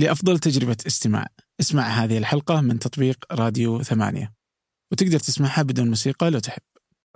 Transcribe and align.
لأفضل 0.00 0.38
تجربة 0.38 0.76
استماع. 0.86 1.26
اسمع 1.60 1.82
هذه 1.82 2.18
الحلقة 2.18 2.60
من 2.60 2.78
تطبيق 2.78 3.24
راديو 3.32 3.82
ثمانية. 3.82 4.34
وتقدر 4.92 5.18
تسمعها 5.18 5.62
بدون 5.62 5.88
موسيقى 5.88 6.30
لو 6.30 6.38
تحب. 6.38 6.62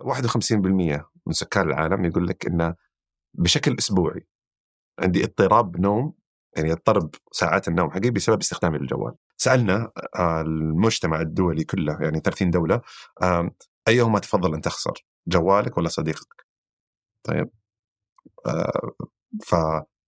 51% 0.00 1.10
من 1.26 1.32
سكان 1.32 1.68
العالم 1.68 2.04
يقول 2.04 2.26
لك 2.26 2.46
إنه 2.46 2.74
بشكل 3.34 3.76
أسبوعي 3.78 4.26
عندي 4.98 5.24
اضطراب 5.24 5.80
نوم 5.80 6.12
يعني 6.56 6.72
اضطرب 6.72 7.10
ساعات 7.32 7.68
النوم 7.68 7.90
حقي 7.90 8.10
بسبب 8.10 8.40
استخدامي 8.40 8.78
للجوال. 8.78 9.14
سألنا 9.36 9.92
آه، 10.18 10.40
المجتمع 10.40 11.20
الدولي 11.20 11.64
كله 11.64 11.98
يعني 12.00 12.20
30 12.20 12.50
دولة 12.50 12.80
آه، 13.22 13.50
أيهما 13.88 14.18
تفضل 14.18 14.54
أن 14.54 14.60
تخسر؟ 14.60 15.04
جوالك 15.26 15.78
ولا 15.78 15.88
صديقك؟ 15.88 16.46
طيب. 17.24 17.50
آه، 18.46 18.92
ف 19.42 19.54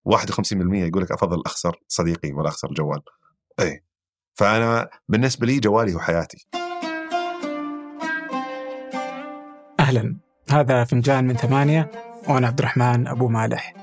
51% 0.06 0.74
يقول 0.74 1.02
لك 1.02 1.12
أفضل 1.12 1.42
أخسر 1.46 1.76
صديقي 1.88 2.32
ولا 2.32 2.48
أخسر 2.48 2.68
الجوال. 2.68 3.00
اي 3.60 3.84
فأنا 4.34 4.88
بالنسبة 5.08 5.46
لي 5.46 5.58
جوالي 5.58 5.94
هو 5.94 5.98
حياتي. 5.98 6.46
أهلا 9.80 10.16
هذا 10.50 10.84
فنجان 10.84 11.26
من 11.26 11.36
ثمانية 11.36 11.90
وأنا 12.28 12.46
عبد 12.46 12.58
الرحمن 12.58 13.06
أبو 13.06 13.28
مالح 13.28 13.74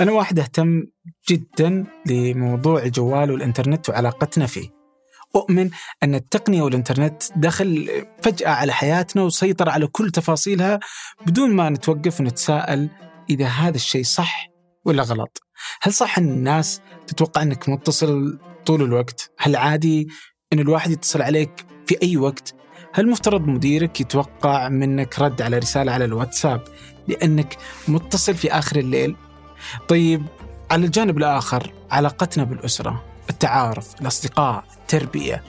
أنا 0.00 0.12
واحد 0.12 0.38
أهتم 0.38 0.86
جدا 1.28 1.84
لموضوع 2.06 2.82
الجوال 2.82 3.30
والإنترنت 3.30 3.88
وعلاقتنا 3.88 4.46
فيه 4.46 4.68
أؤمن 5.36 5.70
أن 6.02 6.14
التقنية 6.14 6.62
والإنترنت 6.62 7.22
دخل 7.36 7.88
فجأة 8.22 8.50
على 8.50 8.72
حياتنا 8.72 9.22
وسيطر 9.22 9.68
على 9.68 9.86
كل 9.86 10.10
تفاصيلها 10.10 10.80
بدون 11.26 11.50
ما 11.50 11.70
نتوقف 11.70 12.20
ونتساءل 12.20 12.88
إذا 13.30 13.46
هذا 13.46 13.76
الشيء 13.76 14.04
صح 14.04 14.51
ولا 14.84 15.02
غلط؟ 15.02 15.42
هل 15.82 15.92
صح 15.92 16.18
أن 16.18 16.28
الناس 16.28 16.80
تتوقع 17.06 17.42
أنك 17.42 17.68
متصل 17.68 18.38
طول 18.66 18.82
الوقت؟ 18.82 19.30
هل 19.38 19.56
عادي 19.56 20.08
أن 20.52 20.58
الواحد 20.58 20.90
يتصل 20.90 21.22
عليك 21.22 21.66
في 21.86 21.96
أي 22.02 22.16
وقت؟ 22.16 22.54
هل 22.94 23.10
مفترض 23.10 23.46
مديرك 23.46 24.00
يتوقع 24.00 24.68
منك 24.68 25.18
رد 25.18 25.42
على 25.42 25.58
رسالة 25.58 25.92
على 25.92 26.04
الواتساب 26.04 26.64
لأنك 27.08 27.56
متصل 27.88 28.34
في 28.34 28.52
آخر 28.52 28.76
الليل؟ 28.78 29.16
طيب 29.88 30.26
على 30.70 30.86
الجانب 30.86 31.18
الآخر 31.18 31.72
علاقتنا 31.90 32.44
بالأسرة 32.44 33.04
التعارف 33.30 34.00
الأصدقاء 34.00 34.64
التربية 34.76 35.42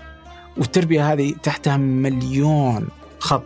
والتربية 0.58 1.14
هذه 1.14 1.34
تحتها 1.44 1.78
مليون 1.78 2.88
خط. 3.20 3.44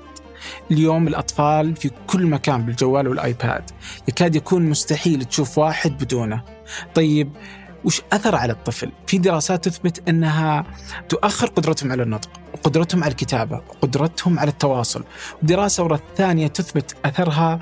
اليوم 0.71 1.07
الأطفال 1.07 1.75
في 1.75 1.91
كل 2.07 2.25
مكان 2.25 2.65
بالجوال 2.65 3.07
والآيباد. 3.07 3.71
يكاد 4.07 4.35
يكون 4.35 4.69
مستحيل 4.69 5.25
تشوف 5.25 5.57
واحد 5.57 6.03
بدونه. 6.03 6.43
طيب 6.95 7.31
وش 7.85 8.01
أثر 8.13 8.35
على 8.35 8.53
الطفل؟ 8.53 8.91
في 9.07 9.17
دراسات 9.17 9.69
تثبت 9.69 10.09
أنها 10.09 10.65
تؤخر 11.09 11.47
قدرتهم 11.47 11.91
على 11.91 12.03
النطق 12.03 12.29
وقدرتهم 12.53 13.03
على 13.03 13.11
الكتابة 13.11 13.61
وقدرتهم 13.69 14.39
على 14.39 14.49
التواصل. 14.49 15.03
ودراسة 15.43 15.83
ورا 15.83 15.95
الثانية 15.95 16.47
تثبت 16.47 16.95
أثرها 17.05 17.59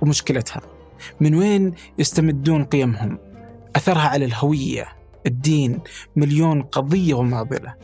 ومشكلتها. 0.00 0.60
من 1.20 1.34
وين 1.34 1.74
يستمدون 1.98 2.64
قيمهم؟ 2.64 3.18
أثرها 3.76 4.08
على 4.08 4.24
الهوية. 4.24 5.03
الدين 5.26 5.80
مليون 6.16 6.62
قضية 6.62 7.14
ومعضلة 7.14 7.74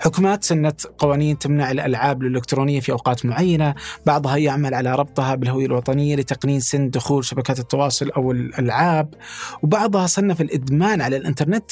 حكومات 0.00 0.44
سنت 0.44 0.86
قوانين 0.98 1.38
تمنع 1.38 1.70
الألعاب 1.70 2.22
الإلكترونية 2.22 2.80
في 2.80 2.92
أوقات 2.92 3.26
معينة 3.26 3.74
بعضها 4.06 4.36
يعمل 4.36 4.74
على 4.74 4.94
ربطها 4.94 5.34
بالهوية 5.34 5.66
الوطنية 5.66 6.16
لتقنين 6.16 6.60
سن 6.60 6.90
دخول 6.90 7.24
شبكات 7.24 7.58
التواصل 7.58 8.10
أو 8.10 8.30
الألعاب 8.30 9.14
وبعضها 9.62 10.06
صنف 10.06 10.40
الإدمان 10.40 11.00
على 11.00 11.16
الإنترنت 11.16 11.70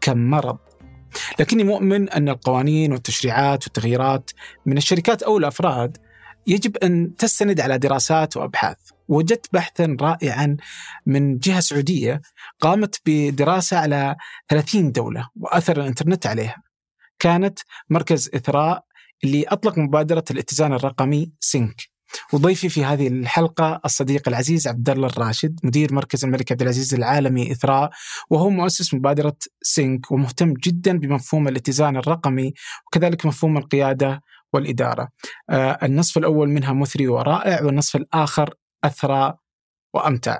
كمرض. 0.00 0.58
لكني 1.40 1.64
مؤمن 1.64 2.10
أن 2.10 2.28
القوانين 2.28 2.92
والتشريعات 2.92 3.64
والتغييرات 3.64 4.30
من 4.66 4.76
الشركات 4.76 5.22
أو 5.22 5.38
الأفراد 5.38 5.96
يجب 6.46 6.76
أن 6.76 7.16
تستند 7.16 7.60
على 7.60 7.78
دراسات 7.78 8.36
وأبحاث. 8.36 8.91
وجدت 9.08 9.46
بحثا 9.52 9.96
رائعا 10.00 10.56
من 11.06 11.38
جهة 11.38 11.60
سعودية 11.60 12.20
قامت 12.60 13.00
بدراسة 13.06 13.78
على 13.78 14.16
30 14.48 14.92
دولة 14.92 15.28
وأثر 15.36 15.80
الإنترنت 15.80 16.26
عليها. 16.26 16.62
كانت 17.18 17.58
مركز 17.90 18.30
إثراء 18.34 18.84
اللي 19.24 19.42
أطلق 19.42 19.78
مبادرة 19.78 20.24
الاتزان 20.30 20.72
الرقمي 20.72 21.32
سينك. 21.40 21.92
وضيفي 22.32 22.68
في 22.68 22.84
هذه 22.84 23.08
الحلقة 23.08 23.80
الصديق 23.84 24.28
العزيز 24.28 24.68
عبد 24.68 24.90
الله 24.90 25.06
الراشد 25.06 25.60
مدير 25.64 25.94
مركز 25.94 26.24
الملك 26.24 26.52
عبد 26.52 26.62
العزيز 26.62 26.94
العالمي 26.94 27.52
إثراء 27.52 27.90
وهو 28.30 28.50
مؤسس 28.50 28.94
مبادرة 28.94 29.36
سينك 29.62 30.12
ومهتم 30.12 30.52
جدا 30.52 30.98
بمفهوم 30.98 31.48
الاتزان 31.48 31.96
الرقمي 31.96 32.52
وكذلك 32.86 33.26
مفهوم 33.26 33.56
القيادة 33.56 34.22
والإدارة. 34.52 35.08
آه 35.50 35.78
النصف 35.82 36.18
الأول 36.18 36.48
منها 36.48 36.72
مثري 36.72 37.08
ورائع 37.08 37.62
والنصف 37.62 37.96
الآخر 37.96 38.54
أثرى 38.84 39.34
وأمتع. 39.94 40.38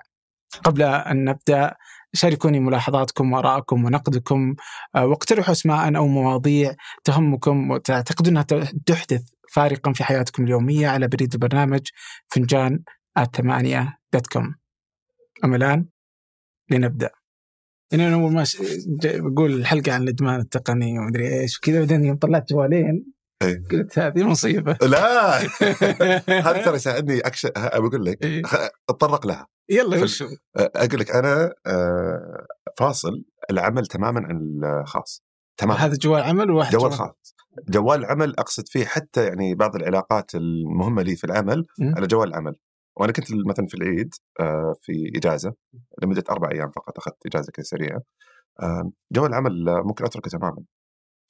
قبل 0.65 0.83
أن 0.83 1.25
نبدأ 1.25 1.75
شاركوني 2.15 2.61
ملاحظاتكم 2.61 3.33
وآرائكم 3.33 3.85
ونقدكم 3.85 4.55
آه، 4.95 5.07
واقترحوا 5.07 5.53
أسماء 5.53 5.97
أو 5.97 6.07
مواضيع 6.07 6.75
تهمكم 7.05 7.71
وتعتقدون 7.71 8.37
أنها 8.37 8.71
تحدث 8.87 9.23
فارقا 9.53 9.93
في 9.93 10.05
حياتكم 10.05 10.45
اليومية 10.45 10.89
على 10.89 11.09
بريد 11.09 11.33
البرنامج 11.33 11.81
فنجان 12.29 12.83
الثمانية 13.19 13.99
دوت 14.13 14.27
كوم 14.27 14.55
أما 15.45 15.57
الآن؟ 15.57 15.87
لنبدأ. 16.71 17.11
يعني 17.93 18.07
أنا 18.09 18.15
أول 18.15 18.33
ما 18.33 18.45
بقول 19.05 19.53
الحلقة 19.53 19.93
عن 19.93 20.03
الإدمان 20.03 20.41
التقني 20.41 20.99
ومدري 20.99 21.41
إيش 21.41 21.59
وكذا 21.59 21.79
بعدين 21.79 22.05
يوم 22.05 22.17
طلعت 22.17 22.53
جوالين. 22.53 23.13
إيه. 23.43 23.63
قلت 23.71 23.99
هذه 23.99 24.25
مصيبة. 24.25 24.77
لا. 24.83 25.39
هذا 26.47 26.65
ترى 26.65 26.75
يساعدني 26.75 27.21
أكش... 27.21 27.47
بقول 27.57 28.05
لك 28.05 28.25
إيه. 28.25 28.43
أتطرق 28.89 29.27
لها. 29.27 29.47
يلا 29.69 30.03
وش؟ 30.03 30.25
أقول 30.57 31.01
لك 31.01 31.11
أنا 31.11 31.53
آه، 31.67 32.47
فاصل 32.79 33.25
العمل 33.51 33.87
تماما 33.87 34.21
عن 34.27 34.61
الخاص. 34.81 35.23
تمام. 35.57 35.77
هذا 35.77 35.97
جوال 35.97 36.23
عمل 36.23 36.51
وواحد 36.51 36.73
جوال 36.73 36.93
خاص. 36.93 37.35
جوال 37.69 38.01
العمل 38.01 38.35
أقصد 38.39 38.69
فيه 38.69 38.85
حتى 38.85 39.27
يعني 39.27 39.55
بعض 39.55 39.77
العلاقات 39.77 40.35
المهمة 40.35 41.03
لي 41.03 41.17
في 41.17 41.25
العمل 41.25 41.67
م. 41.79 41.95
على 41.97 42.07
جوال 42.07 42.29
العمل. 42.29 42.55
وأنا 42.97 43.13
كنت 43.13 43.27
مثلا 43.47 43.67
في 43.67 43.75
العيد 43.75 44.15
آه، 44.41 44.75
في 44.81 44.93
إجازة 45.17 45.55
لمدة 46.03 46.25
أربع 46.31 46.51
أيام 46.53 46.71
فقط 46.71 46.99
أخذت 46.99 47.27
إجازة 47.27 47.53
كذا 47.53 47.65
سريعه 47.65 48.03
آه، 48.63 48.91
جوال 49.13 49.31
العمل 49.31 49.65
ممكن 49.85 50.05
أتركه 50.05 50.31
تماما. 50.31 50.65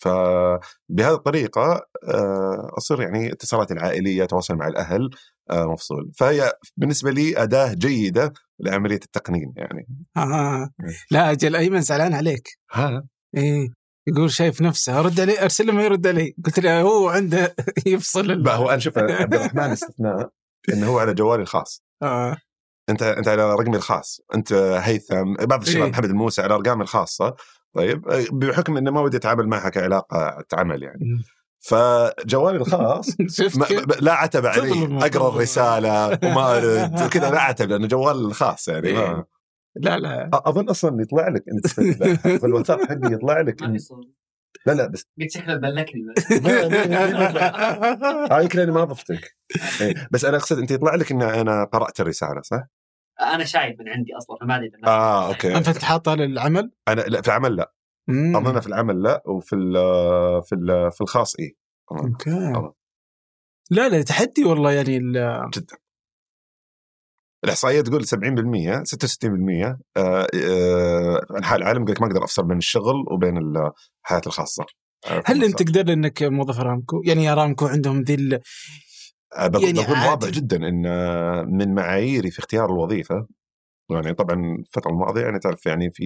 فبهذه 0.03 1.15
الطريقة 1.15 1.87
آه، 2.09 2.71
أصير 2.79 3.01
يعني 3.01 3.33
اتصالاتي 3.33 3.75
العائلية 3.75 4.25
تواصل 4.25 4.55
مع 4.55 4.69
الأهل 4.69 5.11
آه، 5.51 5.67
مفصول. 5.67 6.13
فهي 6.17 6.53
بالنسبة 6.77 7.11
لي 7.11 7.43
أداة 7.43 7.73
جيدة 7.73 8.33
لعملية 8.61 9.01
التقنين 9.05 9.53
يعني. 9.57 9.87
آه. 10.17 10.71
لا 11.11 11.31
أجل 11.31 11.57
أيمن 11.57 11.81
زعلان 11.81 12.15
عليك. 12.15 12.49
ها؟ 12.73 13.05
إيه. 13.37 13.69
يقول 14.09 14.31
شايف 14.31 14.63
نفسه. 14.63 15.01
رد 15.01 15.21
عليه 15.21 15.43
أرسل 15.43 15.67
له 15.67 15.73
ما 15.73 15.83
يرد 15.85 16.07
علي 16.07 16.35
قلت 16.45 16.61
له 16.61 16.81
هو 16.81 17.09
عنده 17.09 17.55
يفصل 17.87 18.31
ال... 18.31 18.49
هو 18.49 18.71
أنا 18.71 18.79
شوف 18.79 18.99
عبد 18.99 19.35
الرحمن 19.35 19.71
استثناء 19.71 20.31
إنه 20.73 20.87
هو 20.87 20.99
على 20.99 21.15
جوالي 21.15 21.43
الخاص. 21.43 21.85
آه. 22.03 22.37
أنت 22.91 23.03
أنت 23.03 23.29
على 23.29 23.55
رقمي 23.55 23.77
الخاص. 23.77 24.21
أنت 24.35 24.53
هيثم 24.53 25.35
بعض 25.35 25.63
الشباب 25.63 25.85
إيه. 25.85 25.91
محمد 25.91 26.11
الموسى 26.11 26.43
على 26.43 26.55
أرقامي 26.55 26.83
الخاصة. 26.83 27.35
طيب 27.75 28.03
بحكم 28.33 28.77
إنه 28.77 28.91
ما 28.91 29.01
ودي 29.01 29.17
أتعامل 29.17 29.47
معها 29.49 29.69
كعلاقة 29.69 30.45
عمل 30.53 30.83
يعني 30.83 31.23
فجوالي 31.61 32.57
الخاص 32.59 33.17
شفت 33.39 33.59
ما 33.59 33.65
لا 34.01 34.13
عتب 34.13 34.47
علي. 34.47 34.97
أقرأ. 35.07 35.29
الرسالة 35.29 36.07
وما 36.25 36.57
ارد 36.57 37.09
كذا 37.09 37.31
لا 37.31 37.41
عتب 37.41 37.69
لأنه 37.71 37.87
جوال 37.87 38.35
خاص 38.35 38.69
يعني 38.69 38.89
إيه. 38.89 38.95
ما. 39.15 39.25
لا 39.77 39.99
لا 39.99 40.31
أظن 40.33 40.69
أصلا 40.69 41.03
يطلع 41.03 41.29
لك 41.29 41.45
انت 41.53 41.67
في 42.39 42.47
الواتساب 42.47 42.81
حقي 42.81 43.13
يطلع 43.13 43.41
لك 43.41 43.63
لا 44.67 44.73
لا 44.73 44.87
بس 44.87 45.05
قلت 45.21 45.31
شكله 45.31 45.57
بلكني 45.57 46.03
لا، 46.31 46.69
لا، 46.69 46.87
لا، 46.87 47.33
لا. 47.33 48.37
آه، 48.39 48.41
يمكن 48.43 48.59
أنا 48.61 48.73
ما 48.73 48.85
ضفتك 48.85 49.37
إيه. 49.81 50.09
بس 50.11 50.25
أنا 50.25 50.37
أقصد 50.37 50.59
أنت 50.59 50.71
يطلع 50.71 50.95
لك 50.95 51.13
إن 51.13 51.23
أنا 51.23 51.65
قرأت 51.65 52.01
الرسالة 52.01 52.41
صح؟ 52.43 52.63
أنا 53.21 53.45
شايف 53.45 53.81
من 53.81 53.89
عندي 53.89 54.11
أصلا 54.19 54.37
فما 54.41 54.57
أدري 54.57 54.69
إذا- 54.71 54.89
آه 54.89 55.29
أوكي. 55.29 55.57
أنت 55.57 55.85
حاطها 55.85 56.17
للعمل؟ 56.17 56.71
أنا 56.89 57.01
لا 57.01 57.23
في 57.23 57.29
العمل 57.29 57.57
لا. 57.57 57.73
مم. 58.09 58.37
أظن 58.37 58.61
في 58.61 58.67
العمل 58.67 59.03
لا 59.03 59.23
وفي 59.27 59.57
ال 59.57 59.73
في 60.45 60.55
ال 60.55 60.93
في 60.93 61.01
الخاص 61.01 61.37
اي 61.41 61.57
أوكي. 61.93 62.53
طبعا. 62.55 62.73
لا 63.71 63.89
لا 63.89 64.03
تحدي 64.03 64.45
والله 64.45 64.73
يعني 64.73 64.97
ال- 64.97 65.51
جدا. 65.55 65.77
الاحصائيه 67.45 67.81
تقول 67.81 68.07
70% 68.07 68.83
66% 68.85 69.79
آه، 69.97 70.27
آه، 70.35 71.27
انحاء 71.39 71.59
العالم 71.59 71.83
يقول 71.83 71.93
لك 71.93 72.01
ما 72.03 72.07
أقدر 72.09 72.25
أفصل 72.25 72.47
بين 72.49 72.59
الشغل 72.59 73.05
وبين 73.13 73.39
الحياة 73.39 74.23
الخاصة. 74.27 74.65
آه، 75.07 75.23
هل 75.27 75.45
أنت 75.45 75.63
تقدر 75.63 75.93
إنك 75.93 76.23
موظف 76.23 76.61
ارامكو؟ 76.61 77.03
يعني 77.05 77.33
ارامكو 77.33 77.67
عندهم 77.67 78.03
ذي 78.03 78.15
آه، 79.37 79.47
بض- 79.47 79.61
يعني. 79.93 80.09
واضح 80.09 80.29
جدا 80.29 80.57
إن 80.57 80.87
آه، 80.87 81.43
من 81.43 81.75
معاييري 81.75 82.31
في 82.31 82.39
اختيار 82.39 82.71
الوظيفة 82.73 83.27
يعني 83.91 84.15
طبعا 84.15 84.57
الفترة 84.59 84.91
الماضية 84.91 85.21
يعني 85.23 85.39
تعرف 85.39 85.67
يعني 85.67 85.91
في 85.91 86.05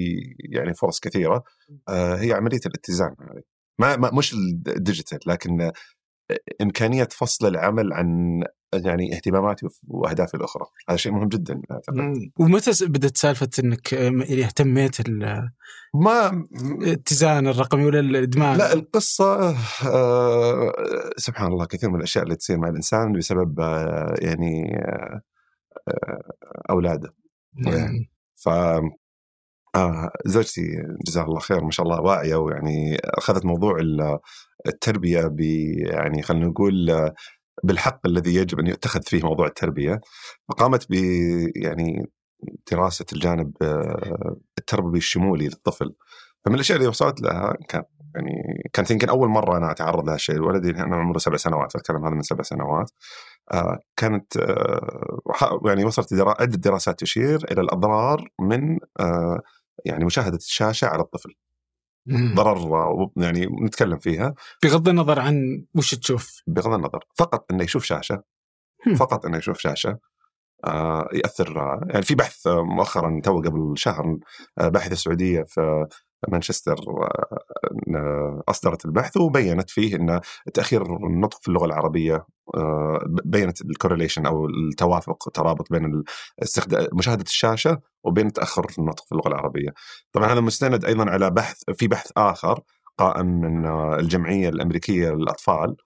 يعني 0.50 0.74
فرص 0.74 1.00
كثيرة 1.00 1.44
آه 1.88 2.16
هي 2.16 2.32
عملية 2.32 2.60
الاتزان 2.66 3.14
هذه 3.20 3.42
ما, 3.80 3.96
ما 3.96 4.10
مش 4.14 4.34
الديجيتال 4.68 5.18
لكن 5.26 5.70
إمكانية 6.62 7.04
فصل 7.10 7.46
العمل 7.46 7.92
عن 7.92 8.42
يعني 8.84 9.16
اهتماماتي 9.16 9.66
وأهدافي 9.88 10.34
الأخرى. 10.34 10.66
هذا 10.88 10.96
شيء 10.96 11.12
مهم 11.12 11.28
جدا 11.28 11.60
أعتقد. 11.70 12.30
ومتى 12.38 12.86
بدأت 12.86 13.16
سالفة 13.16 13.48
إنك 13.58 13.92
يعني 13.92 14.44
اهتميت 14.44 15.00
ما 15.94 16.46
الاتزان 16.82 17.46
الرقمي 17.46 17.84
ولا 17.84 18.00
الإدمان؟ 18.00 18.58
لا 18.58 18.72
القصة 18.72 19.56
آه 19.86 20.72
سبحان 21.16 21.52
الله 21.52 21.64
كثير 21.66 21.90
من 21.90 21.96
الأشياء 21.96 22.24
اللي 22.24 22.36
تصير 22.36 22.58
مع 22.58 22.68
الإنسان 22.68 23.12
بسبب 23.12 23.60
آه 23.60 24.14
يعني 24.20 24.78
آه 24.84 25.20
أولاده. 26.70 27.14
يعني 27.66 28.10
ف 28.34 28.48
آه 28.48 30.10
زوجتي 30.26 30.62
جزاها 31.06 31.24
الله 31.24 31.38
خير 31.38 31.64
ما 31.64 31.70
شاء 31.70 31.86
الله 31.86 32.00
واعية 32.00 32.36
ويعني 32.36 32.96
أخذت 33.04 33.44
موضوع 33.44 33.76
التربية 34.66 35.26
ب 35.26 35.40
يعني 35.40 36.22
خلينا 36.22 36.46
نقول 36.46 37.10
بالحق 37.64 38.00
الذي 38.06 38.34
يجب 38.34 38.60
أن 38.60 38.66
يتخذ 38.66 39.02
فيه 39.02 39.22
موضوع 39.22 39.46
التربية 39.46 40.00
فقامت 40.48 40.86
ب 40.90 40.94
يعني 41.56 42.10
دراسة 42.72 43.06
الجانب 43.12 43.52
التربوي 44.58 44.98
الشمولي 44.98 45.46
للطفل. 45.48 45.94
فمن 46.44 46.54
الأشياء 46.54 46.78
اللي 46.78 46.88
وصلت 46.88 47.20
لها 47.20 47.56
كان 47.68 47.82
يعني 48.14 48.32
كانت 48.72 48.90
يمكن 48.90 49.08
أول 49.08 49.28
مرة 49.28 49.56
أنا 49.56 49.70
أتعرض 49.70 50.04
لهذا 50.04 50.14
الشيء. 50.16 50.40
ولدي 50.40 50.70
أنا 50.70 50.96
عمره 50.96 51.18
سبع 51.18 51.36
سنوات 51.36 51.72
فاتكلم 51.72 52.04
هذا 52.06 52.14
من 52.14 52.22
سبع 52.22 52.42
سنوات. 52.42 52.90
آه 53.52 53.78
كانت 53.96 54.36
آه 54.36 55.60
يعني 55.66 55.84
وصلت 55.84 56.12
عدة 56.12 56.56
دراسات 56.56 57.00
تشير 57.00 57.44
إلى 57.52 57.60
الأضرار 57.60 58.28
من 58.40 58.78
آه 59.00 59.40
يعني 59.84 60.04
مشاهدة 60.04 60.36
الشاشة 60.36 60.86
على 60.86 61.02
الطفل. 61.02 61.34
ضرر 62.10 63.08
يعني 63.16 63.46
نتكلم 63.46 63.98
فيها. 63.98 64.34
بغض 64.62 64.88
النظر 64.88 65.20
عن 65.20 65.64
وش 65.74 65.94
تشوف. 65.94 66.42
بغض 66.46 66.72
النظر 66.72 67.04
فقط 67.18 67.52
إنه 67.52 67.64
يشوف 67.64 67.84
شاشة. 67.84 68.22
فقط 68.98 69.26
إنه 69.26 69.36
يشوف 69.38 69.58
شاشة. 69.58 69.98
آه 70.64 71.08
يأثر 71.12 71.80
يعني 71.90 72.02
في 72.02 72.14
بحث 72.14 72.46
مؤخرا 72.46 73.20
تو 73.24 73.40
قبل 73.40 73.72
شهر 73.78 74.18
آه 74.58 74.68
باحثه 74.68 74.94
سعوديه 74.94 75.42
في 75.42 75.86
مانشستر 76.28 76.76
أصدرت 78.48 78.84
البحث 78.84 79.16
وبينت 79.16 79.70
فيه 79.70 79.96
إن 79.96 80.20
تأخير 80.54 80.82
النطق 80.82 81.42
في 81.42 81.48
اللغة 81.48 81.66
العربية 81.66 82.26
بينت 83.24 83.62
ال 83.62 83.68
correlation 83.68 84.26
أو 84.26 84.46
التوافق 84.46 85.28
ترابط 85.34 85.72
بين 85.72 86.02
مشاهدة 86.92 87.22
الشاشة 87.22 87.80
وبين 88.04 88.32
تأخر 88.32 88.66
النطق 88.78 89.04
في 89.04 89.12
اللغة 89.12 89.28
العربية. 89.28 89.68
طبعا 90.12 90.32
هذا 90.32 90.40
مستند 90.40 90.84
أيضا 90.84 91.10
على 91.10 91.30
بحث 91.30 91.62
في 91.74 91.88
بحث 91.88 92.10
آخر 92.16 92.60
قائم 92.98 93.26
من 93.26 93.66
الجمعية 94.00 94.48
الأمريكية 94.48 95.10
للأطفال 95.10 95.76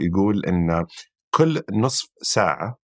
يقول 0.00 0.44
إن 0.46 0.86
كل 1.34 1.62
نصف 1.72 2.08
ساعة 2.22 2.78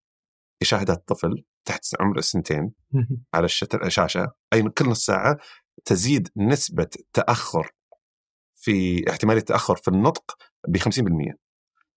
يشاهدها 0.63 0.95
الطفل 0.95 1.45
تحت 1.65 1.85
عمر 2.01 2.19
السنتين 2.19 2.73
على 3.35 3.47
الشاشه 3.75 4.33
أي 4.53 4.63
كل 4.63 4.89
نص 4.89 5.07
ساعة 5.07 5.39
تزيد 5.85 6.29
نسبة 6.37 6.89
تأخر 7.13 7.71
في 8.55 9.05
احتمالية 9.11 9.41
التأخر 9.41 9.77
في 9.77 9.89
النطق 9.89 10.37
ب 10.69 10.79
50% 10.79 11.35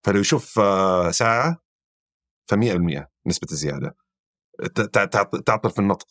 فلو 0.03 0.19
يشوف 0.19 0.59
آه، 0.59 1.11
ساعة 1.11 1.57
ف 2.45 2.53
100% 2.53 3.07
نسبة 3.27 3.47
الزيادة. 3.51 3.95
تعطل 5.45 5.69
في 5.71 5.79
النطق. 5.79 6.07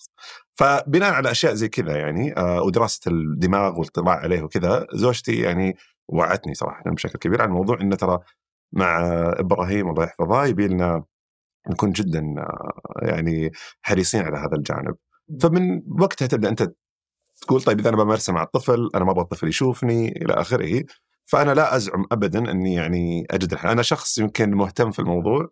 فبناء 0.54 1.12
على 1.12 1.30
أشياء 1.30 1.54
زي 1.54 1.68
كذا 1.68 1.96
يعني 1.96 2.36
آه، 2.36 2.62
ودراسة 2.62 3.10
الدماغ 3.10 3.78
والاطلاع 3.78 4.16
عليه 4.16 4.42
وكذا 4.42 4.86
زوجتي 4.94 5.40
يعني 5.40 5.76
وعتني 6.08 6.54
صراحة 6.54 6.82
بشكل 6.90 7.18
كبير 7.18 7.42
عن 7.42 7.48
الموضوع 7.48 7.80
انه 7.80 7.96
ترى 7.96 8.18
مع 8.72 9.00
إبراهيم 9.38 9.88
الله 9.88 10.04
يحفظه 10.04 10.44
يبي 10.44 10.68
لنا 10.68 11.04
نكون 11.70 11.92
جدا 11.92 12.34
آه، 12.38 12.80
يعني 13.02 13.52
حريصين 13.82 14.22
على 14.22 14.36
هذا 14.36 14.56
الجانب. 14.56 14.96
فمن 15.42 15.82
وقتها 16.00 16.26
تبدأ 16.28 16.48
أنت 16.48 16.72
تقول 17.44 17.62
طيب 17.62 17.80
إذا 17.80 17.88
أنا 17.88 17.96
بمارسه 17.96 18.32
مع 18.32 18.42
الطفل 18.42 18.90
أنا 18.94 19.04
ما 19.04 19.10
أبغى 19.10 19.22
الطفل 19.22 19.48
يشوفني 19.48 20.22
إلى 20.22 20.34
آخره. 20.34 20.84
فأنا 21.24 21.54
لا 21.54 21.76
أزعم 21.76 22.06
ابدا 22.12 22.50
إني 22.50 22.74
يعني 22.74 23.26
أجد 23.30 23.52
الحل 23.52 23.68
أنا 23.68 23.82
شخص 23.82 24.18
يمكن 24.18 24.50
مهتم 24.50 24.90
في 24.90 24.98
الموضوع 24.98 25.48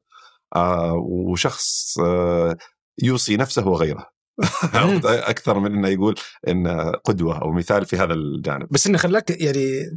آه 0.56 0.94
وشخص 0.94 1.98
آه 1.98 2.56
يوصي 3.02 3.36
نفسه 3.36 3.68
وغيره. 3.68 4.12
أكثر 5.04 5.58
من 5.58 5.74
إنه 5.74 5.88
يقول 5.88 6.14
إن 6.48 6.92
قدوة 7.04 7.42
أو 7.42 7.52
مثال 7.52 7.84
في 7.86 7.96
هذا 7.96 8.14
الجانب. 8.14 8.68
بس 8.70 8.86
إنه 8.86 8.98
خلاك 8.98 9.42
يعني 9.42 9.90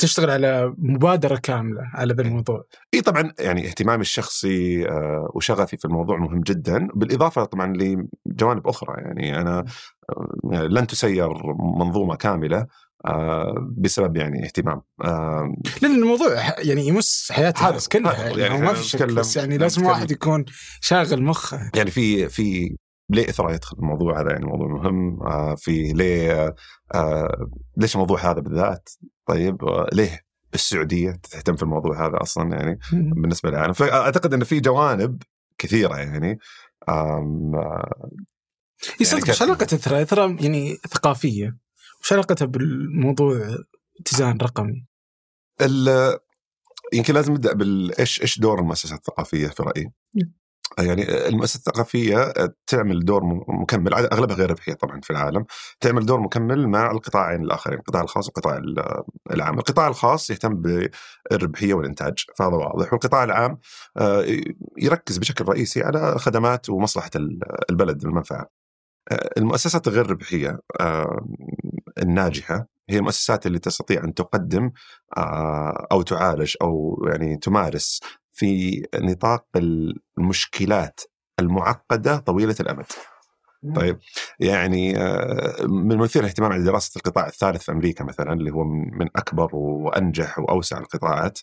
تشتغل 0.00 0.30
على 0.30 0.74
مبادرة 0.78 1.36
كاملة 1.36 1.82
على 1.94 2.14
ذا 2.14 2.22
الموضوع. 2.22 2.64
اي 2.94 3.00
طبعا 3.00 3.32
يعني 3.38 3.66
اهتمامي 3.66 4.02
الشخصي 4.02 4.88
آه، 4.88 5.30
وشغفي 5.34 5.76
في 5.76 5.84
الموضوع 5.84 6.16
مهم 6.16 6.40
جدا 6.40 6.88
بالإضافة 6.94 7.44
طبعا 7.44 7.72
لجوانب 8.26 8.66
أخرى. 8.66 8.94
يعني 9.02 9.40
أنا 9.40 9.64
آه، 10.10 10.66
لن 10.66 10.86
تسير 10.86 11.28
منظومة 11.78 12.14
كاملة 12.16 12.66
آه 13.06 13.54
بسبب 13.76 14.16
يعني 14.16 14.44
اهتمام 14.44 14.82
لأن 15.82 15.94
الموضوع 15.94 16.28
يعني 16.58 16.86
يمس 16.86 17.32
حياة 17.32 17.54
الناس 17.68 17.88
كلها 17.88 18.24
يعني, 18.24 18.40
يعني 18.40 18.60
ما 18.62 18.72
في 18.72 18.84
شك 18.84 19.02
بس 19.02 19.36
يعني 19.36 19.58
لازم 19.58 19.86
واحد 19.86 20.10
يكون 20.10 20.44
شاغل 20.80 21.22
مخه. 21.22 21.70
يعني 21.74 21.90
في 21.90 22.28
في 22.28 22.76
ليه 23.10 23.28
اثرى 23.28 23.54
يدخل 23.54 23.76
الموضوع 23.78 24.20
هذا؟ 24.20 24.30
يعني 24.30 24.46
موضوع 24.46 24.68
مهم. 24.68 25.22
آه 25.22 25.54
في 25.54 25.92
ليه 25.92 26.54
آه 26.94 27.50
ليش 27.76 27.94
الموضوع 27.94 28.30
هذا 28.30 28.40
بالذات؟ 28.40 28.88
طيب 29.26 29.64
آه 29.64 29.86
ليه 29.92 30.20
السعودية 30.54 31.10
تهتم 31.30 31.56
في 31.56 31.62
الموضوع 31.62 32.06
هذا 32.06 32.22
أصلا؟ 32.22 32.56
يعني 32.56 32.78
بالنسبة 32.92 33.50
للعالم 33.50 33.72
فأعتقد 33.72 34.34
انه 34.34 34.44
في 34.44 34.60
جوانب 34.60 35.22
كثيرة 35.58 35.96
يعني 35.96 36.38
آه 36.88 37.80
صدق. 39.02 39.18
يعني 39.18 39.30
وش 39.30 39.42
علاقة 39.42 39.64
اثرى؟ 39.64 40.02
اثرى 40.02 40.36
يعني 40.40 40.74
ثقافية. 40.74 41.56
وش 42.00 42.12
علاقتها 42.12 42.46
بالموضوع 42.46 43.56
اتزان 44.00 44.38
رقمي؟ 44.42 44.86
يمكن 46.92 47.14
لازم 47.14 47.32
نبدأ 47.32 47.52
بالايش 47.52 48.22
إيش 48.22 48.38
دور 48.38 48.58
المؤسسات 48.58 48.98
الثقافية 48.98 49.46
في 49.46 49.62
رأيي؟ 49.62 49.92
يعني 50.78 51.28
المؤسسات 51.28 51.68
الثقافية 51.68 52.32
تعمل 52.66 53.04
دور 53.04 53.24
مكمل 53.48 53.94
أغلبها 53.94 54.36
غير 54.36 54.50
ربحيه 54.50 54.72
طبعا 54.72 55.00
في 55.00 55.10
العالم 55.10 55.44
تعمل 55.80 56.06
دور 56.06 56.20
مكمل 56.20 56.68
مع 56.68 56.90
القطاعين 56.90 57.42
الآخرين 57.42 57.78
القطاع 57.78 58.02
الخاص 58.02 58.26
والقطاع 58.26 58.62
العام. 59.30 59.58
القطاع 59.58 59.88
الخاص 59.88 60.30
يهتم 60.30 60.62
بالربحية 60.62 61.74
والإنتاج 61.74 62.24
فهذا 62.36 62.56
واضح. 62.56 62.92
والقطاع 62.92 63.24
العام 63.24 63.58
آه، 63.96 64.24
يركز 64.78 65.18
بشكل 65.18 65.44
رئيسي 65.44 65.82
على 65.82 66.18
خدمات 66.18 66.70
ومصلحة 66.70 67.10
البلد 67.70 68.04
المنفعه 68.04 68.60
المؤسسات 69.36 69.88
الغير 69.88 70.10
ربحية 70.10 70.58
آه، 70.80 71.26
الناجحة 72.02 72.66
هي 72.90 72.98
المؤسسات 72.98 73.46
اللي 73.46 73.58
تستطيع 73.58 74.04
أن 74.04 74.14
تقدم 74.14 74.70
آه، 75.16 75.86
أو 75.92 76.02
تعالج 76.02 76.54
أو 76.62 77.04
يعني 77.08 77.36
تمارس 77.36 78.00
في 78.32 78.82
نطاق 78.94 79.46
المشكلات 80.18 81.00
المعقدة 81.40 82.16
طويلة 82.16 82.56
الامد. 82.60 82.86
طيب 83.74 83.98
يعني 84.40 84.98
آه، 84.98 85.66
من 85.66 85.96
مثير 85.96 86.22
الاهتمام 86.22 86.52
على 86.52 86.64
دراسة 86.64 86.98
القطاع 86.98 87.26
الثالث 87.26 87.62
في 87.62 87.72
أمريكا 87.72 88.04
مثلا 88.04 88.32
اللي 88.32 88.50
هو 88.50 88.64
من 88.64 89.08
أكبر 89.16 89.56
وأنجح 89.56 90.38
وأوسع 90.38 90.78
القطاعات 90.78 91.38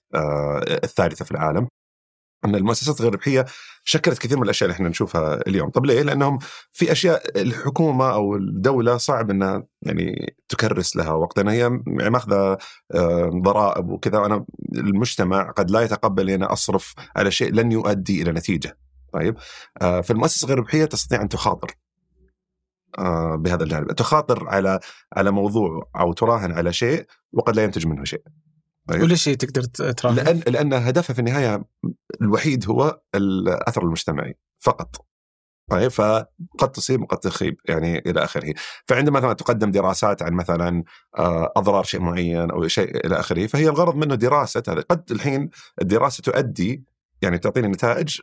الثالثة 0.84 1.26
في 1.26 1.32
العالم 1.32 1.68
إن 2.46 2.56
المؤسسات 2.56 3.00
الغير 3.00 3.14
ربحيه 3.14 3.46
شكلت 3.84 4.18
كثير 4.18 4.38
من 4.38 4.44
الأشياء 4.44 4.70
اللي 4.70 4.76
إحنا 4.76 4.90
نشوفها 4.90 5.40
اليوم، 5.48 5.70
طب 5.70 5.86
ليه؟ 5.86 6.02
لأنهم 6.02 6.40
في 6.72 6.92
أشياء 6.92 7.42
الحكومة 7.42 8.14
أو 8.14 8.36
الدولة 8.36 8.98
صعب 8.98 9.30
إنها 9.30 9.64
يعني 9.82 10.36
تكرس 10.50 10.96
لها 10.96 11.12
وقت 11.12 11.40
هي 11.40 11.60
يعني 11.60 12.10
ماخذة 12.10 12.58
ضرائب 13.44 13.90
وكذا 13.90 14.20
وأنا 14.20 14.46
المجتمع 14.76 15.52
قد 15.52 15.72
لا 15.72 15.82
يتقبل 15.82 16.30
اني 16.30 16.46
أصرف 16.46 16.94
على 17.16 17.32
شيء 17.32 17.54
لن 17.54 17.72
يؤدي 17.72 18.22
إلى 18.22 18.32
نتيجة. 18.32 18.78
طيب 19.14 19.36
آه، 19.82 20.02
فالمؤسسة 20.02 20.46
الغير 20.46 20.60
ربحيه 20.60 20.86
تستطيع 20.86 21.22
أن 21.22 21.30
تخاطر 21.30 21.72
آه، 23.00 23.36
بهذا 23.36 23.64
الجانب، 23.64 23.92
تخاطر 23.92 24.48
على 24.48 24.80
على 25.14 25.32
موضوع 25.32 25.90
أو 25.96 26.14
تراهن 26.14 26.52
على 26.52 26.74
شيء 26.74 27.06
وقد 27.34 27.56
لا 27.56 27.64
ينتج 27.64 27.88
منه 27.88 28.04
شيء. 28.04 28.24
طيب. 28.88 29.02
ولا 29.02 29.16
شيء 29.16 29.36
تقدر 29.36 29.64
تراهن؟ 29.64 30.16
لأن 30.16 30.42
لأن 30.48 30.74
هدفها 30.74 31.14
في 31.14 31.20
النهاية 31.20 31.64
الوحيد 32.22 32.70
هو 32.70 33.02
الاثر 33.16 33.84
المجتمعي 33.84 34.38
فقط. 34.60 35.08
طيب 35.70 35.88
فقد 35.88 36.72
تصيب 36.74 37.02
وقد 37.02 37.18
تخيب 37.18 37.58
يعني 37.66 37.98
إلى 38.00 38.24
آخره. 38.24 38.54
فعندما 38.86 39.20
مثلا 39.20 39.34
تقدم 39.34 39.72
دراسات 39.72 40.22
عن 40.22 40.34
مثلا 40.34 40.84
آه، 41.18 41.54
أضرار 41.58 41.84
شيء 41.84 42.02
معين 42.02 42.52
أو 42.52 42.68
شيء 42.68 43.06
إلى 43.06 43.20
آخره 43.20 43.48
فهي 43.48 43.70
الغرض 43.70 43.96
منه 43.96 44.16
دراسة 44.16 44.64
هذا 44.68 44.82
قد 44.82 45.12
الحين 45.12 45.50
الدراسة 45.82 46.22
تؤدي 46.22 46.84
يعني 47.22 47.38
تعطيني 47.38 47.68
نتائج 47.68 48.20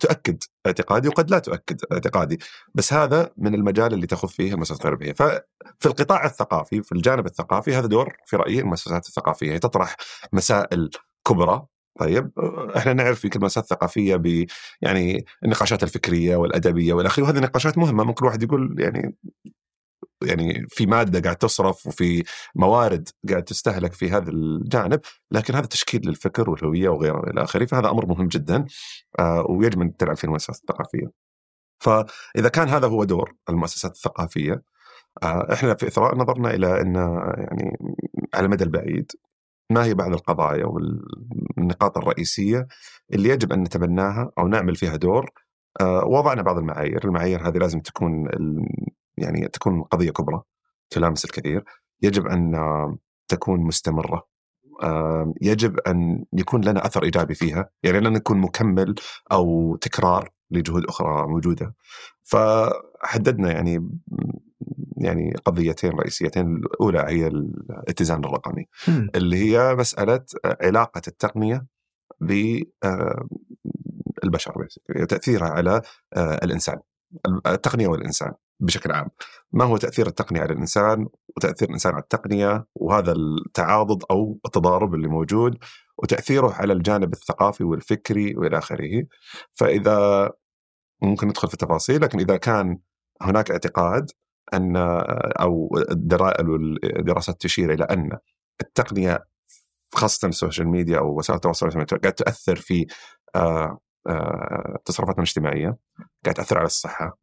تؤكد. 0.00 0.38
اعتقادي 0.66 1.08
وقد 1.08 1.30
لا 1.30 1.38
تؤكد 1.38 1.80
اعتقادي. 1.92 2.38
بس 2.74 2.92
هذا 2.92 3.30
من 3.36 3.54
المجال 3.54 3.94
اللي 3.94 4.06
تاخذ 4.06 4.28
فيه 4.28 4.52
المؤسسات 4.52 4.82
غير 4.82 4.88
الربحيه 4.88 5.12
ففي 5.12 5.86
القطاع 5.86 6.24
الثقافي 6.24 6.82
في 6.82 6.92
الجانب 6.92 7.26
الثقافي 7.26 7.74
هذا 7.74 7.86
دور 7.86 8.16
في 8.26 8.36
رأيي 8.36 8.60
المؤسسات 8.60 9.06
الثقافية. 9.08 9.52
هي 9.52 9.58
تطرح 9.58 9.96
مسائل 10.32 10.90
كبرى. 11.28 11.66
طيب 11.98 12.30
إحنا 12.76 12.92
نعرف 12.92 13.24
يمكن 13.24 13.38
المؤسسات 13.38 13.64
الثقافيه 13.64 14.16
ب 14.16 14.46
يعني 14.82 15.24
النقاشات 15.44 15.82
الفكرية 15.82 16.36
والأدبية 16.36 16.92
والى 16.92 17.06
اخره 17.06 17.22
وهذه 17.24 17.38
نقاشات 17.38 17.78
مهمة. 17.78 18.04
ممكن 18.04 18.24
الواحد 18.24 18.42
يقول 18.42 18.76
يعني 18.78 19.16
يعني 20.22 20.66
في 20.68 20.86
مادة 20.86 21.20
قاعد 21.20 21.36
تصرف 21.36 21.86
وفي 21.86 22.24
موارد 22.54 23.08
قاعد 23.30 23.44
تستهلك 23.44 23.92
في 23.92 24.10
هذا 24.10 24.30
الجانب 24.30 25.00
لكن 25.30 25.54
هذا 25.54 25.66
تشكيل 25.66 26.00
للفكر 26.08 26.50
والهوية 26.50 26.88
وغيره 26.88 27.30
إلى 27.30 27.42
آخره 27.42 27.66
فهذا 27.66 27.90
أمر 27.90 28.06
مهم 28.06 28.28
جدا 28.28 28.64
آه، 29.18 29.46
ويجب 29.48 29.82
أن 29.82 29.96
تلعب 29.96 30.16
فيه 30.16 30.28
المؤسسات 30.28 30.56
الثقافية. 30.56 31.10
فإذا 31.80 32.48
كان 32.48 32.68
هذا 32.68 32.88
هو 32.88 33.04
دور 33.04 33.34
المؤسسات 33.48 33.92
الثقافية 33.92 34.62
آه، 35.22 35.52
إحنا 35.52 35.74
في 35.74 35.88
إثراء 35.88 36.16
نظرنا 36.16 36.50
إلى 36.54 36.80
أن 36.80 36.94
يعني 37.38 37.76
على 38.34 38.46
المدى 38.46 38.64
البعيد 38.64 39.12
ما 39.70 39.84
هي 39.84 39.94
بعض 39.94 40.12
القضايا 40.12 40.66
والنقاط 40.66 41.98
الرئيسية 41.98 42.66
اللي 43.12 43.28
يجب 43.28 43.52
أن 43.52 43.62
نتبناها 43.62 44.32
أو 44.38 44.48
نعمل 44.48 44.76
فيها 44.76 44.96
دور 44.96 45.30
آه، 45.80 46.04
وضعنا 46.06 46.42
بعض 46.42 46.58
المعايير، 46.58 47.04
المعايير 47.04 47.48
هذه 47.48 47.58
لازم 47.58 47.80
تكون 47.80 48.28
يعني 49.22 49.48
تكون 49.48 49.82
قضية 49.82 50.10
كبرى 50.10 50.42
تلامس 50.90 51.24
الكثير، 51.24 51.64
يجب 52.02 52.26
أن 52.26 52.52
تكون 53.28 53.60
مستمرة 53.60 54.28
يجب 55.42 55.78
أن 55.78 56.24
يكون 56.32 56.64
لنا 56.64 56.86
أثر 56.86 57.02
إيجابي 57.02 57.34
فيها، 57.34 57.70
يعني 57.82 58.00
لا 58.00 58.10
نكون 58.10 58.38
مكمل 58.38 58.94
أو 59.32 59.76
تكرار 59.76 60.30
لجهود 60.50 60.84
أخرى 60.84 61.26
موجودة. 61.26 61.74
فحددنا 62.22 63.52
يعني 63.52 63.88
يعني 64.96 65.34
قضيتين 65.44 65.90
رئيسيتين، 65.90 66.56
الأولى 66.56 67.04
هي 67.08 67.26
الاتزان 67.26 68.24
الرقمي. 68.24 68.66
اللي 69.14 69.36
هي 69.36 69.74
مسألة 69.74 70.24
علاقة 70.44 71.02
التقنية 71.08 71.66
بالبشر 72.20 73.06
تأثيرها 75.08 75.48
على 75.48 75.82
آه، 76.16 76.40
الإنسان 76.44 76.78
التقنية 77.46 77.88
والإنسان 77.88 78.32
بشكل 78.60 78.92
عام. 78.92 79.08
ما 79.52 79.64
هو 79.64 79.76
تأثير 79.76 80.06
التقنية 80.06 80.40
على 80.40 80.52
الإنسان؟ 80.52 81.06
وتأثير 81.36 81.68
الإنسان 81.68 81.92
على 81.92 82.02
التقنية 82.02 82.66
وهذا 82.74 83.12
التعاضد 83.12 84.02
أو 84.10 84.38
التضارب 84.46 84.94
اللي 84.94 85.08
موجود 85.08 85.58
وتأثيره 85.98 86.52
على 86.52 86.72
الجانب 86.72 87.12
الثقافي 87.12 87.64
والفكري 87.64 88.36
وإلى 88.36 88.58
آخره. 88.58 89.02
فإذا 89.54 90.30
ممكن 91.02 91.28
ندخل 91.28 91.48
في 91.48 91.54
التفاصيل 91.54 92.02
لكن 92.02 92.20
إذا 92.20 92.36
كان 92.36 92.78
هناك 93.22 93.50
اعتقاد 93.50 94.10
أو 95.40 95.68
الدرا- 95.90 96.40
الدراسات 96.98 97.40
تشير 97.40 97.72
إلى 97.72 97.84
أن 97.84 98.18
التقنية 98.60 99.24
خاصة 99.94 100.28
ال 100.28 100.34
social 100.34 100.68
media 100.68 100.98
أو 100.98 101.18
وسائل 101.18 101.36
التواصل 101.36 101.66
الاجتماعي 101.66 102.00
قاعد 102.02 102.12
تاثر 102.14 102.56
في 102.56 102.86
آه، 103.36 103.78
آه، 104.08 104.78
تصرفاتنا 104.84 105.22
الاجتماعية 105.22 105.76
قاعد 106.24 106.34
تأثر 106.34 106.58
على 106.58 106.66
الصحة. 106.66 107.18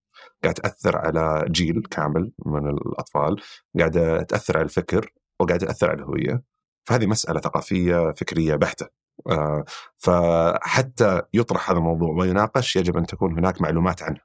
قاعد 0.46 0.56
تأثر 0.56 0.98
على 0.98 1.46
جيل 1.50 1.82
كامل 1.92 2.32
من 2.46 2.70
الأطفال 2.70 3.42
قاعدة 3.80 4.24
تأثر 4.24 4.58
على 4.58 4.66
الفكر 4.66 5.14
وقاعده 5.40 5.68
تأثر 5.68 5.90
على 5.90 6.00
الهوية. 6.00 6.44
فهذه 6.88 7.06
مسألة 7.06 7.40
ثقافية 7.40 8.12
فكرية 8.12 8.56
بحتة. 8.56 8.88
آه، 9.30 9.66
فحتى 9.98 11.22
يطرح 11.34 11.70
هذا 11.70 11.80
الموضوع 11.80 12.10
ويناقش 12.10 12.76
يجب 12.76 12.98
أن 12.98 13.06
تكون 13.06 13.38
هناك 13.38 13.62
معلومات 13.62 14.04
عنه. 14.04 14.20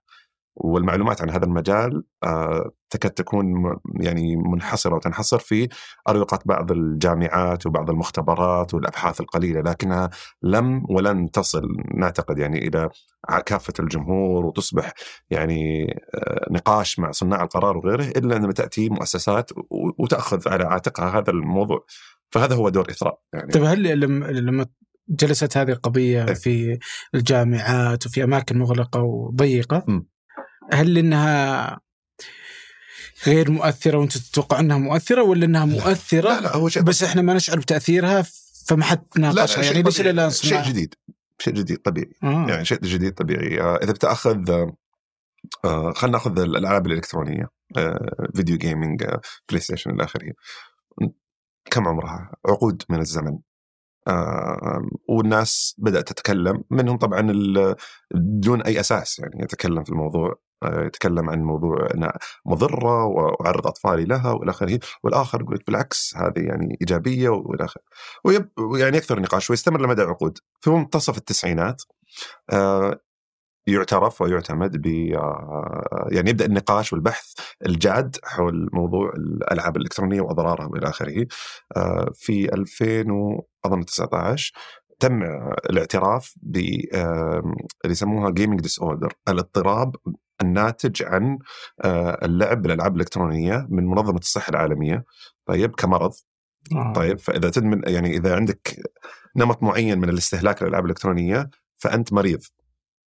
والمعلومات 0.57 1.23
عن 1.23 1.31
هذا 1.31 1.45
المجال 1.45 2.03
آه، 2.25 2.71
تكاد 2.91 3.11
تكون 3.11 3.45
يعني 4.01 4.37
منحصرة 4.37 4.95
وتنحصر 4.95 5.39
في 5.39 5.69
اروقه 6.09 6.39
بعض 6.45 6.73
الجامعات 6.73 7.67
وبعض 7.67 7.91
المختبرات 7.91 8.75
والأبحاث 8.75 9.21
القليلة 9.21 9.61
لكنها 9.61 10.11
لم 10.43 10.87
ولن 10.89 11.31
تصل 11.31 11.63
نعتقد 11.95 12.39
يعني 12.39 12.69
إلى 12.69 12.89
كافة 13.47 13.73
الجمهور 13.81 14.47
وتصبح 14.47 14.93
يعني 15.31 15.87
آه، 16.15 16.47
نقاش 16.51 16.99
مع 16.99 17.11
صناع 17.11 17.43
القرار 17.43 17.77
وغيره 17.77 18.05
إلا 18.05 18.35
لما 18.35 18.53
تأتي 18.53 18.89
مؤسسات 18.89 19.51
وتأخذ 19.99 20.49
على 20.49 20.65
عاتقها 20.65 21.19
هذا 21.19 21.31
الموضوع 21.31 21.85
فهذا 22.31 22.55
هو 22.55 22.69
دور 22.69 22.91
إثراء 22.91 23.21
يعني 23.33 23.53
طيب 23.53 23.65
هل 23.65 24.01
لما 24.47 24.67
جلست 25.11 25.57
هذه 25.57 25.71
القضية 25.71 26.29
إيه. 26.29 26.35
في 26.35 26.79
الجامعات 27.15 28.07
وفي 28.07 28.25
أماكن 28.25 28.59
مغلقة 28.59 29.03
وضيقة 29.03 29.85
م. 29.89 30.03
هل 30.73 30.99
إنها 30.99 31.81
غير 33.27 33.51
مؤثرة 33.51 33.99
وأنت 33.99 34.19
تتوقع 34.19 34.61
إنها 34.61 34.79
مؤثرة 34.79 35.23
ولا 35.23 35.45
إنها 35.45 35.65
مؤثرة؟ 35.65 36.29
لا 36.35 36.41
لا 36.41 36.57
هو 36.57 36.69
شيء 36.69 36.83
بس 36.83 37.03
إحنا 37.03 37.23
ما 37.23 37.35
نشعر 37.35 37.59
بتأثيرها 37.59 38.25
فما 38.67 38.85
حد 38.85 39.05
ناقشها. 39.17 39.63
يعني 39.63 39.83
ليش. 39.83 40.01
إلى 40.01 40.11
الآن 40.11 40.31
شيء 40.31 40.63
جديد. 40.63 40.95
شيء 41.39 41.55
جديد 41.55 41.79
طبيعي. 41.79 42.13
آه. 42.23 42.47
يعني 42.49 42.65
شيء 42.65 42.79
جديد 42.79 43.15
طبيعي. 43.15 43.61
آه، 43.61 43.77
إذا 43.77 43.93
بتأخذ 43.93 44.51
آه، 44.51 44.77
آه، 45.65 45.93
خلينا 45.93 46.17
نأخذ 46.17 46.39
الألعاب 46.39 46.87
الإلكترونية 46.87 47.49
آه، 47.77 48.29
video 48.37 48.57
gaming 48.57 49.03
آه، 49.03 49.21
بلاي 49.49 49.61
ستيشن 49.61 49.91
إلى 49.91 50.05
آخره. 50.05 50.33
كم 51.71 51.89
عمرها؟ 51.89 52.33
عقود 52.47 52.83
من 52.89 53.01
الزمن. 53.01 53.39
آه، 54.09 54.81
والناس 55.09 55.75
بدأت 55.79 56.09
تتكلم 56.09 56.65
منهم 56.71 56.99
طبعا 56.99 57.33
بدون 58.15 58.63
أي 58.63 58.81
أساس 58.81 59.19
يعني 59.19 59.43
يتكلم 59.43 59.85
في 59.85 59.91
الموضوع. 59.91 60.41
يتكلم 60.65 61.31
عن 61.31 61.43
موضوع 61.43 61.89
انها 61.95 62.13
مضرة 62.47 63.05
وأعرض 63.05 63.67
أطفالي 63.67 64.05
لها 64.05 64.33
وإلى 64.33 64.51
آخره 64.51 64.79
والآخر 65.03 65.43
لك 65.53 65.67
بالعكس 65.67 66.17
هذه 66.17 66.39
يعني 66.41 66.79
إيجابية 66.81 67.29
وإلى 67.29 67.65
آخره. 67.65 67.83
ويب 68.25 68.49
يعني 68.79 68.97
يكثر 68.97 69.17
النقاش 69.17 69.51
ويستمر 69.51 69.81
لمدى 69.81 70.03
عقود. 70.03 70.39
في 70.61 70.71
منتصف 70.71 71.17
التسعينات 71.19 71.83
آه، 72.53 73.01
يعترف 73.67 74.21
ويعتمد 74.23 74.77
ب 74.83 74.87
آه، 75.15 76.09
يعني 76.13 76.31
يبدأ 76.31 76.45
النقاش 76.47 76.93
والبحث 76.93 77.33
الجاد 77.67 78.17
حول 78.25 78.69
موضوع 78.73 79.13
الألعاب 79.17 79.77
الإلكترونية 79.77 80.21
وأضرارها 80.21 80.67
وإلى 80.67 80.89
آخره. 80.89 81.27
آه، 81.77 82.11
في 82.15 82.55
2000 82.55 83.11
و- 83.11 83.47
أظن 83.65 83.85
19 83.85 84.53
تم 85.01 85.23
الاعتراف 85.71 86.35
ب 86.43 86.57
آه، 86.95 87.43
اللي 87.85 87.93
يسموها 87.93 88.31
gaming 88.31 88.61
disorder 88.61 89.13
الاضطراب 89.29 89.97
الناتج 90.43 91.03
عن 91.03 91.39
آه، 91.85 92.19
اللعب 92.23 92.63
بالألعاب 92.63 92.95
الإلكترونية 92.95 93.67
من 93.71 93.87
منظمة 93.87 94.19
الصحة 94.19 94.51
العالمية. 94.51 95.05
طيب 95.47 95.75
كمرض. 95.75 96.13
آه. 96.73 96.93
طيب 96.93 97.19
فإذا 97.19 97.51
تدمن 97.51 97.83
يعني 97.87 98.17
إذا 98.17 98.37
عندك 98.37 98.77
نمط 99.37 99.63
معين 99.63 99.99
من 99.99 100.09
الاستهلاك 100.09 100.63
للألعاب 100.63 100.85
الإلكترونية 100.85 101.51
فأنت 101.77 102.13
مريض. 102.13 102.41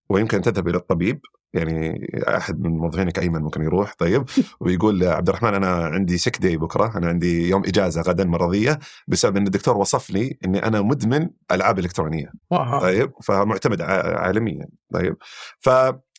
ويمكن 0.10 0.38
أن 0.38 0.44
تذهب 0.44 0.68
إلى 0.68 0.78
الطبيب 0.78 1.20
يعني 1.54 2.08
أحد 2.28 2.60
من 2.60 2.72
موظفينك 2.72 3.20
أيمن 3.20 3.42
ممكن 3.42 3.64
يروح. 3.64 3.94
طيب 3.98 4.26
ويقول 4.60 5.04
عبد 5.04 5.30
الرحمن 5.30 5.54
أنا 5.54 5.86
عندي 5.86 6.18
سك 6.18 6.42
داي 6.42 6.58
بكرة 6.58 6.98
أنا 6.98 7.08
عندي 7.08 7.50
يوم 7.50 7.64
إجازة 7.66 8.02
غدا 8.02 8.24
مرضية 8.26 8.80
بسبب 9.08 9.38
إن 9.38 9.46
الدكتور 9.46 9.78
وصف 9.78 10.10
لي 10.10 10.38
إني 10.46 10.66
أنا 10.66 10.82
مدمن 10.82 11.30
ألعاب 11.52 11.80
إلكترونية. 11.80 12.32
واو. 12.52 12.80
طيب 12.80 13.12
فمعتمد 13.24 13.82
عالميا. 13.82 14.68
طيب 14.94 15.16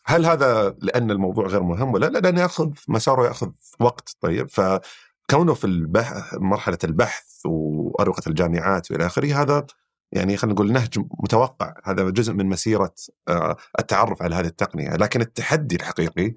فهل 0.05 0.27
هذا 0.27 0.77
لأن 0.83 1.11
الموضوع 1.11 1.47
غير 1.47 1.63
مهم 1.63 1.93
ولا؟ 1.93 2.07
لا 2.07 2.19
لأنه 2.19 2.41
يأخذ 2.41 2.71
مساره 2.89 3.27
يأخذ 3.27 3.51
وقت. 3.81 4.17
طيب 4.21 4.49
فكونه 4.51 5.55
في 5.55 5.65
البحث 5.65 6.35
مرحلة 6.35 6.79
البحث 6.85 7.47
وأروقة 7.47 8.23
الجامعات 8.27 8.91
وإلى 8.91 9.07
آخره 9.07 9.43
هذا 9.43 9.67
يعني 10.13 10.37
خلينا 10.37 10.55
نقول 10.55 10.73
نهج 10.73 10.99
متوقع. 10.99 11.75
هذا 11.85 12.11
جزء 12.11 12.33
من 12.33 12.47
مسيرة 12.47 12.95
آه، 13.29 13.57
التعرف 13.79 14.23
على 14.23 14.35
هذه 14.35 14.47
التقنية. 14.47 14.91
لكن 14.91 15.21
التحدي 15.21 15.77
الحقيقي 15.77 16.35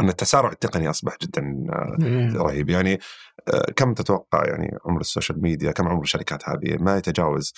أن 0.00 0.08
التسارع 0.08 0.52
التقني 0.52 0.90
أصبح 0.90 1.16
جدا 1.22 1.66
آه،. 1.70 2.36
رهيب. 2.36 2.70
يعني 2.70 2.98
كم 3.76 3.94
تتوقع 3.94 4.44
يعني 4.44 4.78
عمر 4.86 5.00
ال 5.00 5.06
social 5.06 5.42
media 5.42 5.72
كم 5.72 5.88
عمر 5.88 6.02
الشركات 6.02 6.48
هذه؟ 6.48 6.76
ما 6.80 6.96
يتجاوز 6.96 7.52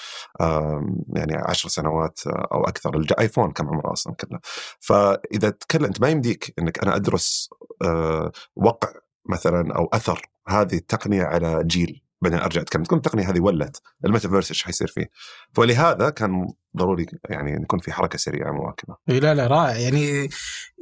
يعني 1.17 1.35
عشر 1.37 1.69
سنوات 1.69 2.21
آه، 2.27 2.49
أو 2.53 2.65
أكثر. 2.65 2.97
الج- 2.97 3.13
آيفون 3.19 3.53
كم 3.53 3.69
عمره 3.69 3.93
أصلا 3.93 4.15
كله؟ 4.15 4.39
فإذا 4.81 5.51
تكلم 5.51 5.85
انت 5.85 6.01
ما 6.01 6.09
يمديك 6.09 6.55
إنك 6.59 6.79
أنا 6.79 6.97
أدرس 6.97 7.51
آه، 7.83 8.33
وقع 8.57 8.89
مثلا 9.29 9.75
أو 9.77 9.89
أثر 9.93 10.23
هذه 10.49 10.75
التقنية 10.77 11.23
على 11.23 11.65
جيل. 11.65 12.04
بعدين 12.25 12.39
أرجع 12.39 12.61
أتكلم. 12.61 12.83
تكون 12.83 12.99
التقنية 12.99 13.31
هذه 13.31 13.41
ولت. 13.41 13.81
الميتافيرس 14.05 14.51
إيش 14.51 14.63
حيصير 14.65 14.89
فيه؟ 14.89 15.07
فلهذا 15.55 16.11
كان 16.11 16.49
ضروري 16.77 17.07
يعني 17.31 17.63
يكون 17.63 17.79
في 17.79 17.93
حركة 17.93 18.19
سريعة 18.19 18.53
مواكبة. 18.53 18.97
لا 19.07 19.35
لا 19.35 19.47
رائع. 19.47 19.77
يعني 19.77 20.29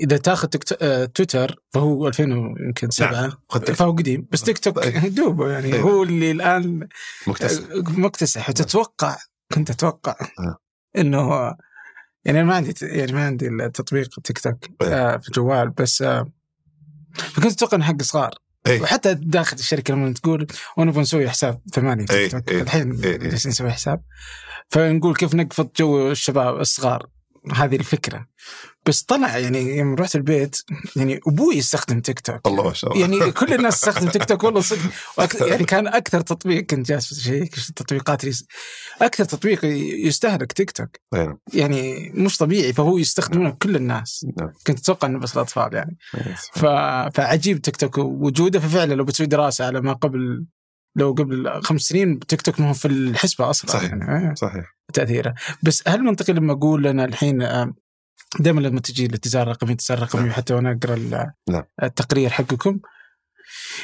إذا 0.01 0.17
تاخذ 0.17 0.49
تكت... 0.49 0.79
آه، 0.83 1.05
تويتر 1.05 1.63
فهو 1.75 2.09
2000 2.09 2.23
يمكن 2.67 2.91
سبعة. 2.91 3.33
خذ 3.49 3.61
تك- 3.61 3.73
فهو 3.75 3.93
قديم. 3.93 4.29
بس 4.31 4.43
تيك 4.43 4.59
توك 4.59 4.83
أيوه. 4.83 5.09
دوبه 5.19 5.51
يعني. 5.51 5.73
أيوه. 5.73 5.91
هو 5.91 6.03
اللي 6.03 6.31
الآن 6.31 6.89
مكتسب 7.27 7.89
مكتسح. 7.99 8.49
وتتوقع 8.49 9.17
كنت 9.55 9.71
أتوقع 9.71 10.17
إنه 10.99 11.55
يعني 12.25 12.41
أنا 12.41 12.45
ما 12.49 12.55
عندي 12.55 12.75
يعني 12.83 13.13
ما 13.13 13.27
عندي 13.27 13.49
التطبيق 13.49 14.21
تيك 14.25 14.39
توك 14.39 14.57
آه 14.83 15.17
في 15.17 15.29
الجوال 15.29 15.71
بس 15.71 16.03
آه 16.03 16.33
فكنت 17.15 17.53
أتوقع 17.53 17.77
إنه 17.77 17.85
حق 17.85 18.03
صغار. 18.03 18.31
إيه. 18.67 18.81
وحتى 18.81 19.15
داخل 19.15 19.57
الشركة 19.57 19.95
لما 19.95 20.13
تقول 20.13 20.47
ونبغى 20.77 21.01
نسوي 21.01 21.31
حساب 21.31 21.61
ثمانية. 21.73 22.07
إيه، 22.11 22.31
إيه، 22.49 22.63
الحين 22.63 23.05
إيه، 23.05 23.19
نسوي 23.35 23.71
حساب. 23.71 24.03
فنقول 24.69 25.15
كيف 25.15 25.35
نقفض 25.35 25.69
جو 25.77 26.11
الشباب 26.11 26.61
الصغار؟ 26.61 27.07
هذه 27.55 27.77
الفكرة. 27.77 28.27
بس 28.87 29.03
طلع 29.03 29.39
يعني 29.39 29.77
يوم 29.77 29.95
رحت 29.95 30.17
البيت 30.17 30.57
يعني 30.97 31.21
أبوي 31.27 31.57
يستخدم 31.57 32.01
تيك 32.01 32.21
توك 32.21 32.47
الله 32.47 32.65
ما 32.65 32.73
شاء 32.73 32.93
الله. 32.93 33.19
يعني 33.19 33.33
كل 33.33 33.55
الناس 33.55 33.81
تستخدم 33.81 34.09
تيك 34.09 34.25
توك 34.25 34.45
والله 34.45 34.61
صدق. 34.61 34.81
يعني 35.51 35.65
كان 35.65 35.87
أكثر 35.87 36.21
تطبيق 36.21 36.63
كنت 36.63 36.89
جالس 36.89 37.13
اشيك 37.13 37.59
التطبيقات 37.59 38.25
أكثر 39.03 39.25
تطبيق 39.25 39.65
يستهلك 40.07 40.53
تيك 40.53 40.71
توك 40.71 40.89
أيوة. 41.15 41.39
يعني 41.53 42.13
مش 42.15 42.37
طبيعي 42.37 42.73
فهو 42.73 42.99
يستخدمونه 42.99 43.51
كل 43.51 43.77
الناس. 43.77 44.27
نعم. 44.39 44.53
كنت 44.67 44.79
أتوقع 44.79 45.09
إنه 45.09 45.19
بس 45.19 45.35
الأطفال 45.37 45.75
يعني. 45.75 45.97
ف... 46.53 46.67
فعجيب 47.17 47.63
تيك 47.63 47.77
توك 47.77 47.99
وجوده 47.99 48.61
ففعلا 48.61 48.95
لو 48.95 49.05
بتسوي 49.05 49.27
دراسة 49.27 49.67
على 49.67 49.81
ما 49.81 49.93
قبل 49.93 50.45
لو 50.97 51.13
قبل 51.13 51.63
خمس 51.63 51.81
سنين 51.81 52.21
تيك 52.21 52.43
توك 52.43 52.61
ما 52.61 52.69
هو 52.69 52.73
في 52.73 52.89
الحسبة 52.89 53.51
أصلا 53.51 53.71
صحيح. 53.71 53.91
يعني 53.91 54.31
آه، 54.31 54.35
صحيح 54.35 54.77
تأثيره 54.93 55.35
بس 55.63 55.83
هل 55.89 56.03
منطقي 56.03 56.33
لما 56.33 56.53
أقول 56.53 56.87
أنا 56.87 57.05
الحين 57.05 57.39
دائما 58.41 58.61
لما 58.61 58.81
تجي 58.81 59.07
الاتجار 59.07 59.43
الرقمي 59.43 59.71
الاتجار 59.71 59.99
الرقمي 59.99 60.23
نعم. 60.23 60.31
وحتى 60.31 60.55
وأنا 60.55 60.73
أقرأ 60.73 60.97
نعم. 61.51 61.65
التقرير 61.83 62.31
حقكم 62.31 62.81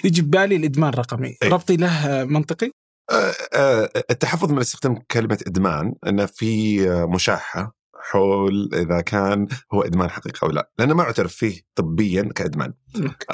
يجي 0.04 0.22
ببالي 0.22 0.56
الإدمان 0.56 0.88
الرقمي 0.88 1.36
أي. 1.42 1.48
ربطي 1.48 1.76
له 1.76 2.24
منطقي 2.24 2.70
آه، 3.10 3.34
آه، 3.54 3.90
التحفظ 4.10 4.52
من 4.52 4.58
استخدام 4.58 4.98
كلمة 5.10 5.38
إدمان 5.46 5.94
أن 6.06 6.26
في 6.26 6.82
آه، 6.90 7.06
مشاحة 7.06 7.77
حول 8.10 8.70
إذا 8.74 9.00
كان 9.00 9.46
هو 9.72 9.82
إدمان 9.82 10.10
حقيقي 10.10 10.38
أو 10.42 10.50
لا 10.52 10.70
لأنه 10.78 10.94
ما 10.94 11.02
اعترف 11.02 11.32
فيه 11.34 11.60
طبيا 11.74 12.22
كإدمان. 12.34 12.72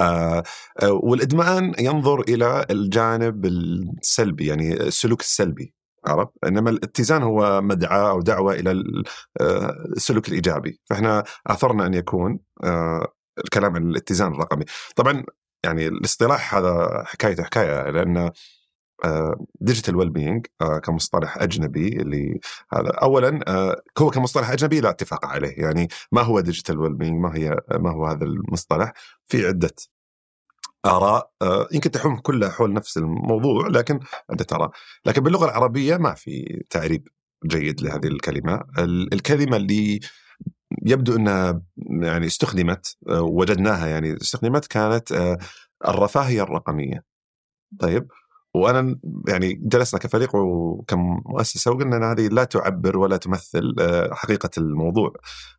آه 0.01 0.43
آه، 0.83 0.93
والإدمان 0.93 1.73
ينظر 1.79 2.21
إلى 2.21 2.67
الجانب 2.71 3.45
السلبي 3.47 4.47
يعني 4.47 4.73
السلوك 4.73 5.21
السلبي 5.21 5.75
عرفت؟ 6.07 6.33
إنما 6.47 6.71
الاتزان 6.71 7.23
هو 7.23 7.61
مدعاة 7.63 8.11
أو 8.11 8.21
دعوة 8.21 8.55
إلى 8.55 8.71
ال- 8.71 9.05
آه، 9.41 9.75
السلوك 9.97 10.29
الإيجابي. 10.29 10.81
فإحنا 10.91 11.25
أثرنا 11.47 11.87
أن 11.87 11.95
يكون 11.95 12.39
آه، 12.65 13.13
الكلام 13.45 13.77
عن 13.77 13.83
الاتزان 13.91 14.33
الرقمي. 14.33 14.65
طبعا 14.97 15.25
يعني 15.65 15.87
الاصطلاح 15.89 16.55
هذا 16.55 17.03
حكايته 17.07 17.43
حكاية 17.43 17.91
لأن 17.91 18.31
digital 19.61 19.97
well-being 19.97 20.47
كمصطلح 20.83 21.39
أجنبي 21.39 21.89
اللي 21.89 22.41
هذا. 22.73 22.91
اولا 22.91 23.41
آه، 23.49 23.83
هو 23.99 24.11
كمصطلح 24.11 24.51
أجنبي 24.51 24.81
لا 24.81 24.91
اتفاق 24.91 25.27
عليه. 25.27 25.55
يعني 25.57 25.89
ما 26.13 26.23
هو 26.23 26.41
digital 26.41 26.79
well-being 26.79 27.21
ما 27.21 27.37
هي 27.37 27.57
ما 27.79 27.91
هو 27.91 28.07
هذا 28.07 28.25
المصطلح؟ 28.25 28.93
في 29.27 29.47
عدة 29.47 29.75
آراء 30.87 31.31
آه، 31.43 31.69
يمكن 31.73 31.91
تحوم 31.91 32.17
كلها 32.19 32.51
حول 32.51 32.73
نفس 32.73 32.97
الموضوع 32.99 33.67
لكن 33.69 34.01
عدة 34.31 34.47
آراء. 34.53 34.71
لكن 35.07 35.23
باللغة 35.23 35.45
العربية 35.45 35.97
ما 35.97 36.15
في 36.15 36.63
تعريب 36.71 37.09
جيد 37.47 37.81
لهذه 37.81 38.07
الكلمة. 38.07 38.65
ال- 38.79 39.15
الكلمة 39.15 39.57
اللي 39.57 40.01
يبدو 40.87 41.17
إنها 41.17 41.63
يعني 41.77 42.27
استخدمت 42.27 42.97
آه، 43.09 43.23
وجدناها 43.23 43.87
يعني 43.87 44.17
استخدمت 44.17 44.67
كانت 44.67 45.37
الرفاهية 45.89 46.43
الرقمية. 46.43 47.05
طيب؟ 47.81 48.09
وأنا 48.55 48.99
يعني 49.29 49.53
جلسنا 49.63 50.01
كفريق 50.01 50.37
وكمؤسسه 50.37 51.71
وقلنا 51.71 51.97
إن 51.97 52.03
هذه 52.05 52.29
لا 52.29 52.45
تعبر 52.45 52.99
ولا 52.99 53.17
تمثل 53.17 53.75
آه، 53.81 54.15
حقيقة 54.15 54.51
الموضوع. 54.59 55.13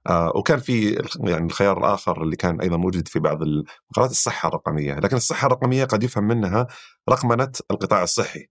آه، 0.08 0.32
وكان 0.36 0.60
في 0.60 1.04
يعني 1.20 1.46
الخيار 1.46 1.78
الآخر 1.78 2.24
اللي 2.24 2.36
كان 2.36 2.62
أيضا 2.62 2.78
موجود 2.78 3.08
في 3.08 3.20
بعض 3.20 3.42
المقالات 3.42 4.12
الصحة 4.12 4.50
الرقمية 4.50 4.94
لكن 4.94 5.16
الصحة 5.18 5.46
الرقمية 5.48 5.86
قد 5.86 6.04
يفهم 6.04 6.24
منها 6.24 6.68
رقمنة 7.10 7.52
القطاع 7.72 8.04
الصحي. 8.04 8.48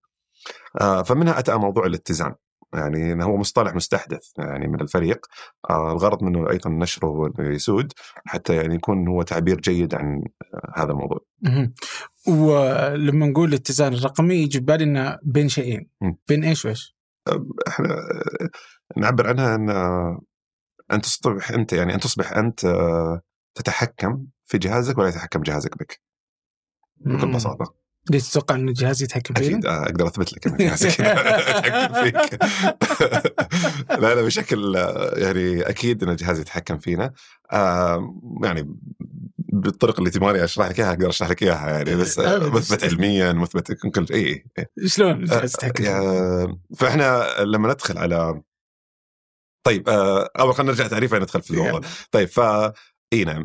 آه، 0.80 1.02
فمنها 1.02 1.38
أتى 1.38 1.54
موضوع 1.54 1.86
الاتزان. 1.86 2.34
يعني 2.74 3.24
هو 3.24 3.36
مصطلح 3.36 3.74
مستحدث 3.74 4.28
يعني 4.38 4.68
من 4.68 4.80
الفريق 4.80 5.26
آه، 5.70 5.92
الغرض 5.92 6.22
منه 6.22 6.50
أيضا 6.50 6.70
نشره 6.70 7.32
ويسود 7.38 7.92
حتى 8.26 8.56
يعني 8.56 8.74
يكون 8.74 9.08
هو 9.08 9.22
تعبير 9.22 9.60
جيد 9.60 9.94
عن 9.94 10.22
آه، 10.54 10.72
هذا 10.76 10.92
الموضوع. 10.92 11.20
ولما 12.28 13.26
نقول 13.26 13.48
الاتزان 13.48 13.92
الرقمي 13.92 14.34
يجي 14.34 14.60
ببالي 14.60 14.84
إنه 14.84 15.18
بين 15.22 15.48
شيئين. 15.48 15.90
بين 16.28 16.44
إيش 16.44 16.64
وإيش؟ 16.64 16.96
إحنا 17.68 17.88
آه، 17.88 18.50
نعبر 18.96 19.28
عنها 19.28 19.54
إن 19.54 19.70
أن 20.92 21.00
تصبح 21.00 21.50
أنت 21.50 21.72
يعني 21.72 21.94
أن 21.94 22.00
تصبح 22.00 22.32
أنت 22.32 22.66
تتحكم 23.54 24.26
في 24.44 24.58
جهازك 24.58 24.98
ولا 24.98 25.08
يتحكم 25.08 25.42
جهازك 25.42 25.78
بك 25.78 26.00
بكل. 26.96 27.32
بساطة 27.32 27.83
ليش 28.10 28.30
تتوقع 28.30 28.54
إن 28.54 28.68
الجهاز 28.68 29.02
يتحكم 29.02 29.34
فيه؟ 29.34 29.46
أكيد 29.46 29.66
آه، 29.66 29.82
أقدر 29.82 30.06
أثبت 30.06 30.32
لك 30.32 30.46
إن 30.46 30.56
جهازك 30.56 31.00
يتحكم 31.00 32.02
فيك 32.02 32.44
لا 34.02 34.14
لا 34.14 34.22
بشكل 34.22 34.76
آه، 34.76 35.18
يعني 35.18 35.62
أكيد 35.62 36.02
إن 36.02 36.08
الجهاز 36.08 36.40
يتحكم 36.40 36.78
فينا 36.78 37.12
آه، 37.52 38.14
يعني 38.42 38.76
بالطرق 39.54 39.98
اللي 39.98 40.10
تبغاني 40.10 40.44
أشرح 40.44 40.68
لك 40.68 40.78
إياها 40.78 40.90
أقدر 40.90 41.08
أشرح 41.08 41.30
لك 41.30 41.42
إياها 41.42 41.70
يعني 41.70 41.96
بس 41.96 42.18
آه،. 42.18 42.48
مثبت 42.48 42.84
علميا 42.84 43.32
مثبت 43.32 43.72
كل 43.72 44.06
شيء 44.08 44.16
إيه. 44.16 44.44
شلون 44.86 45.10
الجهاز 45.10 45.54
يتحكم؟ 45.54 45.84
آه، 45.84 46.58
فإحنا 46.76 47.26
لما 47.40 47.72
ندخل 47.72 47.98
على 47.98 48.42
طيب 49.66 49.88
آه، 49.88 50.30
أول 50.38 50.54
خلينا 50.54 50.72
نرجع 50.72 50.86
تعريفا 50.86 51.18
ندخل 51.18 51.42
في 51.42 51.50
الموضوع 51.50 51.80
طيب 52.10 52.28
ف 52.28 52.40
إي 53.12 53.24
نعم 53.24 53.44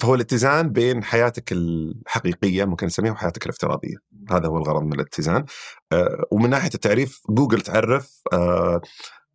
فهو 0.00 0.14
الاتزان 0.14 0.68
بين 0.68 1.04
حياتك 1.04 1.52
الحقيقية 1.52 2.64
ممكن 2.64 2.86
نسميها 2.86 3.12
وحياتك 3.12 3.44
الافتراضية. 3.44 3.96
هذا 4.30 4.46
هو 4.48 4.58
الغرض 4.58 4.82
من 4.82 4.92
الاتزان. 4.92 5.44
آه، 5.92 6.24
ومن 6.30 6.50
ناحية 6.50 6.70
التعريف 6.74 7.22
جوجل 7.30 7.60
تعرف 7.60 8.22
آه، 8.32 8.80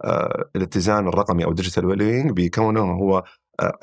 آه، 0.03 0.49
الاتزان 0.55 1.07
الرقمي 1.07 1.45
أو 1.45 1.53
digital 1.53 1.85
well-being 1.85 2.31
بكونه 2.31 2.81
هو 2.81 3.23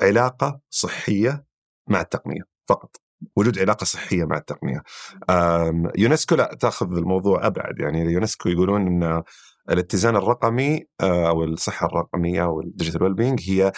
علاقة 0.01 0.59
صحية 0.69 1.45
مع 1.89 2.01
التقنية 2.01 2.41
فقط. 2.69 2.95
وجود 3.35 3.59
علاقة 3.59 3.83
صحية 3.83 4.25
مع 4.25 4.37
التقنية. 4.37 4.83
يونسكو 5.97 6.35
لا 6.35 6.57
تأخذ 6.59 6.97
الموضوع 6.97 7.47
أبعد. 7.47 7.79
يعني 7.79 8.13
يونسكو 8.13 8.49
يقولون 8.49 8.87
إن 8.87 9.23
الاتزان 9.69 10.15
الرقمي 10.15 10.85
أو 11.01 11.43
الصحة 11.43 11.87
الرقمية 11.87 12.43
أو 12.43 12.61
ال 12.61 12.66
digital 12.66 13.03
well 13.03 13.35
هي 13.39 13.71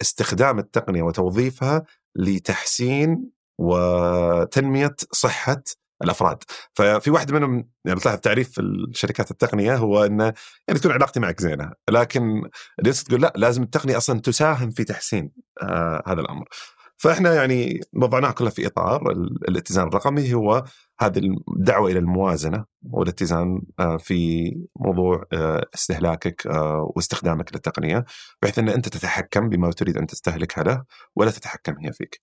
استخدام 0.00 0.58
التقنية 0.58 1.02
وتوظيفها 1.02 1.82
لتحسين 2.16 3.30
وتنمية 3.60 4.96
صحة 5.12 5.62
الأفراد. 6.02 6.38
ففي 6.74 7.10
واحد 7.10 7.32
منهم 7.32 7.68
يعني 7.84 8.00
تلاحظ 8.00 8.18
تعريف 8.18 8.58
الشركات 8.58 9.30
التقنية 9.30 9.76
هو 9.76 10.04
إنه 10.04 10.24
يعني 10.68 10.80
تكون 10.80 10.92
علاقتي 10.92 11.20
معك 11.20 11.40
زينة 11.40 11.72
لكن 11.90 12.42
الناس 12.78 13.04
تقول 13.04 13.22
لا 13.22 13.32
لازم 13.36 13.62
التقنية 13.62 13.96
أصلا 13.96 14.20
تساهم 14.20 14.70
في 14.70 14.84
تحسين 14.84 15.30
آه 15.62 16.02
هذا 16.06 16.20
الأمر. 16.20 16.48
فإحنا 16.96 17.34
يعني 17.34 17.80
وضعناها 17.92 18.32
كلها 18.32 18.50
في 18.50 18.66
إطار 18.66 19.10
ال- 19.10 19.48
الاتزان 19.48 19.88
الرقمي 19.88 20.34
هو 20.34 20.64
هذه 21.00 21.20
الدعوه 21.58 21.90
إلى 21.90 21.98
الموازنة 21.98 22.64
والاتزان 22.82 23.62
آه، 23.78 23.96
في 23.96 24.50
موضوع 24.76 25.24
آه، 25.32 25.66
استهلاكك 25.74 26.46
آه، 26.46 26.92
واستخدامك 26.96 27.54
للتقنية 27.54 28.04
بحيث 28.42 28.58
إن 28.58 28.68
أنت 28.68 28.88
تتحكم 28.88 29.48
بما 29.48 29.70
تريد 29.70 29.96
أن 29.96 30.06
تستهلكها 30.06 30.64
له 30.64 30.84
ولا 31.16 31.30
تتحكم 31.30 31.74
هي 31.84 31.92
فيك. 31.92 32.22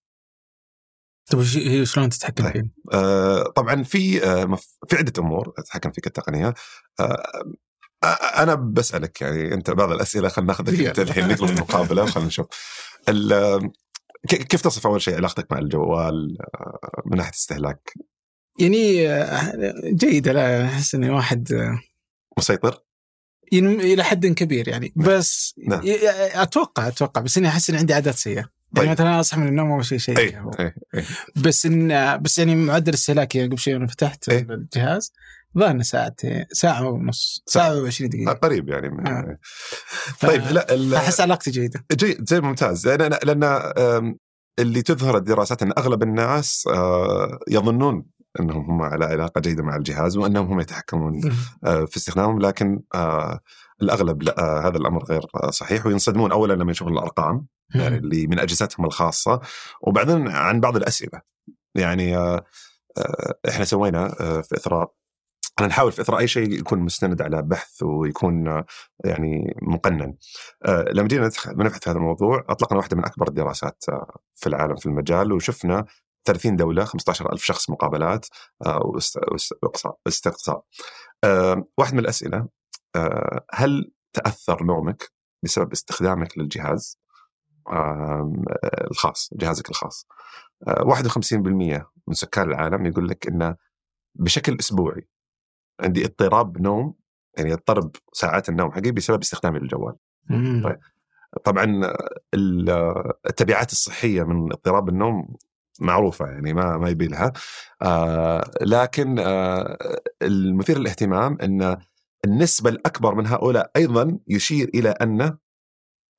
طيب 1.32 1.42
هي 1.42 1.86
شلون 1.86 2.10
تتحكم 2.10 2.44
طيب. 2.44 2.54
فيه؟ 2.92 3.44
طبعا 3.44 3.84
في 3.84 4.20
في 4.88 4.96
عدة 4.96 5.14
أمور 5.20 5.54
تتحكم 5.58 5.92
فيك 5.92 6.08
التقنية 6.08 6.54
أنا 8.38 8.56
بسألك 8.56 9.22
يعني 9.22 9.54
أنت 9.54 9.72
بعض 9.72 9.92
الأسئلة 9.92 10.30
خلينا 10.30 10.48
ناخذك. 10.48 10.80
أنت 10.80 11.00
الحين 11.00 11.36
في 11.36 11.46
المقابله 11.54 12.04
وخلينا 12.04 12.28
نشوف 12.28 12.48
كيف 14.28 14.62
تصف 14.62 14.88
أول 14.88 15.02
شيء 15.02 15.16
علاقتك 15.16 15.52
مع 15.52 15.60
الجوال 15.60 16.38
من 17.06 17.18
ناحية 17.18 17.32
استهلاك 17.32 17.94
يعني 18.60 19.10
آه، 19.10 19.74
جيدة 19.86 20.34
لا 20.34 20.66
أحس 20.66 20.96
اني 20.96 21.10
واحد 21.10 21.54
آه، 21.54 21.80
مسيطر؟ 22.38 22.84
يعني 23.52 23.94
إلى 23.94 24.04
حد 24.04 24.26
كبير 24.26 24.68
يعني 24.68 24.94
بس 24.96 25.56
نعم. 25.68 25.82
أتوقع 26.34 26.88
أتوقع 26.88 27.22
بس 27.22 27.38
إني 27.38 27.48
أحس 27.48 27.70
ان 27.70 27.76
عندي 27.76 27.94
عادات 27.94 28.16
طيب. 28.76 28.86
يعني 28.86 28.96
مثلا 28.96 29.20
أصحى 29.20 29.40
من 29.40 29.48
النوم 29.48 29.72
أول 29.72 29.86
شيء 29.86 29.98
شيء 29.98 30.32
قهوة. 30.32 30.52
اي 30.60 30.74
اي 30.96 31.04
بس 31.36 31.66
إن 31.66 32.18
بس 32.22 32.40
يعني 32.40 32.56
معدل 32.56 32.94
استهلاكي 32.94 33.38
يعني 33.38 33.50
قبل 33.50 33.60
شوي 33.60 33.76
أنا 33.76 33.88
فتحت 33.88 34.30
إيه. 34.30 34.48
الجهاز 34.50 35.14
ظهرنا 35.58 35.84
ساعتين 35.84 36.46
ساعة 36.52 36.90
ونص 36.90 37.44
ساعة 37.46 37.90
و20 37.90 38.02
آه، 38.02 38.06
دقيقة 38.06 38.34
قريب 38.34 38.70
يعني 38.70 38.90
من 38.90 39.08
آه. 39.08 39.38
طيب 40.22 40.42
لا 40.52 40.98
أحس 40.98 41.22
علاقتي 41.22 41.52
جيدة 41.52 41.86
جيد 41.94 42.30
زي 42.30 42.42
ممتاز 42.42 42.88
لأن 42.88 43.18
لأن 43.24 43.44
اللي 44.60 44.82
تظهر 44.82 45.18
الدراسات 45.18 45.62
إن 45.62 45.72
أغلب 45.78 46.04
الناس 46.04 46.68
آه، 46.68 47.40
يظنون 47.48 48.06
إنهم 48.40 48.72
هم 48.72 48.82
على 48.82 49.06
علاقة 49.06 49.42
جيدة 49.42 49.64
مع 49.64 49.76
الجهاز 49.76 50.18
وإنهم 50.18 50.48
هم 50.48 50.60
يتحكمون 50.60 51.22
آه، 51.64 51.86
في 51.86 51.98
استخدامهم 51.98 52.40
لكن 52.40 52.82
آه، 52.96 53.40
الأغلب 53.82 54.24
لا 54.24 54.40
آه، 54.40 54.68
هذا 54.68 54.78
الأمر 54.78 55.04
غير 55.04 55.22
صحيح 55.50 55.86
وينصدمون 55.86 56.32
اولا 56.32 56.54
لما 56.54 56.72
يشوفون 56.72 56.94
الأرقام 56.94 57.48
يعني 57.76 57.98
اللي 57.98 58.28
من 58.28 58.40
اجهزتهم 58.40 58.86
الخاصة 58.86 59.42
وبعدين 59.82 60.28
عن 60.28 60.60
بعض 60.60 60.76
الأسئلة 60.76 61.22
يعني 61.76 62.18
إحنا 63.50 63.66
سوينا 63.66 64.10
في 64.42 64.56
إثراء 64.56 64.94
إحنا 65.58 65.68
نحاول 65.68 65.92
في 65.92 66.02
إثراء 66.02 66.20
أي 66.20 66.28
شيء 66.28 66.60
يكون 66.60 66.80
مستند 66.80 67.22
على 67.22 67.42
بحث 67.42 67.84
ويكون 67.84 68.64
يعني 69.06 69.56
مقنن. 69.62 70.16
لما 70.68 71.08
جينا 71.08 71.30
نبحث 71.48 71.84
في 71.84 71.90
هذا 71.90 71.98
الموضوع 71.98 72.46
أطلقنا 72.50 72.78
واحدة 72.78 72.98
من 72.98 73.06
أكبر 73.06 73.28
الدراسات 73.28 73.84
في 74.36 74.48
العالم 74.48 74.76
في 74.76 74.86
المجال 74.86 75.34
وشفنا 75.34 75.86
30 76.26 76.56
دولة 76.56 76.86
15000 76.86 77.44
شخص 77.44 77.70
مقابلات 77.70 78.26
واستقصاء. 80.06 80.64
واحد 81.78 81.94
من 81.94 82.00
الأسئلة 82.00 82.48
هل 83.54 83.92
تأثر 84.14 84.64
نومك 84.64 85.12
بسبب 85.44 85.72
استخدامك 85.72 86.38
للجهاز؟ 86.38 87.00
الخاص 88.92 89.30
جهازك 89.34 89.70
الخاص. 89.70 90.08
51% 90.68 91.92
من 92.08 92.14
سكان 92.14 92.50
العالم 92.50 92.86
يقول 92.86 93.08
لك 93.08 93.28
إنه 93.28 93.56
بشكل 94.16 94.58
أسبوعي 94.60 95.08
عندي 95.80 96.06
اضطراب 96.06 96.62
نوم 96.62 96.94
يعني 97.38 97.54
اضطرب 97.54 97.96
ساعات 98.14 98.50
النوم 98.50 98.72
حقي 98.72 98.92
بسبب 98.92 99.22
استخدامي 99.22 99.60
للجوال. 99.60 99.96
طيب 100.64 100.80
طبعا 101.44 101.94
التبعات 103.30 103.72
الصحية 103.72 104.24
من 104.24 104.52
اضطراب 104.52 104.90
النوم 104.90 105.36
معروفة 105.82 106.26
يعني 106.26 106.54
ما 106.54 106.78
ما 106.78 106.90
يبي 106.90 107.08
لها. 107.08 107.34
آه 107.82 108.52
لكن 108.62 109.20
آه 109.20 109.78
المثير 110.22 110.80
للاهتمام 110.80 111.38
إن 111.42 111.78
النسبة 112.26 112.70
الأكبر 112.70 113.16
من 113.16 113.28
هؤلاء 113.28 113.72
أيضا 113.76 114.20
يشير 114.28 114.70
إلى 114.76 114.90
أن 114.90 115.38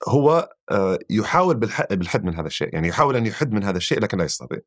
هو 0.08 0.54
آه 0.70 0.98
يحاول 1.10 1.56
بالحد 1.56 2.24
من 2.24 2.34
هذا 2.34 2.46
الشيء. 2.46 2.74
يعني 2.74 2.88
يحاول 2.88 3.16
أن 3.16 3.26
يحد 3.26 3.52
من 3.52 3.64
هذا 3.64 3.76
الشيء 3.76 4.00
لكن 4.00 4.18
لا 4.18 4.24
يستطيع. 4.24 4.58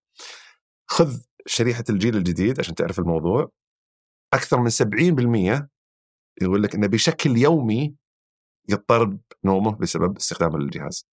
خذ 0.87 1.17
شريحة 1.47 1.83
الجيل 1.89 2.15
الجديد 2.17 2.59
عشان 2.59 2.75
تعرف 2.75 2.99
الموضوع. 2.99 3.51
أكثر 4.33 4.59
من 4.59 4.69
70% 4.69 5.67
يقول 6.41 6.63
لك 6.63 6.75
انه 6.75 6.87
بشكل 6.87 7.37
يومي 7.37 7.95
يضطرب 8.69 9.19
نومه 9.45 9.75
بسبب 9.75 10.17
استخدامه 10.17 10.57
للجهاز. 10.57 11.07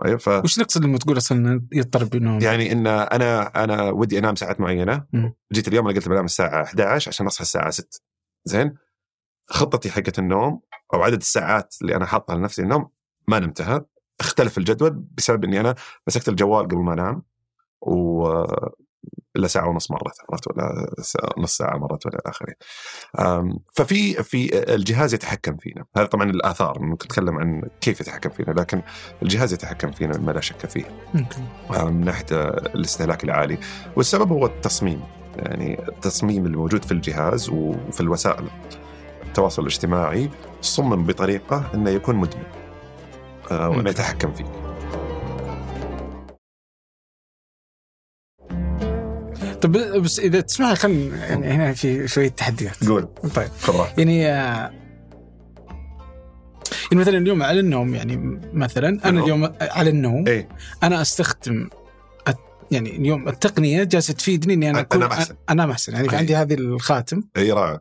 طيب 0.00 0.20
ف... 0.20 0.28
وش 0.28 0.56
تقصد 0.56 0.84
لما 0.84 0.98
تقول 0.98 1.16
أصلا 1.16 1.62
يضطرب 1.72 2.10
بنومه؟ 2.10 2.44
يعني 2.44 2.72
إن 2.72 2.86
أنا 2.86 3.64
أنا 3.64 3.90
ودي 3.90 4.18
أنام 4.18 4.34
ساعات 4.34 4.60
معينة 4.60 5.04
م. 5.12 5.30
جيت 5.52 5.68
اليوم 5.68 5.88
أنا 5.88 5.96
قلت 5.96 6.08
بنام 6.08 6.24
الساعة 6.24 6.62
11 6.62 7.08
عشان 7.08 7.26
أصحى 7.26 7.42
الساعة 7.42 7.70
6 7.70 8.00
زين 8.44 8.74
خطتي 9.46 9.90
حقت 9.90 10.18
النوم 10.18 10.60
أو 10.94 11.02
عدد 11.02 11.16
الساعات 11.20 11.74
اللي 11.82 11.96
أنا 11.96 12.06
حاطها 12.06 12.36
لنفسي 12.36 12.62
النوم 12.62 12.88
ما 13.28 13.38
نمتها 13.38 13.86
اختلف 14.20 14.58
الجدول 14.58 14.90
بسبب 14.90 15.44
إني 15.44 15.60
أنا 15.60 15.74
مسكت 16.06 16.28
الجوال 16.28 16.64
قبل 16.64 16.76
ما 16.76 16.92
أنام 16.92 17.22
و 17.80 18.28
إلا 19.36 19.48
ساعة 19.48 19.68
ونص 19.68 19.90
مرت 19.90 20.14
عرفت؟ 20.30 20.48
ولا 20.48 20.94
نص 21.38 21.56
ساعة 21.56 21.78
مرت 21.78 22.06
ولا 22.06 22.22
آخره. 22.26 22.54
ففي 23.74 24.22
في 24.22 24.72
الجهاز 24.74 25.14
يتحكم 25.14 25.56
فينا، 25.56 25.84
هذا 25.96 26.06
طبعا 26.06 26.30
الآثار 26.30 26.82
ممكن 26.82 27.04
نتكلم 27.04 27.38
عن 27.38 27.62
كيف 27.80 28.00
يتحكم 28.00 28.30
فينا 28.30 28.50
لكن 28.50 28.82
الجهاز 29.22 29.52
يتحكم 29.52 29.90
فينا 29.90 30.18
ما 30.18 30.32
لا 30.32 30.40
شك 30.40 30.66
فيه. 30.66 30.84
من 31.70 32.04
ناحية 32.04 32.26
الاستهلاك 32.74 33.24
العالي، 33.24 33.58
والسبب 33.96 34.32
هو 34.32 34.46
التصميم. 34.46 35.02
يعني 35.36 35.88
التصميم 35.88 36.46
الموجود 36.46 36.84
في 36.84 36.92
الجهاز 36.92 37.48
وفي 37.50 38.00
الوسائل 38.00 38.44
التواصل 39.26 39.62
الاجتماعي 39.62 40.30
صمم 40.60 41.06
بطريقة 41.06 41.70
إنه 41.74 41.90
يكون 41.90 42.16
مدمن. 42.16 42.44
آه، 43.50 43.68
وانه 43.68 43.90
يتحكم 43.90 44.32
فيك. 44.32 44.46
طب 49.62 49.72
بس 49.72 50.18
إذا 50.18 50.40
تسمح 50.40 50.74
خلينا 50.74 51.26
يعني 51.26 51.46
هنا 51.46 51.72
في 51.72 52.08
شوية 52.08 52.28
تحديات. 52.28 52.84
قول. 52.84 53.08
طيب. 53.34 53.48
خبرة. 53.60 53.94
يعني 53.98 54.26
آه، 54.26 54.70
يعني 56.90 57.00
مثلا 57.00 57.18
اليوم 57.18 57.42
على 57.42 57.60
النوم 57.60 57.94
يعني 57.94 58.40
مثلا 58.52 59.08
أنا 59.08 59.24
اليوم 59.24 59.52
على 59.60 59.90
النوم 59.90 60.26
إيه؟ 60.26 60.48
أنا 60.82 61.02
أستخدم 61.02 61.68
يعني 62.70 62.96
اليوم 62.96 63.28
التقنية 63.28 63.84
جالسة 63.84 64.14
تفيدني 64.14 64.54
إني 64.54 64.70
أنا 64.70 64.80
أكون 64.80 65.02
أنام 65.02 65.12
أحسن. 65.12 65.34
أنام 65.50 65.70
أحسن. 65.70 65.92
يعني 65.92 66.16
عندي 66.16 66.36
هذه 66.36 66.54
الخاتم. 66.54 67.22
اي 67.36 67.52
رائع. 67.52 67.80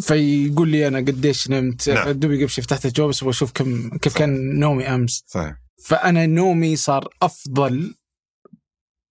فيقول 0.00 0.68
لي 0.68 0.88
أنا 0.88 0.98
قديش 0.98 1.50
نمت. 1.50 1.88
نعم. 1.88 2.10
دوبي 2.10 2.36
قبل 2.36 2.48
فتحت 2.48 2.86
الجو 2.86 3.08
بس 3.08 3.22
أشوف 3.22 3.52
كم 3.52 3.88
كيف 3.88 4.12
صحيح. 4.12 4.26
كان 4.26 4.58
نومي 4.58 4.86
أمس. 4.86 5.24
صحيح. 5.26 5.56
فأنا 5.84 6.26
نومي 6.26 6.76
صار 6.76 7.08
أفضل 7.22 7.94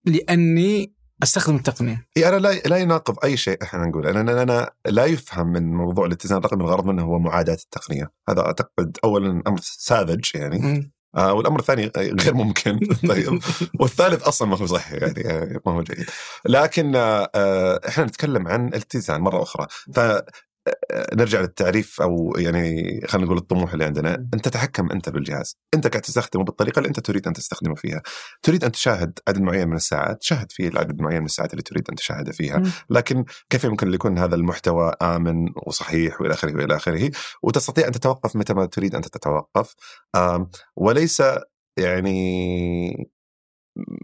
لأني 0.04 0.97
أستخدم 1.22 1.56
التقنية. 1.56 2.06
إي 2.16 2.28
أنا 2.28 2.36
لا 2.36 2.52
لا 2.52 2.76
يناقض 2.76 3.16
أي 3.24 3.36
شيء 3.36 3.62
إحنا 3.62 3.86
نقول 3.86 4.06
أنا 4.06 4.42
أنا 4.42 4.70
لا 4.86 5.04
يفهم 5.04 5.46
من 5.46 5.72
موضوع 5.74 6.06
الاتزان 6.06 6.38
الرقمي 6.38 6.64
الغرض 6.64 6.86
منه 6.86 7.02
هو 7.02 7.18
معاداة 7.18 7.54
التقنية. 7.54 8.10
هذا 8.28 8.40
أعتقد 8.40 8.96
اولا 9.04 9.42
أمر 9.46 9.58
ساذج 9.62 10.24
يعني. 10.34 10.90
آه 11.16 11.32
والأمر 11.32 11.60
الثاني 11.60 11.90
غير 11.96 12.34
ممكن. 12.34 12.78
طيب. 13.08 13.40
والثالث 13.80 14.22
أصلا 14.22 14.48
ما 14.48 14.56
هو 14.56 14.66
صحي 14.66 14.96
يعني, 14.96 15.20
يعني 15.20 15.60
ما 15.66 15.72
هو 15.72 15.82
جيد. 15.82 16.10
لكن 16.46 16.92
آه 16.96 17.80
إحنا 17.88 18.04
نتكلم 18.04 18.48
عن 18.48 18.68
الاتزان 18.68 19.20
مرة 19.20 19.42
أخرى. 19.42 19.66
ف 19.94 20.00
نرجع 21.14 21.40
للتعريف 21.40 22.00
أو 22.00 22.34
يعني 22.38 23.00
خلينا 23.06 23.26
نقول 23.26 23.38
الطموح 23.38 23.72
اللي 23.72 23.84
عندنا، 23.84 24.28
أنت 24.34 24.48
تتحكم 24.48 24.90
أنت 24.92 25.08
بالجهاز، 25.08 25.56
أنت 25.74 25.86
قاعد 25.86 26.02
تستخدمه 26.02 26.44
بالطريقة 26.44 26.78
اللي 26.78 26.88
أنت 26.88 27.00
تريد 27.00 27.26
أن 27.26 27.32
تستخدمه 27.32 27.74
فيها، 27.74 28.02
تريد 28.42 28.64
أن 28.64 28.72
تشاهد 28.72 29.18
عدد 29.28 29.40
معين 29.40 29.68
من 29.68 29.76
الساعات، 29.76 30.22
شاهد 30.22 30.52
فيه 30.52 30.68
العدد 30.68 31.00
معين 31.00 31.20
من 31.20 31.26
الساعات 31.26 31.52
اللي 31.52 31.62
تريد 31.62 31.88
أن 31.90 31.94
تشاهده 31.94 32.32
فيها، 32.32 32.62
لكن 32.90 33.24
كيف 33.50 33.64
يمكن 33.64 33.94
يكون 33.94 34.18
هذا 34.18 34.34
المحتوى 34.34 34.92
آمن 35.02 35.48
وصحيح 35.66 36.20
وإلى 36.20 36.34
آخره 36.34 36.56
وإلى 36.56 36.76
آخره، 36.76 37.10
وتستطيع 37.42 37.86
أن 37.86 37.92
تتوقف 37.92 38.36
متى 38.36 38.54
ما 38.54 38.66
تريد 38.66 38.94
أن 38.94 39.00
تتوقف، 39.00 39.74
وليس 40.76 41.22
يعني 41.78 43.08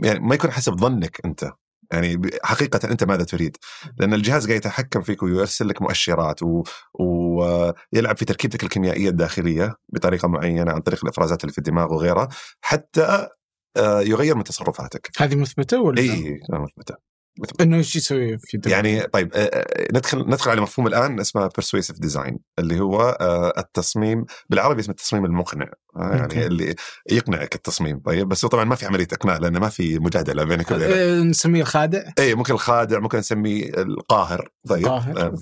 يعني 0.04 0.20
ما 0.20 0.34
يكون 0.34 0.50
حسب 0.50 0.72
ظنك 0.72 1.20
أنت. 1.24 1.50
يعني 1.94 2.30
حقيقة 2.42 2.90
أنت 2.90 3.04
ماذا 3.04 3.24
تريد؟ 3.24 3.56
لأن 3.98 4.14
الجهاز 4.14 4.46
قاعد 4.46 4.56
يتحكم 4.56 5.02
فيك 5.02 5.22
ويرسل 5.22 5.68
لك 5.68 5.82
مؤشرات 5.82 6.42
و... 6.42 6.62
ويلعب 6.94 8.16
في 8.16 8.24
تركيبتك 8.24 8.62
الكيميائية 8.62 9.08
الداخلية 9.08 9.74
بطريقة 9.92 10.28
معينة 10.28 10.72
عن 10.72 10.80
طريق 10.80 11.04
الإفرازات 11.04 11.44
اللي 11.44 11.52
في 11.52 11.58
الدماغ 11.58 11.92
وغيرها 11.92 12.28
حتى 12.60 13.28
آه، 13.76 14.00
يغير 14.00 14.36
من 14.36 14.44
تصرفاتك. 14.44 15.10
هذه 15.18 15.36
مثبتة 15.36 15.80
ولا؟ 15.80 16.02
اي 16.02 16.40
مثبتة. 16.50 17.13
إنه 17.60 17.76
إيش 17.76 17.96
يسوي 17.96 18.38
في 18.38 18.56
دماغ. 18.56 18.76
يعني 18.76 19.00
طيب 19.00 19.34
آه، 19.34 19.38
آه، 19.38 19.86
ندخل 19.92 20.18
ندخل 20.18 20.50
على 20.50 20.60
مفهوم 20.60 20.86
الآن 20.86 21.20
اسمه 21.20 21.48
persuasive 21.48 22.00
design 22.00 22.38
اللي 22.58 22.80
هو 22.80 23.18
التصميم 23.58 24.24
بالعربي 24.48 24.80
اسمه 24.80 24.90
التصميم 24.90 25.24
المقنع 25.24 25.66
يعني 25.96 26.28
okay. 26.28 26.36
اللي 26.36 26.74
يقنعك 27.10 27.54
التصميم 27.54 27.98
طيب 27.98 28.28
بس 28.28 28.44
هو 28.44 28.48
طبعا 28.48 28.64
ما 28.64 28.74
في 28.74 28.86
عملية 28.86 29.08
إقناع 29.12 29.36
لأنه 29.36 29.60
ما 29.60 29.68
في 29.68 29.98
مجادلة 29.98 30.44
بينك 30.44 30.70
وبينه 30.70 31.22
نسميه 31.22 31.60
الخادع 31.60 32.02
اي 32.18 32.34
ممكن 32.34 32.54
الخادع 32.54 32.98
ممكن 32.98 33.18
نسميه 33.18 33.68
القاهر 33.68 34.48
طيب 34.68 34.86
قاهر. 34.86 35.34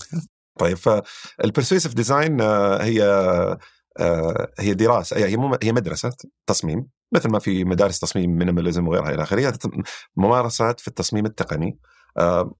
طيب 0.59 0.76
فال 0.77 0.96
persuasive 0.96 1.95
design 1.95 2.40
هي 2.40 3.02
هي 4.59 4.74
دراسة 4.74 5.16
هي 5.16 5.38
هي 5.62 5.72
مدرسة 5.72 6.12
تصميم 6.46 6.87
مثل 7.12 7.31
ما 7.31 7.38
في 7.38 7.64
مدارس 7.64 8.01
تصميم 8.01 8.31
minimalism 8.38 8.88
وغيرها 8.88 9.14
إلى 9.14 9.22
آخره 9.22 9.59
ممارسات 10.16 10.81
في 10.81 10.88
التصميم 10.88 11.27
التقني. 11.27 11.79
آه، 12.18 12.55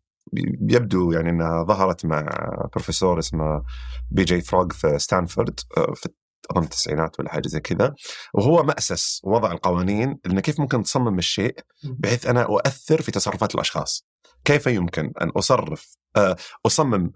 يبدو 0.69 1.13
يعني 1.13 1.31
أنها 1.31 1.65
ظهرت 1.65 2.07
مع 2.07 2.27
بروفيسور 2.73 3.19
اسمه 3.19 3.63
بي 4.11 4.25
جي 4.25 4.41
فوغ 4.41 4.69
في 4.71 4.99
ستانفورد 4.99 5.61
آه، 5.77 5.93
في 5.95 6.09
أظن 6.51 6.63
التسعينات 6.63 7.21
ولا 7.21 7.31
حاجة 7.31 7.49
زي 7.49 7.61
كذا. 7.61 7.95
وهو 8.35 8.63
مأسس 8.63 9.21
وضع 9.25 9.53
القوانين 9.53 10.19
انه 10.27 10.41
كيف 10.41 10.61
ممكن 10.61 10.83
تصمم 10.83 11.19
الشيء 11.19 11.55
بحيث 11.85 12.27
أنا 12.27 12.43
أؤثر 12.43 13.03
في 13.03 13.11
تصرفات 13.11 13.55
الأشخاص. 13.55 14.12
كيف 14.45 14.67
يمكن 14.67 15.13
أن 15.23 15.29
أصرف 15.29 15.97
آه، 16.17 16.37
أصمم 16.67 17.13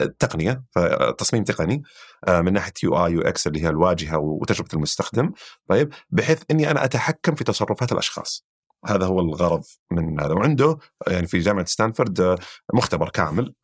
التقنية 0.00 0.64
تصميم 1.18 1.44
تقني 1.44 1.82
آه، 2.28 2.40
من 2.40 2.52
ناحية 2.52 2.72
UI 2.82 3.06
UX 3.06 3.46
اللي 3.46 3.62
هي 3.62 3.68
الواجهة 3.68 4.18
وتجربة 4.18 4.68
المستخدم. 4.74 5.32
طيب 5.68 5.92
بحيث 6.10 6.42
إني 6.50 6.70
أنا 6.70 6.84
أتحكم 6.84 7.34
في 7.34 7.44
تصرفات 7.44 7.92
الأشخاص. 7.92 8.46
هذا 8.86 9.06
هو 9.06 9.20
الغرض 9.20 9.62
من 9.90 10.20
هذا. 10.20 10.34
وعنده 10.34 10.78
يعني 11.08 11.26
في 11.26 11.38
جامعة 11.38 11.64
ستانفورد 11.64 12.20
آه، 12.20 12.38
مختبر 12.74 13.08
كامل 13.08 13.54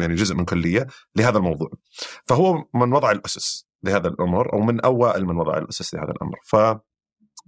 يعني 0.00 0.14
جزء 0.14 0.34
من 0.34 0.44
كلية 0.44 0.86
لهذا 1.16 1.38
الموضوع. 1.38 1.70
فهو 2.26 2.64
من 2.74 2.92
وضع 2.92 3.10
الأسس 3.10 3.68
لهذا 3.82 4.08
الأمر 4.08 4.52
أو 4.52 4.60
من 4.60 4.80
أوائل 4.80 5.26
من 5.26 5.36
وضع 5.36 5.58
الأسس 5.58 5.94
لهذا 5.94 6.10
الأمر. 6.10 6.38
ف 6.44 6.56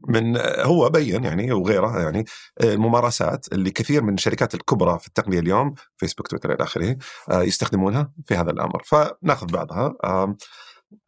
من 0.08 0.36
هو 0.60 0.88
بين 0.90 1.24
يعني 1.24 1.52
وغيره 1.52 2.00
يعني 2.02 2.24
الممارسات 2.60 3.52
اللي 3.52 3.70
كثير 3.70 4.02
من 4.02 4.14
الشركات 4.14 4.54
الكبرى 4.54 4.98
في 4.98 5.06
التقنية 5.06 5.38
اليوم 5.38 5.74
فيسبوك 5.96 6.26
تويتر 6.26 6.54
إلى 6.54 6.64
آخره 6.64 6.96
آه، 7.30 7.42
يستخدمونها 7.42 8.12
في 8.24 8.34
هذا 8.34 8.50
الأمر. 8.50 8.82
فنأخذ 8.84 9.46
بعضها 9.46 9.94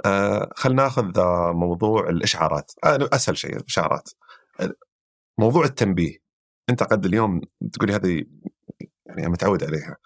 آه، 0.07 0.50
خلينا 0.57 0.83
نأخذ 0.83 1.18
آه، 1.18 1.52
موضوع 1.52 2.09
الإشعارات. 2.09 2.72
آه، 2.85 3.09
أسهل 3.12 3.37
شيء 3.38 3.57
الإشعارات. 3.57 4.09
موضوع 5.38 5.64
التنبيه. 5.64 6.18
أنت 6.70 6.83
قد 6.83 7.05
اليوم 7.07 7.40
تقولي 7.72 7.94
هذه 7.94 8.24
يعني 9.07 9.28
متعود 9.28 9.64
عليها. 9.64 9.96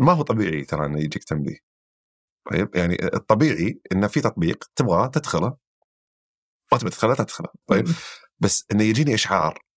ما 0.00 0.12
هو 0.12 0.22
طبيعي 0.22 0.64
ترى 0.64 0.86
انه 0.86 1.00
يجيك 1.00 1.24
تنبيه؟ 1.24 1.58
طيب 2.50 2.76
يعني 2.76 2.96
الطبيعي 3.14 3.80
انه 3.92 4.06
في 4.06 4.20
تطبيق 4.20 4.64
تبغى 4.76 5.08
تدخله 5.08 5.56
ما 6.72 6.78
تبغى 6.78 6.90
تدخله 6.90 7.10
لا 7.10 7.16
تدخله 7.16 7.48
طيب. 7.66 7.88
بس 8.40 8.66
إنه 8.72 8.84
يجيني 8.84 9.14
إشعار 9.14 9.68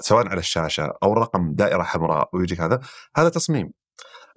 سواء 0.00 0.28
على 0.28 0.40
الشاشة 0.40 0.92
أو 1.02 1.12
رقم 1.12 1.52
دائرة 1.54 1.82
حمراء 1.82 2.28
ويجيك 2.32 2.60
هذا 2.60 2.80
هذا 3.16 3.28
تصميم. 3.28 3.72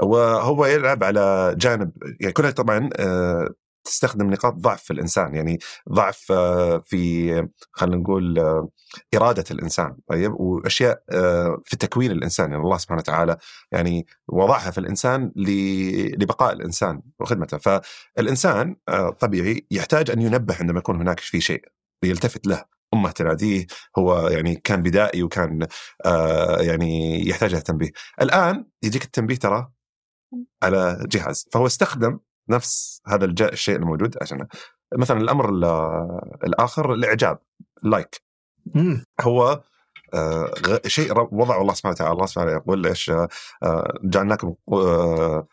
وهو 0.01 0.65
يلعب 0.65 1.03
على 1.03 1.55
جانب 1.57 1.91
يعني 2.21 2.33
كلها 2.33 2.51
طبعا 2.51 2.89
آه، 2.99 3.49
تستخدم 3.83 4.29
نقاط 4.29 4.53
ضعف 4.53 4.83
في 4.83 4.93
الإنسان. 4.93 5.35
يعني 5.35 5.59
ضعف 5.91 6.31
آه، 6.31 6.77
في 6.85 7.47
خلينا 7.71 7.97
نقول 7.97 8.39
آه، 8.39 8.69
إرادة 9.15 9.43
الإنسان. 9.51 9.97
طيب. 10.07 10.33
وأشياء 10.33 11.03
في 11.63 11.77
تكوين 11.79 12.11
الإنسان. 12.11 12.51
يعني 12.51 12.63
الله 12.63 12.77
سبحانه 12.77 12.99
وتعالى 12.99 13.37
يعني 13.71 14.05
وضعها 14.27 14.71
في 14.71 14.77
الإنسان 14.77 15.31
لبقاء 15.35 16.53
الإنسان 16.53 17.01
وخدمته. 17.19 17.57
فالإنسان 17.57 18.75
طبيعي 19.19 19.67
يحتاج 19.71 20.11
أن 20.11 20.21
ينبه 20.21 20.55
عندما 20.59 20.79
يكون 20.79 20.95
هناك 20.95 21.19
في 21.19 21.41
شيء. 21.41 21.65
ليلتفت 22.03 22.47
له 22.47 22.65
أمه 22.93 23.11
تناديه 23.11 23.65
هو 23.97 24.27
يعني 24.27 24.55
كان 24.55 24.81
بدائي 24.81 25.23
وكان 25.23 25.67
آه، 26.05 26.61
يعني 26.61 27.21
يحتاج 27.27 27.53
إلى 27.53 27.61
تنبيه 27.61 27.91
الآن 28.21 28.65
يجيك 28.83 29.03
التنبيه 29.03 29.35
ترى 29.35 29.71
على 30.63 30.97
جهاز 31.07 31.47
فهو 31.51 31.65
استخدم 31.65 32.19
نفس 32.49 33.01
هذا 33.07 33.25
الشيء 33.25 33.75
الموجود 33.75 34.15
عشان 34.21 34.47
مثلا 34.97 35.21
الأمر 35.21 35.49
ال- 35.49 35.65
الآخر 36.43 36.93
الإعجاب 36.93 37.39
لايك. 37.83 38.21
هو 39.21 39.63
آه، 40.13 40.51
شيء 40.87 41.11
وضعه 41.31 41.61
الله 41.61 41.73
سبحانه 41.73 41.93
وتعالى 41.95 42.13
الله 42.13 42.25
سبحانه 42.25 42.51
يقول 42.51 42.87
إيش 42.87 43.09
آه، 43.09 43.27
جعلناكم 44.03 44.53
آه، 44.73 45.47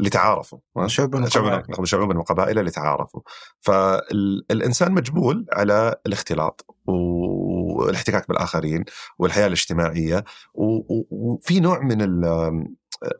لتعارفوا 0.00 0.58
شعوبا 0.86 1.28
شعوبا 1.28 1.56
وقبائل. 1.56 1.88
شعوبا 1.88 2.18
وقبائل 2.18 2.64
لتعارفوا 2.64 3.20
فالانسان 3.60 4.92
مجبول 4.92 5.46
على 5.52 5.94
الاختلاط 6.06 6.66
والاحتكاك 6.86 8.28
بالآخرين 8.28 8.84
والحياة 9.18 9.46
الاجتماعية 9.46 10.24
وفي 10.54 11.60
نوع 11.60 11.78
من 11.80 12.02
ال- 12.02 12.64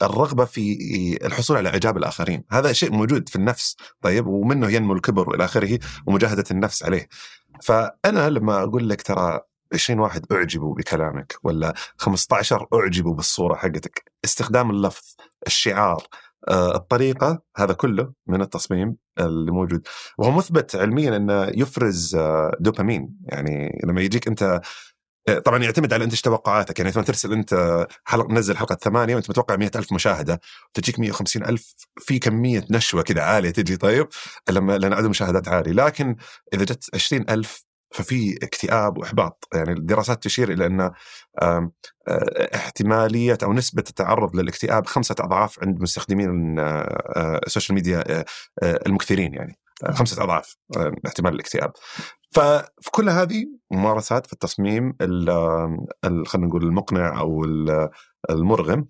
الرغبة 0.03 0.45
في 0.45 0.79
الحصول 1.27 1.57
على 1.57 1.69
إعجاب 1.69 1.97
الآخرين، 1.97 2.45
هذا 2.51 2.73
شيء 2.73 2.93
موجود 2.93 3.29
في 3.29 3.37
النفس 3.37 3.77
طيب 4.03 4.27
ومنه 4.27 4.71
ينمو 4.71 4.93
الكبر 4.93 5.31
والى 5.31 5.45
آخره 5.45 5.79
ومجاهدة 6.07 6.45
النفس 6.51 6.83
عليه. 6.83 7.09
فأنا 7.63 8.31
لما 8.31 8.63
أقول 8.63 8.89
لك 8.89 9.03
ترى 9.03 9.41
20 9.75 9.99
واحد 10.01 10.27
أعجبوا 10.33 10.75
بكلامك 10.75 11.37
ولا 11.43 11.75
15 11.97 12.67
أعجبوا 12.75 13.15
بالصورة 13.15 13.55
حقتك، 13.55 14.13
استخدام 14.25 14.71
اللفظ، 14.71 15.15
الشعار، 15.47 16.07
آه، 16.49 16.77
الطريقة 16.77 17.43
هذا 17.57 17.73
كله 17.73 18.13
من 18.27 18.43
التصميم 18.43 18.97
اللي 19.21 19.53
موجود. 19.53 19.87
وهو 20.19 20.31
مثبت 20.31 20.77
علميا 20.77 21.17
إنه 21.17 21.45
يفرز 21.55 22.15
آه، 22.17 22.57
دوبامين. 22.61 23.17
يعني 23.33 23.81
لما 23.85 24.01
يجيك 24.03 24.29
أنت 24.29 24.61
آه، 25.29 25.39
طبعا 25.39 25.59
يعتمد 25.59 25.93
على 25.93 26.05
أنت 26.05 26.13
إيش 26.13 26.21
توقعاتك. 26.23 26.79
يعني 26.79 26.93
لما 26.97 27.05
ترسل 27.05 27.33
أنت 27.33 27.87
حلقه 28.05 28.29
منزل 28.29 28.57
حلقة 28.57 28.75
ثمانية 28.75 29.15
وأنت 29.15 29.31
متوقع 29.31 29.57
مئة 29.57 29.79
ألف 29.79 29.93
مشاهدة. 29.93 30.41
وتجيك 30.71 31.01
150 31.01 31.45
ألف 31.45 31.75
في 31.99 32.19
كمية 32.19 32.65
نشوة 32.71 33.03
كذا 33.03 33.23
عالية 33.23 33.51
تجي 33.51 33.77
طيب 33.77 34.09
لما 34.51 34.79
لأن 34.79 34.93
عدد 34.93 35.05
المشاهدات 35.05 35.49
عالي. 35.49 35.73
لكن 35.73 36.17
إذا 36.55 36.65
جت 36.65 36.91
20 36.95 37.25
ألف 37.31 37.64
ففي 37.95 38.39
اكتئاب 38.43 38.99
وإحباط. 38.99 39.49
يعني 39.55 39.73
الدراسات 39.73 40.23
تشير 40.23 40.53
إلى 40.53 40.67
أن 40.67 40.81
آه، 41.43 41.71
احتمالية 42.55 43.39
أو 43.43 43.53
نسبة 43.53 43.85
التعرض 43.89 44.37
للاكتئاب 44.37 44.87
خمسة 44.87 45.15
أضعاف 45.21 45.63
عند 45.63 45.83
مستخدمين 45.83 46.59
ال 47.47 47.51
social 47.51 47.75
media 47.75 48.05
آه، 48.19 48.25
آه، 48.63 48.81
المكثرين 48.87 49.35
يعني. 49.35 49.59
آه، 49.85 49.91
خمسة 49.93 50.25
أضعاف 50.25 50.57
احتمال 51.07 51.35
الاكتئاب. 51.35 51.73
ففي 52.33 52.91
كل 52.91 53.09
هذه 53.09 53.45
ممارسات 53.71 54.27
في 54.27 54.33
التصميم 54.33 54.95
ال- 55.01 55.31
ال- 56.05 56.27
خلينا 56.27 56.49
نقول 56.49 56.63
المقنع 56.65 57.21
أو 57.21 57.45
ال- 57.45 57.89
المرغم 58.31 58.87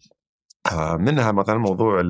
منها 0.98 1.32
مثلا 1.32 1.58
موضوع 1.58 2.00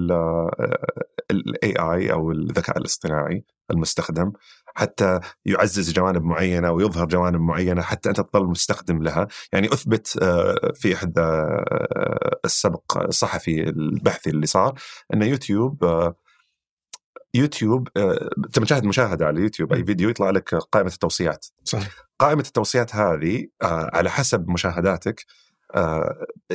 ال 1.30 1.74
AI 1.78 2.12
أو 2.12 2.30
الذكاء 2.32 2.78
الاصطناعي. 2.78 3.44
المستخدم 3.70 4.32
حتى 4.74 5.20
يعزز 5.44 5.92
جوانب 5.92 6.22
معينة 6.22 6.70
ويظهر 6.72 7.06
جوانب 7.06 7.40
معينة 7.40 7.82
حتى 7.82 8.08
أنت 8.08 8.20
تظل 8.20 8.46
مستخدم 8.46 9.02
لها، 9.02 9.26
يعني 9.52 9.72
أثبت 9.72 10.18
آه، 10.22 10.72
في 10.74 10.94
احد 10.94 11.18
آه، 11.18 12.40
السبق 12.44 12.98
الصحفي 12.98 13.62
البحثي 13.68 14.30
اللي 14.30 14.46
صار 14.46 14.74
أن 15.14 15.22
يوتيوب 15.22 15.84
آه، 15.84 16.16
يوتيوب 17.34 17.88
انت 18.46 18.58
مشاهد 18.58 18.84
مشاهدة 18.84 19.26
على 19.26 19.40
يوتيوب 19.40 19.72
أي 19.72 19.84
فيديو 19.84 20.08
يطلع 20.10 20.30
لك 20.30 20.54
قائمة 20.54 20.88
التوصيات. 20.88 21.46
صحيح. 21.64 21.88
قائمة 22.18 22.42
التوصيات 22.42 22.94
هذه 22.94 23.46
على 23.62 24.10
حسب 24.10 24.48
مشاهداتك 24.48 25.24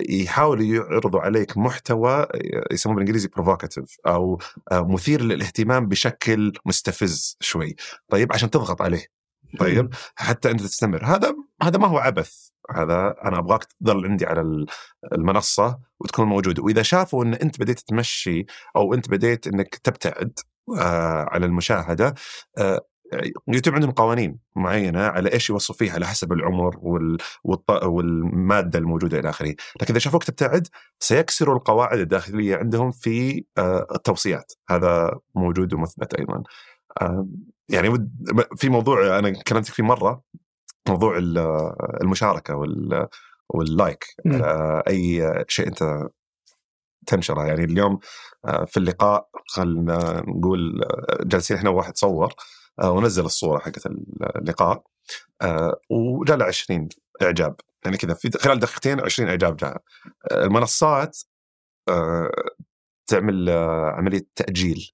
يحاولوا 0.09 0.65
يعرضوا 0.65 1.21
عليك 1.21 1.57
محتوى 1.57 2.27
يسموه 2.71 2.95
بالإنجليزي 2.95 3.27
provocative 3.27 3.97
أو 4.07 4.39
آه، 4.71 4.87
مثير 4.87 5.21
للاهتمام 5.21 5.87
بشكل 5.87 6.53
مستفز 6.65 7.37
شوي. 7.39 7.75
طيب 8.09 8.33
عشان 8.33 8.49
تضغط 8.49 8.81
عليه. 8.81 9.05
طيب 9.59 9.93
حتى 10.15 10.51
أنت 10.51 10.61
تستمر. 10.61 11.05
هذا 11.05 11.35
هذا 11.61 11.77
ما 11.77 11.87
هو 11.87 11.97
عبث. 11.97 12.49
هذا 12.75 13.15
أنا 13.25 13.39
أبغاك 13.39 13.63
تظل 13.63 14.05
عندي 14.05 14.25
على 14.25 14.41
ال- 14.41 14.65
المنصة 15.13 15.79
وتكون 15.99 16.27
موجود. 16.27 16.59
وإذا 16.59 16.81
شافوا 16.81 17.23
إن 17.23 17.33
أنت 17.33 17.59
بديت 17.59 17.79
تمشي 17.79 18.45
أو 18.75 18.93
أنت 18.93 19.09
بديت 19.09 19.47
إنك 19.47 19.75
تبتعد 19.75 20.39
آه، 20.77 21.25
على 21.31 21.45
المشاهدة 21.45 22.13
آه، 22.57 22.81
يوتيوب 23.47 23.75
عندهم 23.75 23.91
قوانين 23.91 24.39
معينة 24.55 24.99
على 25.01 25.33
إيش 25.33 25.49
يوصوا 25.49 25.75
فيها 25.75 25.93
على 25.93 26.07
حسب 26.07 26.33
العمر. 26.33 26.79
والمادة 27.83 28.79
الموجودة 28.79 29.19
إلى 29.19 29.29
آخره، 29.29 29.55
لكن 29.81 29.93
إذا 29.93 29.99
شافوك 29.99 30.23
تبتعد 30.23 30.67
سيكسروا 30.99 31.55
القواعد 31.55 31.99
الداخلية 31.99 32.55
عندهم 32.55 32.91
في 32.91 33.43
آه، 33.57 33.87
التوصيات، 33.95 34.53
هذا 34.69 35.19
موجود 35.35 35.73
ومثبت 35.73 36.13
أيضا. 36.13 36.43
آه، 37.01 37.27
يعني. 37.69 38.09
في 38.55 38.69
موضوع 38.69 39.19
أنا 39.19 39.43
كلمتك 39.43 39.73
فيه 39.73 39.83
مرة 39.83 40.21
موضوع 40.89 41.17
ال- 41.17 41.37
المشاركة 42.01 42.55
وال... 42.55 43.07
واللايك. 43.49 44.05
على 44.25 44.83
أي 44.87 45.33
شيء 45.47 45.67
أنت 45.67 46.07
تنشره 47.07 47.45
يعني 47.45 47.63
اليوم 47.63 47.99
آه، 48.45 48.65
في 48.65 48.77
اللقاء 48.77 49.29
خلينا 49.47 50.23
نقول 50.27 50.83
آه، 50.83 51.23
جالسين 51.23 51.57
إحنا 51.57 51.69
وواحد 51.69 51.97
صور 51.97 52.25
آه، 52.25 52.33
ونزل 52.83 53.25
الصورة 53.25 53.59
حقت 53.59 53.85
اللقاء 54.35 54.83
آه، 55.41 55.79
وجاء 55.89 56.37
له 56.37 56.45
20 56.45 56.89
إعجاب 57.21 57.55
يعني 57.85 57.97
كذا 57.97 58.13
في 58.13 58.31
خلال 58.31 58.59
دقيقتين 58.59 58.99
20 59.01 59.29
إعجاب 59.29 59.57
جاء 59.57 59.81
آه، 60.31 60.43
المنصات 60.43 61.17
آه، 61.89 62.31
تعمل 63.07 63.49
آه، 63.49 63.91
عملية 63.97 64.27
تأجيل 64.35 64.91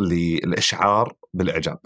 للإشعار 0.00 1.16
بالإعجاب. 1.34 1.78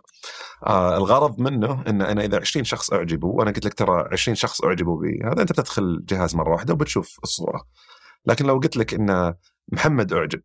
آه 0.66 0.96
الغرض 0.96 1.40
منه 1.40 1.84
إن 1.88 2.02
أنا 2.02 2.24
إذا 2.24 2.40
20 2.40 2.64
شخص 2.64 2.92
أعجبوا 2.92 3.32
وأنا 3.38 3.50
قلت 3.50 3.64
لك 3.66 3.74
ترى 3.74 4.08
20 4.12 4.34
شخص 4.34 4.64
أعجبوا 4.64 5.00
بي 5.00 5.20
هذا 5.24 5.42
أنت 5.42 5.52
بتدخل 5.52 5.82
الجهاز 5.82 6.36
مرة 6.36 6.52
واحدة 6.52 6.74
وبتشوف 6.74 7.18
الصورة. 7.24 7.66
لكن 8.26 8.46
لو 8.46 8.54
قلت 8.58 8.76
لك 8.76 8.94
إن 8.94 9.34
محمد 9.72 10.12
أعجب 10.12 10.42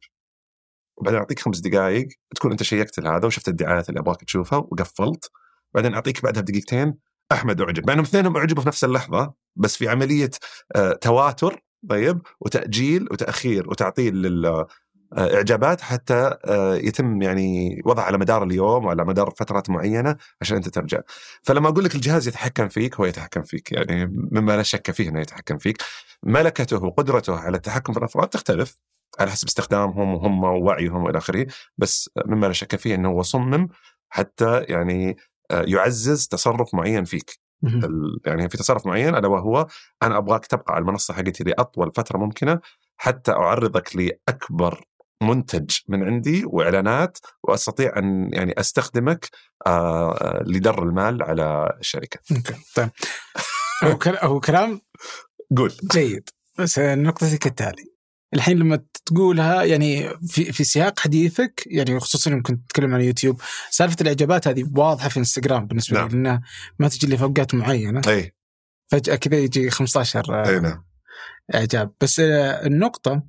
بعدين 1.01 1.19
أعطيك 1.19 1.39
خمس 1.39 1.59
دقائق 1.59 2.07
تكون 2.35 2.51
أنت 2.51 2.63
شيكت 2.63 2.99
هذا 2.99 3.25
وشفت 3.25 3.47
الدعايات 3.47 3.89
اللي 3.89 3.99
أبغاك 3.99 4.23
تشوفها 4.23 4.59
وقفلت 4.59 5.31
بعدين 5.73 5.93
أعطيك 5.93 6.23
بعدها 6.23 6.41
بدقيقتين 6.41 6.97
أحمد 7.31 7.61
أعجب 7.61 7.87
مع 7.87 7.93
إنهم 7.93 8.05
اثنينهم 8.05 8.37
أعجبوا 8.37 8.61
في 8.61 8.67
نفس 8.67 8.83
اللحظة 8.83 9.33
بس 9.55 9.77
في 9.77 9.89
عملية 9.89 10.29
آه 10.75 10.93
تواتر 10.93 11.63
طيب 11.89 12.21
وتأجيل 12.41 13.03
وتأخير 13.11 13.69
وتعطيل 13.69 14.15
لل 14.15 14.65
إعجابات 15.17 15.81
حتى 15.81 16.37
آه، 16.45 16.75
يتم 16.75 17.21
يعني 17.21 17.81
وضع 17.85 18.03
على 18.03 18.17
مدار 18.17 18.43
اليوم 18.43 18.85
وعلى 18.85 19.05
مدار 19.05 19.29
فترات 19.29 19.69
معينة 19.69 20.15
عشان 20.41 20.57
أنت 20.57 20.69
ترجع. 20.69 21.01
فلما 21.43 21.69
أقول 21.69 21.83
لك 21.83 21.95
الجهاز 21.95 22.27
يتحكم 22.27 22.67
فيك 22.67 22.95
هو 22.95 23.05
يتحكم 23.05 23.41
فيك 23.41 23.71
يعني 23.71 24.05
مما 24.31 24.57
لا 24.57 24.63
شك 24.63 24.91
فيه 24.91 25.09
إنه 25.09 25.21
يتحكم 25.21 25.57
فيك. 25.57 25.77
ملكته 26.23 26.83
وقدرته 26.83 27.35
على 27.39 27.57
التحكم 27.57 27.93
في 27.93 27.99
الأفراد 27.99 28.27
تختلف 28.27 28.77
على 29.19 29.31
حسب 29.31 29.47
استخدامهم 29.47 30.13
وهم 30.13 30.43
ووعيهم 30.43 31.03
وإلى 31.03 31.17
آخره، 31.17 31.47
بس 31.77 32.09
مما 32.25 32.47
لا 32.47 32.53
شك 32.53 32.75
فيه 32.75 32.95
إنه 32.95 33.09
هو 33.09 33.21
صمم 33.21 33.67
حتى 34.09 34.59
يعني 34.61 35.17
آه، 35.51 35.65
يعزز 35.67 36.27
تصرف 36.27 36.73
معين 36.73 37.03
فيك. 37.03 37.39
يعني 38.25 38.49
في 38.49 38.57
تصرف 38.57 38.85
معين 38.87 39.15
ألا 39.15 39.27
وهو 39.27 39.67
أنا 40.03 40.17
أبغاك 40.17 40.45
تبقى 40.45 40.73
على 40.73 40.81
المنصة 40.81 41.13
حقتي 41.13 41.43
لأطول 41.43 41.91
فترة 41.95 42.17
ممكنة 42.17 42.59
حتى 42.97 43.31
أعرضك 43.31 43.95
لأكبر 43.95 44.85
منتج 45.23 45.77
من 45.87 46.03
عندي 46.03 46.45
وإعلانات 46.45 47.17
وأستطيع 47.43 47.97
أن 47.97 48.29
يعني 48.33 48.53
أستخدمك 48.59 49.29
آه 49.67 50.43
لدر 50.47 50.83
المال 50.83 51.23
على 51.23 51.77
الشركة. 51.79 52.19
طيب. 52.75 52.89
هو 54.23 54.39
كلام 54.39 54.81
قول. 55.57 55.73
جيد. 55.91 56.29
بس 56.59 56.79
نقطتي 56.79 57.37
كالتالي 57.37 57.91
الحين 58.33 58.59
لما 58.59 58.83
تقولها 59.05 59.63
يعني 59.63 60.09
في 60.27 60.51
في 60.51 60.63
سياق 60.63 60.99
حديثك 60.99 61.63
يعني 61.65 61.99
خصوصا 61.99 62.31
يوم 62.31 62.41
كنت 62.41 62.69
تتكلم 62.69 62.93
عن 62.93 63.01
يوتيوب 63.01 63.41
سالفة 63.69 63.97
الإعجابات 64.01 64.47
هذه 64.47 64.69
واضحة 64.75 65.09
في 65.09 65.17
انستغرام 65.17 65.65
بالنسبة 65.67 65.97
نعم. 65.97 66.07
لي 66.07 66.13
لأنها 66.13 66.41
ما 66.79 66.87
تجي 66.87 67.07
لي 67.07 67.17
في 67.17 67.23
أوقات 67.23 67.55
معينة. 67.55 68.01
أي. 68.07 68.33
فجأة 68.87 69.15
كذا 69.15 69.37
يجي 69.37 69.69
15 69.69 70.45
أي 70.49 70.59
نعم. 70.59 70.83
إعجاب. 71.55 71.93
بس 72.01 72.19
آه، 72.19 72.65
النقطة 72.65 73.23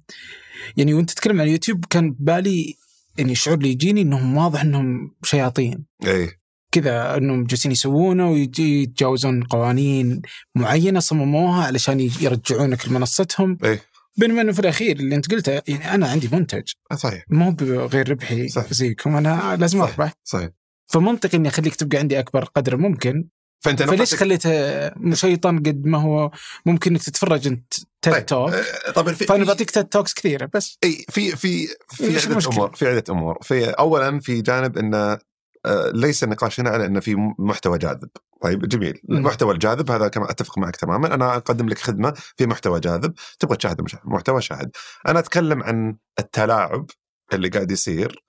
يعني 0.77 0.95
وأنت 0.95 1.11
تتكلم 1.11 1.41
عن 1.41 1.49
يوتيوب 1.49 1.85
كان 1.85 2.17
بالي 2.19 2.77
يعني 3.19 3.33
الشعور 3.33 3.59
اللي 3.59 3.71
يجيني 3.71 4.01
إنهم 4.01 4.37
واضح 4.37 4.61
إنهم 4.61 5.15
شياطين. 5.25 5.85
أي. 6.07 6.31
كذا 6.73 7.17
إنهم 7.17 7.45
جالسين 7.45 7.73
يسوونه 7.73 8.31
ويجي 8.31 8.83
يتجاوزون 8.83 9.45
قوانين 9.45 10.23
معينة 10.55 11.01
صمموها 11.01 11.65
علشان 11.65 12.01
يرجعونك 12.01 12.89
لمنصتهم. 12.89 13.59
أي. 13.65 13.81
بينما 14.17 14.41
إنه 14.41 14.53
في 14.53 14.59
الأخير 14.61 14.97
اللي 14.97 15.15
أنت 15.15 15.31
قلته 15.31 15.53
يعني 15.53 15.95
أنا 15.95 16.09
عندي 16.09 16.29
منتج. 16.33 16.73
آه، 16.93 16.95
صحيح. 16.95 17.25
مو 17.31 17.51
بغير 17.51 18.11
ربحي 18.11 18.49
صحيح. 18.49 18.73
زيكم 18.73 19.17
أنا 19.17 19.57
لازم 19.61 19.79
صح. 19.79 19.89
أربح. 19.89 20.13
صحيح. 20.25 20.51
فمنطقي 20.87 21.39
إني 21.39 21.49
أخليك 21.49 21.77
تبقى 21.77 21.99
عندي 21.99 22.19
أكبر 22.19 22.45
قدر 22.45 22.77
ممكن. 22.77 23.29
فأنت 23.65 23.83
فليش 23.83 24.15
خليته 24.15 25.15
شيطان 25.15 25.59
قد 25.59 25.87
ما 25.87 25.99
هو 25.99 26.31
ممكن 26.67 26.91
إنك 26.91 27.03
تتفرج 27.03 27.47
أنت 27.47 27.75
TED 28.03 28.13
طيب، 28.15 28.27
Talk 28.27 28.53
آه، 28.53 28.91
طبعا 28.91 29.15
في 29.15 29.25
فأنا 29.25 29.45
بعطيك 29.45 29.71
TED 29.71 29.85
Talks 29.85 30.15
كثيرة 30.15 30.51
بس. 30.55 30.79
إي 30.85 31.05
في 31.09 31.37
في 31.37 31.67
في 31.89 32.17
عدة 32.17 32.27
المشكلة؟ 32.31 32.55
أمور 32.55 32.75
في 32.75 32.87
عدة 32.89 33.05
أمور. 33.11 33.39
في 33.43 33.71
اولا 33.71 34.21
في 34.21 34.43
جانب 34.43 34.79
إنه 34.79 35.19
آه، 35.67 35.91
ليس 35.95 36.25
النقاش 36.25 36.61
هنا 36.61 36.71
على 36.71 36.87
إنه 36.87 37.01
في 37.01 37.35
محتوى 37.39 37.79
جاذب. 37.79 38.09
طيب 38.43 38.69
جميل. 38.69 39.01
المحتوى 39.11 39.55
الجاذب 39.55 39.91
هذا 39.91 40.09
كما 40.09 40.31
أتفق 40.31 40.59
معك 40.59 40.77
تماما. 40.77 41.15
أنا 41.15 41.37
أقدم 41.37 41.69
لك 41.69 41.79
خدمة 41.79 42.15
في 42.37 42.47
محتوى 42.47 42.81
جاذب. 42.81 43.15
تبغى 43.39 43.57
تشاهد 43.57 43.81
محتوى 44.05 44.43
شاهد. 44.43 44.71
أنا 45.09 45.19
أتكلم 45.19 45.63
عن 45.63 45.97
التلاعب 46.19 46.87
اللي 47.33 47.49
قاعد 47.49 47.71
يصير 47.71 48.25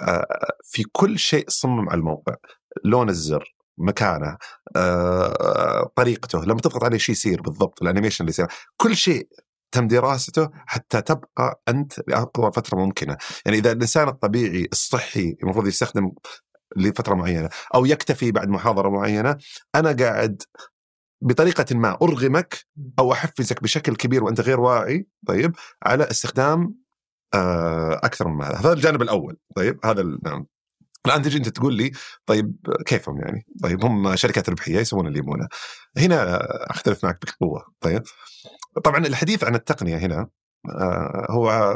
آه، 0.00 0.26
في 0.64 0.84
كل 0.92 1.18
شيء 1.18 1.44
صمم 1.48 1.88
على 1.88 1.98
الموقع. 1.98 2.34
لون 2.84 3.08
الزر 3.08 3.54
مكانه 3.78 4.36
آه، 4.76 5.90
طريقته. 5.96 6.44
لما 6.44 6.60
تضغط 6.60 6.84
عليه 6.84 6.98
شيء 6.98 7.12
يصير 7.12 7.42
بالضبط 7.42 7.82
الأنيميشن 7.82 8.24
اللي 8.24 8.30
يصير. 8.30 8.46
كل 8.76 8.96
شيء 8.96 9.28
تم 9.72 9.88
دراسته 9.88 10.50
حتى 10.66 11.02
تبقى 11.02 11.62
أنت 11.68 11.92
لاطول 12.08 12.52
فترة 12.52 12.78
ممكنة، 12.78 13.16
يعني 13.46 13.58
إذا 13.58 13.72
الإنسان 13.72 14.08
الطبيعي 14.08 14.68
الصحي 14.72 15.36
المفروض 15.42 15.66
يستخدم 15.66 16.10
لفترة 16.76 17.14
معينة 17.14 17.48
أو 17.74 17.86
يكتفي 17.86 18.32
بعد 18.32 18.48
محاضرة 18.48 18.88
معينة، 18.88 19.36
أنا 19.74 19.92
قاعد 19.92 20.42
بطريقة 21.22 21.76
ما 21.76 21.98
أرغمك 22.02 22.66
أو 22.98 23.12
أحفزك 23.12 23.62
بشكل 23.62 23.96
كبير 23.96 24.24
وأنت 24.24 24.40
غير 24.40 24.60
واعي 24.60 25.08
طيب 25.26 25.56
على 25.82 26.10
استخدام 26.10 26.74
أكثر 28.04 28.28
من 28.28 28.44
هذا، 28.44 28.56
هذا 28.56 28.72
الجانب 28.72 29.02
الأول 29.02 29.36
طيب 29.56 29.86
هذا 29.86 30.02
نعم. 30.22 30.46
الآن 31.06 31.22
تجي 31.22 31.38
أنت 31.38 31.48
تقول 31.48 31.74
لي 31.74 31.92
طيب 32.26 32.56
كيفهم 32.86 33.20
يعني؟ 33.20 33.46
طيب 33.62 33.84
هم 33.84 34.16
شركات 34.16 34.48
ربحية 34.50 34.78
يسوون 34.78 35.06
اللي 35.06 35.18
يبونه. 35.18 35.48
هنا 35.98 36.38
أختلف 36.70 37.04
معك 37.04 37.18
بقوة 37.40 37.64
طيب. 37.80 38.02
طبعا 38.84 39.06
الحديث 39.06 39.44
عن 39.44 39.54
التقنية 39.54 39.96
هنا 39.96 40.28
هو 41.30 41.74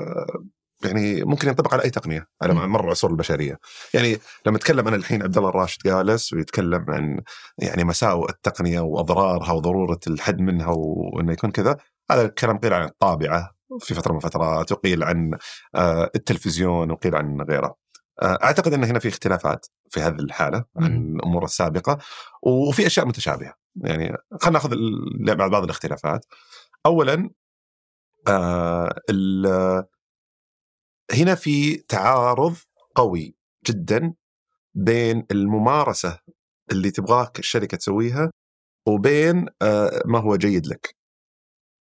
يعني 0.85 1.25
ممكن 1.25 1.49
ينطبق 1.49 1.75
على 1.75 1.85
أي 1.85 1.91
تقنية 1.91 2.27
على. 2.43 2.55
مر 2.55 2.85
العصور 2.85 3.11
البشرية. 3.11 3.59
يعني 3.95 4.19
لما 4.47 4.57
اتكلم 4.57 4.89
أنا 4.89 4.97
الحين 4.97 5.23
عبد 5.23 5.37
الله 5.37 5.49
الراشد 5.49 5.83
جالس 5.85 6.33
ويتكلم 6.33 6.85
عن 6.89 7.21
يعني 7.59 7.85
مساوئ 7.85 8.31
التقنية 8.31 8.81
وأضرارها 8.81 9.53
وضرورة 9.53 10.01
الحد 10.07 10.41
منها 10.41 10.71
وإنه 10.77 11.33
يكون 11.33 11.51
كذا، 11.51 11.77
هذا 12.11 12.23
الكلام 12.23 12.59
قيل 12.59 12.75
عن 12.75 12.85
الطابعة 12.85 13.51
في 13.81 13.95
فترة 13.95 14.13
من 14.13 14.19
الفترات 14.19 14.73
وقيل 14.73 15.03
عن 15.03 15.39
آه، 15.75 16.11
التلفزيون 16.15 16.91
وقيل 16.91 17.17
عن 17.17 17.41
غيره. 17.41 17.77
آه، 18.23 18.39
أعتقد 18.43 18.73
إن 18.73 18.85
هنا 18.85 18.99
في 18.99 19.09
اختلافات 19.09 19.67
في 19.91 20.01
هذه 20.01 20.15
الحالة 20.15 20.65
عن. 20.77 21.17
الأمور 21.17 21.45
السابقة 21.45 21.99
وفي 22.43 22.87
أشياء 22.87 23.07
متشابهة 23.07 23.55
يعني 23.77 24.17
خلينا 24.41 24.59
ناخذ 24.59 25.49
بعض 25.51 25.65
الاختلافات 25.65 26.27
اولا 26.87 27.31
آه 28.29 28.95
هنا 31.15 31.35
في 31.35 31.77
تعارض 31.77 32.57
قوي 32.95 33.35
جدا 33.67 34.15
بين 34.77 35.27
الممارسة 35.31 36.19
اللي 36.73 36.91
تبغاك 36.91 37.39
الشركة 37.39 37.77
تسويها 37.77 38.33
وبين 38.89 39.47
آه 39.63 40.03
ما 40.07 40.19
هو 40.21 40.37
جيد 40.37 40.67
لك. 40.67 40.97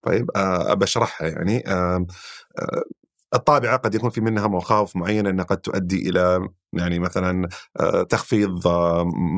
طيب 0.06 0.32
آه 0.38 0.74
بشرحها 0.74 1.28
يعني. 1.28 1.68
آه 1.68 2.06
الطابعة 3.36 3.78
قد 3.78 3.96
يكون 3.96 4.10
في 4.10 4.22
منها 4.22 4.48
مخاوف 4.48 4.96
معينه 4.96 5.30
إنها 5.30 5.46
قد 5.46 5.58
تؤدي 5.58 6.10
إلى 6.10 6.50
يعني 6.74 7.00
مثلا 7.00 7.50
تخفيض 8.10 8.68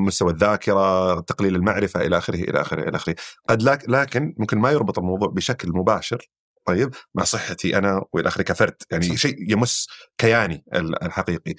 مستوى 0.08 0.32
الذاكرة، 0.32 1.20
تقليل 1.20 1.56
المعرفة 1.56 2.02
إلى 2.02 2.18
آخره 2.18 2.36
إلى 2.36 2.62
آخره 2.62 2.90
إلى 2.90 2.96
آخره، 2.98 3.16
قد 3.50 3.64
لك 3.64 3.90
لكن 3.90 4.36
ممكن 4.38 4.60
ما 4.60 4.72
يربط 4.72 5.00
الموضوع 5.00 5.30
بشكل 5.30 5.70
مباشر. 5.72 6.30
طيب 6.66 6.94
مع 7.16 7.24
صحتي 7.24 7.78
أنا 7.78 8.06
وإلى 8.14 8.28
آخره 8.28 8.42
كفرد، 8.44 8.76
يعني 8.92 9.06
صح. 9.06 9.16
شيء 9.16 9.52
يمس 9.52 9.88
كياني 10.18 10.66
ال- 10.74 11.04
الحقيقي. 11.04 11.56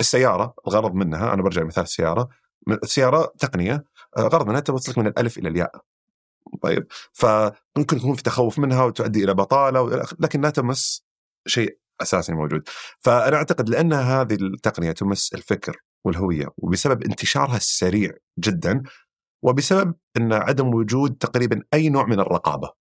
السيارة 0.00 0.54
الغرض 0.66 0.94
منها 0.94 1.34
أنا 1.34 1.42
برجع 1.42 1.64
مثال 1.64 1.82
السيارة، 1.82 2.28
السيارة 2.68 3.32
تقنية 3.38 3.84
آه، 4.16 4.20
غرض 4.20 4.48
منها 4.48 4.60
توصلك 4.60 4.98
من 4.98 5.06
الألف 5.06 5.38
إلى 5.38 5.48
الياء. 5.48 5.72
طيب 6.62 6.86
فممكن 7.12 7.96
يكون 7.96 8.14
في 8.14 8.22
تخوف 8.22 8.58
منها 8.58 8.84
وتؤدي 8.84 9.24
إلى 9.24 9.34
بطالة 9.34 10.06
لكن 10.20 10.40
لا 10.40 10.50
تمس 10.50 11.04
شيء 11.46 11.78
أساسي 12.02 12.32
موجود. 12.32 12.62
فأنا 12.98 13.36
أعتقد 13.36 13.68
لأن 13.68 13.92
هذه 13.92 14.34
التقنية 14.34 14.92
تمس 14.92 15.34
الفكر 15.34 15.76
والهوية 16.04 16.46
وبسبب 16.56 17.02
انتشارها 17.02 17.56
السريع 17.56 18.12
جدا 18.38 18.82
وبسبب 19.42 19.94
إن 20.16 20.32
عدم 20.32 20.74
وجود 20.74 21.16
تقريبا 21.16 21.62
أي 21.74 21.88
نوع 21.88 22.06
من 22.06 22.20
الرقابة 22.20 22.79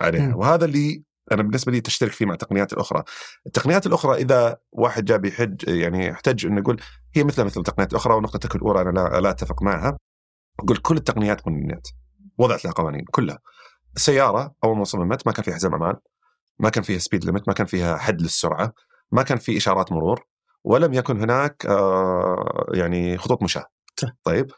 عليها 0.00 0.26
مم. 0.26 0.36
وهذا 0.36 0.64
اللي 0.64 1.02
أنا 1.32 1.42
بالنسبة 1.42 1.72
لي 1.72 1.80
تشترك 1.80 2.12
فيه 2.12 2.26
مع 2.26 2.32
التقنيات 2.32 2.72
الأخرى. 2.72 3.02
التقنيات 3.46 3.86
الأخرى 3.86 4.14
إذا 4.16 4.56
واحد 4.72 5.04
جاء 5.04 5.18
بيحج 5.18 5.68
يعني 5.68 6.06
يحتج 6.06 6.46
إنه 6.46 6.60
يقول 6.60 6.80
هي 7.14 7.24
مثل 7.24 7.44
مثل 7.44 7.60
التقنيات 7.60 7.92
الأخرى 7.92 8.14
ونقطتك 8.14 8.56
الاولى 8.56 8.80
أنا 8.80 8.90
لا, 8.90 9.20
لا 9.20 9.30
أتفق 9.30 9.62
معها. 9.62 9.98
أقول 10.60 10.76
كل 10.76 10.96
التقنيات 10.96 11.40
قنيت 11.40 11.88
وضعت 12.38 12.64
لها 12.64 12.72
قوانين 12.72 13.04
كلها. 13.10 13.38
السياره 13.96 14.54
اول 14.64 14.78
ما 14.78 14.84
صممت 14.84 15.26
ما 15.26 15.32
كان 15.32 15.44
فيها 15.44 15.54
حزام 15.54 15.74
أمان 15.74 15.94
ما 16.58 16.68
كان 16.68 16.82
فيها 16.82 16.98
سبيد 16.98 17.24
ليمت 17.24 17.48
ما 17.48 17.54
كان 17.54 17.66
فيها 17.66 17.96
حد 17.96 18.22
للسرعة 18.22 18.72
ما 19.12 19.22
كان 19.22 19.38
في 19.38 19.56
إشارات 19.56 19.92
مرور 19.92 20.26
ولم 20.64 20.94
يكن 20.94 21.20
هناك 21.20 21.66
آه 21.66 22.66
يعني 22.74 23.18
خطوط 23.18 23.42
مشاة 23.42 23.64
صح. 23.96 24.08
طيب 24.24 24.50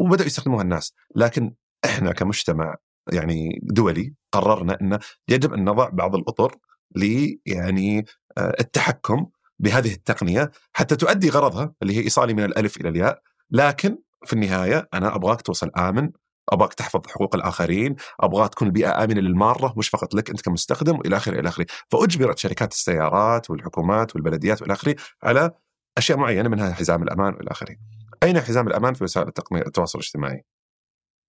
وبدأوا 0.00 0.26
يستخدموها 0.26 0.62
الناس 0.62 0.94
لكن 1.16 1.54
إحنا 1.84 2.12
كمجتمع 2.12 2.74
يعني 3.12 3.60
دولي 3.62 4.14
قررنا 4.32 4.78
إن 4.80 4.98
يجب 5.28 5.54
أن 5.54 5.64
نضع 5.64 5.88
بعض 5.88 6.14
الأطر 6.14 6.56
ل 6.96 7.34
يعني 7.46 8.04
آه، 8.38 8.54
التحكم 8.60 9.26
بهذه 9.58 9.92
التقنية 9.92 10.50
حتى 10.72 10.96
تؤدي 10.96 11.30
غرضها 11.30 11.74
اللي 11.82 11.96
هي 11.96 12.00
إيصالي 12.00 12.34
من 12.34 12.44
الألف 12.44 12.76
إلى 12.76 12.88
الياء. 12.88 13.22
لكن 13.50 13.98
في 14.24 14.32
النهاية 14.32 14.88
أنا 14.94 15.14
أبغاك 15.14 15.42
توصل 15.42 15.70
آمن 15.78 16.10
أبغاك 16.52 16.74
تحفظ 16.74 17.06
حقوق 17.06 17.34
الآخرين 17.34 17.96
أبغاك 18.20 18.50
تكون 18.50 18.68
البيئه 18.68 19.04
آمنة 19.04 19.20
للمارة 19.20 19.74
مش 19.76 19.88
فقط 19.88 20.14
لك 20.14 20.30
أنت 20.30 20.40
كمستخدم 20.40 20.98
والى 20.98 21.16
آخره 21.16 21.40
إلى 21.40 21.48
آخره. 21.48 21.66
فأجبرت 21.90 22.38
شركات 22.38 22.72
السيارات 22.72 23.50
والحكومات 23.50 24.14
والبلديات 24.16 24.62
والى 24.62 24.72
آخره 24.72 24.96
على 25.22 25.50
أشياء 25.98 26.18
معينة 26.18 26.48
منها 26.48 26.72
حزام 26.72 27.02
الأمان 27.02 27.34
والى 27.34 27.50
آخره. 27.50 27.76
أين 28.22 28.40
حزام 28.40 28.68
الأمان 28.68 28.94
في 28.94 29.04
وسائل 29.04 29.28
التقنية 29.28 29.62
التواصل 29.62 29.98
الاجتماعي؟ 29.98 30.44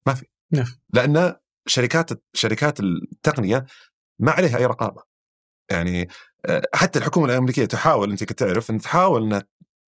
ما 0.07 0.13
في. 0.13 0.25
نعم. 0.51 0.65
لأن 0.93 1.35
شركات 1.67 2.09
شركات 2.33 2.79
التقنية 2.79 3.65
ما 4.19 4.31
عليها 4.31 4.57
أي 4.57 4.65
رقابة 4.65 5.03
يعني 5.71 6.07
آه، 6.45 6.61
حتى 6.75 6.99
الحكومة 6.99 7.25
الأمريكية 7.25 7.65
تحاول 7.65 8.11
أنت 8.11 8.23
تعرف 8.23 8.71
أن 8.71 8.79
تحاول 8.79 9.23
أنها 9.23 9.43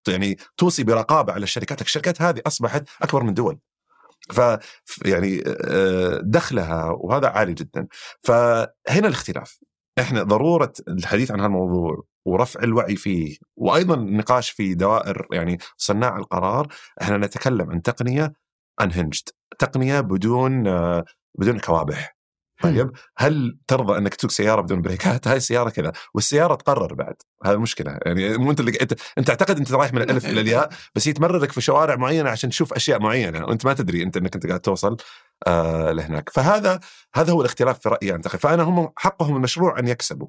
يعني 0.08 0.38
توصي 0.58 0.84
برقابة 0.84 1.34
على 1.34 1.43
الشركات، 1.43 1.82
الشركات 1.82 2.22
هذه 2.22 2.41
أصبحت 2.47 2.89
أكبر 3.01 3.24
من 3.24 3.34
دول. 3.34 3.60
ف 4.34 4.41
يعني 5.06 5.43
آه، 5.47 6.22
دخلها 6.24 6.86
وهذا 6.86 7.28
عالي 7.28 7.54
جدا. 7.54 7.88
فهنا 8.22 9.08
الاختلاف. 9.08 9.60
إحنا 9.99 10.24
ضرورة 10.24 10.74
الحديث 10.88 11.32
عن 11.32 11.39
هذا 11.39 11.47
الموضوع 11.47 12.04
ورفع 12.26 12.64
الوعي 12.64 12.95
فيه 12.95 13.38
وأيضا 13.58 13.95
النقاش 13.95 14.49
في 14.49 14.74
دوائر 14.74 15.28
يعني 15.32 15.58
صناع 15.78 16.18
القرار، 16.18 16.68
إحنا 17.01 17.18
نتكلم 17.18 17.72
عن 17.72 17.82
تقنية 17.82 18.34
انهنجد 18.82 19.30
تقنية 19.60 19.99
بدون 19.99 20.68
آه، 20.68 21.06
بدون 21.36 21.59
كوابح. 21.59 22.17
طيب 22.61 22.91
هل 23.17 23.59
ترضى 23.67 23.97
إنك 23.97 24.15
تسوق 24.15 24.32
سيارة 24.32 24.61
بدون 24.61 24.82
بريكات؟ 24.82 25.28
هاي 25.28 25.38
السيارة 25.38 25.69
كذا 25.69 25.91
والسيارة 26.13 26.55
تقرر 26.55 26.93
بعد. 26.93 27.15
هذا 27.45 27.53
المشكلة 27.53 27.99
يعني 28.05 28.38
مو 28.38 28.51
أنت 28.51 28.59
اللي 28.59 28.71
أنت 28.82 28.93
أنت 29.17 29.28
تعتقد 29.28 29.57
أنت 29.57 29.71
رايح 29.71 29.93
من 29.93 30.01
الألف 30.01 30.25
إلى 30.25 30.41
الياء 30.41 30.69
بس 30.95 31.07
هي 31.07 31.13
تمررك 31.13 31.51
في 31.51 31.61
شوارع 31.61 31.95
معينة 31.95 32.30
عشان 32.30 32.49
تشوف 32.49 32.73
أشياء 32.73 32.99
معينة 32.99 33.45
وأنت 33.45 33.65
ما 33.65 33.73
تدري 33.73 34.03
أنت 34.03 34.17
إنك 34.17 34.36
أنت 34.36 34.47
قاعد 34.47 34.59
توصل 34.59 34.97
آه 35.47 35.91
لهناك. 35.91 36.30
فهذا 36.30 36.80
هذا 37.15 37.34
هو 37.34 37.41
الاختلاف 37.41 37.80
في 37.80 37.89
رأيي 37.89 38.11
أعتقد. 38.11 38.39
فأنا 38.39 38.63
هم 38.63 38.89
حقهم 38.97 39.36
المشروع 39.36 39.80
أن 39.80 39.88
يكسبوا. 39.88 40.28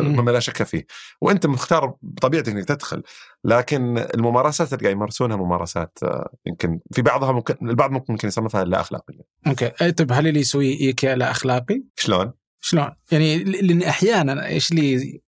مما 0.00 0.30
لا 0.30 0.40
شك 0.40 0.62
فيه 0.62 0.86
وأنت 1.20 1.46
مختار 1.46 1.94
بطبيعتك 2.02 2.48
إنك 2.48 2.64
تدخل 2.64 3.02
لكن 3.44 3.98
الممارسات 3.98 4.72
اللي 4.72 4.82
قاعد 4.82 4.96
يمارسونها 4.96 5.36
ممارسات 5.36 5.98
آه، 6.02 6.32
يمكن 6.46 6.80
في 6.92 7.02
بعضها 7.02 7.32
ممكن 7.32 7.68
البعض 7.68 7.90
ممكن 7.90 8.28
يصنفها 8.28 8.64
لا 8.64 8.80
أخلاقية 8.80 9.20
okay 9.46 9.92
طيب 9.92 10.12
هل 10.12 10.26
اللي 10.26 10.40
يسوي 10.40 10.80
ايكيا 10.80 11.14
لا 11.14 11.30
أخلاقي؟ 11.30 11.82
شلون؟ 11.96 12.32
شلون؟ 12.60 12.90
يعني 13.12 13.44
لأن 13.44 13.82
أحيانا 13.82 14.46
إيش 14.46 14.70
اللي 14.70 15.20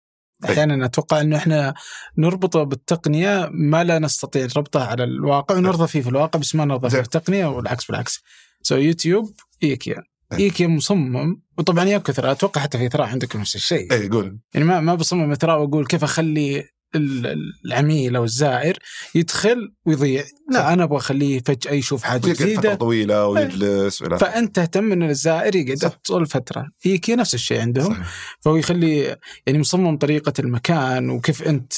أحيانا 0.45 0.85
أتوقع 0.85 1.21
إنه 1.21 1.37
إحنا 1.37 1.75
نربطه 2.19 2.63
بالتقنية 2.63 3.49
ما 3.53 3.85
لا 3.85 3.99
نستطيع 3.99 4.49
ربطه 4.57 4.85
على 4.85 5.05
الواقع 5.05 5.57
ونرضى 5.57 5.87
فيه 5.87 6.01
في 6.01 6.09
الواقع 6.09 6.39
بس 6.39 6.55
ما 6.55 6.65
نرضى 6.65 6.91
فيه. 6.91 6.97
في 6.97 7.05
التقنيه 7.05 7.47
والعكس 7.47 7.87
بالعكس. 7.87 8.23
so 8.63 8.77
يوتيوب 8.77 9.35
ايكيا 9.63 9.95
إيه. 9.95 10.03
ايكيا 10.33 10.67
مصمم. 10.67 11.43
وطبعا 11.59 11.85
يا 11.85 11.99
كثر 11.99 12.31
أتوقع 12.31 12.61
حتى 12.61 12.79
في 12.79 12.87
إثراء 12.87 13.07
عندكم 13.09 13.41
نفس 13.41 13.57
الشيء. 13.57 13.93
اي 13.93 14.09
قول. 14.09 14.39
يعني 14.55 14.67
ما 14.67 14.81
ما 14.81 14.95
بصمم 14.95 15.31
إثراء 15.33 15.61
وأقول 15.61 15.87
كيف 15.87 16.05
أخلي 16.05 16.65
ال- 16.95 17.53
العميل 17.67 18.17
أو 18.17 18.25
الزائر 18.25 18.79
يدخل 19.15 19.73
ويضيع. 19.87 20.25
لا. 20.51 20.73
أنا 20.73 20.85
أبغى 20.85 20.97
أخليه 20.99 21.43
فجأة 21.47 21.73
يشوف 21.73 22.03
حاجة 22.03 22.27
ويقعد 22.27 22.37
فترة 22.37 22.47
جديده 22.47 22.75
طويله 22.75 23.27
ويجلس 23.27 24.03
ولا 24.03 24.17
فأنت 24.17 24.57
تهتم 24.57 24.93
إن 24.93 25.03
الزائر 25.11 25.57
يقعد. 25.57 25.91
طول 25.91 26.27
فترة. 26.27 26.67
ايكيا 26.87 27.17
نفس 27.17 27.35
الشيء 27.35 27.61
عندهم. 27.61 27.95
صحيح. 27.95 28.09
فهو 28.41 28.57
يخلي 28.57 29.17
يعني 29.47 29.59
مصمم 29.59 29.99
طريقة 29.99 30.33
المكان 30.39 31.11
وكيف 31.11 31.43
أنت 31.43 31.73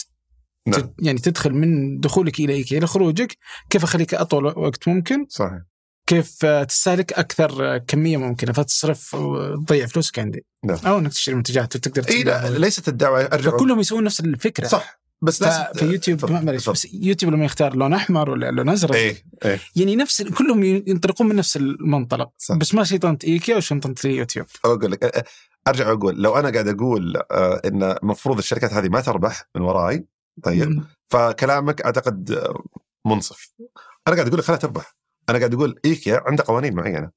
نعم. 0.66 0.94
يعني 0.98 1.18
تدخل 1.18 1.52
من 1.52 2.00
دخولك 2.00 2.40
إلى 2.40 2.52
ايكيا 2.52 2.78
إلى 2.78 2.86
خروجك 2.86 3.36
كيف 3.70 3.84
أخليك 3.84 4.14
أطول 4.14 4.44
وقت 4.44 4.88
ممكن. 4.88 5.26
صحيح. 5.28 5.60
كيف 6.06 6.46
تستهلك 6.46 7.12
أكثر 7.12 7.78
كمية 7.78 8.16
ممكنة 8.16 8.52
فتصرف 8.52 9.14
وتضيع 9.14 9.86
فلوسك 9.86 10.18
عندي 10.18 10.46
نعم. 10.64 10.78
أو 10.86 10.98
إنك 10.98 11.12
تشتري 11.12 11.34
منتجات 11.34 11.76
وتقدر 11.76 12.08
إي 12.10 12.22
لا. 12.22 12.58
ليست 12.58 12.88
الدعوة 12.88 13.20
ارجع 13.20 13.50
فكلهم 13.50 13.80
يسوون 13.80 14.04
نفس 14.04 14.20
الفكرة 14.20 14.66
صح 14.66 15.02
بس 15.22 15.42
لازم 15.42 15.64
في 15.74 15.84
يوتيوب 15.84 16.30
معلش. 16.30 16.70
بس 16.70 16.88
يوتيوب 16.92 17.32
لما 17.32 17.44
يختار 17.44 17.76
لون 17.76 17.94
أحمر 17.94 18.30
ولا 18.30 18.50
لون 18.50 18.68
أزرق 18.68 18.94
إيه 18.94 19.24
إيه 19.44 19.60
يعني 19.76 19.96
نفس 19.96 20.22
كلهم 20.22 20.64
ينطلقون 20.64 21.28
من 21.28 21.36
نفس 21.36 21.56
المنطلق 21.56 22.30
صح. 22.38 22.54
بس 22.54 22.74
ما 22.74 22.84
شيطنا 22.84 23.18
إيكيا 23.24 23.56
وشيطنا 23.56 23.94
اليوتيوب 24.04 24.46
أقول 24.64 24.92
لك 24.92 25.26
أرجع 25.68 25.90
واقول 25.90 26.22
لو 26.22 26.38
أنا 26.38 26.50
قاعد 26.50 26.68
أقول 26.68 27.16
آه، 27.16 27.60
إن 27.64 27.82
المفروض 27.82 28.38
الشركات 28.38 28.72
هذه 28.72 28.88
ما 28.88 29.00
تربح 29.00 29.48
من 29.54 29.62
وراي 29.62 30.06
طيب. 30.42 30.82
فكلامك 31.08 31.82
أعتقد 31.82 32.30
آه، 32.30 32.64
منصف 33.04 33.52
أنا 34.08 34.16
قاعد 34.16 34.26
أقول 34.26 34.38
لك 34.38 34.44
خليها 34.44 34.58
تربح 34.58 34.96
أنا 35.28 35.38
قاعد 35.38 35.54
أقول 35.54 35.80
إيكيا 35.84 36.22
عنده 36.26 36.44
قوانين 36.46 36.74
معينة. 36.74 37.10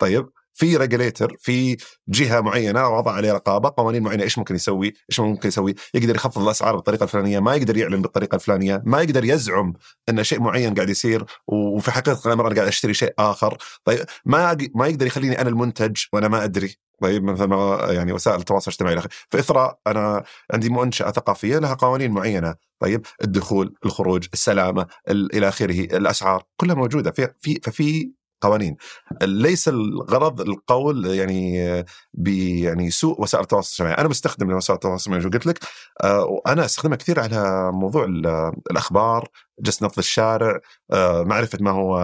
طيب 0.00 0.28
في 0.56 0.76
ريجليتر 0.76 1.36
في 1.40 1.76
جهة 2.08 2.40
معينة 2.40 2.88
وضع 2.88 3.12
عليه 3.12 3.32
رقابة 3.32 3.72
قوانين 3.76 4.02
معينة 4.02 4.22
إيش 4.22 4.38
ممكن 4.38 4.54
يسوي؟ 4.54 4.92
إيش 5.10 5.20
ممكن 5.20 5.48
يسوي؟ 5.48 5.74
يقدر 5.94 6.14
يخفض 6.14 6.42
الأسعار 6.42 6.76
بالطريقة 6.76 7.04
الفلانية 7.04 7.40
ما 7.40 7.54
يقدر 7.54 7.76
يعلن 7.76 8.02
بالطريقة 8.02 8.34
الفلانية 8.34 8.82
ما 8.86 9.02
يقدر 9.02 9.24
يزعم 9.24 9.72
إن 10.08 10.24
شيء 10.24 10.40
معين 10.40 10.74
قاعد 10.74 10.88
يصير 10.88 11.24
وفي 11.46 11.90
حقيقة 11.90 12.20
الأمر 12.26 12.46
أنا 12.46 12.54
قاعد 12.54 12.68
أشتري 12.68 12.94
شيء 12.94 13.14
آخر. 13.18 13.58
طيب 13.84 14.04
ما 14.24 14.56
ما 14.74 14.86
يقدر 14.86 15.06
يخليني 15.06 15.40
أنا 15.40 15.48
المنتج 15.48 15.96
وأنا 16.12 16.28
ما 16.28 16.44
أدري. 16.44 16.76
طيب 17.02 17.24
مثل 17.24 17.44
ما 17.44 17.78
يعني 17.90 18.12
وسائل 18.12 18.38
التواصل 18.40 18.70
الاجتماعي 18.70 19.00
في 19.30 19.38
إثراء 19.38 19.78
أنا 19.86 20.24
عندي 20.52 20.68
منشأة 20.70 21.10
ثقافية 21.10 21.58
لها 21.58 21.74
قوانين 21.74 22.10
معينة. 22.10 22.54
طيب 22.80 23.06
الدخول 23.24 23.74
الخروج 23.84 24.26
السلامة 24.32 24.86
ال- 25.08 25.36
إلى 25.36 25.48
آخره 25.48 25.80
الأسعار 25.80 26.42
كلها 26.56 26.74
موجودة. 26.74 27.10
في 27.10 27.28
في 27.40 27.60
ففي 27.62 28.10
قوانين. 28.40 28.76
ليس 29.22 29.68
الغرض 29.68 30.40
القول 30.40 31.06
يعني 31.06 31.62
ب 32.14 32.28
يعني 32.28 32.90
سوء 32.90 33.22
وسائل 33.22 33.42
التواصل 33.42 33.68
الاجتماعي. 33.68 34.00
أنا 34.00 34.08
بستخدم 34.08 34.52
وسائل 34.52 34.74
التواصل 34.74 35.10
الاجتماعي 35.10 35.34
قلت 35.34 35.46
لك. 35.46 35.58
آه، 36.04 36.24
وأنا 36.24 36.64
أستخدمها 36.64 36.96
كثير 36.96 37.20
على 37.20 37.70
موضوع 37.72 38.04
ال- 38.04 38.52
الأخبار 38.70 39.28
جلس 39.60 39.82
نبض 39.82 39.98
الشارع 39.98 40.60
آه، 40.92 41.22
معرفة 41.22 41.58
ما 41.60 41.70
هو 41.70 41.96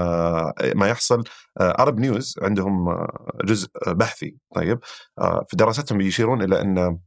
ما 0.75 0.89
يحصل. 0.89 1.25
ارب 1.61 1.99
نيوز 1.99 2.35
عندهم 2.43 2.89
آه، 2.89 3.29
جزء 3.45 3.69
بحثي 3.87 4.37
طيب. 4.55 4.79
آه، 5.19 5.45
في 5.49 5.57
دراستهم 5.57 6.01
يشيرون 6.01 6.43
إلى 6.43 6.61
أن 6.61 6.79
آه، 6.79 6.99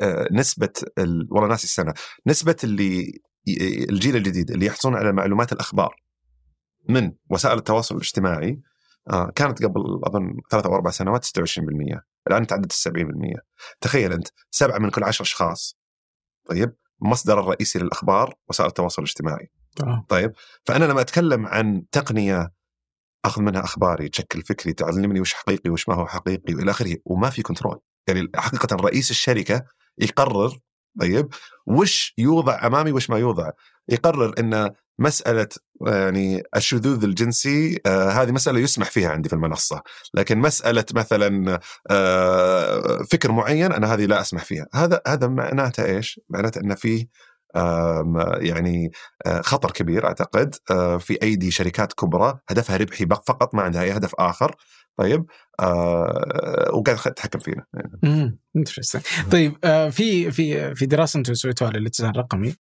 آه، 0.00 0.28
نسبة 0.32 0.72
ال... 0.98 1.28
والله 1.30 1.48
ناسي 1.48 1.64
السنة. 1.64 1.94
نسبة 2.26 2.56
اللي 2.64 3.20
الجيل 3.90 4.16
الجديد 4.16 4.50
اللي 4.50 4.66
يحصلون 4.66 4.96
على 4.96 5.12
معلومات 5.12 5.52
الأخبار 5.52 5.94
من 6.88 7.12
وسائل 7.30 7.58
التواصل 7.58 7.94
الاجتماعي 7.94 8.60
آه، 9.10 9.30
كانت 9.34 9.64
قبل 9.64 10.00
أظن 10.04 10.36
ثلاث 10.50 10.66
أو 10.66 10.74
أربع 10.74 10.90
سنوات 10.90 11.24
26% 11.24 12.00
الآن 12.28 12.46
تعدت 12.46 12.86
ال 12.86 12.92
70% 13.36 13.40
تخيل 13.80 14.12
أنت 14.12 14.28
سبعة 14.50 14.78
من 14.78 14.90
كل 14.90 15.04
عشر 15.04 15.24
أشخاص 15.24 15.78
طيب 16.48 16.74
المصدر 17.02 17.40
الرئيسي 17.40 17.78
للأخبار 17.78 18.34
وسائل 18.48 18.68
التواصل 18.68 19.02
الاجتماعي. 19.02 19.50
آه. 19.82 20.04
طيب 20.08 20.32
فأنا 20.64 20.84
لما 20.84 21.00
أتكلم 21.00 21.46
عن 21.46 21.84
تقنية 21.92 22.52
أخذ 23.24 23.42
منها 23.42 23.64
أخباري 23.64 24.08
تشكل 24.08 24.42
فكري 24.42 24.72
تعلمني 24.72 25.20
وش 25.20 25.34
حقيقي 25.34 25.70
وش 25.70 25.88
ما 25.88 25.94
هو 25.94 26.06
حقيقي 26.06 26.54
وإلى 26.54 26.70
آخره 26.70 26.96
وما 27.04 27.30
في 27.30 27.42
كنترول. 27.42 27.78
يعني 28.08 28.30
حقيقة 28.36 28.76
رئيس 28.76 29.10
الشركة 29.10 29.64
يقرر 29.98 30.58
طيب 31.00 31.28
وش 31.66 32.14
يوضع 32.18 32.66
أمامي 32.66 32.92
وش 32.92 33.10
ما 33.10 33.18
يوضع؟ 33.18 33.50
يقرر 33.88 34.34
إن 34.38 34.70
مسألة 34.98 35.48
يعني 35.86 36.42
الشذوذ 36.56 37.04
الجنسي 37.04 37.80
آه 37.86 38.10
هذه 38.10 38.32
مسألة 38.32 38.60
يسمح 38.60 38.90
فيها 38.90 39.10
عندي 39.10 39.28
في 39.28 39.34
المنصة. 39.34 39.82
لكن 40.14 40.38
مسألة 40.38 40.84
مثلا 40.94 41.60
آه 41.90 43.02
فكر 43.10 43.32
معين 43.32 43.72
أنا 43.72 43.94
هذه 43.94 44.06
لا 44.06 44.20
أسمح 44.20 44.44
فيها. 44.44 44.66
هذا 44.74 45.00
هذا 45.06 45.26
معناته 45.26 45.84
إيش؟ 45.84 46.20
معناته 46.30 46.60
إن 46.60 46.74
فيه 46.74 47.06
يعني 48.40 48.90
آه، 49.26 49.40
خطر 49.40 49.70
كبير 49.70 50.06
أعتقد 50.06 50.54
آه، 50.70 50.98
في 50.98 51.18
أيدي 51.22 51.50
شركات 51.50 51.92
كبرى 51.92 52.38
هدفها 52.48 52.76
ربحي 52.76 53.06
فقط 53.06 53.54
ما 53.54 53.62
عندها 53.62 53.82
أي 53.82 53.92
هدف 53.92 54.14
آخر. 54.18 54.56
طيب 54.98 55.24
آه، 55.60 56.70
وقاعد 56.74 56.96
تتحكم 56.98 57.38
فينا 57.38 57.66
امم. 58.04 58.38
طيب 59.32 59.56
آه، 59.64 59.88
في 59.90 60.30
في 60.30 60.74
في 60.74 60.86
دراسة 60.86 61.18
أنتم 61.18 61.34
سويتوها 61.34 61.70
للاتزان 61.70 62.10
الرقمي. 62.10 62.54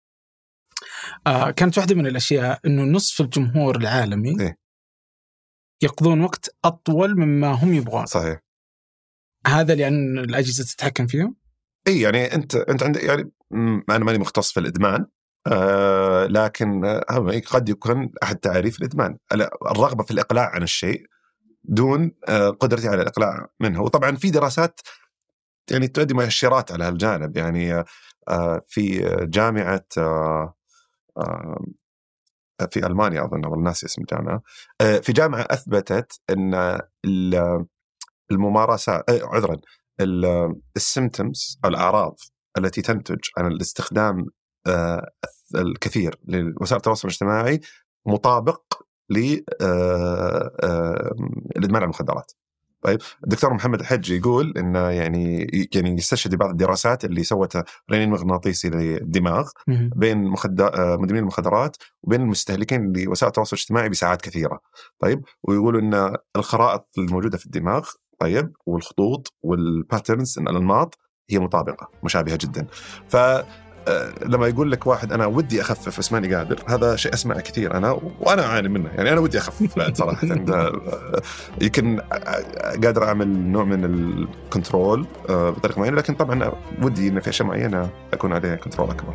آه، 1.28 1.52
كانت 1.52 1.78
واحدة 1.78 1.96
من 1.96 2.08
الأشياء 2.08 2.60
إنه 2.66 2.84
نصف 2.84 3.22
الجمهور 3.22 3.76
العالمي 3.78 4.42
إيه. 4.42 4.58
يقضون 5.84 6.22
وقت 6.22 6.56
أطول 6.66 7.16
مما 7.20 7.48
هم 7.48 7.74
يبغون. 7.74 8.06
صحيح. 8.06 8.40
هذا 9.48 9.76
لأن 9.76 10.20
الأجهزة 10.20 10.64
تتحكم 10.64 11.08
فيهم؟ 11.08 11.36
اي 11.88 12.02
يعني 12.02 12.36
أنت 12.36 12.56
أنت 12.56 12.84
عندك 12.84 13.04
يعني 13.04 13.32
أنا 13.90 14.06
ماني 14.06 14.18
مختص 14.18 14.52
في 14.54 14.60
الإدمان 14.60 15.06
آه 15.48 16.26
لكن 16.26 16.86
آه 16.86 17.42
قد 17.48 17.70
يكون 17.70 18.12
أحد 18.24 18.36
تعريف 18.36 18.80
الإدمان. 18.80 19.18
ال- 19.34 19.68
الرغبة 19.72 20.04
في 20.04 20.12
الإقلاع 20.12 20.50
عن 20.50 20.64
الشيء 20.64 21.06
دون 21.64 22.12
آه 22.28 22.50
قدرتي 22.50 22.88
على 22.88 23.02
الإقلاع 23.02 23.48
منه 23.60 23.82
وطبعا 23.82 24.16
في 24.16 24.30
دراسات 24.32 24.80
يعني 25.72 25.88
تؤدي 25.88 26.14
مؤشرات 26.14 26.72
على 26.72 26.84
هالجانب. 26.84 27.38
يعني 27.38 27.84
آه 28.28 28.62
في 28.68 29.00
جامعة 29.30 29.86
آه 29.98 30.56
في 32.72 32.86
ألمانيا 32.86 33.26
أظن 33.26 33.46
والله 33.46 33.64
ناسي 33.64 33.86
اسم 33.86 34.02
الجامعة. 34.02 34.42
في 35.02 35.12
جامعة 35.14 35.48
أثبتت 35.50 36.20
إن 36.30 36.54
ال- 37.06 37.66
الممارسات 38.32 39.04
عذرا 39.10 39.58
السيمتومز 40.76 41.60
الأعراض 41.66 42.20
التي 42.58 42.82
تنتج 42.82 43.20
عن 43.38 43.48
الاستخدام 43.52 44.26
الكثير 45.56 46.20
لوسائل 46.24 46.78
التواصل 46.78 47.08
الاجتماعي 47.08 47.60
مطابق 48.06 48.62
للادمان 49.10 50.56
على 51.76 51.84
المخدرات. 51.84 52.32
طيب 52.82 53.00
الدكتور 53.24 53.54
محمد 53.54 53.80
الحج 53.80 54.12
يقول 54.12 54.54
انه 54.58 54.90
يعني 54.90 55.48
يعني 55.76 55.92
يستشهد 55.92 56.36
ببعض 56.36 56.50
الدراسات 56.50 57.06
اللي 57.06 57.24
سوتها 57.24 57.64
رنين 57.92 58.10
مغناطيسي 58.10 58.70
للدماغ. 58.70 59.50
بين 59.96 60.24
مخد... 60.24 60.62
آه، 60.62 60.96
مدمنين 60.96 61.22
المخدرات 61.24 61.78
وبين 62.04 62.22
المستهلكين 62.22 62.94
لوسائل 62.94 63.28
التواصل 63.28 63.56
الاجتماعي 63.56 63.90
بساعات 63.90 64.22
كثيرة. 64.22 64.60
طيب 65.00 65.22
ويقولوا 65.44 65.82
إن 65.82 66.16
الخرائط 66.36 66.88
الموجودة 66.98 67.38
في 67.38 67.46
الدماغ 67.46 67.90
طيب 68.20 68.52
والخطوط 68.66 69.34
وال 69.44 69.63
patterns 69.63 70.40
الأنماط 70.40 70.98
هي 71.30 71.40
مطابقة 71.40 71.90
مشابهة 72.04 72.38
جدا. 72.42 72.68
ف 73.08 73.16
آه، 73.16 73.46
لما 74.26 74.48
يقول 74.48 74.72
لك 74.72 74.88
واحد 74.88 75.14
أنا 75.14 75.26
ودي 75.26 75.62
أخفف 75.62 76.00
بس 76.00 76.14
ماني 76.14 76.36
قادر. 76.36 76.64
هذا 76.68 76.96
شيء 76.96 77.14
أسمعه 77.14 77.42
كثير 77.42 77.78
أنا 77.78 78.00
وأنا 78.20 78.46
أعاني 78.46 78.70
منه. 78.70 78.90
يعني 78.96 79.12
أنا 79.12 79.20
ودي 79.20 79.38
أخفف 79.38 79.76
بعد 79.80 79.98
صراحة. 79.98 80.28
آه، 80.50 81.22
يمكن 81.62 82.00
آه، 82.00 82.76
قادر 82.84 83.04
أعمل 83.04 83.28
نوع 83.28 83.64
من 83.64 83.86
ال 83.86 84.01
control 84.01 85.06
آه، 85.30 85.50
بطريقة 85.50 85.80
معينة 85.80 85.98
لكن 85.98 86.14
طبعا 86.14 86.52
ودي 86.82 87.08
إن 87.08 87.20
في 87.20 87.30
أشياء 87.30 87.48
معينة 87.48 87.90
أكون 88.14 88.34
عليها 88.34 88.56
كنترول 88.56 88.90
أكبر. 88.90 89.14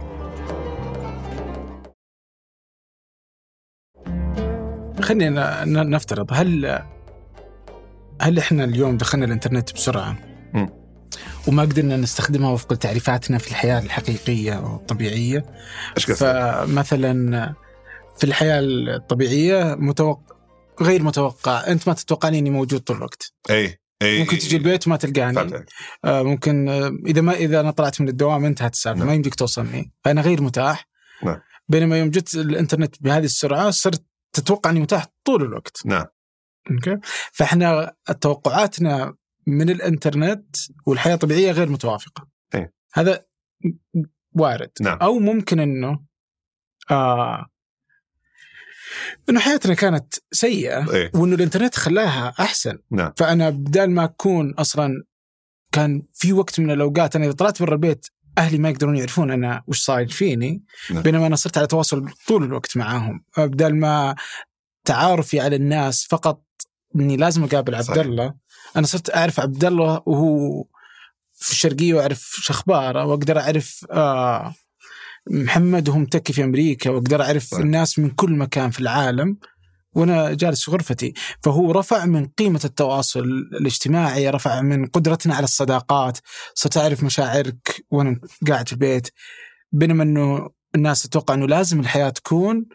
خلينا 5.01 5.65
نفترض 5.65 6.27
هل 6.33 6.83
هل 8.21 8.39
إحنا 8.39 8.65
اليوم 8.65 8.97
دخلنا 8.97 9.25
الإنترنت 9.25 9.73
بسرعة. 9.73 10.17
وما 11.47 11.63
قدرنا 11.63 11.97
نستخدمها 11.97 12.51
وفق 12.51 12.75
تعريفاتنا 12.75 13.39
في 13.39 13.49
الحياة 13.51 13.79
الحقيقية 13.79 14.59
والطبيعية. 14.59 15.45
إيش 15.97 16.11
قصدك؟ 16.11 16.17
فمثلا 16.17 17.55
في 18.19 18.25
الحياة 18.25 18.61
الطبيعية 18.63 19.75
متوقع 19.75 20.35
غير 20.83 21.03
متوقع. 21.03 21.67
أنت 21.67 21.89
ما 21.89 21.95
تتوقعني 21.95 22.39
إني 22.39 22.51
موجود 22.51 22.81
طول 22.81 22.97
الوقت. 22.97 23.33
أي 23.51 23.81
أي. 24.03 24.19
ممكن 24.21 24.39
تجي 24.39 24.57
البيت 24.57 24.87
وما 24.87 24.97
تلقاني. 24.97 25.35
فهمت 25.35 25.71
آه، 26.05 26.23
ممكن 26.23 26.69
آه، 26.69 26.93
إذا 27.07 27.21
ما 27.21 27.33
إذا 27.33 27.61
أنا 27.61 27.71
طلعت 27.71 28.01
من 28.01 28.09
الدوام 28.09 28.45
انتهت 28.45 28.73
السالفه 28.73 28.99
نعم. 28.99 29.09
ما 29.09 29.15
يمديك 29.15 29.35
توصلني. 29.35 29.93
فأنا 30.05 30.21
غير 30.21 30.43
متاح. 30.43 30.89
نعم. 31.23 31.41
بينما 31.69 31.99
يوم 31.99 32.11
جت 32.11 32.35
الإنترنت 32.35 33.03
بهذه 33.03 33.25
السرعة 33.25 33.71
صرت 33.71 34.05
تتوقع 34.33 34.71
إني 34.71 34.81
متاح 34.81 35.07
طول 35.25 35.43
الوقت. 35.43 35.83
نعم. 35.85 36.05
أوكي؟ 36.71 36.99
فإحنا 37.33 37.95
توقعاتنا 38.21 39.15
من 39.47 39.71
الإنترنت 39.71 40.57
والحياة 40.87 41.15
الطبيعية 41.15 41.53
غير 41.53 41.69
متوافقة 41.69 42.29
إيه. 42.55 42.73
هذا 42.93 43.25
وارد 44.33 44.71
نعم. 44.81 44.99
أو 44.99 45.19
ممكن 45.19 45.61
إنه 45.61 46.01
آه 46.91 47.47
إنه 49.29 49.41
حياتنا 49.41 49.75
كانت 49.75 50.15
سيئة 50.33 50.93
إيه 50.93 51.11
وإنه 51.15 51.35
الإنترنت 51.35 51.77
خلاها 51.77 52.35
أحسن 52.41 52.79
نعم. 52.91 53.13
فأنا 53.17 53.51
بدال 53.51 53.91
ما 53.91 54.05
أكون 54.05 54.55
أصلا 54.55 55.05
كان 55.73 56.03
في 56.13 56.33
وقت 56.33 56.61
من 56.61 56.71
الأوقات 56.71 57.17
أنا 57.17 57.25
إذا 57.25 57.33
طلعت 57.33 57.63
برا 57.63 57.73
البيت 57.75 58.07
أهلي 58.39 58.59
ما 58.59 58.71
يقدرون 58.71 58.97
يعرفون 58.97 59.31
أنا 59.31 59.63
وش 59.67 59.83
صاير 59.83 60.09
فيني 60.09 60.65
نعم. 60.91 61.03
بينما 61.03 61.27
أنا 61.27 61.37
صرت 61.37 61.59
على 61.59 61.67
تواصل 61.67 62.09
طول 62.27 62.45
الوقت 62.45 62.77
معاهم 62.77 63.25
بدال 63.39 63.77
ما 63.77 64.15
تعارفي 64.85 65.41
على 65.41 65.57
الناس 65.57 66.07
فقط 66.11 66.45
إني 66.97 67.17
لازم 67.17 67.45
أقابل 67.45 67.75
عبد. 67.75 67.99
الله 67.99 68.35
أنا 68.77 68.87
صرت 68.87 69.17
أعرف 69.17 69.41
عبد 69.41 69.65
الله 69.65 70.03
وهو 70.07 70.65
في 71.33 71.51
الشرقية 71.53 71.95
وأعرف 71.95 72.21
شخباره 72.43 73.05
وأقدر 73.05 73.41
أعرف 73.41 73.87
آه 73.91 74.55
محمد 75.31 75.89
وهو 75.89 75.99
متكي 75.99 76.33
في 76.33 76.45
أمريكا 76.45 76.91
وأقدر 76.91 77.23
أعرف 77.23 77.45
صحيح. 77.45 77.61
الناس 77.61 77.99
من 77.99 78.11
كل 78.11 78.33
مكان 78.33 78.71
في 78.71 78.81
العالم 78.81 79.37
وأنا 79.95 80.35
جالس 80.35 80.65
في 80.65 80.71
غرفتي 80.71 81.15
فهو 81.43 81.73
رفع 81.73 82.05
من 82.05 82.27
قيمة 82.27 82.61
التواصل 82.65 83.21
الاجتماعي 83.61 84.31
رفع 84.31 84.61
من 84.61 84.87
قدرتنا 84.87 85.35
على 85.35 85.45
الصداقات 85.45 86.19
صرت 86.55 86.77
أعرف 86.77 87.03
مشاعرك 87.03 87.85
وأنا 87.91 88.21
قاعد 88.49 88.67
في 88.69 88.73
البيت 88.73 89.09
بينما 89.73 90.03
إنه 90.03 90.51
الناس 90.75 91.03
تتوقع 91.03 91.35
إنه 91.35 91.47
لازم 91.47 91.81
الحياة 91.81 92.09
تكون 92.09 92.67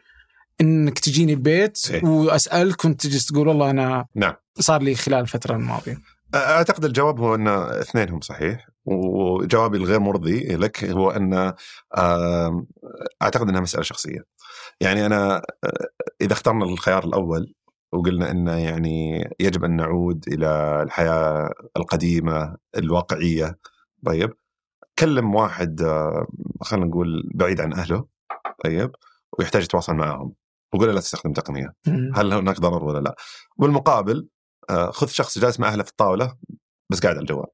إنك 0.62 1.00
تجيني 1.00 1.34
البيت 1.34 1.92
إيه. 1.92 2.06
وأسألك 2.06 2.86
وأنت 2.86 3.02
تجلس 3.02 3.26
تقول 3.26 3.48
والله 3.48 3.70
أنا 3.70 4.06
نعم. 4.16 4.34
صار 4.60 4.82
لي 4.82 4.96
خلال 4.96 5.20
الفترة 5.20 5.56
الماضية 5.56 5.98
أعتقد 6.36 6.86
الجواب 6.86 7.20
هو 7.20 7.36
إن 7.36 7.48
اثنينهم 7.48 8.22
صحيح 8.22 8.68
وجوابي 8.86 9.78
الغير 9.78 10.00
مرضي 10.00 10.56
لك 10.56 10.84
هو 10.84 11.12
إن 11.12 11.54
أعتقد 13.22 13.50
إنها 13.50 13.62
مسألة 13.62 13.84
شخصية. 13.84 14.26
يعني 14.82 15.06
أنا 15.06 15.36
آه، 15.64 15.88
إذا 16.22 16.34
اخترنا 16.34 16.66
الخيار 16.66 17.04
الأول 17.04 17.54
وقلنا 17.94 18.32
انه 18.32 18.56
يعني 18.58 19.30
يجب 19.40 19.64
أن 19.64 19.76
نعود 19.76 20.26
إلى 20.28 20.82
الحياة 20.84 21.54
القديمة 21.78 22.58
الواقعية 22.78 23.60
طيب 24.06 24.34
كلم 25.00 25.36
واحد 25.36 25.82
خلينا 26.62 26.86
نقول 26.86 27.30
بعيد 27.36 27.62
عن 27.62 27.74
أهله 27.74 28.06
طيب 28.64 28.92
ويحتاج 29.40 29.64
يتواصل 29.64 29.94
معهم 29.94 30.34
وقول 30.74 30.88
له 30.88 30.94
لا 30.94 31.00
تستخدم 31.00 31.34
تقنية 31.34 31.74
هل 32.16 32.34
هناك 32.34 32.60
ضرر 32.60 32.84
ولا 32.84 33.00
لا؟ 33.00 33.16
بالمقابل 33.58 34.28
آه، 34.70 34.92
خذ 34.92 35.08
شخص 35.08 35.40
جالس 35.40 35.60
مع 35.60 35.68
أهله 35.68 35.84
في 35.84 35.90
الطاولة 35.90 36.36
بس 36.92 37.00
قاعد 37.00 37.16
على 37.16 37.22
الجوال. 37.22 37.48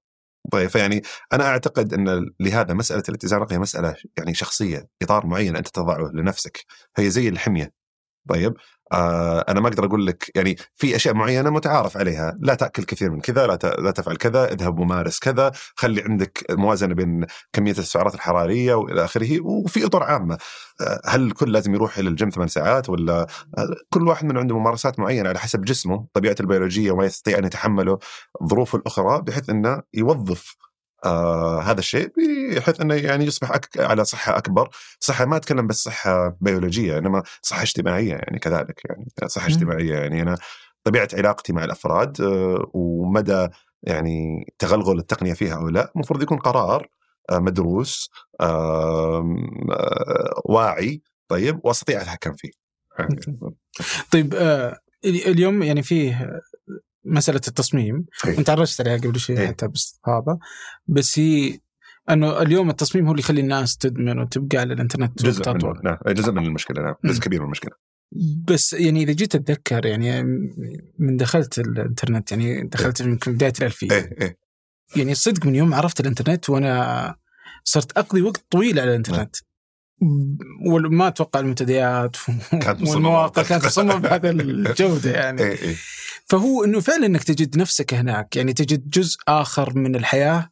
طيب 0.52 0.70
فيعني 0.70 1.02
أنا 1.34 1.44
أعتقد 1.44 1.94
أن 1.94 2.30
لهذا 2.40 2.74
مسألة 2.74 3.04
الاتزان 3.10 3.38
الرقمي 3.38 3.58
مسألة 3.58 3.96
يعني 4.18 4.34
شخصية 4.34 4.88
إطار 5.02 5.26
معين 5.26 5.56
أنت 5.56 5.68
تضعه 5.68 6.12
لنفسك 6.14 6.66
هي 6.98 7.10
زي 7.10 7.30
الحمية. 7.30 7.72
طيب 8.30 8.54
آه 8.92 9.46
أنا 9.50 9.60
ما 9.60 9.68
أقدر 9.68 9.86
أقول 9.86 10.08
لك 10.08 10.32
يعني 10.36 10.56
في 10.76 10.96
أشياء 10.96 11.14
معينة 11.14 11.50
متعارف 11.50 11.98
عليها 11.98 12.38
لا 12.40 12.56
تأكل 12.56 12.84
كثير 12.84 13.12
من 13.12 13.20
كذا 13.20 13.48
لا, 13.48 13.60
لا 13.80 13.92
تفعل 13.92 14.16
كذا 14.16 14.52
اذهب 14.54 14.80
ومارس 14.80 15.20
كذا 15.20 15.52
خلي 15.76 16.02
عندك 16.02 16.46
موازنة 16.52 16.94
بين 16.96 17.26
كمية 17.54 17.72
السعرات 17.72 18.16
الحرارية 18.16 18.74
وإلى 18.76 19.06
آخره 19.06 19.42
وفي 19.42 19.86
أطر 19.86 20.04
عامة. 20.04 20.38
آه 20.82 21.02
هل 21.06 21.22
الكل 21.28 21.52
لازم 21.52 21.74
يروح 21.74 21.98
إلى 21.98 22.10
الجيم 22.10 22.30
ثمان 22.30 22.48
ساعات 22.48 22.90
ولا؟ 22.90 23.28
كل 23.90 24.08
واحد 24.08 24.26
من 24.26 24.38
عنده 24.38 24.58
ممارسات 24.60 25.00
معينة 25.00 25.30
على 25.30 25.40
حسب 25.40 25.62
جسمه 25.62 26.08
طبيعته 26.14 26.42
البيولوجية 26.42 26.92
وما 26.92 27.06
يستطيع 27.06 27.38
أن 27.38 27.46
يتحمله 27.46 28.00
ظروفه 28.44 28.78
الأخرى 28.78 29.22
بحيث 29.22 29.50
إنه 29.50 29.82
يوظف 29.94 30.56
آه 31.06 31.62
هذا 31.62 31.80
الشيء 31.80 32.12
بحيث 32.56 32.82
إنه 32.82 32.96
يعني 32.96 33.26
يصبح 33.26 33.52
أك... 33.52 33.70
على 33.80 34.06
صحة 34.06 34.38
أكبر، 34.38 34.70
صحة 35.00 35.26
ما 35.26 35.38
أتكلم 35.38 35.68
بس 35.68 35.84
صحة 35.84 36.38
بيولوجية 36.42 36.98
إنما 36.98 37.24
صحة 37.42 37.62
اجتماعية 37.62 38.14
يعني 38.14 38.40
كذلك 38.40 38.82
يعني. 38.86 39.08
صحة. 39.28 39.48
اجتماعية 39.48 39.94
يعني 39.96 40.22
أنا 40.22 40.38
طبيعة 40.84 41.08
علاقتي 41.14 41.54
مع 41.54 41.64
الأفراد 41.64 42.22
آه 42.22 42.72
ومدى 42.74 43.48
يعني 43.84 44.46
تغلغل 44.60 45.00
التقنية 45.00 45.34
فيها 45.34 45.56
أو 45.56 45.70
لا. 45.70 45.92
المفروض 45.96 46.24
يكون 46.24 46.38
قرار 46.38 46.88
آه 47.32 47.40
مدروس 47.40 48.10
آه 48.42 49.38
واعي 50.46 51.02
طيب 51.28 51.60
وأستطيع 51.64 52.02
أتحكم 52.02 52.34
فيه. 52.34 52.52
طيب 54.12 54.34
ال- 54.34 55.28
اليوم 55.28 55.64
يعني 55.64 55.84
فيه 55.84 56.40
مسألة 57.06 57.42
التصميم. 57.48 58.06
إيه. 58.26 58.38
أنت 58.38 58.50
عرجت 58.50 58.82
عليها 58.82 58.98
قبل 58.98 59.20
شوي 59.20 59.40
إيه. 59.40 59.48
حتى 59.48 59.68
باستفاضه 59.68 60.40
بس 60.88 61.20
هي 61.20 61.60
أنه 62.10 62.42
اليوم 62.42 62.70
التصميم 62.70 63.06
هو 63.06 63.12
اللي 63.12 63.22
يخلي 63.22 63.42
الناس 63.42 63.78
تدمن 63.78 64.20
وتبقى 64.20 64.58
على 64.58 64.74
الإنترنت 64.74 65.24
جزء 65.24 65.54
من 65.54 65.74
نعم. 65.84 65.98
جزء 66.08 66.32
من 66.32 66.46
المشكلة. 66.46 66.82
نعم. 66.82 66.96
جزء. 67.06 67.22
كبير 67.22 67.40
من 67.40 67.46
المشكلة. 67.46 67.72
بس 68.48 68.74
يعني 68.74 69.04
إذا 69.04 69.12
جيت 69.12 69.36
أتذكر 69.36 69.86
يعني 69.86 70.24
من 71.00 71.18
دخلت 71.18 71.60
الإنترنت 71.60 72.32
يعني 72.32 72.64
دخلت 72.64 73.00
يمكن 73.00 73.34
بداية 73.34 73.54
الألفية. 73.60 73.92
إيه 73.92 74.18
إيه. 74.22 74.38
يعني 74.96 75.16
صدق 75.16 75.46
من 75.46 75.56
يوم 75.56 75.74
عرفت 75.74 76.00
الإنترنت 76.00 76.50
وأنا 76.50 77.16
صرت 77.64 77.98
أقضي 77.98 78.22
وقت 78.22 78.46
طويل 78.50 78.80
على 78.80 78.90
الإنترنت. 78.90 79.36
وما 80.68 81.08
أتوقع 81.08 81.40
المنتديات. 81.40 82.16
والمواقع 82.88 83.44
كانت 83.44 83.66
مصممة 83.66 83.96
بهذا 83.98 84.30
الجودة 84.42 85.12
يعني. 85.12 85.42
إيه 85.42 85.62
إيه. 85.62 85.76
فهو 86.26 86.64
إنه 86.64 86.80
فعلا 86.80 87.06
إنك 87.06 87.24
تجد 87.24 87.58
نفسك 87.58 87.94
هناك 87.94 88.36
يعني 88.36 88.54
تجد 88.54 88.90
جزء 88.90 89.18
آخر 89.28 89.78
من 89.78 89.96
الحياة 89.96 90.50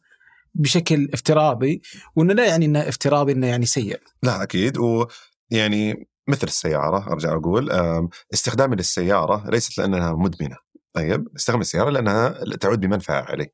بشكل 0.54 1.08
افتراضي 1.12 1.82
وإنه 2.16 2.34
لا 2.34 2.46
يعني 2.46 2.66
إنه 2.66 2.88
افتراضي 2.88 3.32
إنه 3.32 3.46
يعني 3.46 3.66
سيء. 3.66 4.00
لا 4.22 4.42
أكيد. 4.42 4.78
ويعني 4.78 6.08
مثل 6.28 6.46
السيارة 6.46 7.12
أرجع 7.12 7.32
أقول 7.32 7.70
استخدامي 8.34 8.76
للسيارة 8.76 9.50
ليست 9.50 9.78
لأنها 9.78 10.12
مدمنة. 10.12 10.56
طيب 10.92 11.28
استخدام 11.36 11.60
السيارة 11.60 11.90
لأنها 11.90 12.28
تعود 12.60 12.80
بمنفعة 12.80 13.22
علي. 13.22 13.48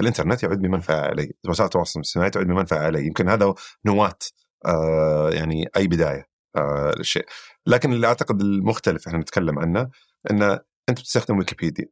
الإنترنت 0.00 0.42
يعود 0.42 0.58
بمنفعة 0.58 1.00
علي. 1.00 1.32
وسائل 1.48 1.66
التواصل 1.66 2.00
الاجتماعي 2.00 2.30
تعود 2.30 2.46
بمنفعة 2.46 2.78
علي. 2.78 3.06
يمكن 3.06 3.28
هذا 3.28 3.54
نواة 3.84 4.18
آه 4.66 5.30
يعني 5.30 5.68
أي 5.76 5.86
بداية 5.86 6.26
آه 6.56 6.92
للشيء 6.96 7.26
لكن 7.66 7.92
اللي 7.92 8.06
أعتقد 8.06 8.40
المختلف 8.40 9.06
إحنا 9.06 9.18
نتكلم 9.18 9.58
عنه 9.58 9.90
ان 10.30 10.58
أنت 10.88 11.00
بتستخدم 11.00 11.38
ويكيبيديا 11.38 11.88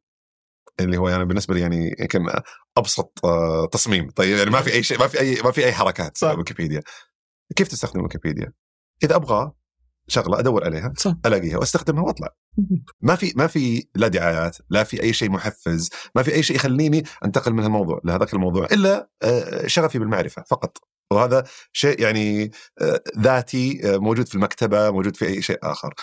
اللي 0.81 0.97
هو 0.97 1.09
يعني 1.09 1.25
بالنسبة 1.25 1.55
لي 1.55 1.61
يعني 1.61 1.97
يمكن 2.01 2.27
أبسط 2.77 3.21
آه 3.25 3.67
تصميم. 3.67 4.11
طيب 4.11 4.37
يعني 4.37 4.51
ما 4.51 4.61
في 4.61 4.73
أي 4.73 4.83
شيء 4.83 4.99
ما 4.99 5.07
في 5.07 5.21
أي 5.21 5.43
ما 5.45 5.51
في 5.51 5.65
أي 5.65 5.73
حركات 5.73 6.17
صح. 6.17 6.39
ويكيبيديا. 6.39 6.83
كيف 7.57 7.69
تستخدم 7.69 8.03
ويكيبيديا؟ 8.03 8.53
إذا 9.05 9.17
أبغى 9.17 9.53
شغلة 10.09 10.39
أدور 10.39 10.65
عليها 10.65 10.93
صح. 10.97 11.15
ألاقيها 11.27 11.59
وأستخدمها 11.59 12.03
وأطلع. 12.03 12.29
ما 13.01 13.15
في 13.17 13.33
ما 13.37 13.47
في 13.47 13.87
لا 13.95 14.09
دعايات 14.09 14.57
لا 14.71 14.85
في 14.85 15.03
أي 15.03 15.13
شيء 15.13 15.31
محفز 15.31 15.91
ما 16.15 16.23
في 16.23 16.35
أي 16.35 16.43
شيء 16.43 16.57
يخليني 16.57 17.05
أنتقل 17.25 17.53
من 17.53 17.65
الموضوع 17.65 18.01
لهذاك 18.05 18.35
الموضوع 18.35 18.65
إلا 18.65 19.09
آه، 19.23 19.67
شغفي 19.67 19.99
بالمعرفة 19.99 20.43
فقط. 20.43 20.79
وهذا 21.13 21.45
شيء 21.73 22.01
يعني 22.01 22.51
آه، 22.81 23.01
ذاتي 23.19 23.81
موجود 23.85 24.29
في 24.29 24.35
المكتبة 24.35 24.91
موجود 24.91 25.17
في 25.17 25.27
أي 25.27 25.43
شيء 25.43 25.59
آخر. 25.63 25.95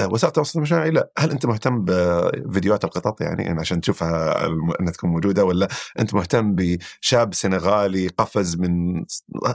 وسائل 0.00 0.28
التواصل 0.28 0.58
الاجتماعي 0.58 0.90
لا 0.90 1.10
هل 1.18 1.30
أنت 1.30 1.46
مهتم 1.46 1.84
بفيديوهات 1.84 2.84
القطط 2.84 3.20
يعني 3.20 3.42
يعني 3.42 3.60
عشان 3.60 3.80
تشوفها 3.80 4.46
أنها 4.80 4.92
تكون 4.92 5.10
موجودة 5.10 5.44
ولا 5.44 5.68
أنت 5.98 6.14
مهتم 6.14 6.54
بشاب 6.54 7.34
سنغالي 7.34 8.08
قفز 8.08 8.56
من 8.56 9.04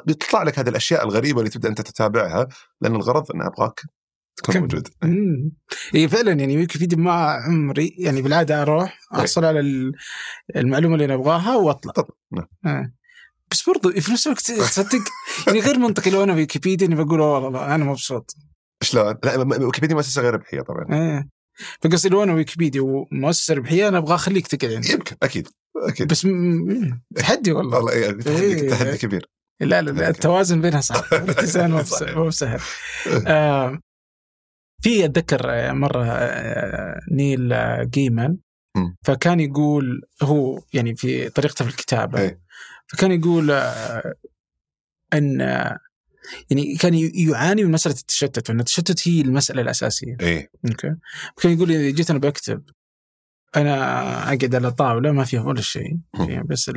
بيطلع 0.05 0.43
لك 0.43 0.59
هذه 0.59 0.69
الأشياء 0.69 1.03
الغريبة 1.05 1.39
اللي 1.39 1.49
تبدأ 1.49 1.69
أنت 1.69 1.81
تتابعها 1.81 2.47
لأن 2.81 2.95
الغرض 2.95 3.31
اني 3.31 3.47
أبغاك 3.47 3.81
تكون 4.35 4.55
كم- 4.55 4.61
موجود. 4.61 4.87
اي 5.95 6.07
فعلا 6.07 6.31
يعني 6.31 6.57
ويكيبيديا 6.57 6.97
ما 6.97 7.11
عمري 7.11 7.95
يعني 7.99 8.21
بالعادة 8.21 8.61
أروح 8.61 8.99
إيه. 9.13 9.19
أحصل 9.19 9.45
على 9.45 9.59
ال- 9.59 9.91
المعلومة 10.55 10.93
اللي 10.93 11.05
أنا 11.05 11.13
أبغاها 11.13 11.55
وأطلع 11.55 11.91
طب 11.93 12.07
نعم. 12.31 12.47
آه. 12.65 12.91
بس 13.51 13.69
برضو 13.69 13.91
في 13.91 14.11
نفس 14.11 14.27
الوقت 14.27 14.51
تصدق 14.51 15.03
يعني 15.47 15.59
غير 15.59 15.79
منطقي 15.79 16.11
لو 16.11 16.23
أنا 16.23 16.33
في 16.33 16.39
ويكيبيديا 16.39 16.87
اني 16.87 16.95
بقول 16.95 17.19
والله 17.21 17.75
أنا 17.75 17.85
مبسوط 17.85 18.35
شلون؟ 18.82 19.15
لا 19.23 19.38
ويكيبيديا 19.65 19.95
مؤسسه 19.95 20.21
غير 20.21 20.34
ربحيه 20.34 20.61
طبعا. 20.61 20.86
إيه. 20.91 21.29
فقصدي 21.82 22.09
لو 22.09 22.23
أنا 22.23 22.34
ويكيبيديا 22.34 22.82
ومؤسسه 22.82 23.53
ربحيه 23.53 23.88
أنا 23.88 23.97
أبغى 23.97 24.15
أخليك 24.15 24.47
تقعد 24.47 24.73
عندي 24.73 24.91
يمكن 24.93 25.15
أكيد 25.23 25.47
أكيد. 25.77 26.07
بس 26.07 26.25
م- 26.25 27.01
تحدي 27.15 27.51
والله. 27.51 27.77
والله 27.77 27.91
إيه، 27.93 28.11
تحدي 28.11 28.41
إيه. 28.45 28.69
تحدي 28.69 28.97
كبير. 28.97 29.29
لا 29.61 29.82
لا, 29.82 29.91
لا 29.91 30.09
التوازن 30.09 30.61
بينها 30.61 30.82
صعب. 30.82 31.03
الاتزان 31.23 31.71
مو 31.71 31.77
بس- 31.77 32.03
مو 32.03 32.27
بسهل. 32.27 32.59
آه، 33.27 33.79
في 34.84 35.05
أتذكر 35.05 35.41
آه، 35.49 35.71
مرة 35.71 36.05
آه، 36.05 36.99
نيل 37.11 37.53
جيمان. 37.89 38.38
فكان 39.05 39.39
يقول 39.39 40.01
هو 40.23 40.61
يعني 40.73 40.95
في 40.95 41.29
طريقته 41.29 41.65
في 41.65 41.71
الكتابة 41.71 42.19
إيه. 42.19 42.41
فكان 42.88 43.11
يقول 43.11 43.51
إن 45.13 45.41
يعني 46.49 46.76
كان 46.76 46.93
يعاني 47.13 47.63
من 47.63 47.72
مسألة 47.72 47.95
التشتت 47.95 48.49
وإن 48.49 48.59
التشتت 48.59 49.07
هي 49.07 49.22
المسألة 49.22 49.61
الأساسية. 49.61 50.17
إيه. 50.22 50.51
أوكي؟ 50.69 50.95
كان 51.41 51.51
يقول 51.51 51.72
اذا 51.72 51.89
جيت 51.89 52.09
أنا 52.09 52.19
بكتب 52.19 52.63
أنا 53.55 54.24
أقعد 54.24 54.55
على 54.55 54.72
طاولة 54.72 55.11
ما 55.11 55.24
فيها 55.24 55.41
ولا 55.41 55.61
شيء 55.61 55.97
فيها 56.17 56.43
بس 56.49 56.72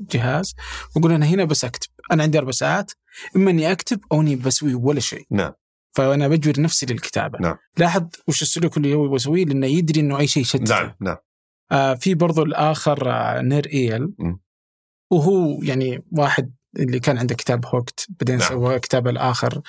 الجهاز 0.00 0.54
وأقول 0.96 1.12
أنا 1.12 1.26
هنا 1.26 1.44
بس 1.44 1.64
أكتب. 1.64 1.88
أنا 2.12 2.22
عندي 2.22 2.38
أربع 2.38 2.50
ساعات 2.50 2.92
إما 3.36 3.50
إني 3.50 3.72
أكتب 3.72 4.00
أو 4.12 4.20
إني 4.20 4.36
بسوي 4.36 4.74
ولا 4.74 5.00
شيء. 5.00 5.26
نعم. 5.30 5.52
فأنا 5.96 6.28
بجبر 6.28 6.60
نفسي 6.60 6.86
للكتابة. 6.86 7.38
نعم. 7.40 7.56
لاحظ 7.78 8.06
وش 8.28 8.42
السلوك 8.42 8.76
اللي 8.76 8.94
هو 8.94 9.16
يسويه؟ 9.16 9.44
لأنه 9.44 9.66
يدري 9.66 10.00
إنه 10.00 10.18
أي 10.18 10.26
شيء 10.26 10.42
يشتته 10.42 10.74
نعم 10.74 10.94
نعم. 11.00 11.16
آه 11.72 11.94
في 11.94 12.14
برضو 12.14 12.42
الآخر 12.42 13.10
آه 13.10 13.42
نير 13.42 13.66
إيل. 13.66 14.14
مم. 14.18 14.40
وهو 15.10 15.62
يعني 15.62 16.04
واحد 16.12 16.54
اللي 16.76 17.00
كان 17.00 17.18
عنده 17.18 17.34
كتاب 17.34 17.66
Hooked 17.66 18.06
بعدين 18.08 18.38
نعم. 18.38 18.48
سوى 18.48 18.78
كتابه 18.78 19.10
الآخر 19.10 19.62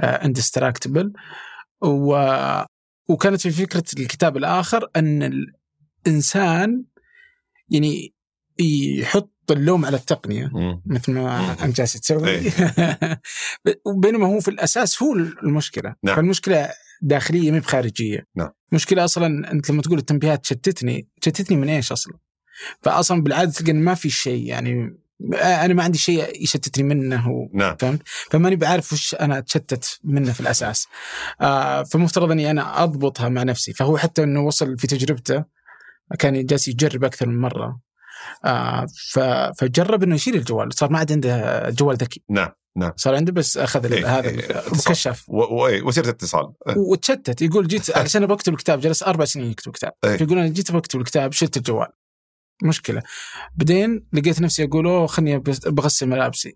Indistractable 0.00 1.12
و... 1.82 2.16
وكانت 3.08 3.40
في 3.40 3.50
فكرة 3.50 3.84
الكتاب 3.98 4.36
الآخر 4.36 4.90
أن 4.96 5.50
الإنسان 6.06 6.84
يعني 7.68 8.14
يحط 8.98 9.38
اللوم 9.50 9.84
على 9.84 9.96
التقنية 9.96 10.50
مم. 10.52 10.82
مثل 10.86 11.12
ما 11.12 11.56
انت 11.64 11.76
جالس 11.76 11.92
تسوي 11.92 12.28
إيه. 12.28 12.50
بينما 14.02 14.26
هو 14.26 14.40
في 14.40 14.48
الأساس 14.48 15.02
هو 15.02 15.14
المشكلة 15.14 15.94
نعم. 16.02 16.16
فالمشكلة 16.16 16.68
داخلية 17.02 17.50
ما 17.50 17.58
بخارجية 17.58 18.26
نعم. 18.36 18.50
مشكلة 18.72 19.04
أصلا 19.04 19.52
أنت 19.52 19.70
لما 19.70 19.82
تقول 19.82 19.98
التنبيهات 19.98 20.42
تشتتني 20.42 21.08
تشتتني 21.20 21.56
من 21.56 21.68
إيش 21.68 21.92
أصلا 21.92 22.18
فاصلا 22.82 23.22
بالعادة 23.22 23.50
تلقى 23.50 23.72
ما 23.72 23.94
في 23.94 24.10
شيء 24.10 24.46
يعني 24.46 24.98
أنا 25.42 25.74
ما 25.74 25.82
عندي 25.82 25.98
شيء 25.98 26.42
يشتتني 26.42 26.84
منه 26.84 27.30
و... 27.30 27.48
نعم. 27.54 27.76
فماني 28.30 28.56
بعرف 28.56 28.92
وش 28.92 29.14
أنا 29.14 29.38
أتشتت 29.38 29.98
منه 30.04 30.32
في 30.32 30.40
الأساس. 30.40 30.86
آه 31.40 31.82
فمفترض 31.82 32.30
إني 32.30 32.50
أنا 32.50 32.82
أضبطها 32.84 33.28
مع 33.28 33.42
نفسي. 33.42 33.72
فهو 33.72 33.98
حتى 33.98 34.22
إنه 34.22 34.40
وصل 34.40 34.78
في 34.78 34.86
تجربته 34.86 35.44
كان 36.18 36.46
جالس 36.46 36.68
يجرب 36.68 37.04
أكثر 37.04 37.26
من 37.28 37.40
مرة. 37.40 37.80
آه 38.44 38.86
ف... 39.12 39.18
فجرب 39.58 40.02
إنه 40.02 40.14
يشيل 40.14 40.34
الجوال. 40.34 40.74
صار 40.74 40.90
ما 40.92 40.98
عاد 40.98 41.12
عنده 41.12 41.62
جوال 41.70 41.96
ذكي. 41.96 42.22
نعم 42.30 42.48
نعم. 42.76 42.92
صار 42.96 43.14
عنده 43.14 43.32
بس 43.32 43.56
أخذ 43.58 43.84
ال- 43.84 43.92
إيه، 43.92 44.18
هذا 44.18 44.28
إيه، 44.28 44.62
و- 45.28 45.66
إيه، 45.66 45.82
وسيلة 45.82 46.08
اتصال. 46.08 46.52
وتشتت. 46.76 47.42
يقول 47.42 47.66
جيت 47.68 47.90
عشان 47.96 48.22
أبغى 48.22 48.34
أكتب 48.36 48.52
الكتاب 48.52 48.80
جلس 48.80 49.02
أربع 49.02 49.24
سنين 49.24 49.50
يكتب 49.50 49.72
كتاب 49.72 49.92
إيه. 50.04 50.16
فيقول 50.16 50.38
أنا 50.38 50.48
جيت 50.48 50.68
أبغى 50.70 50.80
أكتب 50.80 51.00
الكتاب 51.00 51.32
شلت 51.32 51.56
الجوال. 51.56 51.88
مشكلة. 52.62 53.02
بعدين 53.56 54.06
لقيت 54.12 54.40
نفسي 54.40 54.64
أقول 54.64 54.86
أوه 54.86 55.06
خلني 55.06 55.38
بغسل 55.66 56.06
ملابسي. 56.08 56.54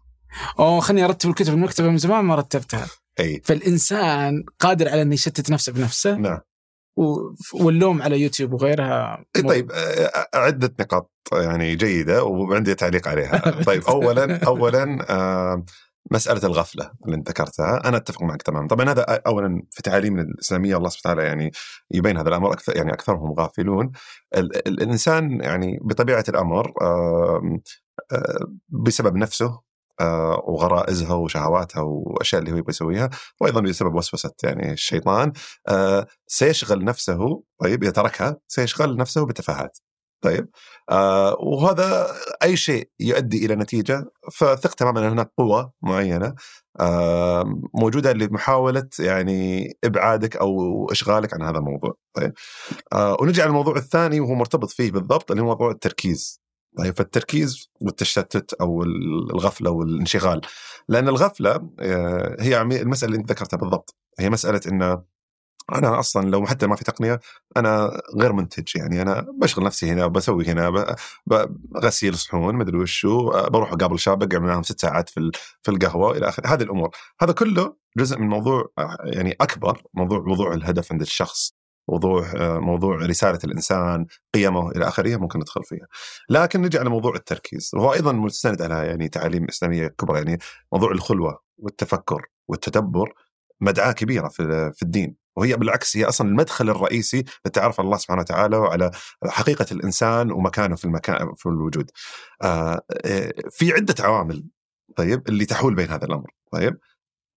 أوه 0.59 0.81
خلني 0.81 1.05
أرتب 1.05 1.31
الكتب 1.31 1.53
المكتبة 1.55 1.89
من 1.91 1.99
زمان 1.99 2.25
ما 2.25 2.35
رتبتها. 2.35 2.87
أي. 3.21 3.41
فالإنسان 3.45 4.45
قادر 4.59 4.89
على 4.89 5.03
إنه 5.03 5.15
يشتت 5.15 5.51
نفسه 5.51 5.73
بنفسه 5.73 6.15
نعم. 6.15 6.39
و- 6.97 7.35
واللوم 7.55 8.03
على 8.03 8.21
يوتيوب 8.21 8.53
وغيرها 8.53 9.25
إيه، 9.37 9.43
طيب 9.43 9.73
عدة 10.35 10.75
نقاط 10.81 11.13
يعني 11.33 11.77
جيدة 11.77 12.25
وعندي 12.25 12.75
تعليق 12.75 13.09
عليها. 13.09 13.39
طيب 13.67 13.83
اولا 13.85 14.45
اولا 14.47 14.85
مسألة 16.13 16.41
الغفلة 16.47 16.93
اللي 17.05 17.17
أنت 17.17 17.29
ذكرتها 17.29 17.89
أنا 17.89 17.97
أتفق 17.97 18.23
معك 18.23 18.43
تماما. 18.43 18.69
طبعا 18.69 18.91
هذا 18.91 19.03
اولا 19.03 19.63
في 19.71 19.83
تعاليمنا 19.83 20.23
الإسلامية 20.23 20.77
الله 20.77 20.89
سبحانه 20.89 21.15
وتعالى 21.15 21.29
يعني 21.29 21.51
يبين 21.91 22.17
هذا 22.19 22.29
الأمر 22.29 22.53
أكثر 22.53 22.77
يعني 22.77 22.93
أكثرهم 22.93 23.33
غافلون. 23.33 23.93
ال- 24.37 24.57
ال- 24.57 24.83
الإنسان 24.83 25.41
يعني 25.41 25.79
بطبيعة 25.83 26.25
الأمر 26.29 26.73
آم، 26.83 27.61
آه، 28.13 28.47
بسبب 28.69 29.17
نفسه 29.17 29.61
وغرائزها 30.49 31.15
وشهواتها 31.15 31.81
وأشياء 31.83 32.41
اللي 32.41 32.53
هو 32.53 32.57
يبغى 32.57 32.71
يسويها 32.71 33.11
وأيضا 33.41 33.61
بسبب 33.61 33.95
وسوسة 33.95 34.33
يعني 34.43 34.73
الشيطان 34.73 35.33
سيشغل 36.27 36.85
نفسه 36.85 37.43
طيب 37.61 37.83
إذا 37.83 37.93
تركها 37.93 38.37
سيشغل 38.49 38.97
نفسه 38.97 39.27
بتفاهات. 39.27 39.79
طيب. 40.23 40.49
آه 40.91 41.37
وهذا 41.41 42.07
أي 42.43 42.57
شيء 42.57 42.91
يؤدي 43.01 43.47
إلى 43.47 43.55
نتيجة 43.57 44.05
فثق 44.33 44.75
تماما 44.75 45.01
أن 45.01 45.05
هناك 45.11 45.33
قوة 45.39 45.73
معينة 45.83 46.35
آه 46.81 47.45
موجودة 47.75 48.13
لمحاولة 48.13 48.89
يعني 48.99 49.73
إبعادك 49.85 50.37
أو 50.37 50.87
إشغالك 50.93 51.35
عن 51.35 51.43
هذا 51.43 51.59
الموضوع. 51.59 51.95
طيب. 52.15 52.33
آه 52.93 53.17
ونجي 53.21 53.43
على 53.43 53.49
الموضوع 53.49 53.77
الثاني 53.77 54.21
وهو 54.21 54.35
مرتبط 54.35 54.71
فيه 54.71 54.91
بالضبط 54.93 55.31
اللي 55.31 55.43
هو 55.43 55.47
موضوع 55.47 55.71
التركيز. 55.71 56.43
طيب 56.79 56.95
فالتركيز 56.97 57.71
والتشتت 57.81 58.55
أو 58.55 58.83
الغفلة 58.83 59.71
والانشغال. 59.71 60.41
لأن 60.89 61.09
الغفلة 61.09 61.71
آه 61.81 62.37
هي 62.41 62.61
المسألة 62.61 63.13
اللي 63.13 63.21
أنت 63.21 63.31
ذكرتها 63.33 63.57
بالضبط. 63.57 63.97
هي 64.19 64.31
مسألة 64.31 64.61
انه 64.69 65.12
أنا 65.75 65.99
أصلا 66.01 66.31
لو 66.31 66.47
حتى 66.47 66.67
ما 66.67 66.77
في 66.77 66.85
تقنية 66.85 67.21
أنا 67.57 68.01
غير 68.21 68.33
منتج 68.33 68.77
يعني. 68.77 69.03
أنا 69.03 69.27
بشغل 69.41 69.65
نفسي 69.65 69.91
هنا 69.91 70.07
بسوي 70.07 70.47
هنا 70.47 70.71
ب- 70.71 70.95
ب- 71.27 71.57
غسيل 71.85 72.15
صحون 72.15 72.55
مدري 72.55 72.79
وشو 72.79 73.31
بروح 73.49 73.73
أقابل 73.73 73.99
شاب 73.99 74.19
بقعد 74.19 74.43
معاهم 74.43 74.63
ست 74.63 74.81
ساعات 74.81 75.09
في 75.09 75.31
في 75.63 75.71
القهوة 75.71 76.17
إلى 76.17 76.29
آخره. 76.29 76.47
هذه 76.47 76.63
الأمور. 76.63 76.91
هذا 77.21 77.33
كله 77.33 77.77
جزء 77.99 78.19
من 78.19 78.29
موضوع 78.29 78.71
يعني 79.05 79.37
أكبر 79.41 79.83
موضوع 79.95 80.21
موضوع 80.21 80.55
الهدف 80.55 80.93
عند 80.93 81.01
الشخص 81.01 81.53
موضوع 81.89 82.25
موضوع 82.59 82.97
رسالة 82.97 83.39
الإنسان 83.45 84.07
قيمه 84.35 84.71
إلى 84.71 84.89
آخره 84.89 85.17
ممكن 85.17 85.39
ندخل 85.39 85.65
فيها. 85.65 85.87
لكن 86.31 86.63
نجي 86.63 86.79
على 86.79 86.91
موضوع 86.91 87.15
التركيز. 87.15 87.71
وهو 87.75 87.93
أيضا 87.93 88.13
مستند 88.13 88.63
على 88.63 88.87
يعني 88.87 89.09
تعاليم 89.09 89.45
إسلامية 89.49 89.87
كبرى 89.87 90.19
يعني 90.19 90.39
موضوع 90.73 90.91
الخلوة 90.93 91.39
والتفكر 91.59 92.27
والتدبر 92.49 93.13
مدعاة 93.61 93.93
كبيرة 93.93 94.29
في 94.29 94.83
الدين. 94.83 95.22
وهي 95.37 95.57
بالعكس 95.57 95.97
هي 95.97 96.05
أصلا 96.05 96.29
المدخل 96.29 96.71
الرئيسي 96.71 97.25
للتعرف 97.47 97.81
على 97.81 97.87
الله 97.87 97.97
سبحانه 97.99 98.21
وتعالى 98.21 98.57
وعلى 98.57 98.91
حقيقة 99.27 99.67
الإنسان 99.73 100.33
ومكانه 100.33 100.77
في 100.77 100.85
المكان 100.85 101.35
في 101.35 101.47
الوجود. 101.47 101.91
آه 102.43 102.83
آه، 103.07 103.33
في 103.51 103.73
عدة 103.73 103.95
عوامل 104.01 104.45
طيب 104.97 105.29
اللي 105.29 105.47
تحول 105.47 105.75
بين 105.75 105.91
هذا 105.91 106.05
الأمر 106.05 106.31
طيب 106.53 106.79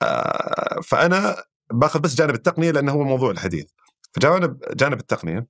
آه 0.01 0.81
فأنا 0.83 1.43
باخذ 1.73 1.99
بس 1.99 2.15
جانب 2.15 2.35
التقنية 2.35 2.71
لأنه 2.71 2.91
هو 2.91 3.03
موضوع 3.03 3.31
الحديث. 3.31 3.65
فجانب 4.13 4.59
جانب 4.75 4.99
التقنية 4.99 5.47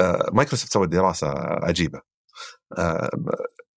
آه 0.00 0.30
مايكروسوفت 0.32 0.72
سوت 0.72 0.88
دراسة 0.88 1.28
عجيبة. 1.64 2.00
آه 2.78 3.10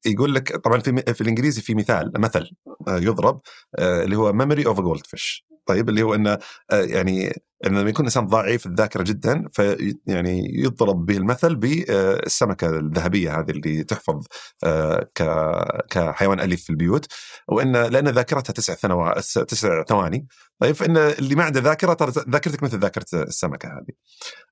يقول 0.05 0.35
لك 0.35 0.55
طبعا 0.57 0.79
في 0.79 1.13
في 1.13 1.21
الإنجليزي 1.21 1.61
في 1.61 1.75
مثال 1.75 2.11
مثل 2.17 2.51
آه، 2.87 2.97
يضرب 2.97 3.41
آه، 3.79 4.03
اللي 4.03 4.15
هو 4.15 4.33
memory 4.33 4.65
of 4.65 4.81
goldfish 4.81 5.45
طيب 5.65 5.89
اللي 5.89 6.03
هو 6.03 6.15
إنه 6.15 6.37
آه، 6.71 6.81
يعني 6.81 7.33
إنه 7.65 7.79
لما 7.79 7.89
يكون 7.89 8.05
إنسان 8.05 8.27
ضعيف 8.27 8.65
الذاكرة 8.65 9.03
جدا 9.03 9.47
في 9.53 9.95
يعني 10.07 10.41
يضرب 10.53 11.05
به 11.05 11.17
المثل 11.17 11.55
بالسمكه 11.55 12.69
الذهبية 12.69 13.39
هذه 13.39 13.51
اللي 13.51 13.83
تحفظ 13.83 14.25
آه، 14.63 15.09
كحيوان 15.89 16.39
أليف 16.39 16.63
في 16.63 16.69
البيوت 16.69 17.07
وإن 17.47 17.71
لأن 17.71 18.07
ذاكرتها 18.07 18.53
تسع 18.53 18.73
تسع 19.43 19.83
ثواني 19.83 20.27
طيب 20.59 20.75
فإن 20.75 20.97
اللي 20.97 21.35
ما 21.35 21.43
عنده 21.43 21.59
ذاكرة 21.59 21.93
ترى 21.93 22.11
ذاكرتك 22.29 22.63
مثل 22.63 22.79
ذاكرة 22.79 23.05
السمكة 23.13 23.67
هذه. 23.69 23.93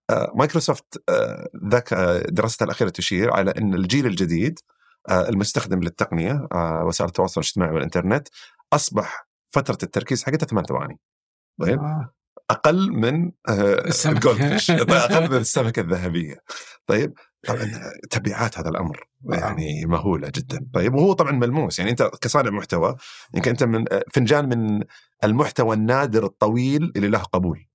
آه، 0.09 0.31
مايكروسوفت 0.35 1.03
آه، 1.09 1.49
ذاك 1.71 1.93
آه، 1.93 2.19
دراستها 2.29 2.65
الأخيرة 2.65 2.89
تشير 2.89 3.31
على 3.31 3.51
إن 3.51 3.73
الجيل 3.73 4.05
الجديد 4.05 4.59
آه، 5.09 5.29
المستخدم 5.29 5.79
للتقنية 5.79 6.47
آه، 6.53 6.83
وسائل 6.85 7.07
التواصل 7.07 7.41
الاجتماعي 7.41 7.73
والإنترنت 7.73 8.27
أصبح 8.73 9.28
فترة 9.51 9.77
التركيز 9.83 10.23
حقتها 10.23 10.47
ثمان 10.47 10.63
ثواني. 10.63 10.99
طيب؟ 11.61 11.79
آه. 11.79 12.13
أقل 12.49 12.91
من 12.91 13.31
آه، 13.49 13.87
السمك. 13.87 14.15
الجولد 14.15 14.37
فيش 14.37 14.71
أقل 14.71 15.29
من 15.29 15.37
السمكة 15.37 15.79
الذهبية. 15.79 16.35
طيب 16.87 17.13
طبعا 17.47 17.71
تبعات 18.09 18.59
هذا 18.59 18.69
الأمر 18.69 19.07
يعني 19.29 19.85
مهولة 19.85 20.31
جدا. 20.35 20.67
طيب 20.73 20.93
وهو 20.95 21.13
طبعا 21.13 21.31
ملموس. 21.31 21.79
يعني 21.79 21.91
أنت 21.91 22.03
كصانع 22.21 22.49
محتوى 22.49 22.95
يمكن 23.33 23.51
انت 23.51 23.63
من 23.63 23.93
آه، 23.93 24.03
فنجان 24.13 24.49
من 24.49 24.83
المحتوى 25.23 25.75
النادر 25.75 26.25
الطويل 26.25 26.91
اللي 26.95 27.07
له 27.07 27.19
قبول. 27.19 27.68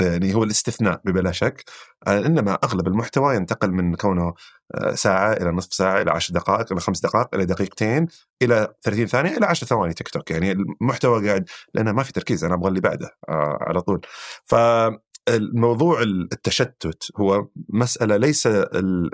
يعني 0.00 0.34
هو 0.34 0.44
الاستثناء 0.44 1.00
بلا 1.04 1.32
شك. 1.32 1.64
آه، 2.06 2.26
إنما 2.26 2.58
أغلب 2.64 2.88
المحتوى 2.88 3.36
ينتقل 3.36 3.72
من 3.72 3.94
كونه 3.94 4.34
آه، 4.74 4.94
ساعة 4.94 5.32
إلى 5.32 5.50
نصف 5.50 5.74
ساعة 5.74 6.02
إلى 6.02 6.10
عشر 6.10 6.34
دقائق 6.34 6.72
إلى 6.72 6.80
خمس 6.80 7.00
دقائق 7.00 7.34
إلى 7.34 7.44
دقيقتين 7.46 8.06
إلى 8.42 8.74
30 8.82 9.06
ثانية 9.06 9.36
إلى 9.36 9.46
10 9.46 9.66
ثواني 9.66 9.94
تيك 9.94 10.08
توك. 10.08 10.30
يعني 10.30 10.52
المحتوى 10.52 11.28
قاعد 11.28 11.48
لأنه 11.74 11.92
ما 11.92 12.02
في 12.02 12.12
تركيز 12.12 12.44
أنا 12.44 12.54
أبغى 12.54 12.68
اللي 12.68 12.80
بعده 12.80 13.10
آه، 13.28 13.58
على 13.60 13.80
طول. 13.80 14.00
فالموضوع 14.44 16.02
التشتت 16.02 17.04
هو 17.16 17.46
مسألة 17.68 18.16
ليس 18.16 18.48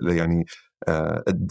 يعني 0.02 0.46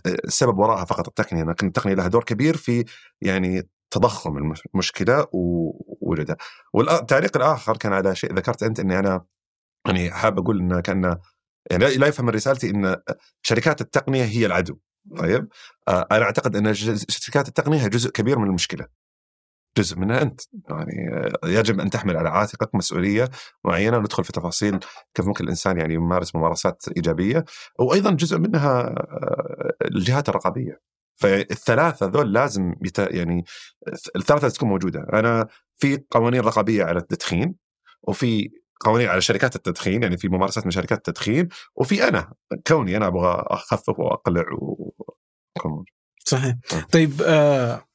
السبب 0.07 0.57
وراءها 0.57 0.85
فقط 0.85 1.07
التقنية. 1.07 1.43
لكن 1.43 1.67
التقنية 1.67 1.93
لها 1.95 2.07
دور 2.07 2.23
كبير 2.23 2.57
في 2.57 2.85
يعني 3.21 3.69
تضخم 3.95 4.37
المش- 4.37 4.67
المشكلة 4.73 5.27
ووجودها 5.31 6.37
والتعليق 6.73 7.37
الآخر 7.37 7.77
كان 7.77 7.93
على 7.93 8.15
شيء 8.15 8.33
ذكرت 8.33 8.63
أنت 8.63 8.79
إني 8.79 8.99
أنا 8.99 9.25
يعني 9.87 10.11
حاب 10.11 10.39
أقول 10.39 10.59
إنه 10.59 10.79
كأن 10.79 11.17
يعني 11.71 11.95
لا 11.97 12.07
يفهم 12.07 12.29
رسالتي 12.29 12.69
إن 12.69 12.97
شركات 13.41 13.81
التقنية 13.81 14.23
هي 14.23 14.45
العدو. 14.45 14.77
طيب؟ 15.17 15.47
آه، 15.87 16.07
أنا 16.11 16.23
أعتقد 16.25 16.55
إن 16.55 16.73
شركات 16.73 17.47
التقنية 17.47 17.81
هي 17.83 17.89
جزء 17.89 18.09
كبير 18.11 18.39
من 18.39 18.47
المشكلة. 18.47 18.87
جزء 19.77 19.99
منها 19.99 20.21
أنت. 20.21 20.41
يعني 20.69 21.31
يجب 21.45 21.79
أن 21.79 21.89
تحمل 21.89 22.17
على 22.17 22.29
عاتقك 22.29 22.75
مسؤولية 22.75 23.29
معينة 23.65 23.97
وندخل 23.97 24.23
في 24.23 24.31
تفاصيل 24.31 24.79
كيف 25.13 25.27
ممكن 25.27 25.43
الإنسان 25.43 25.77
يعني 25.77 25.93
يمارس 25.93 26.35
ممارسات 26.35 26.85
إيجابية. 26.97 27.45
وأيضا 27.79 28.11
جزء 28.11 28.37
منها 28.37 28.81
آه، 28.81 29.73
الجهات 29.85 30.29
الرقابية. 30.29 30.94
فالثلاثة 31.15 32.05
ذول 32.05 32.33
لازم 32.33 32.73
يت... 32.85 32.99
يعني 32.99 33.43
الثلاثة 34.15 34.49
تكون 34.49 34.69
موجودة 34.69 35.05
أنا 35.13 35.47
في 35.75 36.03
قوانين 36.11 36.41
رقابية 36.41 36.83
على 36.83 36.99
التدخين 36.99 37.55
وفي 38.03 38.49
قوانين 38.79 39.07
على 39.07 39.21
شركات 39.21 39.55
التدخين 39.55 40.03
يعني 40.03 40.17
في 40.17 40.27
ممارسات 40.27 40.65
من 40.65 40.71
شركات 40.71 40.97
التدخين 40.97 41.47
وفي 41.75 42.07
أنا 42.07 42.33
كوني 42.67 42.97
أنا 42.97 43.07
أبغى 43.07 43.43
أخفف 43.47 43.99
وأقلع 43.99 44.43
و... 44.53 44.93
صحيح 46.25 46.55
آه. 46.73 46.79
طيب 46.91 47.21
آه 47.21 47.87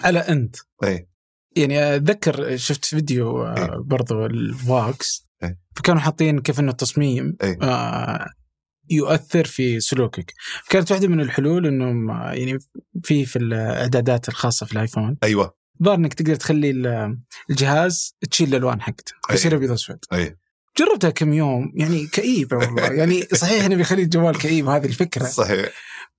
على 0.00 0.18
أنت 0.18 0.56
إيه 0.84 1.08
يعني 1.56 1.96
اتذكر 1.96 2.56
شفت 2.56 2.84
فيديو 2.84 3.46
إيه. 3.46 3.52
آه 3.52 3.82
برضو 3.84 4.26
الفوكس 4.26 5.28
إيه. 5.42 5.58
فكانوا 5.76 6.00
حاطين 6.00 6.40
كيف 6.40 6.60
إنه 6.60 6.70
التصميم 6.70 7.36
إيه. 7.42 7.58
آه 7.62 8.26
يؤثر 8.90 9.44
في 9.44 9.80
سلوكك. 9.80 10.32
كانت 10.70 10.90
واحدة 10.92 11.08
من 11.08 11.20
الحلول 11.20 11.66
إنهم 11.66 12.10
آه، 12.10 12.32
يعني 12.32 12.58
في 13.02 13.24
في 13.26 13.36
الإعدادات 13.38 14.28
الخاصة 14.28 14.66
في 14.66 14.72
الآيفون. 14.72 15.16
أيوه. 15.22 15.54
ظهر 15.82 15.94
إنك 15.94 16.14
تقدر 16.14 16.34
تخلي 16.34 16.70
ال- 16.70 17.18
الجهاز 17.50 18.16
تشيل 18.30 18.48
الألوان 18.48 18.80
حقته. 18.82 19.12
يصير 19.34 19.56
أبيض 19.56 19.70
اسود 19.70 19.98
جربتها 20.78 21.10
كم 21.10 21.32
يوم 21.32 21.72
يعني 21.74 22.06
كئيبة 22.06 22.56
والله. 22.66 22.82
يعني 22.82 23.22
صحيح 23.22 23.64
انه 23.64 23.76
بيخلي 23.76 24.02
الجوال 24.02 24.38
كئيب 24.38 24.68
هذه 24.68 24.86
الفكرة. 24.86 25.24
صحيح. 25.24 25.68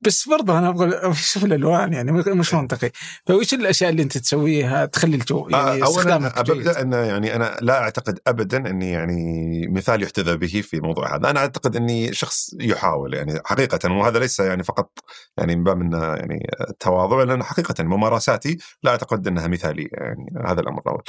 بس 0.02 0.30
برضه 0.30 0.60
أنا 0.60 0.70
أبغى 0.70 1.12
أشوف 1.12 1.46
الألوان 1.46 1.94
يعني 1.94 2.12
مش 2.12 2.54
منطقي. 2.54 2.92
فوش 3.28 3.54
الأشياء 3.54 3.90
اللي 3.90 4.02
أنت 4.04 4.18
تسويها 4.18 4.86
تخلي 4.86 5.16
الجو 5.16 5.50
يعني 5.50 5.66
آه، 5.66 5.70
اولا 5.70 5.84
استخدامك 5.84 6.42
جيد 6.52 6.68
أبدأ 6.68 6.82
ان 6.82 6.94
يعني 6.94 7.36
أنا 7.36 7.58
لا 7.62 7.80
أعتقد 7.82 8.20
ابدا 8.28 8.58
إني 8.70 8.92
يعني 8.92 9.68
مثال 9.68 10.04
يحتذى 10.04 10.38
به 10.38 10.62
في 10.62 10.78
الموضوع 10.78 11.16
هذا، 11.16 11.30
أنا 11.30 11.40
أعتقد 11.40 11.76
إني 11.76 12.14
شخص 12.14 12.50
يحاول 12.60 13.14
يعني 13.14 13.40
حقيقة 13.46 13.92
وهذا 13.92 14.20
ليس 14.20 14.40
يعني 14.40 14.64
فقط 14.64 14.90
يعني 15.38 15.56
من 15.56 15.64
باب 15.64 15.82
إنه 15.82 15.98
يعني 16.04 16.48
التواضع 16.70 17.24
لأن 17.24 17.44
حقيقة 17.44 17.84
ممارساتي 17.84 18.58
لا 18.84 18.92
أعتقد 18.92 19.28
إنها 19.28 19.48
مثالية 19.48 19.88
يعني 19.92 20.26
هذا 20.46 20.62
الأمر 20.62 20.82
الأول. 20.82 21.04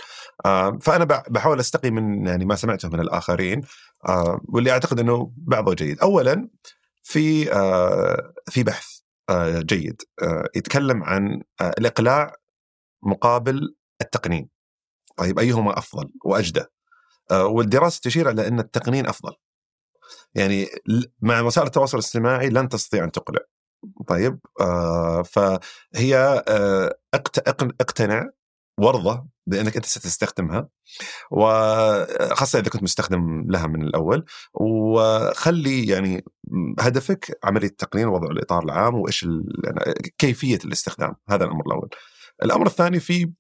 آه، 0.46 0.78
فأنا 0.82 1.04
بح- 1.04 1.24
بحاول 1.30 1.60
أستقي 1.60 1.90
من 1.90 2.26
يعني 2.26 2.44
ما 2.44 2.54
سمعته 2.54 2.88
من 2.88 3.00
الاخرين 3.00 3.35
آه، 4.08 4.40
واللي 4.48 4.70
أعتقد 4.70 5.00
إنه 5.00 5.32
بعضه 5.36 5.74
جيد. 5.74 6.00
اولا 6.00 6.48
في 7.02 7.52
آه، 7.52 8.32
في 8.50 8.62
بحث 8.62 8.86
آه، 9.30 9.60
جيد 9.60 10.02
يتكلم 10.56 11.04
عن 11.04 11.42
الإقلاع 11.60 12.34
مقابل 13.02 13.76
التقنين. 14.00 14.48
طيب 15.16 15.38
أيهما 15.38 15.78
أفضل 15.78 16.10
وأجدى؟ 16.24 16.64
آه، 17.30 17.46
والدراسة 17.46 18.00
تشير 18.04 18.28
على 18.28 18.48
أن 18.48 18.58
التقنين 18.58 19.06
أفضل. 19.06 19.32
يعني 20.34 20.66
مع 21.20 21.40
وسائل 21.40 21.66
التواصل 21.66 21.98
الاجتماعي 21.98 22.48
لن 22.48 22.68
تستطيع 22.68 23.04
أن 23.04 23.12
تقلع. 23.12 23.40
طيب 24.08 24.38
فهي 25.24 26.42
أقتنع 27.80 28.30
وارضى 28.78 29.24
بإنك 29.46 29.76
أنت 29.76 29.86
ستستخدمها 29.86 30.68
وخاصة 31.30 32.58
إذا 32.58 32.68
كنت 32.70 32.82
مستخدم 32.82 33.44
لها 33.48 33.66
من 33.66 33.82
الأول 33.82 34.24
وخلي 34.54 35.86
يعني 35.86 36.24
هدفك 36.80 37.38
عملية 37.44 37.66
التقنين 37.68 38.06
ووضع 38.06 38.26
الإطار 38.30 38.64
العام 38.64 38.94
وإيش 38.94 39.24
ال- 39.24 39.52
كيفية 40.18 40.58
الاستخدام 40.64 41.14
هذا 41.28 41.44
الأمر 41.44 41.62
الأول. 41.66 41.88
الأمر 42.44 42.66
الثاني 42.66 43.00
في 43.00 43.32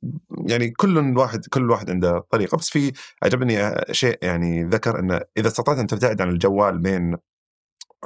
يعني 0.46 0.70
كل 0.70 1.18
واحد 1.18 1.46
كل 1.46 1.70
واحد 1.70 1.90
عنده 1.90 2.26
طريقة 2.30 2.56
بس 2.56 2.70
في 2.70 2.92
عجبني 3.22 3.74
شيء 3.92 4.18
يعني 4.22 4.64
ذكر 4.64 4.98
إنه 4.98 5.20
إذا 5.36 5.48
استطعت 5.48 5.78
أن 5.78 5.86
تبتعد 5.86 6.20
عن 6.22 6.28
الجوال 6.28 6.78
بين 6.78 7.16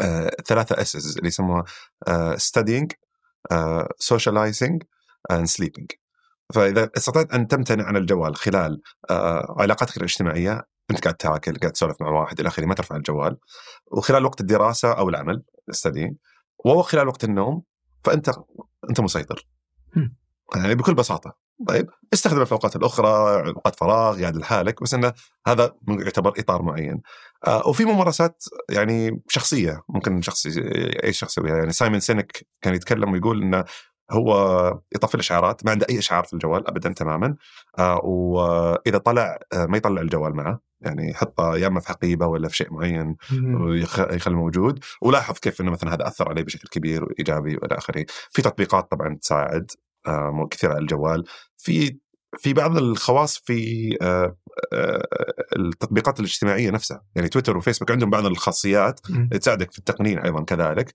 آه 0.00 0.30
ثلاثة 0.46 0.80
اسس 0.82 1.16
اللي 1.16 1.28
يسموها 1.28 1.64
آه 2.08 2.36
socializing 4.04 4.78
and 5.32 5.46
sleeping 5.46 5.86
فإذا 6.54 6.90
استطعت 6.96 7.32
أن 7.32 7.48
تمتنع 7.48 7.84
عن 7.84 7.96
الجوال 7.96 8.36
خلال 8.36 8.80
علاقاتك 9.58 9.96
الاجتماعية 9.96 10.62
أنت 10.90 11.04
قاعد 11.04 11.14
تاكل 11.14 11.56
قاعد 11.56 11.72
تسولف 11.72 11.96
مع 12.00 12.08
واحد 12.08 12.40
إلى 12.40 12.48
آخره 12.48 12.66
ما 12.66 12.74
ترفع 12.74 12.96
الجوال. 12.96 13.36
وخلال 13.92 14.24
وقت 14.24 14.40
الدراسة 14.40 14.92
أو 14.92 15.08
العمل 15.08 15.42
studying 15.76 16.14
وخلال 16.64 17.08
وقت 17.08 17.24
النوم 17.24 17.62
فأنت 18.04 18.30
أنت 18.90 19.00
مسيطر. 19.00 19.48
يعني 20.56 20.74
بكل 20.74 20.94
بساطة. 20.94 21.50
طيب 21.68 21.90
استخدم 22.12 22.44
في 22.44 22.52
الاوقات 22.52 22.76
الأخرى 22.76 23.08
أوقات 23.46 23.76
فراغ 23.76 24.20
قاعد 24.20 24.36
لحالك 24.36 24.82
بس 24.82 24.94
إنه 24.94 25.12
هذا 25.46 25.74
يعتبر 25.88 26.32
إطار 26.38 26.62
معين. 26.62 27.02
آه 27.46 27.68
وفي 27.68 27.84
ممارسات 27.84 28.44
يعني 28.70 29.22
شخصية 29.28 29.82
ممكن 29.88 30.22
شخص 30.22 30.46
أي 31.04 31.12
شخص 31.12 31.38
يسويها. 31.38 31.56
يعني 31.56 31.72
سايمون 31.72 32.00
سينك 32.00 32.46
كان 32.62 32.74
يتكلم 32.74 33.12
ويقول 33.12 33.42
إنه 33.42 33.64
هو 34.10 34.80
يطفي 34.94 35.14
الإشعارات 35.14 35.64
ما 35.64 35.70
عنده 35.70 35.86
أي 35.90 35.98
إشعار 35.98 36.24
في 36.24 36.32
الجوال 36.32 36.68
ابدا 36.68 36.92
تماما 36.92 37.36
آه 37.78 38.00
وإذا 38.04 38.98
طلع 38.98 39.38
آه 39.52 39.66
ما 39.66 39.76
يطلع 39.76 40.00
الجوال 40.00 40.36
معه 40.36 40.60
يعني 40.80 41.10
يحطه 41.10 41.56
يا 41.56 41.66
إما 41.66 41.80
في 41.80 41.88
حقيبة 41.88 42.26
ولا 42.26 42.48
في 42.48 42.56
شيء 42.56 42.72
معين 42.72 43.16
ويخلي 43.60 44.34
موجود. 44.34 44.84
ولاحظ 45.02 45.38
كيف 45.38 45.60
إنه 45.60 45.70
مثلا 45.70 45.94
هذا 45.94 46.06
أثر 46.06 46.28
عليه 46.28 46.42
بشكل 46.42 46.68
كبير 46.68 47.04
وإيجابي 47.04 47.56
وإلى 47.56 47.78
آخره. 47.78 48.06
في 48.30 48.42
تطبيقات 48.42 48.90
طبعا 48.90 49.16
تساعد 49.16 49.70
آه 50.06 50.48
كثير 50.50 50.70
على 50.70 50.78
الجوال. 50.78 51.24
في 51.58 51.98
في 52.38 52.52
بعض 52.52 52.76
الخواص 52.76 53.38
في 53.38 53.90
آه 54.02 54.36
آه 54.72 55.06
التطبيقات 55.56 56.20
الاجتماعية 56.20 56.70
نفسها. 56.70 57.02
يعني 57.14 57.28
تويتر 57.28 57.56
وفيسبوك 57.56 57.90
عندهم 57.90 58.10
بعض 58.10 58.26
الخاصيات 58.26 59.00
تساعدك 59.40 59.72
في 59.72 59.78
التقنين 59.78 60.18
أيضا 60.18 60.44
كذلك. 60.44 60.94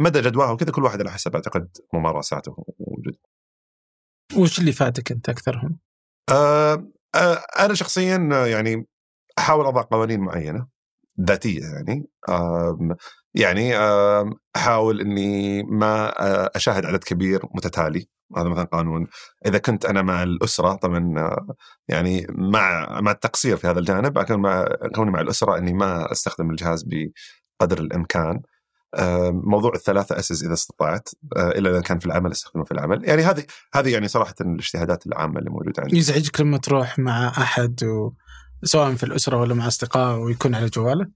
مدى 0.00 0.20
جدواها 0.20 0.50
وكذا 0.50 0.72
كل 0.72 0.84
واحد 0.84 1.00
على 1.00 1.10
حسب 1.10 1.34
أعتقد 1.34 1.68
ممارساته 1.94 2.54
ووجوده 2.78 3.18
وش 4.36 4.58
اللي 4.58 4.72
فاتك 4.72 5.12
أنت 5.12 5.28
أكثرهم؟ 5.28 5.78
آه 6.30 6.86
آه 7.14 7.42
أنا 7.58 7.74
شخصيا 7.74 8.28
آه، 8.32 8.46
يعني 8.46 8.86
أحاول 9.38 9.66
أضع 9.66 9.82
قوانين 9.82 10.20
معينة 10.20 10.66
ذاتية 11.20 11.60
يعني 11.60 12.06
آم، 12.28 12.96
يعني 13.34 13.72
أحاول 14.56 15.00
إني 15.00 15.62
ما 15.62 16.08
آه، 16.22 16.50
أشاهد 16.56 16.86
عدد 16.86 17.04
كبير 17.04 17.40
متتالي. 17.54 18.08
هذا 18.36 18.48
مثلا 18.48 18.64
قانون. 18.64 19.06
إذا 19.46 19.58
كنت 19.58 19.84
أنا 19.84 20.02
مع 20.02 20.22
الأسرة 20.22 20.72
طبعا 20.74 21.14
آه، 21.18 21.46
يعني 21.88 22.26
مع 22.30 23.00
مع 23.00 23.10
التقصير 23.10 23.56
في 23.56 23.66
هذا 23.66 23.78
الجانب 23.78 24.18
لكن 24.18 24.40
مع 24.40 24.64
كوني 24.94 25.10
مع 25.10 25.20
الأسرة 25.20 25.58
إني 25.58 25.72
ما 25.72 26.12
أستخدم 26.12 26.50
الجهاز 26.50 26.82
بقدر 26.82 27.78
الإمكان. 27.80 28.36
آه، 28.36 28.42
موضوع 29.30 29.72
الثلاثة 29.74 30.18
أسس 30.18 30.42
إذا 30.42 30.52
استطعت 30.52 31.08
آه، 31.36 31.48
إلا 31.50 31.70
إذا 31.70 31.80
كان 31.80 31.98
في 31.98 32.06
العمل 32.06 32.32
استخدمه 32.32 32.64
في 32.64 32.72
العمل. 32.72 33.08
يعني 33.08 33.22
هذه 33.22 33.44
هذه 33.74 33.92
يعني 33.92 34.08
صراحة 34.08 34.34
الاجتهادات 34.40 35.06
العامة 35.06 35.38
اللي 35.38 35.50
موجودة 35.50 35.82
عندي. 35.82 35.98
يزعجك 35.98 36.40
لما 36.40 36.58
تروح 36.58 36.98
مع 36.98 37.28
أحد 37.28 37.84
و... 37.84 38.12
سواء 38.64 38.94
في 38.94 39.02
الأسرة 39.04 39.36
ولا 39.40 39.54
مع 39.54 39.66
أصدقاء 39.66 40.18
ويكون 40.18 40.54
على 40.54 40.66
جواله؟ 40.66 41.06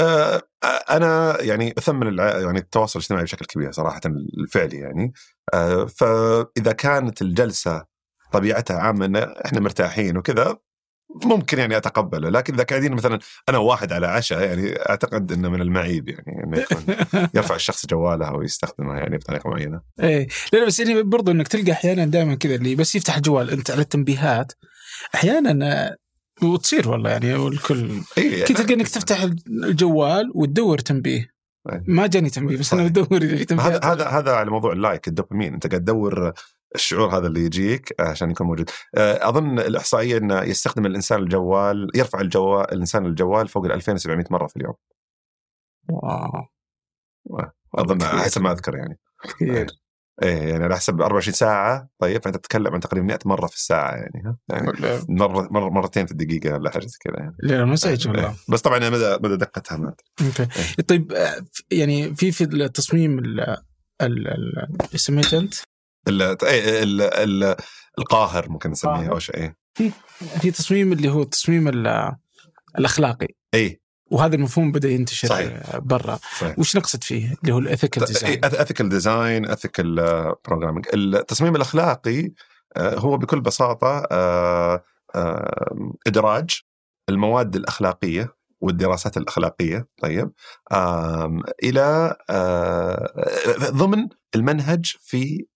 آه، 0.00 0.42
أنا 0.90 1.42
يعني 1.42 1.74
أثمن 1.78 2.08
الع- 2.08 2.38
يعني 2.38 2.58
التواصل 2.58 2.98
الاجتماعي 2.98 3.24
بشكل 3.24 3.46
كبير 3.46 3.72
صراحة 3.72 4.00
الفعلي 4.38 4.76
يعني. 4.76 5.12
آه، 5.54 5.84
فإذا 5.84 6.72
كانت 6.72 7.22
الجلسة 7.22 7.84
طبيعتها 8.32 8.78
عامة 8.78 9.04
إن 9.06 9.16
إحنا 9.16 9.60
مرتاحين 9.60 10.16
وكذا 10.16 10.56
ممكن 11.24 11.58
يعني 11.58 11.76
أتقبله 11.76 12.28
لكن 12.28 12.54
إذا 12.54 12.64
قاعدين 12.64 12.92
مثلا 12.92 13.18
أنا 13.48 13.58
واحد 13.58 13.92
على 13.92 14.06
عشاء 14.06 14.42
يعني 14.42 14.72
أعتقد 14.90 15.32
إنه 15.32 15.48
من 15.48 15.60
المعيب 15.60 16.08
يعني 16.08 16.44
إنه 16.44 16.58
يكون 16.58 16.84
يرفع 17.34 17.54
الشخص 17.54 17.86
جواله 17.86 18.32
ويستخدمه 18.32 18.94
يعني 18.94 19.16
بطريقة 19.16 19.50
معينة. 19.50 19.80
إيه 20.00 20.28
لا 20.52 20.58
لا، 20.58 20.66
بس 20.66 20.80
يعني 20.80 21.02
برضو 21.02 21.30
إنك 21.30 21.48
تلقى 21.48 21.72
أحيانا 21.72 22.04
دائما 22.04 22.34
كذا 22.34 22.54
اللي 22.54 22.74
بس 22.74 22.94
يفتح 22.94 23.16
الجوال 23.16 23.50
أنت 23.50 23.70
على 23.70 23.80
التنبيهات 23.80 24.52
أحيانا 25.14 25.66
آه، 25.66 25.96
وتصير 26.42 26.88
والله 26.88 27.10
يعني 27.10 27.34
والكل 27.34 27.90
إيه 28.18 28.44
كنت 28.44 28.58
تلقى 28.58 28.74
إنك 28.74 28.88
تفتح 28.88 29.22
الجوال 29.46 30.32
وتدور 30.34 30.78
تنبيه 30.78 31.38
أيه. 31.72 31.84
ما 31.86 32.06
جاني 32.06 32.30
تنبيه 32.30 32.56
بس 32.56 32.72
أنا. 32.72 32.88
بدور 32.88 33.22
إذا 33.22 33.36
في 33.36 33.42
هذا 33.42 33.44
تنبيهات 33.44 33.84
هذا 33.84 34.06
هذا 34.06 34.32
على 34.32 34.50
موضوع 34.50 34.72
ال 34.72 34.79
like 34.79 35.08
الدوبامين 35.08 35.54
أنت 35.54 35.66
قاعد 35.66 35.80
تدور 35.80 36.32
الشعور 36.74 37.16
هذا 37.18 37.26
اللي 37.26 37.40
يجيك 37.44 38.00
عشان 38.00 38.30
يكون 38.30 38.46
موجود. 38.46 38.70
آه، 38.94 39.28
أظن 39.28 39.58
الإحصائية 39.58 40.18
إنه 40.18 40.42
يستخدم 40.42 40.86
الإنسان 40.86 41.22
الجوال 41.22 41.90
يرفع 41.94 42.20
الجوال 42.20 42.72
الإنسان 42.72 43.06
الجوال 43.06 43.48
فوق 43.48 43.64
ال 43.64 43.72
2700 43.72 44.24
مرة 44.30 44.46
في 44.46 44.56
اليوم. 44.56 44.74
wow. 45.88 46.44
أظن. 47.74 48.02
حسب 48.02 48.42
ما 48.42 48.52
أذكر 48.52 48.76
يعني. 48.76 48.98
كثير. 49.24 49.66
إيه. 50.22 50.48
يعني 50.48 50.64
على 50.64 50.76
حسب 50.76 51.00
24 51.00 51.34
ساعة 51.34 51.88
طيب 51.98 52.22
فأنت 52.22 52.36
تتكلم 52.36 52.74
عن 52.74 52.80
تقريبا 52.80 53.06
100 53.06 53.18
مرة 53.24 53.46
في 53.46 53.54
الساعة 53.54 53.94
يعني 53.94 54.22
ها؟ 54.24 54.38
يعني 54.48 54.72
لا 54.72 55.06
مرة 55.08 55.48
مر 55.50 55.70
مرتين 55.70 56.06
في 56.06 56.12
الدقيقة 56.12 56.54
ولا 56.54 56.70
حاجة 56.70 56.86
زي 56.86 56.98
كذا 57.00 57.16
يعني. 57.18 57.36
لا 57.38 57.64
مزعج 57.64 58.08
إيه. 58.08 58.14
والله. 58.14 58.34
بس 58.48 58.60
طبعا 58.60 58.78
مدى 58.78 59.18
مدى 59.22 59.36
دقتها 59.36 59.76
ما. 59.76 59.94
أوكي. 60.20 60.82
طيب 60.82 61.12
آه، 61.12 61.44
يعني 61.70 62.14
في 62.14 62.32
في 62.32 62.44
التصميم 62.44 63.18
ال 63.18 63.40
ال 64.02 64.28
ال 64.28 64.68
إيش 64.92 65.00
سميت 65.00 65.34
أنت؟ 65.34 65.54
ال- 66.08 66.22
ال- 66.22 67.02
ال- 67.02 67.56
القاهر 67.98 68.48
ممكن 68.50 68.70
نسميه 68.70 68.92
قاهر. 68.92 69.12
أو 69.12 69.18
شيء 69.18 69.36
إيه. 69.36 69.56
في 70.40 70.50
تصميم 70.50 70.92
اللي 70.92 71.08
هو 71.08 71.22
التصميم 71.22 71.68
ال- 71.68 72.16
الأخلاقي. 72.78 73.28
إي. 73.54 73.80
وهذا 74.10 74.34
المفهوم 74.36 74.72
بدأ 74.72 74.88
ينتشر 74.88 75.28
صحيح. 75.28 75.76
برا. 75.78 76.18
صحيح. 76.40 76.58
وش 76.58 76.76
نقصد 76.76 77.04
فيه؟ 77.04 77.34
اللي 77.42 77.54
هو 77.54 77.58
ال 77.58 77.64
ethical 77.64 78.04
design 78.04 78.44
ethical 78.44 78.88
design 78.88 79.50
ethical 79.50 79.94
programming 80.48 80.86
التصميم 80.94 81.56
الأخلاقي 81.56 82.30
آه، 82.76 82.98
هو 82.98 83.16
بكل 83.16 83.40
بساطة 83.40 84.06
آه، 84.12 84.84
آه، 85.14 85.92
إدراج 86.06 86.50
المواد 87.08 87.56
الأخلاقية 87.56 88.34
والدراسات 88.60 89.16
الأخلاقية 89.16 89.86
طيب 90.02 90.30
إلى 91.62 92.16
ضمن 93.70 94.08
المنهج 94.34 94.94
في 95.00 95.46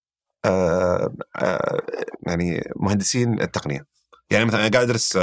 يعني 2.27 2.63
مهندسين 2.77 3.41
التقنية. 3.41 3.87
يعني 4.31 4.45
مثلا 4.45 4.61
أنا 4.61 4.71
قاعد 4.71 4.85
أدرس 4.85 5.19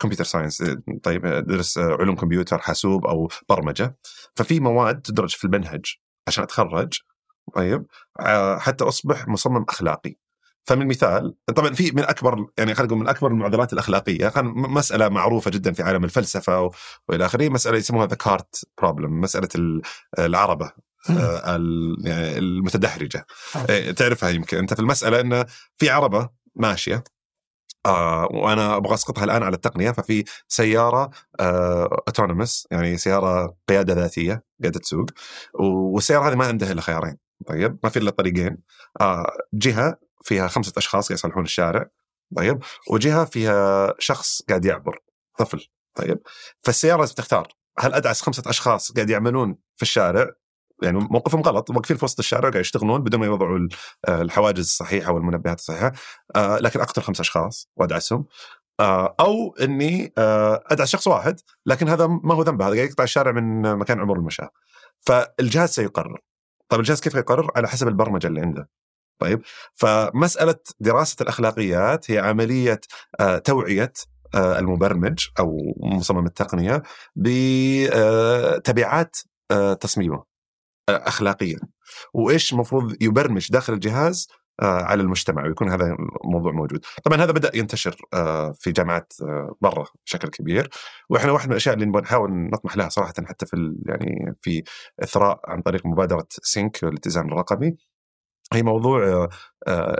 computer 0.00 0.24
science 0.24 0.62
طيب 1.02 1.26
أدرس 1.26 1.78
آه، 1.78 1.96
علوم 2.00 2.16
كمبيوتر 2.16 2.58
حاسوب 2.58 3.06
أو 3.06 3.28
برمجة. 3.48 3.96
ففي 4.34 4.60
مواد 4.60 5.00
تدرج 5.00 5.36
في 5.36 5.44
المنهج 5.44 5.84
عشان 6.28 6.44
أتخرج 6.44 6.92
طيب 7.54 7.86
آه، 8.20 8.58
حتى 8.58 8.84
أصبح 8.84 9.28
مصمم 9.28 9.64
أخلاقي. 9.68 10.14
فمن 10.64 10.86
مثال 10.88 11.34
طبعا 11.56 11.74
في 11.74 11.90
من 11.90 12.02
أكبر 12.02 12.46
يعني 12.58 12.74
خلينا 12.74 12.88
نقول 12.92 12.98
من 13.02 13.08
أكبر 13.08 13.30
المعضلات 13.30 13.72
الأخلاقية 13.72 14.32
مسألة 14.44 15.08
معروفة 15.08 15.50
جدا 15.50 15.72
في 15.72 15.82
عالم 15.82 16.04
الفلسفة 16.04 16.70
وإلى 17.08 17.26
آخره 17.26 17.48
مسألة 17.48 17.78
يسموها 17.78 18.06
the 18.06 18.14
cart 18.16 18.64
problem 18.78 19.20
مسألة 19.20 19.48
ال- 19.54 19.82
العربة. 20.18 20.66
آه، 20.66 20.72
ال- 20.72 20.85
المتدحرجه 22.38 23.26
إيه، 23.68 23.90
تعرفها 23.90 24.30
يمكن. 24.30 24.58
أنت 24.58 24.74
في 24.74 24.80
المسألة 24.80 25.20
انه 25.20 25.46
في 25.76 25.90
عربة 25.90 26.28
ماشية 26.54 27.04
آه 27.86 28.28
وأنا 28.30 28.76
أبغى 28.76 28.94
أسقطها 28.94 29.24
الآن 29.24 29.42
على 29.42 29.56
التقنية 29.56 29.90
ففي 29.90 30.24
سيارة 30.48 31.10
اوتونومس 31.40 32.68
يعني 32.70 32.96
سيارة 32.96 33.56
قيادة 33.68 33.94
ذاتية 33.94 34.44
قاعدة 34.62 34.80
تسوق 34.80 35.06
والسيارة 35.54 36.28
هذه 36.28 36.34
ما 36.34 36.46
عندها 36.46 36.72
إلا 36.72 36.80
خيارين. 36.80 37.16
طيب 37.46 37.78
ما 37.84 37.90
في 37.90 37.98
إلا 37.98 38.10
طريقين. 38.10 38.58
آه 39.00 39.26
جهة 39.54 39.98
فيها 40.22 40.48
خمسة 40.48 40.72
أشخاص 40.76 41.08
قاعد 41.08 41.18
يصلحون 41.18 41.44
الشارع. 41.44 41.86
طيب 42.36 42.58
وجهة 42.90 43.24
فيها 43.24 43.94
شخص 43.98 44.42
قاعد 44.48 44.64
يعبر 44.64 44.98
طفل. 45.38 45.68
طيب 45.94 46.18
فالسيارة 46.62 47.00
لازم 47.00 47.14
تختار. 47.14 47.48
هل 47.78 47.94
أدعس 47.94 48.22
خمسة 48.22 48.42
أشخاص 48.46 48.92
قاعد 48.92 49.10
يعملون 49.10 49.56
في 49.76 49.82
الشارع؟ 49.82 50.30
يعني 50.82 50.98
موقفهم 50.98 51.42
غلط 51.42 51.70
واقفين 51.70 51.96
في 51.96 52.04
وسط 52.04 52.18
الشارع 52.18 52.50
قاعد 52.50 52.60
يشتغلون 52.60 53.02
بدون 53.02 53.20
ما 53.20 53.26
يوضعوا 53.26 53.68
آه، 54.08 54.22
الحواجز 54.22 54.60
الصحيحة 54.60 55.12
والمنبهات 55.12 55.58
الصحيحة. 55.58 55.92
آه، 56.36 56.58
لكن 56.58 56.80
أقتل 56.80 57.02
خمسة 57.02 57.20
أشخاص 57.20 57.70
وأدعسهم. 57.76 58.24
آه، 58.80 59.14
أو 59.20 59.56
إني 59.60 60.12
أدعس 60.18 60.88
شخص 60.88 61.06
واحد 61.06 61.40
لكن 61.66 61.88
هذا 61.88 62.06
ما 62.06 62.34
هو 62.34 62.42
ذنبه 62.42 62.68
هذا 62.68 62.74
قاعد 62.74 62.88
يقطع 62.88 63.04
الشارع 63.04 63.32
من 63.32 63.76
مكان 63.76 64.00
عمر 64.00 64.16
المشاة. 64.16 64.50
فالجهاز 65.00 65.70
سيقرر. 65.70 66.20
طيب 66.68 66.80
الجهاز 66.80 67.00
كيف 67.00 67.14
يقرر؟ 67.14 67.50
على 67.56 67.68
حسب 67.68 67.88
البرمجة 67.88 68.26
اللي 68.26 68.40
عنده. 68.40 68.68
طيب 69.18 69.42
فمسألة 69.74 70.54
دراسة 70.80 71.16
الأخلاقيات 71.20 72.10
هي 72.10 72.18
عملية 72.18 72.80
توعية 73.44 73.92
المبرمج 74.34 75.26
أو 75.38 75.74
مصمم 75.82 76.26
التقنية 76.26 76.82
بتبعات 77.16 79.16
تصميمه. 79.80 80.35
اخلاقيا 80.88 81.58
وإيش 82.14 82.52
المفروض 82.52 83.02
يبرمج 83.02 83.52
داخل 83.52 83.72
الجهاز 83.72 84.28
آه، 84.62 84.82
على 84.82 85.02
المجتمع 85.02 85.46
ويكون 85.46 85.70
هذا 85.70 85.96
الموضوع 86.24 86.52
موجود. 86.52 86.84
طبعا 87.04 87.18
هذا 87.18 87.32
بدأ 87.32 87.50
ينتشر 87.54 87.96
آه، 88.14 88.52
في 88.52 88.72
جامعات 88.72 89.12
آه، 89.22 89.56
برا 89.60 89.86
بشكل 90.06 90.28
كبير. 90.28 90.70
وإحنا 91.10 91.32
واحد 91.32 91.46
من 91.46 91.52
الأشياء 91.52 91.74
اللي 91.74 91.86
نحاول 91.86 92.30
نطمح 92.32 92.76
لها 92.76 92.88
صراحة 92.88 93.12
حتى 93.26 93.46
في 93.46 93.76
يعني 93.86 94.34
في 94.40 94.62
إثراء 95.02 95.40
عن 95.46 95.62
طريق 95.62 95.86
مبادرة 95.86 96.26
سينك 96.30 96.84
الاتزان 96.84 97.26
الرقمي. 97.26 97.76
هي 98.52 98.62
موضوع 98.62 99.28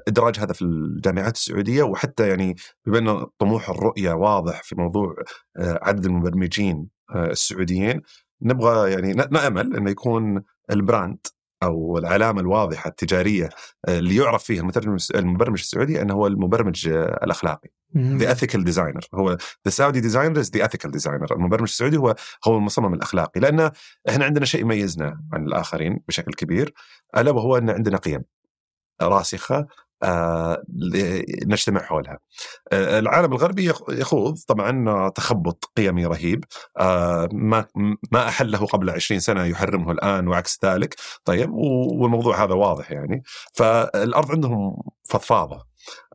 إدراج 0.08 0.38
هذا 0.38 0.52
في 0.52 0.62
الجامعات 0.62 1.34
السعودية 1.36 1.82
وحتى 1.82 2.28
يعني 2.28 2.54
بما 2.86 2.98
ان 2.98 3.26
طموح 3.38 3.70
الرؤية 3.70 4.12
واضح 4.12 4.62
في 4.62 4.74
موضوع 4.78 5.14
عدد 5.58 6.06
المبرمجين 6.06 6.88
السعوديين. 7.16 8.02
نبغى 8.42 8.92
يعني 8.92 9.12
نأمل 9.12 9.76
إنه 9.76 9.90
يكون 9.90 10.42
البراند 10.70 11.18
أو 11.62 11.98
العلامة 11.98 12.40
الواضحة 12.40 12.88
التجارية 12.88 13.48
آه، 13.88 13.98
اللي 13.98 14.16
يعرف 14.16 14.44
فيها 14.44 14.60
المترجم 14.60 14.96
المبرمج 15.14 15.58
السعودي 15.58 16.02
إنه 16.02 16.14
هو 16.14 16.26
المبرمج 16.26 16.88
آه، 16.88 17.20
الأخلاقي. 17.24 17.68
the 17.96 18.34
ethical 18.34 18.64
designer 18.64 19.00
هو 19.14 19.30
the 19.64 19.70
Saudi 19.70 20.00
designer 20.00 20.40
is 20.40 20.50
the 20.50 20.66
ethical 20.66 20.90
designer 20.90 21.32
المبرمج 21.32 21.68
السعودي 21.68 21.96
هو 21.96 22.14
هو 22.46 22.56
المصمم 22.56 22.94
الأخلاقي. 22.94 23.40
لأن 23.40 23.70
إحنا 24.08 24.24
عندنا 24.24 24.44
شيء 24.44 24.60
يميزنا 24.60 25.20
عن 25.32 25.46
الآخرين 25.46 25.98
بشكل 26.08 26.32
كبير 26.32 26.74
ألا 27.16 27.30
وهو 27.30 27.56
إن 27.56 27.70
عندنا 27.70 27.96
قيم 27.96 28.22
راسخة 29.02 29.66
نجتمع 31.46 31.80
حولها. 31.82 32.18
آه، 32.72 32.98
العالم 32.98 33.32
الغربي 33.32 33.64
يخ- 33.64 33.90
يخوض 33.90 34.38
طبعا 34.48 35.08
تخبط 35.08 35.64
قيمي 35.76 36.06
رهيب 36.06 36.44
آه، 36.78 37.28
ما 37.32 37.66
ما 38.12 38.28
أحله 38.28 38.58
قبل 38.66 38.90
20 38.90 39.20
سنة 39.20 39.44
يحرمه 39.44 39.92
الآن 39.92 40.28
وعكس 40.28 40.58
ذلك 40.64 40.94
طيب 41.24 41.50
والموضوع 41.52 42.44
هذا 42.44 42.54
واضح 42.54 42.92
يعني 42.92 43.22
فالأرض 43.54 44.30
عندهم 44.32 44.76
فضفاضة 45.04 45.66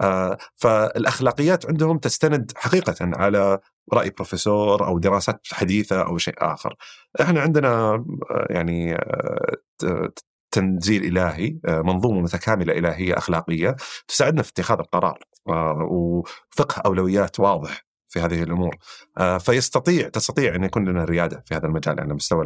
آه، 0.02 0.38
فالأخلاقيات 0.56 1.66
عندهم 1.66 1.98
تستند 1.98 2.52
حقيقة 2.56 2.96
على 3.02 3.60
رأي 3.94 4.10
بروفيسور 4.10 4.88
أو 4.88 5.00
دراسات 5.00 5.42
حديثة 5.52 6.02
أو 6.02 6.18
شيء 6.18 6.34
آخر. 6.38 6.76
إحنا 7.22 7.42
عندنا 7.42 7.70
آه، 7.72 8.48
يعني 8.50 8.96
آه، 8.96 10.12
تنزيل 10.52 11.04
إلهي 11.04 11.58
آه، 11.66 11.82
منظومة 11.82 12.22
متكاملة 12.22 12.74
إلهية 12.74 13.18
أخلاقية 13.18 13.76
تساعدنا 14.08 14.42
في 14.42 14.50
اتخاذ 14.50 14.80
القرار 14.80 15.20
آه، 15.50 15.88
وفقه 15.92 16.82
أولويات 16.86 17.40
واضح 17.40 17.86
في 18.08 18.20
هذه 18.20 18.44
الأمور 18.44 18.76
آه، 19.18 19.38
فيستطيع 19.38 20.10
تستطيع 20.10 20.56
أن 20.56 20.64
يكون 20.64 20.90
لنا 20.90 21.04
ريادة 21.04 21.44
في 21.46 21.56
هذا 21.56 21.66
المجال 21.66 22.00
على 22.00 22.14
مستوى 22.14 22.46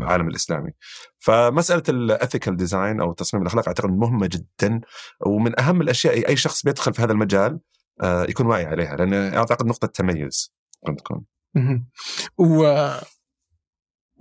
العالم 0.00 0.28
الإسلامي. 0.28 0.70
فمسألة 1.18 1.82
ال 1.88 1.97
ethical 1.97 2.56
design 2.56 3.00
أو 3.00 3.10
التصميم 3.10 3.42
الاخلاقي 3.42 3.68
أعتقد 3.68 3.90
مهمة 3.90 4.26
جدا 4.26 4.80
ومن 5.26 5.60
أهم 5.60 5.80
الأشياء 5.80 6.28
أي 6.28 6.36
شخص 6.36 6.62
بيدخل 6.62 6.94
في 6.94 7.02
هذا 7.02 7.12
المجال 7.12 7.60
يكون 8.04 8.46
واعي 8.46 8.66
عليها 8.66 8.96
لأن 8.96 9.14
أعتقد 9.14 9.66
نقطة 9.66 9.86
تميز 9.86 10.52
قد 10.86 10.96
تكون. 10.96 11.24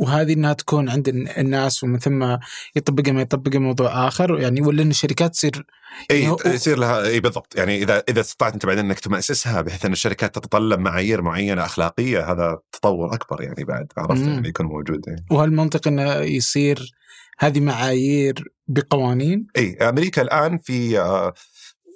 وهذه 0.01 0.33
إنها 0.33 0.53
تكون 0.53 0.89
عند 0.89 1.07
الناس 1.37 1.83
ومن 1.83 1.99
ثم 1.99 2.37
يطبقها 2.75 3.11
ما 3.11 3.21
يطبقها 3.21 3.59
موضوع 3.59 4.07
آخر 4.07 4.39
يعني 4.39 4.61
ولا 4.61 4.83
إن 4.83 4.89
الشركات 4.89 5.31
تصير 5.31 5.65
إي 6.11 6.21
يعني 6.21 6.35
يصير 6.45 6.77
لها 6.77 7.05
إي 7.05 7.19
بالضبط 7.19 7.55
يعني 7.55 7.83
إذا 7.83 8.03
إذا 8.09 8.21
استطعت 8.21 8.53
أنت 8.53 8.65
بعدين 8.65 8.85
إنك 8.85 8.99
تمأسسها 8.99 9.61
بحيث 9.61 9.85
إن 9.85 9.91
الشركات 9.91 10.35
تتطلب 10.35 10.79
معايير 10.79 11.21
معينة 11.21 11.65
أخلاقية 11.65 12.31
هذا 12.31 12.59
تطور 12.71 13.13
أكبر 13.13 13.41
يعني 13.41 13.63
بعد 13.63 13.87
عرفت. 13.97 14.21
يعني 14.21 14.47
يكون 14.47 14.65
موجود 14.65 15.07
يعني. 15.07 15.25
وهل 15.31 15.51
منطق 15.51 15.87
إنه 15.87 16.13
يصير 16.13 16.91
هذه 17.39 17.59
معايير 17.59 18.53
بقوانين؟ 18.67 19.47
إي 19.57 19.77
أمريكا 19.89 20.21
الآن 20.21 20.57
في 20.57 20.99
آه، 20.99 21.33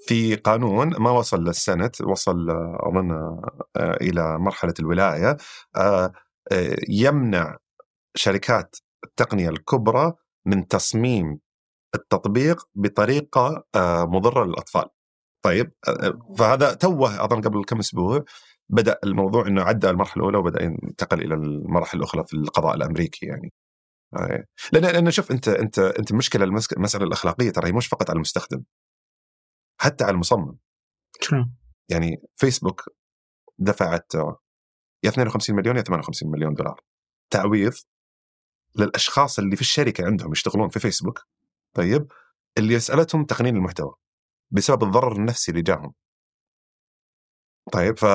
في 0.08 0.36
قانون 0.36 0.88
ما 0.88 1.12
وصل 1.12 1.44
للسنت 1.44 2.02
وصل 2.02 2.50
آه، 2.50 2.78
أظن 2.80 3.12
آه، 3.12 3.98
إلى 4.02 4.40
مرحلة 4.40 4.74
الولاية 4.80 5.38
يمنع 6.90 7.58
شركات 8.16 8.76
التقنية 9.04 9.50
الكبرى 9.50 10.14
من 10.46 10.68
تصميم 10.68 11.40
التطبيق 11.96 12.70
بطريقة 12.76 13.64
آه، 13.76 14.06
مضرة 14.06 14.46
للأطفال. 14.46 14.86
طيب 15.46 15.72
آه، 15.88 16.36
فهذا 16.38 16.74
توه 16.74 17.24
أظن 17.26 17.42
قبل 17.42 17.64
كم 17.64 17.80
أسبوع 17.80 18.24
بدأ 18.70 19.00
الموضوع 19.04 19.48
إنه 19.48 19.62
عدى 19.62 19.90
المرحلة 19.90 20.24
الأولى 20.24 20.38
وبدأ 20.38 20.64
ينتقل 20.64 21.22
إلى 21.22 21.34
المراحل 21.34 21.98
الأخرى 21.98 22.24
في 22.24 22.34
القضاء 22.34 22.76
الأمريكي 22.76 23.26
يعني. 23.26 23.54
آه، 24.18 24.46
لأن 24.74 24.84
لأن 24.84 25.12
شوف 25.12 25.32
أنت 25.32 25.48
أنت 25.48 25.80
أنت 25.80 26.12
المشكلة 26.12 26.44
المسألة 26.44 27.06
الأخلاقية 27.06 27.50
ترى 27.50 27.68
هي 27.68 27.72
مش 27.74 27.88
فقط 27.88 28.10
على 28.10 28.16
المستخدم 28.16 28.64
حتى 29.82 30.04
على 30.04 30.14
المصمم؟ 30.14 30.58
يعني 31.90 32.22
فيسبوك 32.36 32.90
دفعت 33.60 34.16
آه، 34.16 34.40
يا 35.04 35.10
52 35.10 35.56
مليون 35.56 35.78
يا 35.78 35.82
58 35.82 36.32
مليون 36.32 36.54
دولار 36.54 36.82
تعويض 37.30 37.74
للأشخاص 38.78 39.40
اللي 39.40 39.56
في 39.56 39.62
الشركة 39.62 40.06
عندهم 40.06 40.32
يشتغلون 40.32 40.70
في 40.70 40.80
فيسبوك 40.80 41.26
طيب 41.74 42.12
اللي 42.58 42.74
يسالتهم 42.74 43.26
تقنين 43.26 43.56
المحتوى 43.56 43.94
بسبب 44.52 44.84
الضرر 44.84 45.16
النفسي 45.16 45.52
اللي 45.52 45.62
جاهم. 45.62 45.94
طيب 47.72 47.98
ف 48.00 48.06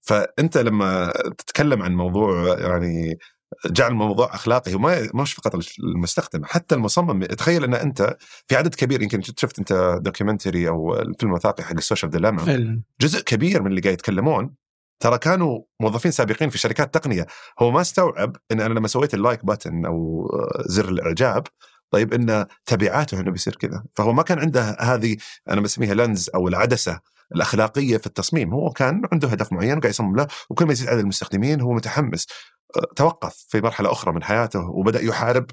فأنت 0.00 0.56
لما 0.58 1.12
تتكلم 1.38 1.82
عن 1.82 1.94
موضوع 1.94 2.58
يعني 2.58 3.18
جعل 3.66 3.90
الموضوع 3.90 4.34
أخلاقي 4.34 4.74
هو 4.74 4.78
ما 4.78 5.08
مش 5.14 5.34
فقط 5.34 5.54
المستخدم 5.80 6.44
حتى 6.44 6.74
المصمم 6.74 7.24
تخيل 7.24 7.64
أن 7.64 7.74
أنت 7.74 8.16
في 8.46 8.56
عدد 8.56 8.74
كبير 8.74 9.02
يمكن 9.02 9.22
شفت 9.22 9.58
أنت 9.58 9.98
documentary 10.02 10.68
أو 10.68 10.94
الفيلم 10.94 11.30
الوثائقي 11.32 11.64
حق 11.64 11.72
ال 11.72 11.77
social 11.77 12.10
dilemma 12.10 12.82
جزء 13.00 13.20
كبير 13.20 13.62
من 13.62 13.70
اللي 13.70 13.80
قاعد 13.80 13.94
يتكلمون 13.94 14.54
ترى 15.00 15.18
كانوا 15.18 15.60
موظفين 15.80 16.10
سابقين 16.10 16.50
في 16.50 16.58
شركات 16.58 16.94
تقنية. 16.94 17.26
هو 17.58 17.70
ما 17.70 17.80
استوعب 17.80 18.36
إن 18.52 18.60
أنا 18.60 18.74
لما 18.74 18.88
سويت 18.88 19.14
ال 19.14 19.20
like 19.20 19.44
button 19.44 19.86
أو 19.86 20.28
زر 20.66 20.88
الإعجاب 20.88 21.46
طيب 21.90 22.14
إن 22.14 22.46
تبعاته 22.66 23.20
إنه 23.20 23.30
بيصير 23.30 23.56
كذا. 23.56 23.84
فهو 23.94 24.12
ما 24.12 24.22
كان 24.22 24.38
عنده 24.38 24.76
هذه 24.80 25.16
أنا 25.50 25.60
بسميها 25.60 25.94
lens 25.94 26.30
أو 26.34 26.48
العدسة 26.48 27.00
الأخلاقية 27.34 27.96
في 27.96 28.06
التصميم. 28.06 28.54
هو 28.54 28.70
كان 28.70 29.02
عنده 29.12 29.28
هدف 29.28 29.52
معين 29.52 29.76
وقاعد 29.76 29.90
يصمم 29.90 30.16
له 30.16 30.26
وكل 30.50 30.64
ما 30.64 30.72
يزيد 30.72 30.88
عدد 30.88 31.00
المستخدمين 31.00 31.60
هو 31.60 31.72
متحمس. 31.72 32.26
أه، 32.76 32.86
توقف 32.96 33.46
في 33.48 33.60
مرحلة 33.60 33.92
أخرى 33.92 34.12
من 34.12 34.22
حياته 34.22 34.70
وبدأ 34.70 35.02
يحارب 35.02 35.50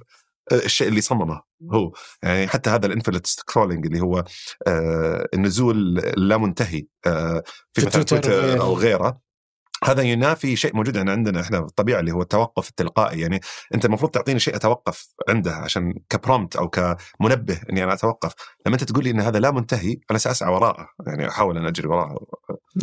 أه، 0.52 0.56
الشيء 0.56 0.88
اللي 0.88 1.02
صممه 1.02 1.42
هو. 1.74 1.92
يعني 2.24 2.48
حتى 2.48 2.70
هذا 2.70 2.86
ال 2.86 2.91
infinite 2.91 3.28
scrolling 3.28 3.86
اللي 3.86 4.02
هو 4.02 4.24
آه 4.68 5.28
النزول 5.34 6.00
اللامنتهي 6.00 6.86
آه 7.08 7.44
في 7.74 7.82
في 7.82 7.88
مثلا 7.88 8.04
تويتر. 8.04 8.62
أو 8.62 8.74
غيره. 8.74 9.31
هذا 9.84 10.02
ينافي 10.02 10.56
شيء 10.56 10.76
موجود 10.76 10.98
عندنا 10.98 11.42
إحنا 11.42 11.60
في 11.60 11.66
الطبيعه 11.66 12.00
اللي 12.00 12.12
هو 12.12 12.22
التوقف 12.22 12.70
التلقائي. 12.70 13.20
يعني 13.20 13.40
أنت 13.74 13.86
المفروض 13.86 14.12
تعطيني 14.12 14.40
شيء 14.40 14.56
أتوقف 14.56 15.08
عنده 15.30 15.56
عشان 15.56 15.94
كبرومت 16.10 16.56
أو 16.56 16.70
كمنبه 16.70 17.62
إني 17.70 17.84
أنا 17.84 17.94
أتوقف. 17.94 18.34
لما 18.66 18.76
أنت 18.76 18.84
تقول 18.84 19.04
لي 19.04 19.10
إن 19.10 19.20
هذا 19.20 19.40
لا 19.40 19.52
منتهي 19.52 19.98
أنا 20.12 20.20
سأسعى 20.20 20.54
وراءه. 20.54 20.88
يعني 21.08 21.28
أحاول 21.30 21.58
أن 21.58 21.66
أجري 21.66 21.88
وراءه. 21.88 22.18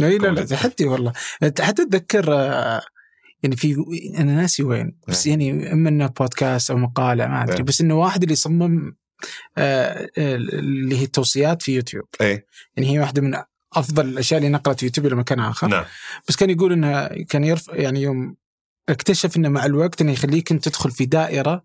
إي 0.00 0.18
لا 0.18 0.28
لا. 0.28 0.44
تحدي 0.44 0.86
والله. 0.86 1.12
حتى 1.42 1.82
اتذكر 1.82 2.34
آه، 2.34 2.82
يعني 3.42 3.56
في 3.56 3.76
أنا 4.18 4.34
ناسي 4.34 4.62
وين 4.62 4.98
بس 5.08 5.26
يعني 5.26 5.72
إما 5.72 5.88
إنه 5.88 6.06
بودكاست 6.06 6.70
أو 6.70 6.76
مقالة 6.76 7.26
ما 7.26 7.42
أدري. 7.42 7.56
إيه. 7.56 7.62
بس 7.62 7.80
إنه 7.80 7.94
واحد 7.94 8.22
اللي 8.22 8.32
يصمم 8.32 8.96
آه، 9.58 10.08
آه، 10.18 10.34
اللي 10.36 10.98
هي 10.98 11.04
التوصيات 11.04 11.62
في 11.62 11.74
يوتيوب. 11.74 12.04
إيه. 12.20 12.46
يعني 12.76 12.90
هي 12.90 12.98
واحدة 12.98 13.22
من 13.22 13.34
أفضل 13.78 14.08
الأشياء 14.08 14.38
اللي 14.38 14.50
نقلت 14.50 14.82
يوتيوب 14.82 15.06
إلى 15.06 15.16
مكان 15.16 15.40
آخر 15.40 15.68
نعم 15.68 15.84
بس 16.28 16.36
كان 16.36 16.50
يقول 16.50 16.72
انها 16.72 17.08
كان 17.28 17.44
يرفع 17.44 17.74
يعني 17.76 18.02
يوم 18.02 18.36
اكتشف 18.88 19.36
إنه 19.36 19.48
مع 19.48 19.66
الوقت 19.66 20.00
إنه 20.00 20.12
يخليك 20.12 20.52
أنت 20.52 20.68
تدخل 20.68 20.90
في 20.90 21.06
دائرة 21.06 21.64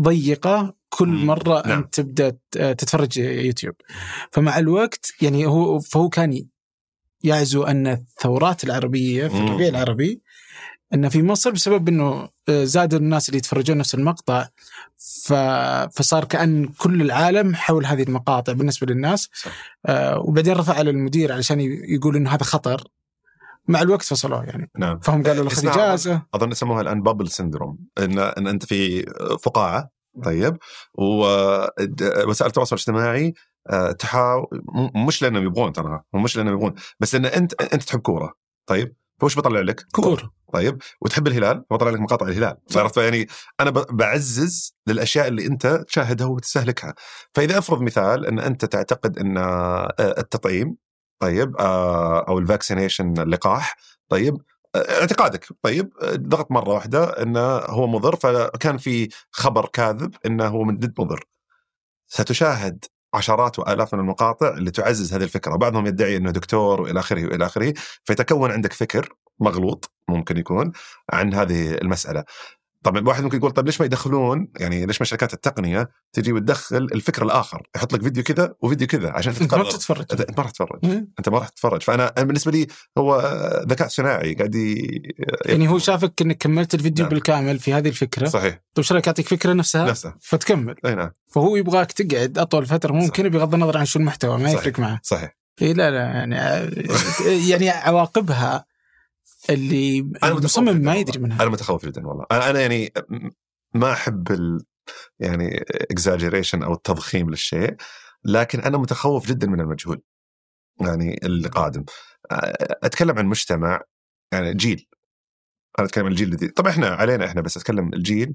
ضيقة 0.00 0.74
كل. 0.88 1.08
مرة 1.08 1.66
نعم. 1.66 1.78
انت 1.78 2.00
تبدا 2.00 2.38
تتفرج 2.52 3.18
يوتيوب 3.18 3.74
فمع 4.30 4.58
الوقت 4.58 5.12
يعني 5.22 5.46
هو 5.46 5.80
فهو 5.80 6.08
كان 6.08 6.46
يعزو 7.22 7.62
أن 7.62 7.86
الثورات 7.86 8.64
العربية 8.64 9.28
في. 9.28 9.34
الربيع 9.34 9.68
العربي 9.68 10.22
إن 10.94 11.08
في 11.08 11.22
مصر 11.22 11.50
بسبب 11.50 11.88
إنه 11.88 12.28
آه، 12.48 12.64
زاد 12.64 12.94
الناس 12.94 13.28
اللي 13.28 13.38
يتفرجون 13.38 13.78
نفس 13.78 13.94
المقطع 13.94 14.48
ف... 14.96 15.32
فصار 15.92 16.24
كأن 16.24 16.68
كل 16.68 17.02
العالم 17.02 17.54
حول 17.54 17.86
هذه 17.86 18.02
المقاطع 18.02 18.52
بالنسبة 18.52 18.86
للناس. 18.86 19.28
صح. 19.34 19.52
آه 19.86 20.18
وبعدين 20.18 20.54
رفع 20.56 20.74
على 20.74 20.90
المدير 20.90 21.32
علشان 21.32 21.60
يقول 21.88 22.16
إنه 22.16 22.30
هذا 22.30 22.44
خطر. 22.44 22.84
مع 23.68 23.82
الوقت 23.82 24.02
فصلوه 24.02 24.44
يعني. 24.44 24.70
نعم. 24.78 24.98
فهم 24.98 25.22
قالوا 25.22 25.44
له 25.44 25.50
خذ 25.50 25.68
إجازة. 25.68 26.22
أظن 26.34 26.50
يسموها 26.50 26.80
الآن 26.80 27.02
بابل 27.02 27.28
سندروم 27.28 27.78
ان 27.98 28.18
إن 28.18 28.46
أنت 28.46 28.64
في 28.64 29.06
فقاعة. 29.42 29.90
طيب. 30.24 30.56
ووسائل 30.94 32.48
التواصل 32.48 32.76
الاجتماعي 32.76 33.34
آه، 33.70 33.92
تحاول 33.92 34.46
مش 35.06 35.22
لأنهم 35.22 35.44
يبغون 35.44 35.72
ترى 35.72 36.02
مش 36.14 36.36
لأنهم 36.36 36.54
يبغون 36.54 36.74
بس 37.00 37.14
لأن 37.14 37.26
أنت 37.26 37.62
أنت 37.62 37.82
تحب 37.82 38.00
كورة. 38.00 38.32
طيب. 38.66 38.96
فوش 39.18 39.38
بطلع 39.38 39.60
لك؟ 39.60 39.86
كورة. 39.92 40.30
طيب. 40.52 40.82
وتحب 41.00 41.26
الهلال؟ 41.26 41.64
فبطلع 41.70 41.90
لك 41.90 42.00
مقاطع 42.00 42.26
الهلال. 42.26 42.56
عرفت 42.76 42.96
يعني 42.96 43.28
أنا 43.60 43.70
بعزز 43.70 44.74
للأشياء 44.86 45.28
اللي 45.28 45.46
أنت 45.46 45.66
تشاهدها 45.66 46.26
وتستهلكها. 46.26 46.94
فإذا 47.34 47.58
أفرض 47.58 47.82
مثال 47.82 48.26
أن 48.26 48.38
أنت 48.38 48.64
تعتقد 48.64 49.18
أن 49.18 49.38
آه، 49.38 49.94
التطعيم 50.00 50.76
طيب 51.18 51.56
آه، 51.56 52.28
أو 52.28 52.38
الفاكسينيشن 52.38 53.14
اللقاح 53.18 53.76
طيب 54.08 54.36
آه، 54.74 55.00
اعتقادك 55.00 55.46
طيب 55.62 55.92
ضغط 56.04 56.50
مرة 56.50 56.68
واحدة 56.68 57.04
انه 57.22 57.56
هو 57.56 57.86
مضر 57.86 58.16
فكان 58.16 58.78
في 58.78 59.08
خبر 59.30 59.66
كاذب 59.66 60.14
أنه 60.26 60.46
هو 60.46 60.64
من 60.64 60.78
جد 60.78 61.00
مضر. 61.00 61.24
ستشاهد 62.06 62.84
عشرات 63.16 63.58
وآلاف 63.58 63.94
من 63.94 64.00
المقاطع 64.00 64.48
اللي 64.48 64.70
تعزز 64.70 65.14
هذه 65.14 65.22
الفكرة، 65.22 65.56
بعضهم 65.56 65.86
يدعي 65.86 66.16
إنه 66.16 66.30
دكتور 66.30 66.80
وإلى 66.80 67.00
آخره 67.00 67.26
وإلى 67.26 67.46
آخره، 67.46 67.74
فيتكون 68.04 68.52
عندك 68.52 68.72
فكر 68.72 69.08
مغلوط 69.40 69.92
ممكن 70.08 70.36
يكون 70.36 70.72
عن 71.12 71.34
هذه 71.34 71.74
المسألة. 71.74 72.24
طبعا 72.82 73.08
واحد 73.08 73.22
ممكن 73.22 73.38
يقول 73.38 73.50
طيب 73.50 73.66
ليش 73.66 73.80
ما 73.80 73.86
يدخلون؟ 73.86 74.48
يعني 74.60 74.86
ليش 74.86 75.00
ما 75.00 75.04
شركات 75.04 75.34
التقنية 75.34 75.90
تجي 76.12 76.32
وتدخل 76.32 76.76
الفكر 76.76 77.24
الآخر، 77.24 77.68
يحط 77.76 77.92
لك 77.92 78.02
فيديو 78.02 78.22
كذا 78.22 78.54
وفيديو 78.60 78.86
كذا 78.86 79.10
عشان 79.10 79.32
أنت 79.32 79.42
ما 79.42 79.46
تقرر 79.48 79.70
تتفرج 79.70 80.04
أنت 80.10 80.38
ما 80.38 80.42
راح 80.42 80.50
تتفرج. 80.50 80.78
إيه. 80.84 81.08
أنت 81.18 81.28
ما 81.28 81.38
راح 81.38 81.48
تتفرج. 81.48 81.82
فأنا 81.82 82.12
بالنسبة 82.18 82.52
لي 82.52 82.66
هو 82.98 83.20
ذكاء 83.68 83.88
صناعي 83.88 84.34
قاعد 84.34 84.54
ي... 84.54 85.02
يعني 85.44 85.68
هو 85.68 85.78
شافك 85.78 86.22
إنك 86.22 86.38
كملت 86.38 86.74
الفيديو 86.74 87.04
نعم. 87.04 87.14
بالكامل 87.14 87.58
في 87.58 87.74
هذه 87.74 87.88
الفكرة. 87.88 88.28
صحيح. 88.28 88.54
طيب 88.54 88.62
إيش 88.78 88.92
رأيك 88.92 89.06
يعطيك 89.06 89.28
فكرة 89.28 89.52
نفسها؟ 89.52 89.90
نفسه 89.90 90.14
فتكمل. 90.20 90.74
أي 90.84 90.94
نعم. 90.94 91.10
فهو 91.28 91.56
يبغاك 91.56 91.92
تقعد 91.92 92.38
أطول 92.38 92.66
فترة 92.66 92.92
ممكن 92.92 93.28
بغض 93.28 93.54
النظر 93.54 93.78
عن 93.78 93.84
شو 93.84 93.98
المحتوى 93.98 94.38
ما. 94.38 94.50
يفرق 94.50 94.78
معه. 94.78 95.00
صحيح. 95.02 95.36
اي 95.62 95.72
لا 95.72 95.90
لا 95.90 95.98
يعني 95.98 96.36
يعني 97.50 97.70
عواقبها 97.70 98.64
اللي 99.50 100.00
أنا 100.00 100.34
متخوف 100.34 100.38
المصمم 100.38 100.76
ما. 100.76 100.94
يدري 100.94 101.18
منها. 101.18 101.42
أنا 101.42 101.50
متخوف 101.50 101.86
جدا 101.86 102.06
والله. 102.06 102.26
أنا 102.32 102.50
أنا 102.50 102.60
يعني 102.60 102.92
ما 103.74 103.92
أحب 103.92 104.32
ال 104.32 104.64
يعني 105.20 105.64
اكزاجيريشن 105.70 106.62
أو 106.62 106.72
التضخيم 106.72 107.30
للشيء 107.30 107.76
لكن 108.24 108.60
أنا 108.60 108.78
متخوف 108.78 109.26
جدا 109.26 109.46
من 109.46 109.60
المجهول 109.60 110.02
يعني 110.80 111.20
اللي 111.22 111.48
قادم 111.48 111.84
أتكلم 112.82 113.18
عن 113.18 113.26
مجتمع 113.26 113.82
يعني 114.32 114.54
جيل. 114.54 114.88
أنا 115.78 115.86
أتكلم 115.86 116.04
عن 116.04 116.10
الجيل 116.12 116.28
الذي 116.28 116.48
طبعا 116.48 116.70
إحنا 116.70 116.88
علينا 116.88 117.26
إحنا 117.26 117.40
بس 117.40 117.56
أتكلم 117.56 117.94
الجيل 117.94 118.34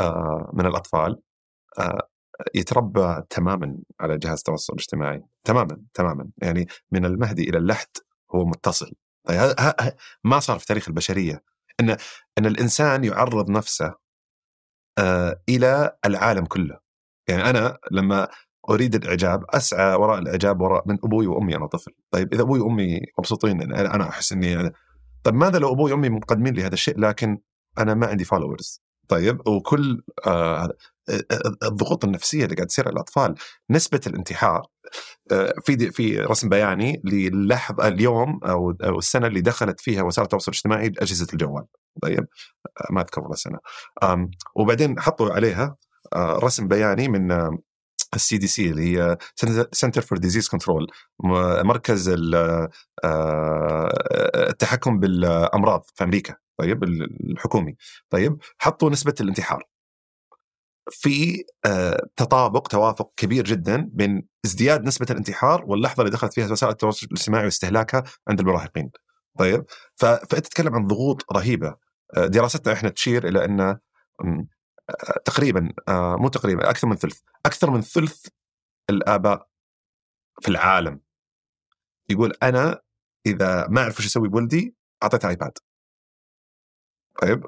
آه، 0.00 0.50
من 0.54 0.66
الأطفال. 0.66 1.20
آه، 1.78 2.08
يتربى 2.54 3.22
تماما 3.30 3.78
على 4.00 4.18
جهاز 4.18 4.38
التواصل 4.38 4.72
الاجتماعي. 4.72 5.22
تماما 5.44 5.82
تماما. 5.94 6.28
يعني 6.38 6.66
من 6.92 7.04
المهدي 7.04 7.50
إلى 7.50 7.58
اللحد 7.58 7.88
هو 8.34 8.44
متصل. 8.44 8.92
طيب 9.24 9.38
ه- 9.38 9.54
ه- 9.60 9.74
ه- 9.80 9.96
ما 10.24 10.40
صار 10.40 10.58
في 10.58 10.66
تاريخ 10.66 10.88
البشرية 10.88 11.42
إن 11.80 11.90
إن 12.38 12.46
الإنسان 12.46 13.04
يعرض 13.04 13.50
نفسه 13.50 13.94
آه، 14.98 15.40
إلى 15.48 15.96
العالم 16.06 16.44
كله. 16.44 16.78
يعني 17.28 17.50
أنا 17.50 17.78
لما 17.90 18.28
أريد 18.70 18.94
الإعجاب 18.94 19.44
أسعى 19.50 19.94
وراء 19.94 20.18
الإعجاب 20.18 20.60
وراء 20.60 20.82
من 20.88 20.98
أبوي 21.04 21.26
وأمي 21.26 21.56
أنا 21.56 21.66
طفل. 21.66 21.92
طيب 22.10 22.32
إذا 22.34 22.42
أبوي 22.42 22.60
وأمي 22.60 23.00
مبسوطين 23.18 23.72
أنا 23.74 24.08
أحس 24.08 24.32
إني 24.32 24.72
طيب 25.24 25.34
ماذا 25.34 25.58
لو 25.58 25.72
أبوي 25.72 25.92
وأمي 25.92 26.08
مقدمين 26.08 26.54
لي 26.54 26.62
هذا 26.62 26.74
الشيء 26.74 26.98
لكن 27.00 27.38
أنا 27.78 27.94
ما 27.94 28.06
عندي 28.06 28.24
فولورز 28.24 28.82
طيب 29.08 29.48
وكل 29.48 30.02
آه 30.26 30.58
هذا- 30.64 30.64
آه، 30.72 30.76
الضغوط 31.62 32.04
النفسية 32.04 32.44
اللي 32.44 32.54
قاعد 32.56 32.66
تصير 32.66 32.84
على 32.88 32.94
الأطفال 32.94 33.34
نسبة 33.70 34.00
الانتحار 34.06 34.62
آه، 35.32 35.54
في 35.64 35.90
في 35.90 36.20
رسم 36.20 36.48
بياني 36.48 37.00
للحظة 37.04 37.88
اليوم 37.88 38.40
أو 38.44 38.70
السنة 38.98 39.26
اللي 39.26 39.40
دخلت 39.40 39.80
فيها 39.80 40.02
وسائل 40.02 40.24
التواصل 40.24 40.50
الاجتماعي 40.52 40.86
اجهزه 40.86 41.26
الجوال. 41.32 41.64
طيب؟ 42.02 42.26
آه، 42.80 42.86
ما 42.92 43.00
أذكر 43.00 43.20
والله 43.20 43.36
آم، 44.02 44.30
وبعدين 44.56 45.00
حطوا 45.00 45.32
عليها 45.32 45.76
آه، 46.12 46.38
رسم 46.38 46.68
بياني 46.68 47.08
من 47.08 47.32
آه، 47.32 47.58
ال 48.14 48.38
CDC 48.38 48.70
اللي 48.70 48.82
هي 48.98 49.16
Center 49.72 50.00
for 50.02 50.18
Disease 50.18 50.48
Control 50.48 50.86
مركز 51.64 52.08
ال- 52.08 52.68
آه، 53.04 53.88
التحكم 54.50 54.98
بالأمراض 55.00 55.84
في 55.94 56.04
أمريكا 56.04 56.36
طيب؟ 56.58 56.84
الحكومي. 56.84 57.76
طيب؟ 58.10 58.36
حطوا 58.58 58.90
نسبة 58.90 59.14
الانتحار. 59.20 59.64
في 60.90 61.44
آه، 61.66 62.06
تطابق 62.16 62.68
توافق 62.68 63.12
كبير 63.16 63.44
جدا 63.44 63.90
بين 63.92 64.28
ازدياد 64.46 64.84
نسبة 64.84 65.06
الانتحار 65.10 65.64
واللحظة 65.66 66.00
اللي 66.00 66.12
دخلت 66.12 66.32
فيها 66.34 66.52
وسائل 66.52 66.72
التواصل 66.72 67.06
الاجتماعي 67.06 67.44
واستهلاكها 67.44 68.04
عند 68.28 68.40
المراهقين. 68.40 68.90
طيب 69.38 69.64
فأنت 69.96 70.34
تتكلم 70.34 70.74
عن 70.74 70.86
ضغوط 70.86 71.32
رهيبة. 71.32 71.76
آه، 72.16 72.26
دراستنا 72.26 72.72
إحنا 72.72 72.88
تشير 72.88 73.28
إلى 73.28 73.44
أن 73.44 73.60
آه، 73.60 73.78
تقريبا 75.24 75.72
مو 75.88 76.28
تقريبا 76.28 76.70
أكثر 76.70 76.88
من 76.88 76.96
ثلث 76.96 77.20
أكثر 77.46 77.70
من 77.70 77.80
ثلث 77.80 78.26
الآباء 78.90 79.48
في 80.40 80.48
العالم 80.48 81.00
يقول 82.10 82.32
أنا 82.42 82.80
إذا 83.26 83.68
ما 83.68 83.82
أعرف 83.82 83.98
إيش 83.98 84.06
أسوي 84.06 84.28
بولدي 84.28 84.76
اعطيته 85.02 85.28
ايباد 85.28 85.58
طيب؟ 87.22 87.46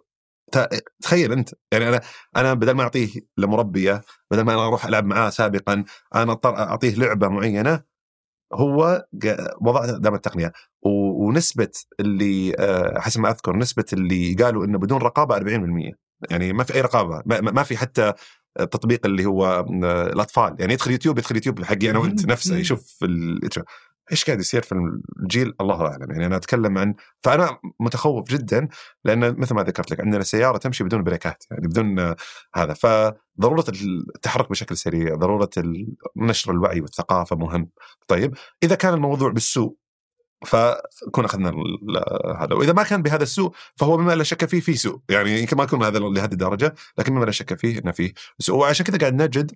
تخيل 1.02 1.32
انت 1.32 1.50
يعني 1.72 1.88
أنا 1.88 2.00
أنا 2.36 2.54
بدل 2.54 2.72
ما 2.72 2.82
أعطيه 2.82 3.08
لمربيه 3.38 4.02
بدل 4.30 4.42
ما 4.42 4.54
أنا 4.54 4.66
أروح 4.66 4.86
ألعب 4.86 5.04
معاه 5.04 5.30
سابقا 5.30 5.84
أنا 6.14 6.32
أضطر 6.32 6.56
أعطيه 6.58 6.94
لعبة 6.94 7.28
معينة 7.28 7.82
هو 8.52 9.06
وضع 9.60 9.84
دام 9.86 10.14
التقنية 10.14 10.52
ونسبة 10.82 11.70
اللي 12.00 12.52
آه، 12.58 13.00
حسب 13.00 13.20
ما 13.20 13.30
أذكر 13.30 13.56
نسبة 13.56 13.84
اللي 13.92 14.34
قالوا 14.34 14.64
إنه 14.64 14.78
بدون 14.78 14.98
رقابة 14.98 15.34
40% 15.34 15.94
يعني 16.30 16.52
ما 16.52 16.64
في 16.64 16.74
أي 16.74 16.80
رقابة 16.80 17.22
ما, 17.26 17.62
في 17.62 17.76
حتى 17.76 18.12
التطبيق 18.60 19.06
اللي 19.06 19.26
هو 19.26 19.46
آه، 19.84 20.06
الأطفال 20.06 20.56
يعني 20.58 20.72
يدخل 20.72 20.90
يوتيوب 20.90 21.18
يدخل 21.18 21.34
يوتيوب 21.34 21.64
حقي 21.64 21.90
أنا 21.90 21.98
وأنت. 21.98 22.26
نفسه. 22.26 22.56
يشوف. 22.56 22.98
إيش 24.12 24.24
قاعد 24.24 24.40
يصير 24.40 24.62
في 24.62 24.74
الجيل؟ 25.22 25.54
الله 25.60 25.86
أعلم. 25.86 26.10
يعني 26.10 26.26
أنا 26.26 26.36
أتكلم 26.36 26.78
عن 26.78 26.94
فأنا 27.22 27.58
متخوف 27.80 28.28
جدا 28.28 28.68
لأن 29.04 29.40
مثل 29.40 29.54
ما 29.54 29.62
ذكرت 29.62 29.90
لك 29.90 30.00
عندنا 30.00 30.22
سيارة 30.22 30.58
تمشي 30.58 30.84
بدون 30.84 31.02
بريكات 31.02 31.44
يعني 31.50 31.68
بدون 31.68 32.14
هذا. 32.54 32.74
فضرورة 32.74 33.64
التحرك 34.14 34.50
بشكل 34.50 34.76
سريع 34.76 35.14
ضرورة 35.14 35.50
نشر 36.16 36.52
الوعي 36.52 36.80
والثقافة 36.80 37.36
مهم. 37.36 37.70
طيب 38.08 38.34
إذا 38.62 38.74
كان 38.74 38.94
الموضوع 38.94 39.30
بالسوء 39.30 39.76
فكون 40.46 41.24
أخذنا 41.24 41.52
هذا. 42.38 42.54
وإذا 42.54 42.72
ما 42.72 42.82
كان 42.82 43.02
بهذا 43.02 43.22
السوء 43.22 43.52
فهو 43.76 43.96
بما 43.96 44.14
لا 44.14 44.24
شك 44.24 44.44
فيه 44.44 44.60
في 44.60 44.76
سوء. 44.76 45.00
يعني 45.08 45.40
يمكن 45.40 45.56
ما 45.56 45.64
يكون 45.64 45.82
هذا 45.82 45.98
لهذه 45.98 46.32
الدرجة 46.32 46.74
لكن 46.98 47.14
بما 47.14 47.24
لا 47.24 47.30
شك 47.30 47.54
فيه 47.58 47.78
انه 47.78 47.92
فيه 47.92 48.12
سوء. 48.38 48.56
وعشان 48.56 48.86
كذا 48.86 48.98
قاعد 48.98 49.14
نجد 49.14 49.52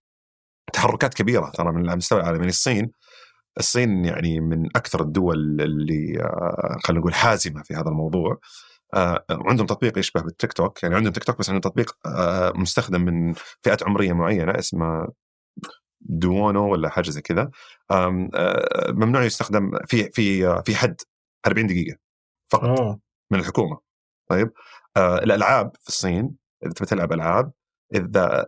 تحركات 0.72 1.14
كبيرة 1.14 1.50
ترى 1.50 1.72
من 1.72 1.88
على 1.88 1.96
مستوى 1.96 2.20
العالم 2.20 2.36
يعني 2.36 2.48
الصين 2.48 2.92
الصين 3.58 4.04
يعني 4.04 4.40
من 4.40 4.66
أكثر 4.76 5.02
الدول 5.02 5.60
اللي 5.60 6.22
آه، 6.22 6.78
خلينا 6.84 7.00
نقول 7.00 7.14
حازمة 7.14 7.62
في 7.62 7.74
هذا 7.74 7.88
الموضوع. 7.88 8.40
آه، 8.94 9.24
عندهم 9.30 9.66
تطبيق 9.66 9.98
يشبه 9.98 10.20
بالتيك 10.22 10.52
توك. 10.52 10.82
يعني 10.82 10.94
عندهم 10.94 11.12
تيك 11.12 11.24
توك 11.24 11.38
بس 11.38 11.50
عندهم 11.50 11.60
تطبيق 11.60 11.96
آه، 12.06 12.52
مستخدم 12.56 13.00
من 13.00 13.34
فئات 13.62 13.82
عمرية 13.82 14.12
معينة 14.12 14.58
اسمه 14.58 15.08
دوونو 16.00 16.72
ولا 16.72 16.88
حاجة 16.88 17.10
زي 17.10 17.20
كذا. 17.22 17.50
ممنوع 18.90 19.24
يستخدم 19.24 19.70
في 19.86 20.10
في 20.10 20.62
في 20.64 20.76
حد 20.76 20.96
40 21.46 21.66
دقيقة 21.66 21.98
فقط 22.52 22.64
اوه 22.80 23.00
من 23.30 23.40
الحكومة. 23.40 23.80
طيب؟ 24.30 24.52
الألعاب 24.96 25.76
في 25.82 25.88
الصين 25.88 26.36
إذا 26.64 26.72
تبي 26.72 26.86
تلعب 26.86 27.12
ألعاب 27.12 27.52
إذا 27.94 28.46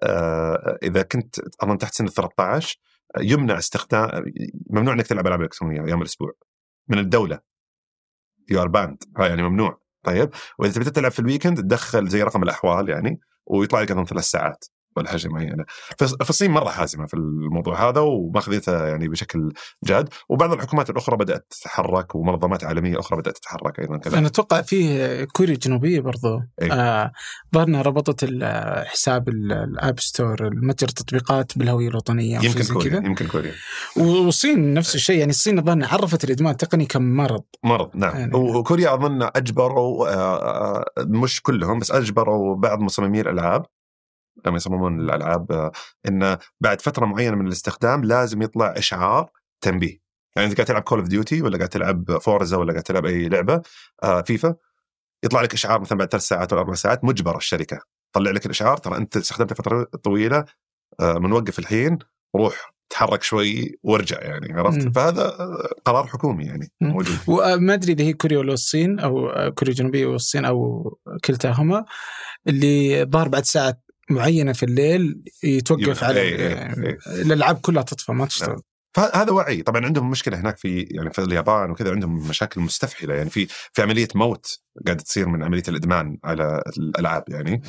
إذا 0.82 1.02
كنت 1.02 1.38
أظن 1.62 1.78
تحت 1.78 1.94
سن 1.94 2.04
ال 2.04 2.12
13 2.12 2.78
آه، 2.78 2.89
يمنع 3.18 3.58
استخدام 3.58 4.24
ممنوع 4.70 4.94
إنك 4.94 5.06
تلعب 5.06 5.26
ألعاب 5.26 5.40
إلكترونية 5.40 5.84
أيام 5.84 6.00
الأسبوع. 6.00 6.32
من 6.88 6.98
الدولة. 6.98 7.40
you 8.50 8.62
are 8.62 8.68
banned 8.68 8.96
يعني 9.18 9.42
ممنوع. 9.42 9.80
طيب؟ 10.02 10.30
وإذا 10.58 10.72
تبي 10.72 10.90
تلعب 10.90 11.10
في 11.10 11.18
ال 11.18 11.24
weekend 11.24 11.60
تدخل 11.60 12.08
زي 12.08 12.22
رقم 12.22 12.42
الأحوال 12.42 12.88
يعني 12.88 13.20
ويطلع 13.46 13.80
لك 13.80 13.90
اظن 13.90 14.04
ثلاث 14.04 14.24
ساعات. 14.24 14.64
ولا 14.96 15.08
حاجة 15.10 15.28
معينه 15.28 15.64
فالص- 16.02 16.16
فالصين 16.24 16.50
مرة 16.50 16.68
حازمه 16.68 17.06
في 17.06 17.14
الموضوع 17.14 17.88
هذا 17.88 18.00
وماخذتها 18.00 18.88
يعني 18.88 19.08
بشكل 19.08 19.52
جاد. 19.84 20.08
وبعض 20.28 20.52
الحكومات 20.52 20.90
الأخرى 20.90 21.16
بدأت 21.16 21.46
تتحرك 21.50 22.14
ومنظمات 22.14 22.64
عالمية 22.64 22.98
أخرى 22.98 23.18
بدأت 23.18 23.36
تتحرك 23.36 23.80
أيضا 23.80 23.96
كذا. 23.96 24.18
أنا 24.18 24.26
أتوقع 24.26 24.62
فيه 24.62 25.24
كوريا 25.24 25.54
الجنوبية 25.54 26.00
برضو. 26.00 26.40
إيه. 26.62 26.72
آه 26.72 27.12
ربطت 27.56 28.24
حساب 28.86 29.28
ال- 29.28 29.52
الاب 29.52 30.00
ستور 30.00 30.50
متجر 30.54 30.88
التطبيقات 30.88 31.58
بالهوية 31.58 31.88
الوطنية 31.88 32.38
يمكن 32.38 32.64
كوريا 32.74 32.90
كذا. 32.90 33.06
يمكن 33.06 33.26
كوريا. 33.26 33.52
والصين 33.96 34.74
نفس 34.74 34.94
الشيء 34.94 35.18
يعني 35.18 35.30
الصين 35.30 35.62
ظهرنا 35.64 35.86
عرفت 35.86 36.24
الإدمان 36.24 36.52
التقني 36.52 36.86
كمرض. 36.86 37.42
مرض 37.64 37.90
نعم. 37.94 38.16
يعني- 38.16 38.34
وكوريا 38.36 38.94
أظن 38.94 39.22
أجبروا 39.22 40.08
آه، 40.08 40.78
آه، 40.78 40.84
مش 40.98 41.42
كلهم 41.42 41.78
بس 41.78 41.90
أجبروا 41.90 42.56
بعض 42.56 42.80
مصممي 42.80 43.20
الألعاب 43.20 43.66
لما 44.46 44.56
يصممون 44.56 45.00
الألعاب 45.00 45.52
آه، 45.52 45.72
إنه 46.08 46.38
بعد 46.60 46.80
فترة 46.80 47.06
معينة 47.06 47.36
من 47.36 47.46
الاستخدام 47.46 48.04
لازم 48.04 48.42
يطلع 48.42 48.74
إشعار 48.76 49.30
تنبيه 49.60 49.98
يعني 50.36 50.48
انت 50.48 50.56
قاعد 50.56 50.66
تلعب 50.66 50.82
Call 50.82 50.98
of 50.98 51.08
Duty 51.08 51.42
ولا 51.42 51.56
قاعد 51.56 51.68
تلعب 51.68 52.18
Forza 52.18 52.56
ولا 52.56 52.72
قاعد 52.72 52.82
تلعب 52.82 53.06
أي 53.06 53.28
لعبة 53.28 53.62
آه، 54.02 54.22
فيفا 54.22 54.54
يطلع 55.24 55.42
لك 55.42 55.54
إشعار 55.54 55.80
مثلا 55.80 55.98
بعد 55.98 56.08
ثلاث 56.08 56.22
ساعات 56.22 56.52
ولا 56.52 56.62
أربع 56.62 56.74
ساعات 56.74 57.04
مجبر 57.04 57.36
الشركة 57.36 57.80
تطلع 58.12 58.30
لك 58.30 58.46
الإشعار 58.46 58.76
ترى 58.76 58.96
أنت 58.96 59.16
استخدمته 59.16 59.54
فترة 59.54 59.84
طويلة 59.84 60.44
آه، 61.00 61.18
بنوقف 61.18 61.58
الحين 61.58 61.98
روح 62.36 62.72
تحرك 62.90 63.22
شوي 63.22 63.78
وارجع 63.82 64.20
يعني 64.20 64.52
عرفت 64.52 64.84
مم. 64.84 64.92
فهذا 64.92 65.22
آه، 65.22 65.68
قرار 65.84 66.06
حكومي 66.06 66.44
يعني 66.44 66.70
مم. 66.80 66.88
موجود 66.88 67.18
وما 67.26 67.74
أدري 67.74 67.92
إذا 67.92 68.04
هي 68.04 68.12
كوريا 68.12 68.38
ولا 68.38 68.52
الصين 68.52 68.98
أو 68.98 69.32
كوريا 69.54 69.72
الجنوبية 69.72 70.06
والصين 70.06 70.44
أو 70.44 70.90
كلتاهما 71.24 71.84
اللي 72.46 73.04
ظهر 73.04 73.28
بعد 73.28 73.44
ساعة 73.44 73.82
معينة 74.10 74.52
في 74.52 74.62
الليل 74.62 75.22
يتوقف 75.44 76.04
على 76.04 76.20
إيه، 76.20 76.36
إيه، 76.36 76.84
إيه. 76.84 76.98
الألعاب 77.06 77.56
كلها 77.56 77.82
تطفى 77.82 78.12
ما 78.12 78.26
تشتغل. 78.26 78.48
نعم. 78.48 78.60
فهذا 78.94 79.32
وعي. 79.32 79.62
طبعا 79.62 79.84
عندهم 79.84 80.10
مشكلة 80.10 80.40
هناك 80.40 80.58
في 80.58 80.80
يعني 80.80 81.12
في 81.12 81.18
اليابان 81.18 81.70
وكذا 81.70 81.90
عندهم 81.90 82.28
مشاكل 82.28 82.60
مستفحلة. 82.60 83.14
يعني 83.14 83.30
في 83.30 83.46
في 83.46 83.82
عملية 83.82 84.08
موت 84.14 84.60
قاعدة 84.86 85.02
تصير 85.02 85.28
من 85.28 85.42
عملية 85.42 85.62
الإدمان 85.68 86.18
على 86.24 86.62
الألعاب 86.78 87.24
يعني. 87.28 87.62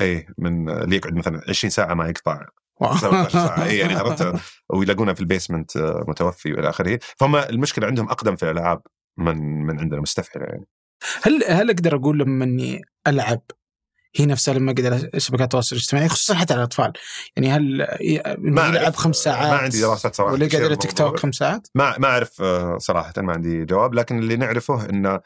اي 0.00 0.26
من 0.38 0.70
اللي 0.70 0.96
يقعد 0.96 1.14
مثلا 1.14 1.40
20 1.48 1.70
ساعة 1.70 1.94
ما 1.94 2.08
يقطع. 2.08 2.46
17 2.82 3.30
ساعة. 3.30 3.64
اي 3.64 3.78
يعني 3.78 3.94
عرفت؟ 3.94 4.40
ويلاقونه 4.70 5.12
في 5.12 5.20
البيسمنت 5.20 5.76
آه، 5.76 6.04
متوفي 6.08 6.52
والى 6.52 6.68
آخره. 6.68 6.98
فهم 7.16 7.36
المشكلة 7.36 7.86
عندهم 7.86 8.08
أقدم 8.08 8.36
في 8.36 8.42
الألعاب 8.42 8.82
من 9.18 9.66
من 9.66 9.80
عندنا 9.80 10.00
مستفحلة 10.00 10.44
يعني. 10.44 10.66
هل 11.22 11.44
هل 11.48 11.70
أقدر 11.70 11.96
أقول 11.96 12.18
لما 12.18 12.44
إني 12.44 12.82
ألعب 13.06 13.42
هي 14.16 14.26
نفسها 14.26 14.54
لما 14.54 14.72
اقعد 14.72 14.86
على 14.86 15.10
شبكات 15.20 15.44
التواصل 15.44 15.76
الاجتماعي 15.76 16.08
خصوصا 16.08 16.34
حتى 16.34 16.52
على 16.52 16.60
الأطفال 16.60 16.92
يعني 17.36 17.50
هل 17.52 17.86
ما 18.38 18.66
يلعب. 18.66 18.94
خمس 18.96 19.16
ساعات 19.16 19.48
ما 19.50 19.56
عندي 19.56 19.80
دراسات 19.80 20.14
صراحة 20.14 20.32
ولا 20.32 20.44
يقعد 20.44 20.62
على 20.62 20.76
تيك. 20.76 20.92
توك 20.92 21.18
خمس 21.18 21.34
ساعات؟ 21.34 21.68
ما 21.74 21.98
ما 21.98 22.08
أعرف 22.08 22.42
آه، 22.42 22.78
صراحة 22.78 23.12
ما 23.18 23.32
عندي 23.32 23.64
جواب 23.64 23.94
لكن 23.94 24.18
اللي 24.18 24.36
نعرفه 24.36 24.88
إن 24.90 25.20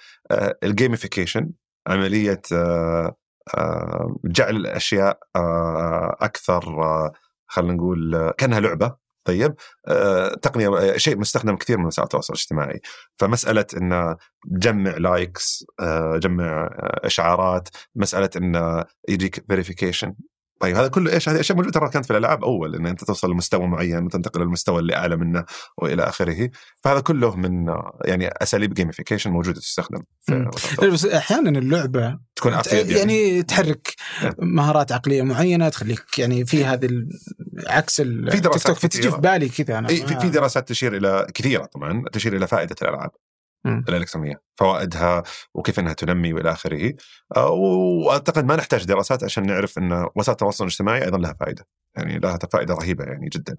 ال 0.63 0.69
gamification 0.69 1.51
عملية 1.87 2.43
آه، 2.53 3.17
آه، 3.55 4.17
جعل 4.25 4.57
الأشياء 4.57 5.19
آه، 5.37 6.17
أكثر 6.21 6.83
آه، 6.83 7.13
خلينا 7.47 7.73
نقول 7.73 8.15
آه، 8.15 8.35
كأنها 8.39 8.61
لعبة 8.61 9.02
طيب 9.25 9.55
آه، 9.89 10.29
تقنية 10.35 10.79
آه، 10.79 10.97
شيء 10.97 11.19
مستخدم 11.19 11.57
كثير 11.57 11.79
من 11.79 11.87
وسائل 11.87 12.05
التواصل 12.05 12.33
الاجتماعي. 12.33 12.81
فمسألة 13.17 13.67
انه 13.77 14.17
جمع 14.47 14.97
likes 14.97 15.65
آه، 15.81 16.17
جمع 16.17 16.45
آه، 16.45 17.07
إشعارات 17.07 17.69
مسألة 17.95 18.31
انه 18.37 18.85
يجيك 19.09 19.45
verification 19.49 20.15
طيب 20.63 20.77
هذا 20.77 20.89
كله 20.89 21.13
إيش 21.13 21.29
هذه 21.29 21.41
أشياء 21.41 21.59
موجودة 21.59 21.81
ترى 21.81 21.89
كانت 21.91 22.05
في 22.05 22.11
الألعاب 22.11 22.45
أول 22.45 22.75
إن 22.75 22.87
أنت 22.87 23.05
توصل 23.05 23.31
لمستوى 23.31 23.67
معين 23.67 24.05
وتنتقل 24.05 24.41
للمستوى 24.41 24.79
اللي 24.81 24.97
أعلى 24.97 25.17
منه 25.17 25.45
وإلى 25.79 26.03
آخره 26.03 26.51
فهذا 26.85 27.01
كله 27.01 27.37
من 27.37 27.69
آه، 27.69 27.99
يعني 28.05 28.29
أساليب 28.29 28.75
gamification 28.75 29.31
موجودة 29.31 29.61
تستخدم 29.61 30.03
في. 30.21 30.51
بس 30.93 31.07
أحيانا 31.07 31.59
اللعبة 31.59 32.19
تكون 32.37 32.53
يعني, 32.53 32.93
يعني 32.93 33.43
تحرك 33.43 33.95
نعم. 34.23 34.33
مهارات 34.39 34.93
عقلية 34.93 35.23
معينة 35.23 35.69
تخليك 35.69 36.19
يعني 36.19 36.47
في 36.47 36.65
هذه 36.65 36.87
ال- 36.87 37.09
عكس 37.67 38.01
ال- 38.01 38.31
في 38.31 38.41
دراسات 38.41 38.77
فتجي. 38.77 39.11
في 39.11 39.17
بالي 39.17 39.49
كذا 39.49 39.79
أنا 39.79 39.89
في 39.89 40.15
ما- 40.15 40.31
دراسات 40.31 40.69
تشير 40.69 40.97
إلى 40.97 41.27
كثيرة 41.35 41.65
طبعا 41.65 42.05
تشير 42.13 42.37
إلى 42.37 42.47
فائدة 42.47 42.77
الألعاب. 42.83 43.11
الالكترونيه 43.67 44.43
فوائدها 44.57 45.23
وكيف 45.55 45.79
إنها 45.79 45.93
تنمي 45.93 46.33
وإلى 46.33 46.53
آخره. 46.53 46.95
آه، 47.37 47.51
وأعتقد 47.51 48.45
ما 48.45 48.57
نحتاج 48.57 48.85
دراسات 48.85 49.25
عشان 49.25 49.47
نعرف 49.47 49.79
إن 49.79 49.93
وسائل 50.17 50.33
التواصل 50.33 50.65
الاجتماعي 50.65 51.05
أيضا 51.05 51.19
لها 51.19 51.33
فائدة. 51.33 51.67
يعني 51.97 52.19
لها 52.19 52.39
فائدة 52.53 52.75
رهيبة 52.75 53.05
يعني 53.05 53.29
جدا. 53.29 53.57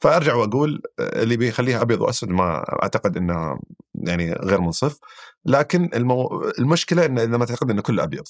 فأرجع 0.00 0.34
وأقول 0.34 0.82
آه، 0.98 1.22
اللي 1.22 1.36
بيخليها 1.36 1.82
أبيض 1.82 2.00
وأسود 2.00 2.28
ما 2.28 2.64
أعتقد 2.82 3.16
انها 3.16 3.60
يعني 3.94 4.32
غير 4.32 4.60
منصف. 4.60 4.98
لكن 5.44 5.90
المو... 5.94 6.44
المشكلة 6.58 7.04
إن 7.06 7.18
لما 7.18 7.44
تعتقد 7.44 7.70
إنه 7.70 7.82
كله 7.82 8.04
أبيض. 8.04 8.24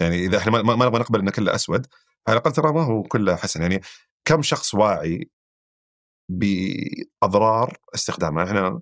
يعني 0.00 0.26
إذا 0.26 0.38
إحنا 0.38 0.52
ما 0.62 0.76
ما- 0.76 0.86
نبغى 0.86 1.00
نقبل 1.00 1.18
إنه 1.20 1.30
كله 1.30 1.54
أسود 1.54 1.86
على 2.28 2.36
الأقل 2.38 2.52
ترى 2.52 2.72
ما 2.72 2.82
هو 2.82 3.02
كله 3.02 3.36
حسن. 3.36 3.62
يعني 3.62 3.80
كم 4.24 4.42
شخص 4.42 4.74
واعي 4.74 5.30
بأضرار 6.28 7.76
استخدامها 7.94 8.44
إحنا 8.44 8.80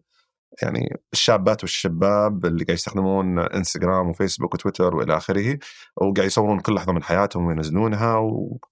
يعني 0.62 0.96
الشابات 1.12 1.62
والشباب 1.64 2.46
اللي 2.46 2.64
قاعد 2.64 2.76
يستخدمون 2.78 3.38
انستغرام 3.38 4.08
وفيسبوك 4.08 4.54
وتويتر 4.54 4.94
وإلى 4.96 5.16
آخره 5.16 5.58
وقاعد 5.96 6.26
يصورون 6.26 6.60
كل 6.60 6.74
لحظة 6.74 6.92
من 6.92 7.02
حياتهم 7.02 7.46
وينزلونها 7.46 8.16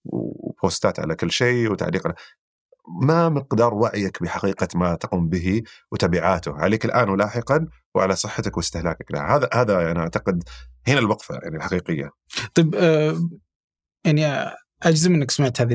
وبوستات 0.05 1.01
على 1.01 1.15
كل 1.15 1.31
شيء 1.31 1.73
وتعليق 1.73 2.09
على- 2.09 2.15
ما 3.03 3.29
مقدار 3.29 3.75
وعيك 3.75 4.23
بحقيقة 4.23 4.69
ما 4.75 4.95
تقوم 4.95 5.29
به 5.29 5.63
وتبعاته. 5.93 6.53
عليك 6.55 6.85
الآن 6.85 7.09
ولاحقا 7.09 7.67
وعلى 7.95 8.17
صحتك 8.17 8.57
واستهلاكك. 8.57 9.13
لها 9.13 9.37
هذا 9.37 9.49
هذا 9.55 9.91
أنا 9.91 10.01
أعتقد 10.01 10.43
هنا 10.89 10.99
الوقفة 10.99 11.35
يعني 11.43 11.57
الحقيقية. 11.57 12.11
طيب 12.55 12.75
آه، 12.75 13.31
يعني 14.05 14.51
أجزم 14.83 15.15
إنك 15.15 15.31
سمعت 15.31 15.61
هذه 15.61 15.75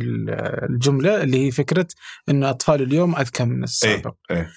الجملة 0.70 1.24
اللي 1.24 1.46
هي 1.48 1.52
فكرة 1.52 1.88
إن 2.30 2.44
أطفال 2.44 2.82
اليوم 2.82 3.16
أذكى 3.16 3.46
من 3.46 3.64
السابق. 3.64 4.16
إيه. 4.32 4.52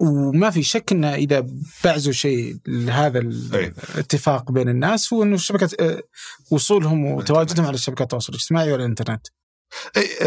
وما 0.00 0.50
في 0.50 0.62
شك 0.62 0.92
ان 0.92 1.04
إذا 1.04 1.46
بعزوا 1.84 2.12
شيء 2.12 2.56
لهذا. 2.66 3.18
الاتفاق 3.18 4.52
بين 4.52 4.68
الناس 4.68 5.12
هو 5.12 5.22
إنه 5.22 5.34
الشبكة 5.34 5.68
آه، 5.80 6.02
وصولهم 6.50 7.04
وتواجدهم 7.04 7.66
على 7.66 7.78
شبكات 7.78 8.02
التواصل 8.02 8.32
الاجتماعي 8.32 8.72
والإنترنت 8.72 9.26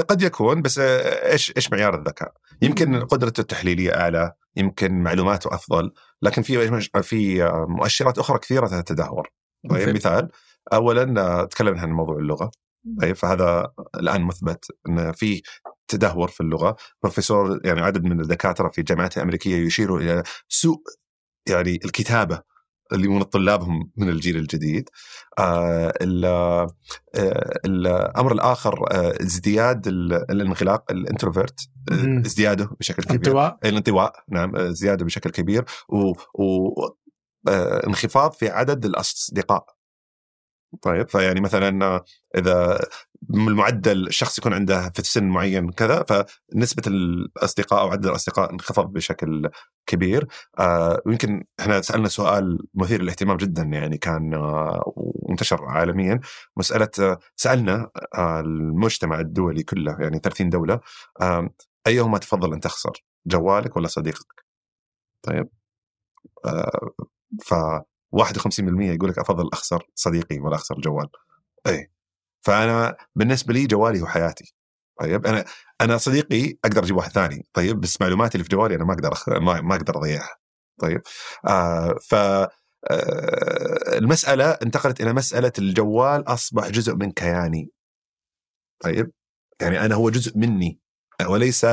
قد 0.09 0.21
يكون 0.21 0.61
بس 0.61 0.79
آه، 0.79 1.31
إيش 1.31 1.53
إيش 1.57 1.71
معيار 1.71 1.99
الذكاء؟ 1.99 2.33
يمكن 2.61 3.05
قدرته 3.05 3.41
التحليلية 3.41 3.91
أعلى، 3.91 4.33
يمكن 4.55 5.03
معلوماته 5.03 5.55
أفضل، 5.55 5.91
لكن 6.21 6.41
في 6.41 6.81
في 7.01 7.43
آه، 7.43 7.65
مؤشرات 7.69 8.17
أخرى 8.17 8.39
كثيرة 8.39 8.81
تتدهور. 8.81 9.29
طيب؟ 9.69 9.89
مثال 9.89 10.29
اولا 10.73 11.45
تكلمنا 11.51 11.81
عن 11.81 11.89
موضوع 11.89 12.17
اللغة 12.17 12.51
طيب 13.01 13.15
فهذا 13.15 13.71
الآن 13.95 14.21
مثبت 14.21 14.65
إن 14.89 15.11
في 15.11 15.41
تدهور 15.87 16.27
في 16.27 16.41
اللغة، 16.41 16.75
بروفيسور 17.03 17.59
يعني 17.65 17.81
عدد 17.81 18.03
من 18.03 18.21
الدكاترة 18.21 18.69
في 18.69 18.77
الجامعات 18.79 19.17
الأمريكية 19.17 19.55
يشيروا 19.65 19.99
إلى 19.99 20.23
سوء 20.49 20.81
يعني 21.49 21.79
الكتابة 21.85 22.41
اللي 22.93 23.07
من 23.07 23.23
طلابهم 23.23 23.91
من 23.97 24.09
الجيل 24.09 24.37
الجديد. 24.37 24.89
آه 25.39 25.93
آه، 27.15 27.59
الأمر 27.65 28.31
الآخر 28.31 28.85
آه، 28.91 29.13
ازدياد 29.21 29.87
ال- 29.87 30.13
الانغلاق 30.31 30.91
الإنتروفيرت. 30.91 31.59
ازدياده 32.25 32.69
بشكل 32.79 33.03
كبير 33.03 33.17
انطواء 33.17 33.57
الانطواء 33.65 34.13
نعم 34.29 34.71
زياده 34.73 35.05
بشكل 35.05 35.29
كبير 35.29 35.65
و, 35.89 36.11
و 36.43 36.69
آه، 37.47 37.87
انخفاض 37.87 38.31
في 38.33 38.49
عدد 38.49 38.85
الأصدقاء 38.85 39.65
طيب 40.81 41.09
فيعني 41.09 41.41
مثلا 41.41 42.01
إذا 42.37 42.79
المعدل 43.33 44.07
الشخص 44.07 44.37
يكون 44.39 44.53
عنده 44.53 44.89
في 44.95 45.01
سن 45.03 45.23
معين 45.29 45.71
كذا 45.71 46.03
فنسبة 46.03 46.83
الأصدقاء 46.87 47.81
أو 47.81 47.87
عدد 47.91 48.05
الأصدقاء 48.05 48.53
انخفض 48.53 48.93
بشكل 48.93 49.49
كبير. 49.85 50.27
آه، 50.59 51.01
ويمكن 51.05 51.43
إحنا 51.59 51.81
سألنا 51.81 52.07
سؤال 52.07 52.59
مثير 52.73 53.01
للاهتمام 53.01 53.37
جدا 53.37 53.63
يعني 53.63 53.97
كان 53.97 54.33
آه، 54.33 54.83
وانتشر 54.95 55.65
عالميا. 55.65 56.19
مسألة 56.57 56.89
آه، 56.99 57.19
سألنا 57.35 57.89
آه، 58.17 58.39
المجتمع 58.39 59.19
الدولي 59.19 59.63
كله 59.63 59.97
يعني 59.99 60.19
30 60.19 60.49
دولة 60.49 60.79
آه، 61.21 61.49
أيهما 61.87 62.17
تفضل 62.17 62.53
أن 62.53 62.59
تخسر؟ 62.59 62.91
جوالك 63.27 63.77
ولا 63.77 63.87
صديقك؟ 63.87 64.45
طيب 65.23 65.49
آه، 66.45 66.91
ف 67.45 67.53
51% 68.11 68.93
يقول 68.93 69.09
لك 69.09 69.19
أفضل 69.19 69.49
أخسر 69.53 69.83
صديقي 69.95 70.39
ولا 70.39 70.55
أخسر 70.55 70.75
الجوال. 70.75 71.09
اي 71.67 71.91
فأنا 72.41 72.97
بالنسبة 73.15 73.53
لي 73.53 73.67
جوالي 73.67 74.01
هو 74.01 74.07
حياتي. 74.07 74.55
طيب 74.99 75.25
أنا 75.27 75.45
أنا 75.81 75.97
صديقي 75.97 76.57
أقدر 76.65 76.83
أجيب 76.83 76.95
واحد 76.95 77.11
ثاني 77.11 77.47
طيب 77.53 77.79
بس 77.81 78.01
معلوماتي 78.01 78.35
اللي 78.35 78.43
في 78.43 78.49
جوالي 78.49 78.75
أنا 78.75 78.83
ما 78.85 78.93
أقدر 78.93 79.13
أخ... 79.13 79.29
ما, 79.29 79.61
ما 79.61 79.75
أقدر 79.75 79.97
أضيعها. 79.97 80.37
طيب 80.79 81.01
آه 81.47 81.95
ف 82.09 82.15
آه، 82.91 83.97
المسألة 83.97 84.51
انتقلت 84.51 85.01
إلى 85.01 85.13
مسألة 85.13 85.51
الجوال 85.59 86.27
أصبح 86.27 86.67
جزء 86.69 86.95
من 86.95 87.11
كياني. 87.11 87.71
طيب 88.83 89.11
يعني 89.61 89.85
أنا 89.85 89.95
هو 89.95 90.09
جزء 90.09 90.37
مني 90.37 90.79
وليس 91.27 91.65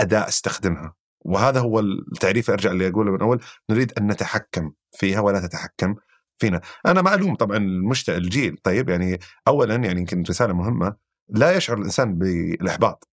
أداة 0.00 0.28
أستخدمها. 0.28 0.94
وهذا 1.24 1.60
هو 1.60 1.80
التعريف 1.80 2.50
أرجع 2.50 2.70
اللي 2.70 2.88
أقوله 2.88 3.12
من 3.12 3.20
أول 3.20 3.40
نريد 3.70 3.92
أن 3.98 4.06
نتحكم 4.06 4.72
فيها 4.92 5.20
ولا 5.20 5.40
تتحكم 5.46 5.94
فينا. 6.38 6.60
أنا 6.86 7.02
ما 7.02 7.14
ألوم 7.14 7.34
طبعا 7.34 7.56
المجت... 7.56 8.10
الجيل. 8.10 8.56
طيب 8.64 8.88
يعني 8.88 9.18
اولا 9.48 9.74
يعني 9.74 10.00
يمكن 10.00 10.22
رسالة 10.28 10.52
مهمة 10.52 10.96
لا 11.28 11.56
يشعر 11.56 11.78
الإنسان 11.78 12.18
بالإحباط 12.18 13.08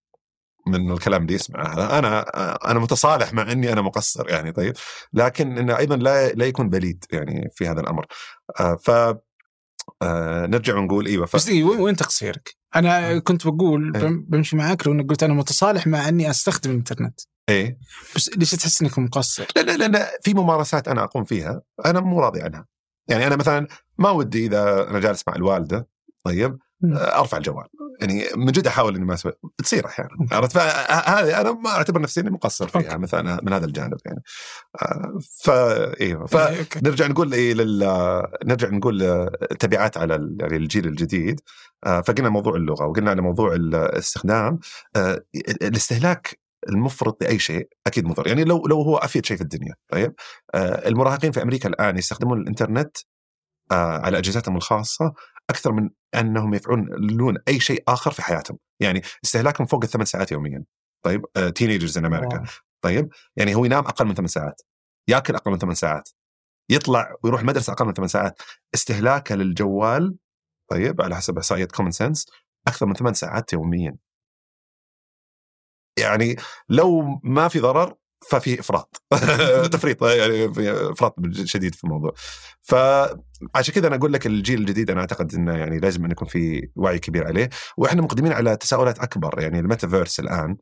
من 0.68 0.92
الكلام 0.92 1.22
اللي 1.22 1.34
يسمعه. 1.34 2.00
أنا 2.00 2.26
أنا 2.72 2.80
متصالح 2.80 3.34
مع 3.34 3.52
إني 3.52 3.74
أنا 3.74 3.82
مقصر 3.82 4.30
يعني 4.30 4.52
طيب. 4.52 4.74
لكن 5.14 5.58
إنه 5.58 5.78
أيضا 5.78 5.96
لا 5.96 6.30
لا 6.30 6.46
يكون 6.46 6.70
بليد 6.70 7.06
يعني 7.12 7.50
في 7.56 7.68
هذا 7.68 7.82
الأمر. 7.82 8.06
آه، 8.60 8.76
ف 8.76 8.90
آه، 10.02 10.46
نرجع 10.46 10.76
ونقول 10.76 11.06
إيوه 11.06 11.26
ف... 11.26 11.36
بس 11.36 11.50
وين 11.50 11.96
تقصيرك؟ 11.96 12.56
أنا 12.76 13.20
كنت 13.20 13.48
بقول 13.48 13.96
إيه. 13.96 14.04
بم- 14.04 14.26
بمشي 14.28 14.56
معاك 14.56 14.88
لو 14.88 14.94
أنك 14.94 15.10
قلت 15.10 15.24
أنا 15.24 15.34
متصالح 15.34 15.88
مع 15.88 16.08
إني 16.10 16.30
أستخدم 16.30 16.72
الإنترنت. 16.72 17.20
إيه. 17.50 17.78
بس 18.16 18.30
ليش 18.38 18.52
تحس 18.52 18.82
انك 18.82 19.00
مقصر؟ 19.00 19.46
لا 19.56 19.62
لا 19.62 19.78
لا, 19.78 19.88
لا 19.88 20.20
في 20.22 20.34
ممارسات 20.34 20.88
أنا 20.88 21.04
أقوم 21.04 21.24
فيها. 21.24 21.62
أنا 21.86 22.00
مو 22.00 22.20
راضي 22.20 22.42
عنها. 22.42 22.66
يعني 23.08 23.28
أنا 23.28 23.36
مثلا 23.36 23.68
ما 23.98 24.10
ودي 24.10 24.46
إذا 24.46 24.90
أنا 24.90 25.00
جالس 25.00 25.24
مع 25.28 25.36
الوالدة 25.36 25.88
طيب. 26.24 26.58
آه، 26.84 27.20
أرفع 27.20 27.38
الجوال. 27.38 27.66
يعني 28.02 28.26
من 28.36 28.52
جد 28.52 28.68
أحاول 28.68 28.96
إني 28.96 29.06
ما 29.06 29.14
أسوي. 29.14 29.32
تصير 29.58 29.86
أحيانا. 29.86 30.10
عرفت؟ 30.32 30.52
فهذه 30.52 31.42
أنا 31.42 31.52
ما 31.52 31.70
أعتبر 31.70 32.02
نفسي 32.02 32.22
إني 32.22 32.30
مقصر 32.30 32.68
فيها. 32.68 32.98
مثلا 32.98 33.40
من 33.44 33.54
هذا 33.54 33.66
الجانب 33.66 33.98
يعني. 34.06 34.22
آه، 34.82 35.20
ف 35.44 35.50
أيوه 36.02 36.26
ف 36.26 36.36
إيه، 36.36 37.08
نقول 37.08 37.34
إيه 37.34 37.54
لل... 37.54 37.80
نرجع 38.46 38.70
نقول 38.70 39.04
آه، 39.04 39.32
تبعات 39.60 39.98
على 39.98 40.14
يعني 40.40 40.58
الجيل 40.58 40.88
الجديد. 40.88 41.42
آه، 41.86 42.02
فقلنا 42.02 42.30
موضوع 42.30 42.56
اللغة 42.56 42.86
وقلنا 42.86 43.10
على 43.12 43.22
موضوع 43.22 43.56
الاستخدام. 43.56 44.60
آه، 44.96 45.24
الاستهلاك 45.62 46.40
المفرط 46.70 47.24
لأي 47.24 47.40
شيء 47.40 47.70
أكيد 47.88 48.06
مضر. 48.06 48.28
يعني 48.28 48.44
لو 48.44 48.68
لو 48.68 48.82
هو 48.82 48.98
أفيد 48.98 49.26
شيء 49.26 49.38
في 49.38 49.44
الدنيا 49.44 49.76
طيب؟ 49.92 50.14
آه، 50.56 50.88
المراهقين 50.88 51.32
في 51.32 51.42
أمريكا 51.42 51.70
الآن 51.70 51.98
يستخدمون 51.98 52.42
الإنترنت 52.42 52.98
آه، 53.72 53.76
على 53.76 54.18
أجهزتهم 54.18 54.58
الخاصة 54.58 55.14
أكثر 55.50 55.72
من 55.72 55.90
أنهم 56.16 56.54
يفعلون 56.54 57.38
أي 57.48 57.60
شيء 57.60 57.84
آخر 57.88 58.12
في 58.12 58.22
حياتهم. 58.22 58.58
يعني 58.80 59.02
استهلاكهم 59.26 59.68
فوق 59.68 59.84
الثمان 59.84 60.06
ساعات 60.06 60.32
يوميا 60.32 60.64
طيب؟ 61.06 61.26
teenagers 61.56 61.98
in 61.98 62.06
أمريكا. 62.06 62.44
طيب؟ 62.82 63.10
يعني 63.36 63.56
هو 63.56 63.66
ينام 63.66 63.84
أقل 63.86 64.06
من 64.06 64.14
ثمان 64.14 64.28
ساعات 64.28 64.62
يأكل 65.10 65.36
أقل 65.36 65.52
من 65.52 65.58
ثمان 65.58 65.76
ساعات 65.76 66.10
يطلع 66.72 67.16
ويروح 67.24 67.42
المدرسة 67.42 67.74
أقل 67.74 67.86
من 67.86 67.94
ثمان 67.94 68.08
ساعات. 68.08 68.42
استهلاكه 68.76 69.36
للجوال 69.36 70.18
طيب؟ 70.72 71.02
على 71.02 71.16
حسب 71.16 71.38
احصائيه 71.38 71.66
Common 71.66 71.92
Sense 71.92 72.26
أكثر 72.68 72.86
من 72.86 72.94
ثمان 72.94 73.14
ساعات 73.14 73.54
يوميا. 73.54 73.98
يعني 76.00 76.36
لو 76.70 77.20
ما 77.24 77.48
في 77.48 77.60
ضرر 77.60 77.96
ففي 78.30 78.60
إفراط. 78.60 79.04
تفريط 79.74 80.04
يعني 80.04 80.54
في 80.54 80.92
إفراط 80.92 81.16
شديد 81.44 81.76
في 81.76 81.84
الموضوع. 81.84 82.14
فعشان 82.62 83.74
كذا 83.76 83.88
أنا 83.88 83.96
أقول 83.96 84.14
لك 84.14 84.28
الجيل 84.28 84.60
الجديد 84.60 84.92
أنا 84.92 85.00
أعتقد 85.02 85.34
إنه 85.34 85.58
يعني 85.58 85.80
لازم 85.80 86.06
أن 86.06 86.12
يكون 86.12 86.28
في 86.28 86.70
وعي 86.76 87.00
كبير 87.00 87.28
عليه. 87.28 87.50
وإحنا 87.78 88.02
مقدمين 88.02 88.32
على 88.34 88.56
تساؤلات 88.58 89.00
أكبر 89.00 89.42
يعني 89.42 89.60
الميتافيرس 89.60 90.20
الآن. 90.20 90.58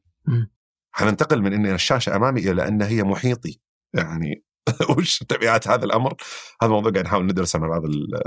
حننتقل 0.91 1.41
من 1.41 1.53
إن 1.53 1.65
الشاشة 1.73 2.15
أمامي 2.15 2.51
إلى 2.51 2.67
أن 2.67 2.81
هي 2.81 3.03
محيطي. 3.03 3.59
يعني 3.93 4.43
وش 4.97 5.19
تبعات 5.19 5.67
هذا 5.67 5.85
الأمر؟ 5.85 6.13
هذا 6.61 6.69
الموضوع 6.69 6.91
قاعد 6.91 7.05
نحاول 7.05 7.25
ندرسه 7.25 7.59
مع 7.59 7.67
بعض 7.67 7.85
ال- 7.85 8.21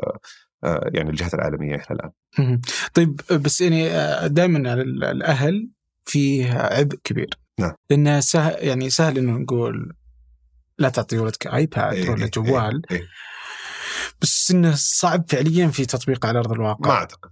آه، 0.64 0.90
يعني 0.94 1.10
الجهات 1.10 1.34
العالمية 1.34 1.76
إحنا 1.76 1.96
الآن. 1.96 2.60
طيب 2.94 3.20
بس 3.30 3.60
يعني 3.60 3.88
دائما 4.28 4.70
على 4.70 4.82
ال- 4.82 5.04
الأهل 5.04 5.70
فيه 6.04 6.52
عبء 6.52 6.96
كبير 7.04 7.28
نعم. 7.60 7.72
لأنه 7.90 8.20
سهل 8.20 8.54
يعني 8.58 8.90
سهل 8.90 9.18
إنه 9.18 9.32
نقول 9.32 9.96
لا 10.78 10.88
تعطي 10.88 11.18
ولدك 11.18 11.46
iPad 11.46 11.94
إيه، 11.94 12.10
ولا 12.10 12.24
إيه، 12.24 12.30
جوال 12.30 12.82
إيه، 12.90 12.98
إيه. 12.98 13.08
بس 14.22 14.50
إنه 14.50 14.74
صعب 14.74 15.24
فعليا 15.30 15.68
في 15.68 15.86
تطبيقه 15.86 16.28
على 16.28 16.38
أرض 16.38 16.52
الواقع 16.52 16.88
ما 16.88 16.94
أعتقد 16.94 17.30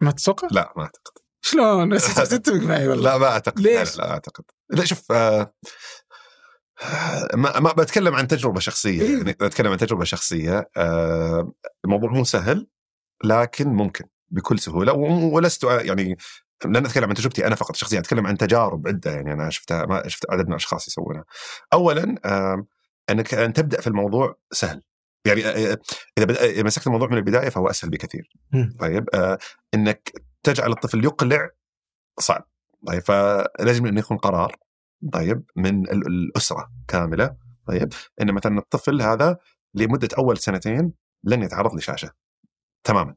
ما 0.00 0.10
تتوقع؟ 0.10 0.48
لا 0.50 0.72
ما 0.76 0.82
أعتقد 0.82 1.12
شلون؟ 1.40 1.98
تتفق 1.98 2.54
معي 2.54 2.88
والله 2.88 3.10
لا 3.10 3.18
ما 3.18 3.26
أعتقد 3.26 3.60
ليش؟ 3.60 3.96
لا, 3.96 4.02
لا, 4.02 4.06
لا 4.06 4.12
أعتقد 4.12 4.44
لا 4.70 4.84
شوف 4.84 5.12
آه 5.12 5.54
ما, 7.34 7.60
ما 7.60 7.72
بتكلم 7.72 8.14
عن 8.14 8.28
تجربة 8.28 8.60
شخصية 8.60 9.02
إيه. 9.02 9.16
يعني 9.16 9.32
بتكلم 9.32 9.72
عن 9.72 9.76
تجربة 9.76 10.04
شخصية 10.04 10.70
آه 10.76 11.52
الموضوع 11.84 12.10
مو 12.10 12.24
سهل 12.24 12.66
لكن 13.24 13.68
ممكن 13.68 14.04
بكل 14.30 14.58
سهولة 14.58 14.92
ولست 14.92 15.64
يعني 15.64 16.16
لن 16.66 16.76
أتكلم 16.86 17.08
عن 17.08 17.14
تجربتي 17.14 17.46
أنا 17.46 17.54
فقط 17.54 17.76
شخصيا 17.76 17.98
أتكلم 17.98 18.26
عن 18.26 18.36
تجارب 18.36 18.88
عدة 18.88 19.10
يعني 19.10 19.32
أنا 19.32 19.50
شفتها 19.50 19.86
ما 19.86 20.08
شفت 20.08 20.30
عدد 20.30 20.44
من 20.46 20.50
الأشخاص 20.50 20.88
يسوونها. 20.88 21.24
اولا 21.72 22.14
آه 22.24 22.66
أنك 23.10 23.34
أن 23.34 23.52
تبدأ 23.52 23.80
في 23.80 23.86
الموضوع 23.86 24.36
سهل. 24.52 24.82
يعني 25.26 25.46
آه، 25.46 25.78
إذا 26.18 26.26
بدأ- 26.34 26.42
إذا 26.42 26.62
مسكت 26.62 26.86
الموضوع 26.86 27.08
من 27.08 27.16
البداية 27.16 27.48
فهو 27.48 27.70
أسهل 27.70 27.90
بكثير. 27.90 28.28
طيب 28.78 29.04
آه 29.14 29.38
إنك 29.74 30.12
تجعل 30.42 30.70
الطفل 30.72 31.04
يقلع 31.04 31.48
صعب. 32.20 32.48
طيب 32.86 33.02
فلازم 33.02 33.86
انه 33.86 34.00
يكون 34.00 34.16
قرار 34.16 34.56
طيب 35.12 35.44
من 35.56 35.90
ال- 35.90 36.06
الأسرة 36.06 36.70
كاملة 36.88 37.36
طيب 37.66 37.92
إن 38.22 38.32
مثلا 38.34 38.58
الطفل 38.58 39.02
هذا 39.02 39.38
لمدة 39.74 40.08
أول 40.18 40.38
سنتين 40.38 40.92
لن 41.24 41.42
يتعرض 41.42 41.74
لشاشة 41.74 42.10
تماما 42.84 43.14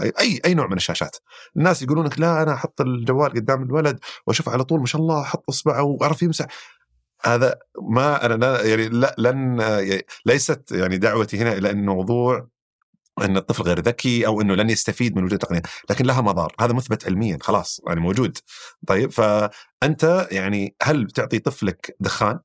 طيب 0.00 0.12
اي 0.20 0.40
أي 0.44 0.54
نوع 0.54 0.66
من 0.66 0.76
الشاشات 0.76 1.16
الناس 1.56 1.82
يقولون 1.82 2.06
لك 2.06 2.20
لا 2.20 2.42
أنا 2.42 2.54
أحط 2.54 2.80
الجوال 2.80 3.30
قدام 3.30 3.62
الولد 3.62 3.98
وأشوف 4.26 4.48
على 4.48 4.64
طول 4.64 4.80
ما 4.80 4.86
شاء 4.86 5.02
الله 5.02 5.22
أحط 5.22 5.44
إصبعه 5.48 5.82
وأعرف 5.82 6.22
يمسح 6.22 6.46
هذا 7.22 7.58
ما 7.82 8.26
أنا 8.26 8.34
لا 8.34 8.66
يعني 8.66 8.88
لا 8.88 9.14
لن 9.18 9.60
يعني 9.60 10.06
ليست 10.26 10.72
يعني 10.72 10.96
دعوتي 10.96 11.38
هنا 11.38 11.52
إلى 11.52 11.70
أن 11.70 11.86
موضوع 11.86 12.48
أن 13.22 13.36
الطفل 13.36 13.62
غير 13.62 13.80
ذكي 13.80 14.26
أو 14.26 14.40
أنه 14.40 14.54
لن 14.54 14.70
يستفيد 14.70 15.16
من 15.16 15.24
وجود 15.24 15.32
التقنيه، 15.32 15.62
لكن 15.90 16.06
لها 16.06 16.20
مضار، 16.20 16.54
هذا 16.60 16.72
مثبت 16.72 17.06
علميا 17.06 17.38
خلاص 17.40 17.80
يعني 17.86 18.00
موجود. 18.00 18.38
طيب 18.86 19.10
فأنت 19.10 20.28
يعني 20.30 20.76
هل 20.82 21.04
بتعطي 21.04 21.38
طفلك 21.38 21.96
دخان؟ 22.00 22.38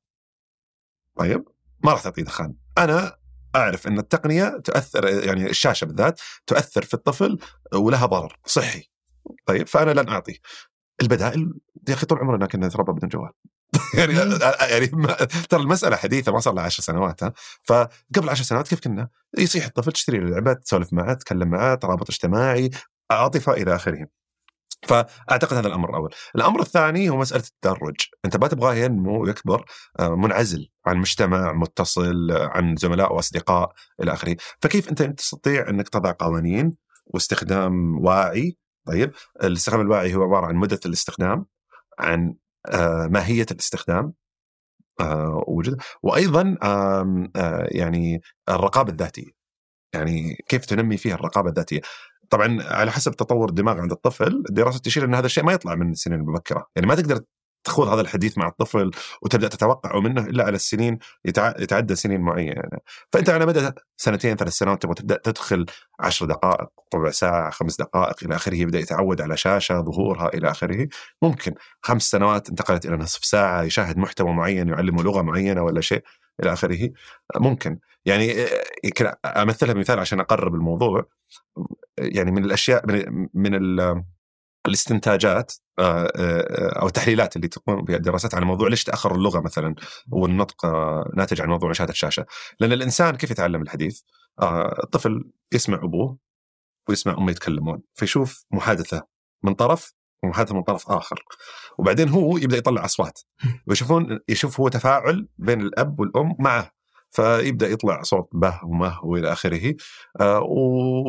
طيب 1.16 1.44
ما 1.84 1.92
راح 1.92 2.02
تعطيه 2.02 2.22
دخان، 2.22 2.54
أنا 2.78 3.16
أعرف 3.56 3.86
إن 3.86 3.98
التقنية 3.98 4.60
تؤثر 4.64 5.08
يعني 5.08 5.50
الشاشة 5.50 5.84
بالذات 5.84 6.20
تؤثر 6.46 6.82
في 6.82 6.94
الطفل 6.94 7.38
ولها 7.74 8.06
ضرر 8.06 8.36
صحي. 8.46 8.90
طيب 9.46 9.68
فأنا 9.68 10.00
لن 10.00 10.08
اعطيه. 10.08 10.36
البدائل 11.02 11.54
يا 11.88 11.94
أخي 11.94 12.06
طول 12.06 12.18
عمرنا 12.18 12.46
كنا 12.46 12.66
نتربى 12.66 12.92
بدون 12.92 13.08
جوال. 13.08 13.30
يعني 13.98 14.14
يعني 14.60 14.86
ترى 15.48 15.62
المسألة 15.62 15.96
حديثة 15.96 16.32
ما 16.32 16.40
صار 16.40 16.54
لها 16.54 16.64
10 16.64 16.82
سنوات 16.82 17.22
ها 17.22 17.32
فقبل 17.62 18.28
10 18.28 18.44
سنوات 18.44 18.68
كيف 18.68 18.80
كنا؟ 18.80 19.08
يصيح 19.38 19.64
الطفل 19.64 19.92
تشتري 19.92 20.18
له 20.18 20.30
لعبة 20.30 20.52
تسولف 20.52 20.92
معه 20.92 21.14
تتكلم 21.14 21.48
معه 21.48 21.74
ترابط 21.74 22.10
اجتماعي 22.10 22.70
عاطفه 23.10 23.52
إلى 23.52 23.74
اخره. 23.74 24.06
فأعتقد 24.86 25.56
هذا 25.56 25.68
الأمر 25.68 25.90
الأول، 25.90 26.14
الأمر 26.36 26.60
الثاني 26.60 27.10
هو 27.10 27.16
مسألة 27.16 27.42
التدرج، 27.42 27.96
أنت 28.24 28.36
ما 28.36 28.48
تبغاه 28.48 28.74
ينمو 28.74 29.22
ويكبر 29.22 29.64
آه، 30.00 30.16
منعزل 30.16 30.68
عن 30.86 30.96
مجتمع 30.96 31.52
متصل 31.52 32.30
آه، 32.30 32.48
عن 32.48 32.76
زملاء 32.76 33.14
وأصدقاء 33.14 33.72
إلى 34.02 34.12
آخره، 34.12 34.36
فكيف 34.60 34.88
أنت 34.88 35.02
تستطيع 35.02 35.68
أنك 35.68 35.88
تضع 35.88 36.14
قوانين 36.18 36.76
واستخدام 37.06 38.04
واعي؟ 38.04 38.56
طيب 38.86 39.12
الاستخدام 39.42 39.80
الواعي 39.80 40.14
هو 40.14 40.22
عبارة 40.22 40.46
عن 40.46 40.54
مدة 40.54 40.80
الاستخدام 40.86 41.46
عن 41.98 42.34
آه، 42.66 43.08
ماهية 43.10 43.46
الاستخدام 43.50 44.12
وجود 45.48 45.82
وأيضا 46.02 46.56
يعني 47.70 48.20
الرقابة 48.48 48.92
الذاتية. 48.92 49.36
يعني 49.94 50.36
كيف 50.48 50.64
تنمي 50.64 50.96
فيها 50.96 51.14
الرقابة 51.14 51.48
الذاتية؟ 51.48 51.80
طبعا 52.30 52.62
على 52.62 52.92
حسب 52.92 53.12
تطور 53.12 53.48
الدماغ 53.48 53.80
عند 53.80 53.92
الطفل 53.92 54.44
الدراسة 54.50 54.78
تشير 54.78 55.04
إن 55.04 55.14
هذا 55.14 55.26
الشيء 55.26 55.44
ما 55.44 55.52
يطلع 55.52 55.74
من 55.74 55.90
السنين 55.90 56.20
المبكرة. 56.20 56.66
يعني 56.76 56.88
ما 56.88 56.94
تقدر 56.94 57.20
تخوض 57.64 57.88
هذا 57.88 58.00
الحديث 58.00 58.38
مع 58.38 58.48
الطفل 58.48 58.90
وتبدأ 59.22 59.48
تتوقع 59.48 60.00
منه 60.00 60.22
إلا 60.26 60.44
على 60.44 60.56
السنين 60.56 60.98
يتع- 61.28 61.60
يتعدى 61.60 61.94
سنين 61.94 62.20
معينة. 62.20 62.62
فأنت 63.12 63.30
على 63.30 63.46
مدى 63.46 63.70
سنتين 63.96 64.36
ثلاث 64.36 64.52
سنوات 64.52 64.82
تبغى 64.82 64.94
تبدأ 64.94 65.16
تدخل 65.24 65.66
عشر 66.00 66.26
دقائق 66.26 66.68
ربع 66.94 67.10
ساعة 67.10 67.50
خمس 67.50 67.76
دقائق 67.76 68.16
إلى 68.24 68.36
آخره 68.36 68.54
يبدأ 68.54 68.78
يتعود 68.78 69.20
على 69.20 69.36
شاشة 69.36 69.80
ظهورها 69.80 70.28
إلى 70.34 70.50
آخره. 70.50 70.88
ممكن 71.22 71.54
خمس 71.82 72.02
سنوات 72.10 72.48
انتقلت 72.48 72.86
إلى 72.86 72.96
نصف 72.96 73.24
ساعة 73.24 73.62
يشاهد 73.62 73.98
محتوى 73.98 74.32
معين 74.32 74.68
يعلمه 74.68 75.02
لغة 75.02 75.22
معينة 75.22 75.62
ولا 75.62 75.80
شيء 75.80 76.02
إلى 76.42 76.52
آخره. 76.52 76.90
ممكن. 77.36 77.78
يعني 78.06 78.42
آه، 78.44 78.62
يمكن 78.84 79.12
أمثلها 79.24 79.74
بمثال 79.74 79.98
عشان 79.98 80.20
أقرب 80.20 80.54
الموضوع. 80.54 81.04
يعني 81.98 82.30
من 82.30 82.44
الأشياء 82.44 82.86
من, 82.86 83.28
من 83.34 83.54
ال- 83.54 84.04
الاستنتاجات 84.66 85.52
آه، 85.78 86.12
آه، 86.16 86.80
أو 86.80 86.86
التحليلات 86.86 87.36
اللي 87.36 87.48
تقوم 87.48 87.82
بها 87.84 87.96
الدراسات 87.96 88.34
على 88.34 88.44
موضوع 88.44 88.68
ليش 88.68 88.84
تأخر 88.84 89.14
اللغة 89.14 89.40
مثلا 89.40 89.74
والنطق 90.10 90.64
آه، 90.66 91.12
ناتج 91.16 91.40
عن 91.40 91.48
موضوع 91.48 91.70
مشاهده 91.70 91.92
الشاشة. 91.92 92.26
لأن 92.60 92.72
الإنسان 92.72 93.16
كيف 93.16 93.30
يتعلم 93.30 93.62
الحديث؟ 93.62 94.00
آه، 94.42 94.80
الطفل 94.82 95.30
يسمع 95.52 95.76
أبوه 95.84 96.18
ويسمع 96.88 97.14
أمه 97.18 97.30
يتكلمون 97.30 97.82
فيشوف 97.94 98.44
محادثة 98.50 99.06
من 99.42 99.54
طرف 99.54 99.92
ومحادثة 100.24 100.54
من 100.54 100.62
طرف 100.62 100.90
آخر. 100.90 101.24
وبعدين 101.78 102.08
هو 102.08 102.36
يبدأ 102.36 102.56
يطلع 102.56 102.84
أصوات. 102.84 103.20
ويشوفون 103.66 104.20
يشوف 104.28 104.60
هو 104.60 104.68
تفاعل 104.68 105.28
بين 105.38 105.60
الأب 105.60 106.00
والأم 106.00 106.36
معه. 106.38 106.75
فيبدأ 107.16 107.68
يطلع 107.68 108.02
صوت 108.02 108.28
به 108.32 108.60
ومه 108.64 109.04
وإلى 109.04 109.32
آخره 109.32 109.74
آه، 110.20 110.40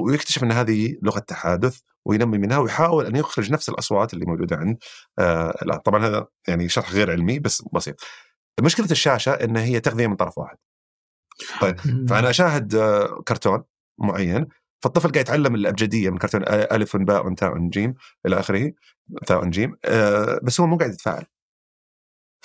ويكتشف 0.05 0.43
أن 0.43 0.51
هذه 0.51 0.95
لغة 1.01 1.19
تحادث 1.19 1.79
وينمي 2.05 2.37
منها 2.37 2.57
ويحاول 2.57 3.05
أن 3.05 3.15
يخرج 3.15 3.51
نفس 3.51 3.69
الأصوات 3.69 4.13
اللي 4.13 4.25
موجودة 4.25 4.55
عند 4.55 4.77
آه، 5.19 5.57
الاب 5.61 5.79
طبعا 5.79 6.05
هذا 6.05 6.27
يعني 6.47 6.69
شرح 6.69 6.91
غير 6.91 7.11
علمي 7.11 7.39
بس 7.39 7.63
بسيط. 7.73 7.95
مشكلة 8.61 8.87
الشاشة 8.91 9.31
إن 9.31 9.57
هي 9.57 9.79
تغذية 9.79 10.07
من 10.07 10.15
طرف 10.15 10.37
واحد. 10.37 10.57
فأنا 12.09 12.29
أشاهد 12.29 12.75
آه، 12.75 13.23
كرتون 13.27 13.63
معين 13.99 14.47
فالطفل 14.83 15.11
قاعد 15.11 15.25
يتعلم 15.25 15.55
الأبجدية 15.55 16.09
من 16.09 16.17
كرتون 16.17 16.43
ألف 16.47 16.97
باء 16.97 17.33
تاء 17.33 17.57
جيم 17.57 17.93
إلى 18.25 18.39
آخره 18.39 18.71
تاء 19.25 19.45
جيم 19.45 19.75
بس 20.43 20.59
هو 20.59 20.67
مو 20.67 20.77
قاعد 20.77 20.91
يتفاعل. 20.93 21.25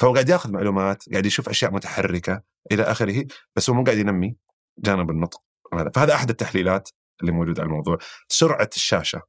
فهو 0.02 0.12
قاعد 0.12 0.28
ياخذ 0.28 0.52
معلومات 0.52 1.04
قاعد 1.12 1.26
يشوف 1.26 1.48
أشياء 1.48 1.72
متحركة 1.72 2.42
إلى 2.72 2.82
آخره 2.82 3.24
بس 3.56 3.70
هو 3.70 3.76
مو 3.76 3.84
قاعد 3.84 3.98
ينمي 3.98 4.36
جانب 4.78 5.10
النطق. 5.10 5.42
هذا 5.74 5.90
فهذا 5.94 6.14
أحد 6.14 6.30
التحليلات 6.30 6.88
اللي 7.20 7.32
موجود 7.32 7.60
على 7.60 7.66
الموضوع. 7.66 7.98
سرعة 8.28 8.70
الشاشة. 8.76 9.22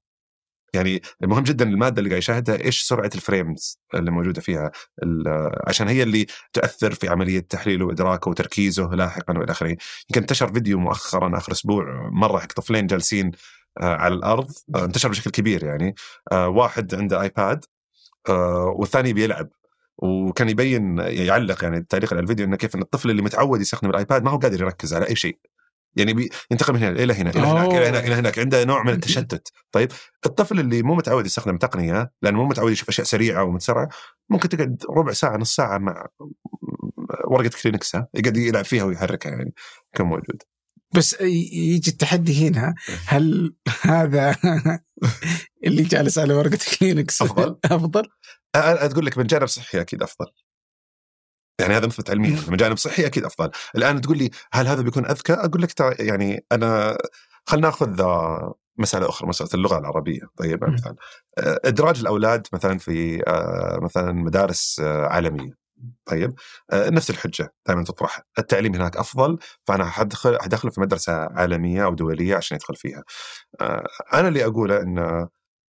يعني 0.73 1.01
المهم 1.23 1.43
جدا 1.43 1.65
المادة 1.69 1.99
اللي 1.99 2.09
قاعد 2.09 2.21
يشاهدها 2.21 2.61
إيش 2.61 2.81
سرعة 2.81 3.09
ال 3.15 3.24
frames 3.24 3.79
اللي 3.93 4.11
موجودة 4.11 4.41
فيها؟ 4.41 4.71
عشان 5.67 5.87
هي 5.87 6.03
اللي 6.03 6.25
تؤثر 6.53 6.93
في 6.93 7.09
عملية 7.09 7.39
تحليله 7.39 7.85
وإدراكه 7.85 8.31
وتركيزه 8.31 8.89
لاحقا 8.95 9.37
وإلى 9.37 9.51
آخره. 9.51 9.69
يمكن 9.69 10.21
انتشر 10.21 10.53
فيديو 10.53 10.79
مؤخرا 10.79 11.37
آخر 11.37 11.51
أسبوع 11.51 12.09
مرة 12.11 12.39
حق 12.39 12.53
طفلين 12.53 12.87
جالسين 12.87 13.31
آه، 13.81 13.95
على 13.95 14.13
الأرض 14.13 14.51
آه، 14.75 14.85
انتشر 14.85 15.09
بشكل 15.09 15.31
كبير 15.31 15.63
يعني. 15.63 15.95
آه، 16.31 16.47
واحد 16.47 16.95
عنده 16.95 17.21
iPad 17.21 17.65
والثاني 18.77 19.13
بيلعب. 19.13 19.49
وكان 19.97 20.49
يبين 20.49 20.97
يعلق 20.97 21.63
يعني 21.63 21.77
التعليق 21.77 22.13
على 22.13 22.21
الفيديو 22.21 22.45
إنه 22.45 22.55
كيف 22.57 22.75
إن 22.75 22.81
الطفل 22.81 23.09
اللي 23.09 23.21
متعود 23.21 23.61
يستخدم 23.61 23.89
ال 23.89 23.96
iPad 23.96 24.23
ما 24.23 24.31
هو 24.31 24.37
قادر 24.37 24.61
يركز 24.61 24.93
على 24.93 25.07
أي 25.09 25.15
شيء. 25.15 25.39
يعني 25.95 26.13
بي- 26.13 26.29
ينتقل 26.51 26.73
من 26.73 26.79
هنا 26.79 26.89
إلى 27.03 27.13
هنا 27.13 27.29
إلى 27.29 27.39
هناك 27.39 27.73
إلى 27.73 27.87
هناك 27.89 28.05
إلى 28.05 28.15
هناك 28.15 28.39
عنده 28.39 28.63
نوع 28.63 28.83
من 28.83 28.93
التشتت. 28.93 29.51
طيب 29.71 29.91
الطفل 30.25 30.59
اللي 30.59 30.83
مو 30.83 30.95
متعود 30.95 31.25
يستخدم 31.25 31.57
تقنيه 31.57 32.11
لأنه 32.21 32.37
مو 32.37 32.45
متعود 32.47 32.71
يشوف 32.71 32.89
أشياء 32.89 33.07
سريعة 33.07 33.43
ومتسرعة 33.43 33.89
ممكن 34.29 34.49
تقعد 34.49 34.83
ربع 34.97 35.11
ساعة 35.13 35.37
نص 35.37 35.55
ساعة 35.55 35.77
مع 35.77 36.07
ورقة 37.27 37.51
كلينكس 37.63 37.95
يقعد 37.95 38.37
يلعب 38.37 38.65
فيها 38.65 38.83
ويحركها 38.83 39.29
يعني 39.29 39.53
كان 39.95 40.07
موجود. 40.07 40.41
بس 40.95 41.21
يجي 41.21 41.91
التحدي 41.91 42.47
هنا 42.49 42.75
هل 43.05 43.55
هذا 43.81 44.35
اللي 45.65 45.83
جالس 45.83 46.17
على 46.19 46.33
ورقة 46.33 46.59
كلينكس 46.79 47.21
أفضل؟ 47.21 47.57
أفضل؟ 47.65 48.03
أنا 48.55 48.87
تقول 48.87 49.05
لك 49.05 49.17
من 49.17 49.27
جانب 49.27 49.47
صحي 49.47 49.81
أكيد 49.81 50.03
أفضل. 50.03 50.25
يعني 51.61 51.77
هذا 51.77 51.87
مثبت 51.87 52.09
علميا 52.09 52.41
من 52.47 52.57
جانب 52.57 52.77
صحي 52.77 53.05
أكيد 53.05 53.25
أفضل. 53.25 53.51
الآن 53.75 54.01
تقول 54.01 54.17
لي 54.17 54.29
هل 54.53 54.67
هذا 54.67 54.81
بيكون 54.81 55.05
أذكى؟ 55.05 55.33
أقول 55.33 55.61
لك 55.61 55.99
يعني 55.99 56.45
أنا 56.51 56.97
خلينا 57.45 57.67
ناخذ 57.67 58.03
مسألة 58.77 59.09
أخرى 59.09 59.27
مسألة 59.27 59.49
اللغة 59.53 59.77
العربية. 59.77 60.21
طيب. 60.37 60.63
مثلا 60.63 60.95
إدراج 61.39 61.99
الأولاد 61.99 62.47
مثلا 62.53 62.77
في 62.77 63.23
مثلا 63.81 64.11
مدارس 64.11 64.79
عالمية. 64.83 65.63
طيب 66.05 66.33
نفس 66.73 67.09
الحجة 67.09 67.53
دائما 67.67 67.83
تطرح 67.83 68.21
التعليم 68.39 68.75
هناك 68.75 68.97
أفضل 68.97 69.39
فأنا 69.67 69.85
حدخل 69.85 70.41
حدخله 70.41 70.71
في 70.71 70.81
مدرسة 70.81 71.13
عالمية 71.13 71.85
أو 71.85 71.93
دولية 71.93 72.35
عشان 72.35 72.57
يدخل 72.57 72.75
فيها. 72.75 73.03
أنا 74.13 74.27
اللي 74.27 74.45
أقوله 74.45 74.81
إن 74.81 75.27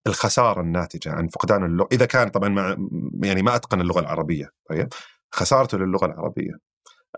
الخسارة 0.08 0.62
الناتجة 0.62 1.12
عن 1.12 1.28
فقدان 1.28 1.66
اللغة 1.66 1.88
إذا 1.92 2.06
كان 2.06 2.30
طبعا 2.30 2.50
مع 2.50 2.78
يعني 3.24 3.42
ما 3.42 3.56
أتقن 3.56 3.82
اللغة 3.82 4.00
العربية 4.00 4.50
طيب؟ 4.70 4.88
خسارته 5.32 5.78
للغة 5.78 6.06
العربية 6.06 6.52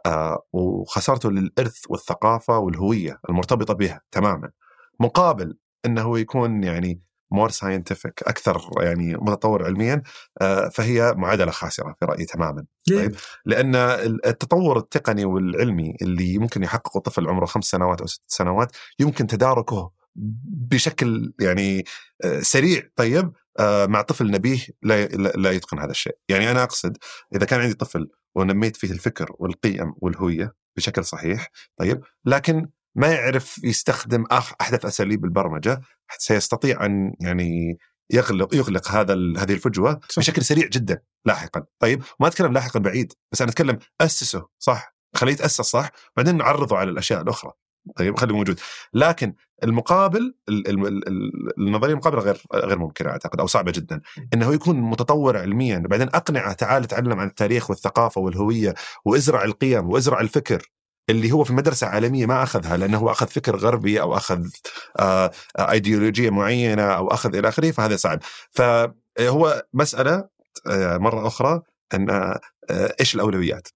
آه 0.05 0.43
وخسارته 0.53 1.31
للإرث 1.31 1.81
والثقافة 1.89 2.57
والهوية 2.57 3.19
المرتبطة 3.29 3.73
بها 3.73 4.01
تماما 4.11 4.51
مقابل 4.99 5.57
إنه 5.85 6.19
يكون 6.19 6.63
يعني 6.63 7.01
مور 7.31 7.49
ساينتفك 7.49 8.23
أكثر 8.27 8.61
يعني 8.81 9.15
متطور 9.15 9.65
علميا 9.65 10.01
آه 10.41 10.69
فهي 10.69 11.13
معادلة 11.17 11.51
خاسرة 11.51 11.93
في 11.99 12.05
رأيي 12.05 12.25
تماما 12.25 12.65
طيب؟ 12.89 13.15
لأن 13.45 13.75
التطور 14.25 14.77
التقني 14.77 15.25
والعلمي 15.25 15.97
اللي 16.01 16.37
ممكن 16.37 16.63
يحققه 16.63 16.99
طفل 16.99 17.27
عمره 17.27 17.45
خمس 17.45 17.65
سنوات 17.65 18.01
أو 18.01 18.07
ست 18.07 18.23
سنوات 18.27 18.71
يمكن 18.99 19.27
تداركه 19.27 19.91
بشكل 20.15 21.33
يعني 21.39 21.83
آه، 22.23 22.39
سريع. 22.39 22.89
طيب 22.95 23.33
آه، 23.59 23.85
مع 23.85 24.01
طفل 24.01 24.31
نبيه 24.31 24.59
لا 24.81 25.05
لا 25.07 25.51
يتقن 25.51 25.79
هذا 25.79 25.91
الشيء. 25.91 26.17
يعني 26.29 26.51
أنا 26.51 26.63
أقصد 26.63 26.97
إذا 27.35 27.45
كان 27.45 27.59
عندي 27.59 27.73
طفل 27.73 28.09
ونميت 28.35 28.75
فيه 28.77 28.91
الفكر 28.91 29.35
والقيم 29.39 29.93
والهوية 29.97 30.55
بشكل 30.77 31.05
صحيح 31.05 31.49
طيب 31.77 32.01
لكن 32.25 32.67
ما 32.95 33.07
يعرف 33.07 33.63
يستخدم 33.63 34.25
أحدث 34.61 34.85
أساليب 34.85 35.25
البرمجة 35.25 35.81
سيستطيع 36.17 36.85
أن 36.85 37.13
يعني 37.19 37.77
يغلق 38.11 38.55
يغلق 38.55 38.91
هذا 38.91 39.13
هذه 39.13 39.53
الفجوة 39.53 39.99
صح. 40.09 40.19
بشكل 40.19 40.43
سريع 40.43 40.67
جدا 40.67 41.01
لاحقا. 41.25 41.65
طيب 41.79 42.03
ما 42.19 42.27
أتكلم 42.27 42.53
لاحقا 42.53 42.79
بعيد 42.79 43.13
بس 43.31 43.41
أنا 43.41 43.51
أتكلم 43.51 43.79
أسسه 44.01 44.47
صح 44.59 44.95
خليه 45.15 45.33
يتأسس 45.33 45.61
صح 45.61 45.91
بعدين 46.17 46.37
نعرضه 46.37 46.77
على 46.77 46.89
الأشياء 46.89 47.21
الأخرى. 47.21 47.51
طيب 47.95 48.19
خليه 48.19 48.35
موجود. 48.35 48.59
لكن 48.93 49.33
المقابل 49.63 50.35
ال- 50.49 50.67
ال- 50.69 50.87
ال- 50.87 51.07
ال- 51.07 51.57
النظرية 51.57 51.91
المقابله 51.91 52.21
غير 52.21 52.37
غير 52.53 52.79
ممكنة 52.79 53.09
أعتقد 53.09 53.39
أو 53.39 53.47
صعبة 53.47 53.71
جدا. 53.71 54.01
إنه 54.33 54.53
يكون 54.53 54.75
متطور 54.81 55.37
علميا 55.37 55.79
بعدين 55.79 56.07
أقنعه 56.07 56.53
تعال 56.53 56.85
تعلم 56.85 57.19
عن 57.19 57.27
التاريخ 57.27 57.69
والثقافة 57.69 58.21
والهوية 58.21 58.73
وإزرع 59.05 59.43
القيم 59.43 59.89
وإزرع 59.89 60.19
الفكر 60.19 60.69
اللي 61.09 61.31
هو 61.31 61.43
في 61.43 61.53
مدرسة 61.53 61.87
عالمية 61.87 62.25
ما 62.25 62.43
أخذها 62.43 62.77
لأنه 62.77 62.97
هو 62.97 63.11
أخذ 63.11 63.27
فكر 63.27 63.55
غربي 63.55 64.01
أو 64.01 64.17
أخذ 64.17 64.47
آه، 64.99 65.31
آه، 65.59 65.71
أيديولوجية 65.71 66.29
معينة 66.29 66.83
أو 66.83 67.07
أخذ 67.07 67.35
إلى 67.35 67.49
آخره 67.49 67.71
فهذا 67.71 67.95
صعب. 67.95 68.19
فهو 68.51 69.63
مسألة 69.73 70.27
آه، 70.67 70.97
مرة 70.97 71.27
أخرى 71.27 71.61
أن 71.93 72.09
آه، 72.09 72.39
إيش 72.99 73.15
الأولويات؟ 73.15 73.67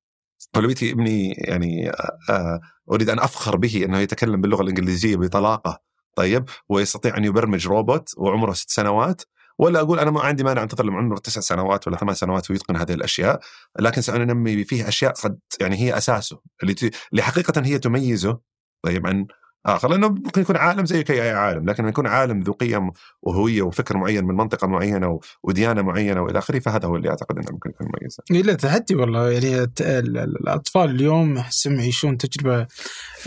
أولويتي 0.56 0.92
ابني 0.92 1.32
يعني 1.32 1.90
آه، 1.90 2.18
آه، 2.30 2.60
أريد 2.92 3.10
أن 3.10 3.20
أفخر 3.20 3.56
به 3.58 3.86
أنه 3.86 4.00
يتكلم 4.00 4.42
باللغة 4.42 4.62
الإنجليزية 4.62 5.16
بطلاقة 5.16 5.82
طيب 6.16 6.46
ويستطيع 6.70 7.18
أن 7.18 7.24
يبرمج 7.26 7.68
روبوت 7.68 8.10
وعمره 8.18 8.54
ست 8.54 8.70
سنوات 8.70 9.22
ولا 9.60 9.80
أقول 9.80 10.00
أنا 10.00 10.12
ما 10.12 10.22
عندي 10.22 10.44
مانع 10.44 10.64
أنتظر 10.64 10.86
لما 10.86 10.98
عمره 10.98 11.18
تسع 11.18 11.42
سنوات 11.42 11.88
ولا 11.88 11.98
ثمان 11.98 12.16
سنوات 12.16 12.52
ويتقن 12.52 12.76
هذه 12.76 12.94
الأشياء 12.94 13.40
لكن 13.80 14.02
سننمي 14.02 14.64
فيه 14.64 14.88
أشياء 14.88 15.14
قد 15.14 15.40
يعني 15.62 15.76
هي 15.76 15.98
أساسه 15.98 16.42
اللي, 16.64 17.22
حقيقة 17.22 17.62
هي 17.66 17.80
تميزه 17.80 18.40
طيب 18.84 19.08
عن 19.08 19.28
آخر 19.68 19.90
لأنه 19.90 20.10
ممكن 20.10 20.42
يكون 20.42 20.58
عالم 20.58 20.86
زي 20.86 21.04
أي 21.10 21.32
عالم 21.32 21.70
لكن 21.70 21.84
لما 21.84 21.90
يكون 21.90 22.08
عالم 22.08 22.40
ذو 22.40 22.54
قيم 22.54 22.92
وهوية 23.22 23.62
وفكر 23.62 23.98
معين 23.98 24.26
من 24.26 24.36
منطقة 24.36 24.68
معينة 24.68 25.08
و... 25.08 25.20
وديانة 25.44 25.82
معينة 25.82 26.22
وإلى 26.22 26.40
آخره 26.40 26.60
فهذا 26.60 26.88
هو 26.88 26.96
اللي 26.96 27.10
أعتقد 27.10 27.38
أنه 27.38 27.52
ممكن 27.52 27.70
يكون 27.70 27.88
مميز 27.88 28.18
إيه، 28.32 28.42
لا 28.42 28.54
تحدي 28.54 28.96
والله. 28.96 29.32
يعني 29.32 29.72
الأطفال 29.82 30.90
اليوم 30.90 31.38
أحسهم 31.38 31.80
يعيشون 31.80 32.18
تجربة 32.18 32.68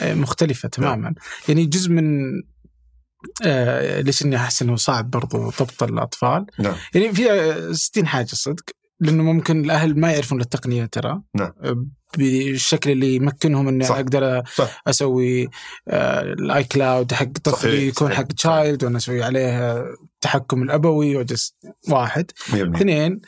آه، 0.00 0.14
مختلفة 0.14 0.68
تماما. 0.68 1.14
يعني 1.48 1.66
جزء 1.66 1.90
من 1.90 2.30
آه 3.44 4.00
ليش 4.00 4.22
إني 4.24 4.36
أحس 4.36 4.62
إنه 4.62 4.76
صعب 4.76 5.10
برضو 5.10 5.50
ضبط 5.50 5.82
الأطفال؟ 5.82 6.46
نعم. 6.58 6.74
يعني 6.94 7.12
فيها 7.12 7.72
60 7.72 8.06
حاجة 8.06 8.26
صدق 8.26 8.64
لأنه 9.00 9.22
ممكن 9.22 9.64
الأهل 9.64 10.00
ما 10.00 10.12
يعرفون 10.12 10.40
التقنية 10.40 10.84
ترى. 10.84 11.22
نعم. 11.34 11.52
آه، 12.14 12.18
بالشكل 12.18 12.90
اللي 12.90 13.14
يمكنهم 13.14 13.68
إني 13.68 13.84
صح. 13.84 13.94
أقدر 13.94 14.42
صح. 14.54 14.82
أسوي 14.86 15.48
آه، 15.88 16.22
ال 16.22 16.64
iCloud 16.64 17.12
حق 17.12 17.38
طفلي 17.44 17.88
يكون 17.88 18.12
حق. 18.14 18.22
child 18.22 18.84
وأنا 18.84 18.96
أسوي 18.96 19.22
عليه 19.22 19.80
التحكم 19.82 20.62
الأبوي 20.62 21.16
وجس 21.16 21.54
واحد. 21.88 22.30
100% 22.48 22.76
اثنين 22.76 23.20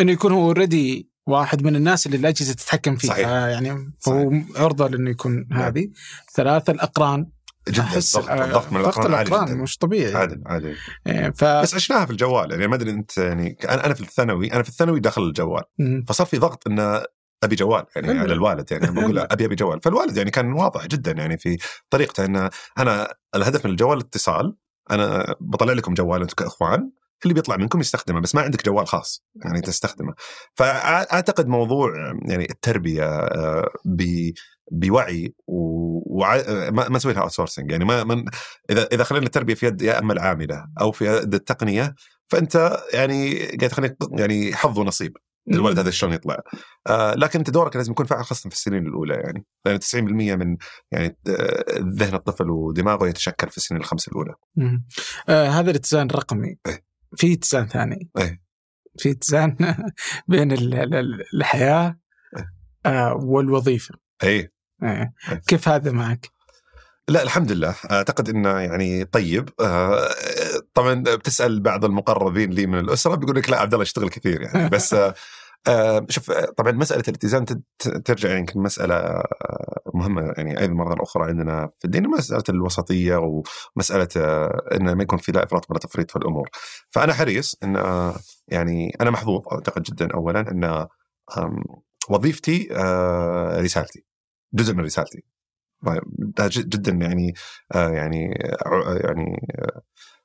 إنه 0.00 0.12
يكون 0.12 0.32
هو 0.32 0.44
already 0.44 1.08
واحد 1.26 1.62
من 1.62 1.76
الناس 1.76 2.06
اللي 2.06 2.16
الأجهزة 2.16 2.52
تتحكم 2.52 2.96
فيه. 2.96 3.08
صحيح. 3.08 3.28
آه 3.28 3.48
يعني 3.48 3.92
هو 4.08 4.32
عرضة 4.56 4.88
لإنه 4.88 5.10
يكون 5.10 5.46
نعم. 5.50 5.60
هذه. 5.62 5.88
ثلاثة 6.34 6.72
الأقران. 6.72 7.26
جدا. 7.68 7.82
أحس، 7.82 8.16
الضغط 8.16 8.66
آه، 8.66 8.74
من 8.74 8.80
الأقران 8.80 9.06
الأقران 9.06 9.44
جدا. 9.44 9.54
مش 9.54 9.78
طبيعي. 9.78 10.14
عادي 10.14 10.42
عادي. 10.46 10.74
آه، 11.06 11.30
ف 11.30 11.44
بس 11.44 11.74
عشناها 11.74 12.04
في 12.04 12.10
الجوال. 12.10 12.50
يعني 12.50 12.66
ما 12.66 12.74
أدري 12.74 12.90
أنت 12.90 13.18
يعني 13.18 13.56
أنا 13.64 13.94
في 13.94 14.00
الثانوي 14.00 14.52
أنا 14.52 14.62
في 14.62 14.68
الثانوي 14.68 15.00
داخل 15.00 15.22
الجوال. 15.22 15.62
فصار 16.08 16.26
في 16.26 16.38
ضغط 16.38 16.66
إنه 16.66 17.02
أبي 17.42 17.56
جوال 17.56 17.84
يعني. 17.96 18.18
على 18.18 18.32
الوالد 18.32 18.72
يعني 18.72 19.12
له 19.12 19.26
أبي 19.30 19.44
أبي 19.44 19.54
جوال. 19.54 19.80
فالوالد 19.80 20.16
يعني 20.16 20.30
كان 20.30 20.52
واضح 20.52 20.86
جدا 20.86 21.12
يعني 21.12 21.38
في 21.38 21.58
طريقته 21.90 22.24
إنه 22.24 22.50
أنا 22.78 23.14
الهدف 23.34 23.64
من 23.64 23.70
الجوال 23.70 23.98
الاتصال 23.98 24.56
أنا 24.90 25.34
بطلع 25.40 25.72
لكم 25.72 25.94
جوال 25.94 26.20
أنتم 26.22 26.34
كإخوان 26.34 26.90
اللي 27.22 27.34
بيطلع 27.34 27.56
منكم 27.56 27.80
يستخدمه 27.80 28.20
بس 28.20 28.34
ما 28.34 28.40
عندك 28.40 28.64
جوال 28.64 28.86
خاص 28.86 29.24
يعني 29.44 29.60
تستخدمه. 29.60 30.14
فأعتقد 30.54 31.48
موضوع 31.48 31.92
يعني 32.28 32.50
التربية 32.50 33.04
آه، 33.04 33.68
ب 33.84 34.30
بوعي 34.72 35.34
وما 35.46 36.98
لها 37.04 37.22
اوت 37.22 37.58
يعني 37.58 37.84
ما 37.84 38.04
من 38.04 38.24
إذا 38.70 38.88
إذا 38.92 39.04
خلينا 39.04 39.26
التربيه 39.26 39.54
في 39.54 39.66
يد 39.66 39.82
يا 39.82 39.98
اما 39.98 40.12
العاملة 40.12 40.66
أو 40.80 40.92
في 40.92 41.06
يد 41.06 41.34
التقنية 41.34 41.94
فأنت 42.26 42.76
يعني 42.94 43.34
قاعد 43.34 43.70
تخليك 43.70 43.96
يعني 44.12 44.56
حظ 44.56 44.78
ونصيب. 44.78 45.16
الولد 45.52 45.78
هذا 45.78 45.90
شلون 45.90 46.12
يطلع 46.12 46.38
آه 46.86 47.14
لكن 47.14 47.38
أنت 47.38 47.50
دورك 47.50 47.76
لازم 47.76 47.92
يكون 47.92 48.06
فاعل 48.06 48.24
خاصه 48.24 48.50
في 48.50 48.56
السنين 48.56 48.86
الأولى 48.86 49.14
يعني 49.14 49.44
لأن 49.66 49.78
90% 49.78 49.94
من 50.36 50.56
يعني 50.92 51.18
آه، 51.28 51.64
ذهن 51.78 52.14
الطفل 52.14 52.50
ودماغه 52.50 53.08
يتشكل 53.08 53.50
في 53.50 53.56
السنين 53.56 53.80
الخمس 53.80 54.08
الأولى. 54.08 54.34
آه 55.28 55.48
هذا 55.48 55.70
الاتزان 55.70 56.06
الرقمي 56.10 56.56
إيه. 56.66 56.84
في 57.16 57.32
اتزان 57.32 57.66
ثاني 57.66 58.10
إيه. 58.18 58.40
في 58.98 59.10
اتزان 59.10 59.56
بين 60.28 60.52
ال- 60.52 60.74
ال- 60.74 60.94
ال- 60.94 61.24
الحياة 61.34 61.98
إيه. 62.36 62.46
آه 62.86 63.14
والوظيفة 63.14 63.94
اي 64.22 64.28
إيه. 64.28 64.52
إيه. 64.82 65.14
كيف 65.46 65.68
هذا 65.68 65.92
معك؟ 65.92 66.37
لا 67.08 67.22
الحمد 67.22 67.52
لله. 67.52 67.74
أعتقد 67.90 68.28
إنه 68.28 68.58
يعني 68.58 69.04
طيب. 69.04 69.48
آه، 69.60 70.08
طبعا 70.74 70.94
بتسأل 70.94 71.60
بعض 71.60 71.84
المقربين 71.84 72.50
لي 72.50 72.66
من 72.66 72.78
الأسرة 72.78 73.14
بيقول 73.14 73.36
لك 73.36 73.50
لا 73.50 73.60
عبد 73.60 73.72
الله 73.74 73.82
اشتغل 73.82 74.08
كثير 74.08 74.42
يعني. 74.42 74.68
بس 74.74 74.94
آه، 75.68 76.06
شوف 76.08 76.30
طبعا 76.32 76.72
مسألة 76.72 77.02
الاتزان 77.08 77.44
ترجع 78.04 78.36
يمكن 78.36 78.60
مسألة 78.60 78.94
آه، 78.94 79.82
مهمة 79.94 80.32
يعني 80.36 80.60
أيضا 80.60 80.74
مرة 80.74 81.02
أخرى 81.02 81.24
عندنا 81.24 81.70
في 81.78 81.84
الدين 81.84 82.08
مساله 82.08 82.42
الوسطية 82.48 83.16
ومسألة 83.76 84.08
انه 84.74 84.94
ما 84.94 85.02
يكون 85.02 85.18
في 85.18 85.32
لا 85.32 85.44
افراط 85.44 85.70
ولا 85.70 85.78
تفريط 85.78 86.10
في 86.10 86.16
الأمور. 86.16 86.48
فأنا 86.90 87.14
حريص 87.14 87.56
إن 87.64 87.74
يعني 88.48 88.96
أنا 89.00 89.10
محظوظ 89.10 89.42
أعتقد 89.52 89.82
جدا 89.82 90.08
اولا 90.14 90.40
إن 90.40 90.86
وظيفتي 92.10 92.68
رسالتي 93.60 94.04
جزء 94.54 94.74
من 94.74 94.84
رسالتي. 94.84 95.37
ج- 96.38 96.68
جدا 96.68 96.92
يعني 96.92 97.34
آه 97.74 97.88
يعني 97.90 98.34
آه 98.66 98.98
يعني 99.04 99.48
آه 99.58 99.82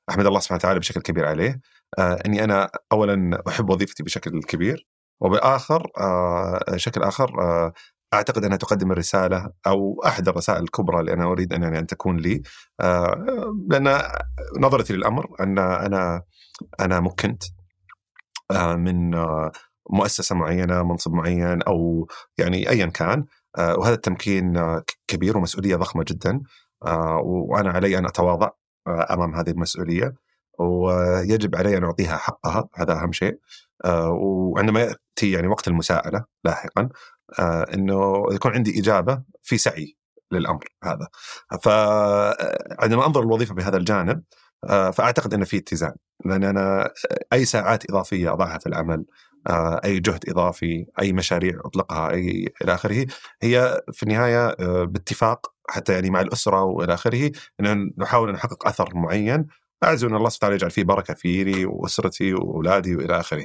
أحمد 0.10 0.26
الله 0.26 0.40
سبحانه 0.40 0.58
وتعالى 0.60 0.80
بشكل 0.80 1.02
كبير 1.02 1.26
عليه. 1.26 1.62
إني 2.00 2.44
أنا 2.44 2.70
اولا 2.92 3.44
أحب 3.48 3.70
وظيفتي 3.70 4.04
بشكل 4.04 4.42
كبير 4.44 4.88
وبآخر 5.22 5.92
آه 5.98 6.60
شكل 6.76 7.04
آخر 7.04 7.32
أعتقد 8.14 8.44
أنها 8.46 8.58
تقدم 8.58 8.92
الرسالة 8.92 9.50
أو 9.68 10.02
أحد 10.06 10.28
الرسائل 10.28 10.64
الكبرى 10.64 11.00
اللي 11.00 11.14
أنا 11.14 11.24
أريد 11.26 11.54
ان 11.54 11.64
يعني 11.64 11.80
أن 11.80 11.88
تكون 11.88 12.18
لي. 12.18 12.42
لأن 13.70 14.02
نظرتي 14.60 14.94
للأمر 14.94 15.28
أن 15.40 15.60
أنا 15.60 16.22
أنا 16.80 17.00
مكنت 17.00 17.44
من 18.76 19.12
مؤسسة 19.90 20.36
معينة 20.36 20.84
منصب 20.84 21.14
معين 21.14 21.62
أو 21.62 22.08
يعني 22.38 22.70
ايا 22.70 22.86
كان. 22.86 23.26
وهذا 23.58 23.94
التمكين 23.94 24.58
آه، 24.58 24.84
كبير 25.08 25.38
ومسؤولية 25.38 25.76
ضخمة 25.76 26.04
جدا. 26.08 26.42
آه، 26.86 27.18
وأنا 27.24 27.70
علي 27.72 27.98
أن 27.98 28.06
أتواضع 28.06 28.50
آه، 28.88 29.14
أمام 29.14 29.36
هذه 29.36 29.50
المسؤولية. 29.50 30.14
ويجب 30.60 31.56
علي 31.56 31.78
أن 31.78 31.84
أعطيها 31.84 32.18
حقها 32.18 32.70
هذا 32.76 32.94
أهم 32.94 33.12
شيء. 33.12 33.40
آه، 33.86 34.10
وعندما 34.12 34.80
يأتي 34.80 35.32
يعني 35.32 35.48
وقت 35.48 35.68
المساءلة 35.68 36.26
لاحقا 36.44 36.90
آه، 37.40 37.66
إنه 37.74 38.26
يكون 38.32 38.52
عندي 38.52 38.80
إجابة 38.80 39.24
في 39.44 39.58
سعي 39.58 39.98
للأمر 40.32 40.66
هذا. 40.84 41.08
فعندما 41.62 43.06
أنظر 43.08 43.22
الوظيفة 43.22 43.54
بهذا 43.56 43.78
الجانب 43.78 44.24
آه، 44.70 44.92
فأعتقد 44.92 45.34
إن 45.34 45.44
في 45.44 45.58
اتزان. 45.58 45.94
لأن 46.26 46.44
أنا 46.44 46.90
أي 47.34 47.46
ساعات 47.46 47.90
إضافية 47.90 48.34
أضعها 48.34 48.58
في 48.58 48.68
العمل 48.68 48.98
آه، 49.00 49.06
أي 49.86 50.00
جهد 50.00 50.30
إضافي 50.30 50.86
أي 51.02 51.14
مشاريع 51.14 51.60
أطلقها 51.66 52.12
أي 52.12 52.54
إلى 52.62 52.74
آخره. 52.74 53.06
هي 53.42 53.82
في 53.92 54.04
النهاية 54.04 54.48
آه، 54.48 54.84
باتفاق 54.84 55.54
حتى 55.70 55.94
يعني 55.94 56.10
مع 56.10 56.22
الأسرة 56.22 56.64
وإلى 56.64 56.94
آخره 56.94 57.32
ان 57.60 57.92
نحاول 57.98 58.32
نحقق 58.32 58.68
أثر 58.68 58.90
معين. 58.96 59.48
اعزو 59.84 60.08
ان 60.08 60.16
الله 60.16 60.30
سبحانه 60.30 60.38
وتعالى 60.50 60.56
يجعل 60.56 60.72
فيه 60.72 60.84
بركة 60.84 61.14
فيني 61.14 61.66
وأسرتي 61.66 62.34
وأولادي 62.34 62.96
وإلى 62.96 63.20
آخره. 63.20 63.44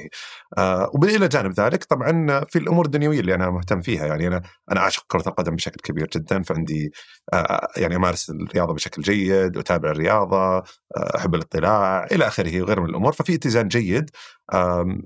آه 0.57 0.91
والى 0.93 1.27
جانب 1.27 1.51
ذلك 1.59 1.83
طبعا 1.83 2.43
في 2.45 2.59
الأمور 2.59 2.85
الدنيوية 2.85 3.19
اللي 3.19 3.35
أنا 3.35 3.49
مهتم 3.49 3.81
فيها 3.81 4.05
يعني 4.07 4.27
أنا 4.27 4.41
أنا 4.71 4.79
اعشق 4.79 5.03
كرة 5.07 5.23
القدم 5.29 5.55
بشكل 5.55 5.77
كبير 5.83 6.07
جدا 6.15 6.43
فعندي 6.43 6.91
آه 7.33 7.67
يعني 7.77 7.95
أمارس 7.95 8.29
الرياضة 8.29 8.73
بشكل 8.73 9.01
جيد 9.01 9.57
اتابع 9.57 9.91
الرياضة 9.91 10.37
آه 10.57 10.63
أحب 11.17 11.35
الاطلاع 11.35 12.03
إلى 12.11 12.27
آخره 12.27 12.61
وغيره 12.61 12.81
من 12.81 12.89
الأمور 12.89 13.11
ففي 13.13 13.35
اتزان 13.35 13.67
جيد 13.67 14.09
آم، 14.53 15.01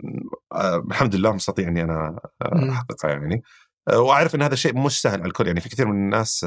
آه 0.54 0.78
الحمد 0.92 1.16
لله 1.16 1.32
مستطيع 1.34 1.68
إني 1.68 1.84
أنا 1.84 2.20
آه،. 2.42 2.70
احققها 2.72 3.12
يعني 3.12 3.42
آه، 3.90 4.00
وأعرف 4.00 4.36
إن 4.36 4.42
هذا 4.42 4.54
الشيء 4.54 4.78
مش 4.78 5.02
سهل 5.02 5.20
على 5.20 5.28
الكل 5.28 5.48
يعني 5.48 5.62
في 5.62 5.70
كثير 5.70 5.88
من 5.88 5.94
الناس 5.96 6.46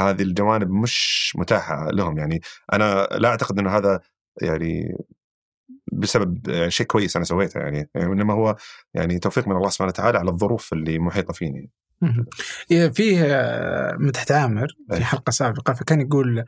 هذه 0.00 0.22
الجوانب 0.22 0.70
مش 0.70 1.32
متاحة 1.36 1.90
لهم 1.90 2.18
يعني 2.18 2.40
أنا 2.72 3.08
لا 3.10 3.28
أعتقد 3.28 3.58
إنه 3.58 3.70
هذا 3.70 4.00
يعني 4.42 4.96
بسبب 5.92 6.48
يعني 6.48 6.70
شيء 6.70 6.86
كويس 6.86 7.16
أنا 7.16 7.24
سويته 7.24 7.60
يعني, 7.60 7.90
يعني 7.94 8.12
إنما 8.12 8.34
هو 8.34 8.56
يعني 8.94 9.18
توفيق 9.18 9.48
من 9.48 9.56
الله 9.56 9.68
سبحانه 9.68 9.88
وتعالى 9.88 10.18
على 10.18 10.30
الظروف 10.30 10.72
اللي 10.72 10.98
محيطة 10.98 11.32
فيني. 11.32 11.70
إيه، 12.70 12.88
فيه 12.88 13.24
آه، 13.24 13.96
مدحت 13.98 14.32
عامر 14.32 14.66
في 14.88 14.96
إيه. 14.96 15.04
حلقة 15.04 15.30
سابقة 15.30 15.72
فكان 15.72 16.00
يقول 16.00 16.44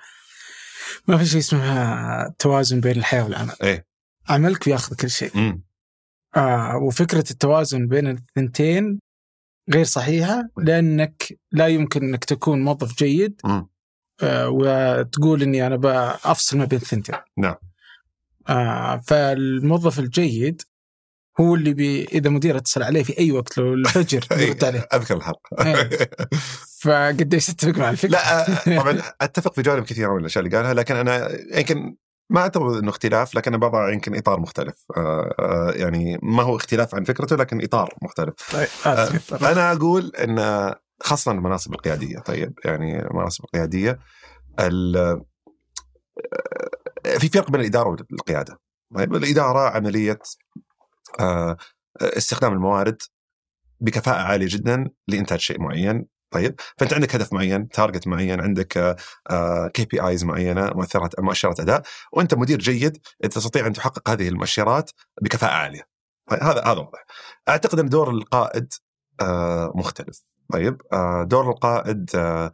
ما 1.08 1.18
في 1.18 1.26
شيء 1.26 1.38
اسمه 1.40 2.28
توازن 2.28 2.80
بين 2.80 2.96
الحياة 2.96 3.24
والعمل 3.24 3.52
إيه 3.62 3.86
عملك 4.28 4.64
بياخذ 4.64 4.96
كل 4.96 5.10
شيء. 5.10 5.58
آه 6.36 6.76
وفكرة 6.76 7.24
التوازن 7.30 7.86
بين 7.86 8.06
الثنتين 8.06 9.00
غير 9.72 9.84
صحيحة 9.84 10.48
لأنك 10.58 11.38
لا 11.52 11.66
يمكن 11.66 12.02
أنك 12.02 12.24
تكون 12.24 12.64
موظف 12.64 12.98
جيد. 12.98 13.40
آه 14.22 14.48
وتقول 14.48 15.42
إني 15.42 15.66
أنا 15.66 15.76
بافصل 15.76 16.58
ما 16.58 16.64
بين 16.64 16.78
الثنتين 16.78 17.14
نعم. 17.38 17.54
آه 18.48 19.00
فالموظف 19.06 19.98
الجيد 19.98 20.62
هو 21.40 21.54
اللي 21.54 21.74
بي 21.74 22.04
إذا 22.04 22.30
مدير 22.30 22.56
اتصل 22.56 22.82
عليه 22.82 23.02
في 23.02 23.18
أي 23.18 23.32
وقت 23.32 23.58
لو 23.58 23.74
الفجر 23.74 24.26
يرد 24.42 24.64
عليه 24.64 24.88
أذكر 24.94 25.16
الحلقة 25.16 25.66
إيه. 25.66 26.10
فقديش 26.82 27.46
تتفق 27.46 27.78
مع 27.78 27.90
الفكرة 27.90 28.10
لا 28.10 28.50
آه، 28.50 28.80
طبعا 28.80 29.02
أتفق 29.20 29.54
في 29.54 29.62
جوانب 29.62 29.84
كثيرة 29.84 30.12
من 30.12 30.20
الأشياء 30.20 30.44
اللي 30.44 30.56
قالها 30.56 30.74
لكن 30.74 30.96
أنا 30.96 31.28
يمكن 31.58 31.96
ما 32.30 32.40
اعتبر 32.40 32.78
إنه 32.78 32.90
اختلاف 32.90 33.34
لكن 33.34 33.56
بضع 33.56 33.92
يمكن 33.92 34.16
إطار 34.16 34.40
مختلف. 34.40 34.84
آه، 34.96 35.34
آه، 35.38 35.70
يعني 35.70 36.18
ما 36.22 36.42
هو 36.42 36.56
اختلاف 36.56 36.94
عن 36.94 37.04
فكرته 37.04 37.36
لكن 37.36 37.62
إطار 37.64 37.94
مختلف. 38.02 38.34
طيب 38.52 38.68
آه 38.86 39.52
أنا 39.52 39.72
أقول 39.72 40.12
إن 40.16 40.74
خاصة 41.02 41.32
المناصب 41.32 41.72
القيادية 41.74 42.18
طيب 42.18 42.58
يعني 42.64 43.02
المناصب 43.06 43.44
القيادية 43.44 43.98
ال- 44.60 45.22
في 47.18 47.28
فرق 47.28 47.50
بين 47.50 47.60
الإدارة 47.60 47.88
والقيادة. 47.88 48.60
طيب 48.94 49.14
الإدارة 49.14 49.68
عملية 49.76 50.18
استخدام 52.00 52.52
الموارد 52.52 53.02
بكفاءة 53.80 54.20
عالية 54.22 54.46
جدا 54.50 54.90
لإنتاج 55.08 55.38
شيء 55.38 55.60
معين. 55.60 56.06
طيب 56.30 56.60
فأنت 56.78 56.92
عندك 56.92 57.14
هدف 57.14 57.32
معين 57.32 57.68
target 57.68 58.06
معين 58.06 58.40
عندك 58.40 58.96
KPIs 59.74 60.24
معينة 60.24 60.70
مؤثرات 60.74 61.20
مؤشرات 61.20 61.60
أداء 61.60 61.82
وأنت 62.12 62.34
مدير 62.34 62.58
جيد 62.58 62.98
تستطيع 63.22 63.66
أن 63.66 63.72
تحقق 63.72 64.10
هذه 64.10 64.28
المؤشرات 64.28 64.90
بكفاءة 65.22 65.52
عالية. 65.52 65.90
طيب 66.30 66.42
هذا 66.42 66.60
هذا 66.60 66.78
واضح. 66.78 67.04
أعتقد 67.48 67.78
أن 67.78 67.88
دور 67.88 68.10
القائد 68.10 68.72
آه، 69.20 69.72
مختلف. 69.74 70.22
طيب 70.52 70.82
آه، 70.92 71.22
دور 71.24 71.50
القائد 71.50 72.10
آه، 72.14 72.52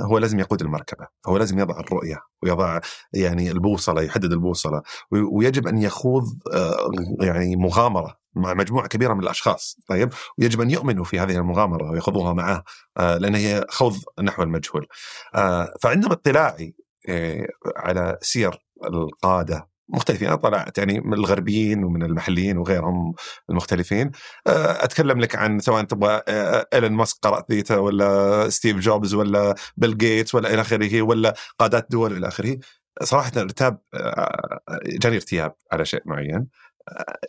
هو 0.00 0.18
لازم 0.18 0.40
يقود 0.40 0.62
المركبة 0.62 1.06
هو 1.26 1.36
لازم 1.36 1.58
يضع 1.58 1.80
الرؤية 1.80 2.18
ويضع 2.42 2.80
يعني 3.14 3.50
البوصلة 3.50 4.02
يحدد 4.02 4.32
البوصلة 4.32 4.82
وي- 5.10 5.20
ويجب 5.32 5.66
أن 5.66 5.78
يخوض 5.78 6.24
آه، 6.54 6.90
يعني 7.20 7.56
مغامرة 7.56 8.16
مع 8.34 8.54
مجموعة 8.54 8.88
كبيرة 8.88 9.14
من 9.14 9.20
الأشخاص 9.22 9.76
طيب؟ 9.88 10.12
ويجب 10.38 10.60
أن 10.60 10.70
يؤمنوا 10.70 11.04
في 11.04 11.18
هذه 11.20 11.36
المغامرة 11.36 11.90
ويخوضوها 11.90 12.32
معه 12.32 12.64
آه، 12.98 13.16
لأن 13.18 13.34
هي 13.34 13.64
خوض 13.68 13.96
نحو 14.22 14.42
المجهول. 14.42 14.86
آه، 15.34 15.74
فعندما 15.82 16.12
اطلاعي 16.12 16.74
آه، 17.08 17.46
على 17.76 18.18
سير 18.22 18.66
القادة 18.84 19.71
مختلفين 19.88 20.28
أنا 20.28 20.36
طلعت 20.36 20.78
يعني 20.78 21.00
من 21.00 21.14
الغربيين 21.14 21.84
ومن 21.84 22.02
المحليين 22.02 22.58
وغيرهم 22.58 23.14
المختلفين. 23.50 24.10
آه، 24.46 24.84
أتكلم 24.84 25.20
لك 25.20 25.36
عن 25.36 25.58
سواء 25.58 25.84
تبغى 25.84 26.22
آه، 26.28 26.66
إيلون 26.74 26.92
ماسك 26.92 27.16
قرأت 27.22 27.50
ذيته 27.50 27.80
ولا 27.80 28.48
ستيف 28.48 28.76
جوبز 28.76 29.14
ولا 29.14 29.54
بيل 29.76 29.98
جيتس 29.98 30.34
ولا 30.34 30.54
إلى 30.54 30.60
آخره 30.60 31.02
ولا 31.02 31.34
قادات 31.58 31.86
دول 31.90 32.16
إلى 32.16 32.28
آخره. 32.28 32.58
صراحة 33.02 33.32
الارتاب 33.36 33.78
آه، 33.94 34.60
جاني 34.86 35.16
ارتياب 35.16 35.54
على 35.72 35.84
شيء 35.84 36.02
معين. 36.06 36.46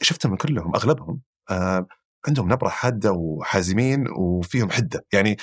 شفتهم 0.01 0.35
كلهم 0.35 0.75
أغلبهم 0.75 1.21
عندهم 2.27 2.51
نبرة 2.53 2.69
حادة 2.69 3.11
وحازمين 3.11 4.07
وفيهم 4.17 4.69
حدة. 4.69 5.05
يعني 5.13 5.37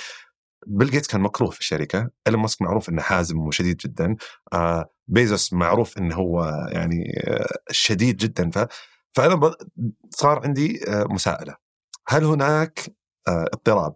بيل 0.67 0.91
جيتس 0.91 1.07
كان 1.07 1.21
مكروه 1.21 1.49
في 1.49 1.59
الشركة، 1.59 2.09
إيلون 2.27 2.41
ماسك 2.41 2.61
معروف 2.61 2.89
إنه 2.89 3.01
حازم 3.01 3.39
وشديد 3.39 3.77
جدا، 3.77 4.15
آه 4.53 4.89
بيزوس 5.07 5.53
معروف 5.53 5.97
إنه 5.97 6.15
هو 6.15 6.67
يعني 6.71 7.21
آه 7.27 7.47
شديد 7.71 8.17
جدا. 8.17 8.49
ف 8.49 8.67
فأنا. 9.13 9.55
صار 10.09 10.41
عندي 10.43 10.83
آه 10.87 11.03
مساءلة. 11.09 11.55
هل 12.07 12.23
هناك 12.23 12.79
آه 13.27 13.45
اضطراب 13.53 13.95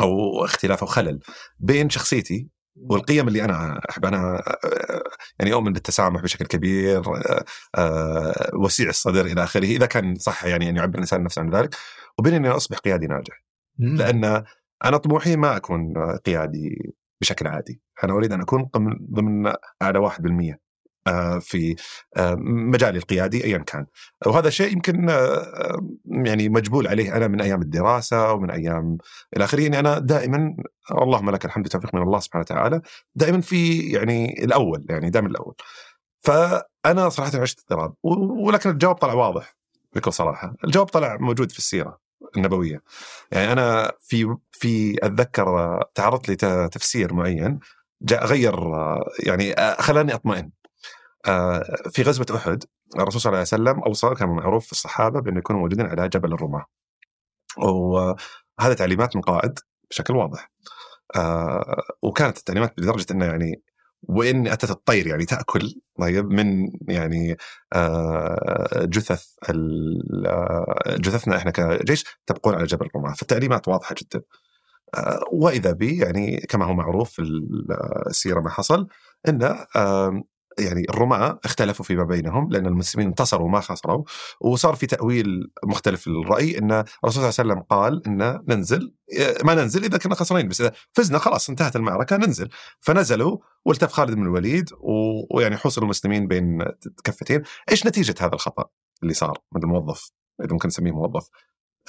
أو 0.00 0.44
اختلاف 0.44 0.80
أو 0.80 0.86
خلل 0.86 1.20
بين 1.60 1.90
شخصيتي 1.90 2.48
والقيم 2.76 3.28
اللي 3.28 3.44
أنا 3.44 3.80
أحب؟ 3.90 4.04
أنا 4.04 4.42
آه، 4.64 5.02
يعني 5.38 5.52
اؤمن 5.52 5.72
بالتسامح 5.72 6.22
بشكل 6.22 6.46
كبير 6.46 6.98
آه، 6.98 7.44
آه، 7.78 8.50
وسيع 8.54 8.88
الصدر 8.88 9.26
إلى 9.26 9.44
آخره 9.44 9.64
إذا 9.64 9.86
كان 9.86 10.14
صح 10.14 10.44
يعني 10.44 10.70
أن 10.70 10.76
يعبر 10.76 10.94
الإنسان 10.94 11.22
نفسه 11.22 11.42
عن 11.42 11.50
ذلك. 11.50 11.76
وبين 12.18 12.34
أني 12.34 12.48
أصبح 12.48 12.78
قيادي 12.78 13.06
ناجح. 13.06 13.44
لأن 13.78 14.44
أنا 14.84 14.96
طموحي 14.96 15.36
ما 15.36 15.56
أكون 15.56 15.94
قيادي 16.16 16.94
بشكل 17.20 17.46
عادي. 17.46 17.82
أنا 18.04 18.12
أريد 18.12 18.32
أن 18.32 18.40
أكون 18.40 18.70
ضمن 19.10 19.52
أعلى 19.82 19.98
1% 19.98 20.60
آه، 21.06 21.38
في 21.38 21.76
آه، 22.16 22.34
مجالي 22.40 22.98
القيادي 22.98 23.44
ايا 23.44 23.58
كان. 23.58 23.86
وهذا 24.26 24.50
شيء 24.50 24.72
يمكن 24.72 25.10
آه، 25.10 25.80
يعني 26.06 26.48
مجبول 26.48 26.88
عليه 26.88 27.16
أنا 27.16 27.28
من 27.28 27.40
أيام 27.40 27.62
الدراسة 27.62 28.32
ومن 28.32 28.50
أيام 28.50 28.98
إلى 29.36 29.44
آخره 29.44 29.60
يعني 29.60 29.78
أنا 29.78 29.98
دائما 29.98 30.56
اللهم 31.02 31.30
لك 31.30 31.44
الحمد 31.44 31.68
توفيق 31.68 31.94
من 31.94 32.02
الله 32.02 32.20
سبحانه 32.20 32.42
وتعالى 32.42 32.80
دائما 33.14 33.40
في 33.40 33.78
يعني 33.78 34.44
الأول 34.44 34.86
يعني 34.90 35.10
دائما 35.10 35.28
الأول. 35.28 35.54
فأنا 36.22 37.08
صراحة 37.08 37.40
عشت 37.40 37.58
اضطراب 37.60 37.94
ولكن 38.46 38.70
الجواب 38.70 38.94
طلع 38.96 39.14
واضح 39.14 39.56
بكل 39.94 40.12
صراحة. 40.12 40.54
الجواب 40.64 40.86
طلع 40.86 41.16
موجود 41.20 41.52
في 41.52 41.58
السيرة. 41.58 41.98
النبويه 42.36 42.82
يعني 43.32 43.52
أنا 43.52 43.92
في 44.00 44.36
في 44.52 44.98
أتذكر 45.06 45.80
تعرضت 45.94 46.30
لتفسير 46.30 47.14
معين 47.14 47.58
جاء 48.02 48.26
غير 48.26 48.54
يعني 49.26 49.54
خلاني 49.78 50.14
أطمئن. 50.14 50.50
في 51.90 52.02
غزوة 52.02 52.26
أحد 52.36 52.64
الرسول 52.98 53.20
صلى 53.20 53.30
الله 53.30 53.38
عليه 53.38 53.48
وسلم 53.48 53.80
أوصى 53.80 54.14
كان 54.14 54.28
معروف 54.28 54.66
في 54.66 54.72
الصحابة 54.72 55.20
بانه 55.20 55.38
يكونوا 55.38 55.60
موجودين 55.60 55.86
على 55.86 56.08
جبل 56.08 56.32
الرماة. 56.32 56.66
وهذا 57.58 58.74
تعليمات 58.78 59.16
من 59.16 59.22
قائد 59.22 59.58
بشكل 59.90 60.16
واضح. 60.16 60.50
وكانت 62.02 62.38
التعليمات 62.38 62.74
لدرجه 62.78 63.06
أنه 63.10 63.24
يعني 63.24 63.62
وان 64.02 64.46
أتت 64.48 64.70
الطير 64.70 65.06
يعني 65.06 65.24
تأكل 65.24 65.74
طيب 66.00 66.30
من 66.30 66.70
يعني 66.88 67.36
آه، 67.72 68.84
جثث 68.84 69.26
آه، 70.26 70.74
جثثنا 70.88 71.36
إحنا 71.36 71.50
كجيش 71.50 72.04
تبقون 72.26 72.54
على 72.54 72.64
جبل 72.64 72.86
الرماة. 72.86 73.14
فالتعليمات 73.14 73.68
واضحة 73.68 73.94
جدا. 74.02 74.22
آه، 74.94 75.20
وإذا 75.32 75.72
بي 75.72 75.98
يعني 75.98 76.36
كما 76.48 76.64
هو 76.66 76.74
معروف 76.74 77.10
في 77.10 77.22
السيرة 78.10 78.40
ما 78.40 78.50
حصل 78.50 78.88
ان 79.28 79.42
آم، 79.76 80.24
يعني 80.60 80.86
الرماة 80.90 81.40
اختلفوا 81.44 81.84
فيما 81.84 82.04
بينهم 82.04 82.48
لأن 82.50 82.66
المسلمين 82.66 83.06
انتصروا 83.06 83.46
وما 83.46 83.60
خسروا 83.60 84.04
وصار 84.40 84.74
في 84.74 84.86
تأويل 84.86 85.50
مختلف 85.64 86.06
الراي 86.06 86.58
إن 86.58 86.72
الرسول 86.72 87.22
صلى 87.22 87.28
الله 87.28 87.34
عليه 87.38 87.50
وسلم 87.50 87.60
قال 87.60 88.06
إن 88.06 88.40
ننزل 88.48 88.94
ما 89.44 89.54
ننزل 89.54 89.84
إذا 89.84 89.98
كنا 89.98 90.14
خسرانين 90.14 90.48
بس 90.48 90.60
إذا 90.60 90.72
فزنا 90.92 91.18
خلاص 91.18 91.48
انتهت 91.50 91.76
المعركة 91.76 92.16
ننزل. 92.16 92.48
فنزلوا 92.80 93.38
والتف 93.64 93.92
خالد 93.92 94.14
بن 94.14 94.22
الوليد 94.22 94.70
ويعني 95.34 95.56
حوصل 95.56 95.82
المسلمين 95.82 96.26
بين 96.26 96.64
كفتين. 97.04 97.42
إيش 97.70 97.86
نتيجة 97.86 98.14
هذا 98.20 98.34
الخطأ 98.34 98.64
اللي 99.02 99.14
صار؟ 99.14 99.38
من 99.54 99.62
الموظف 99.62 100.10
إذا 100.40 100.52
ممكن 100.52 100.66
نسميه 100.68 100.92
موظف 100.92 101.28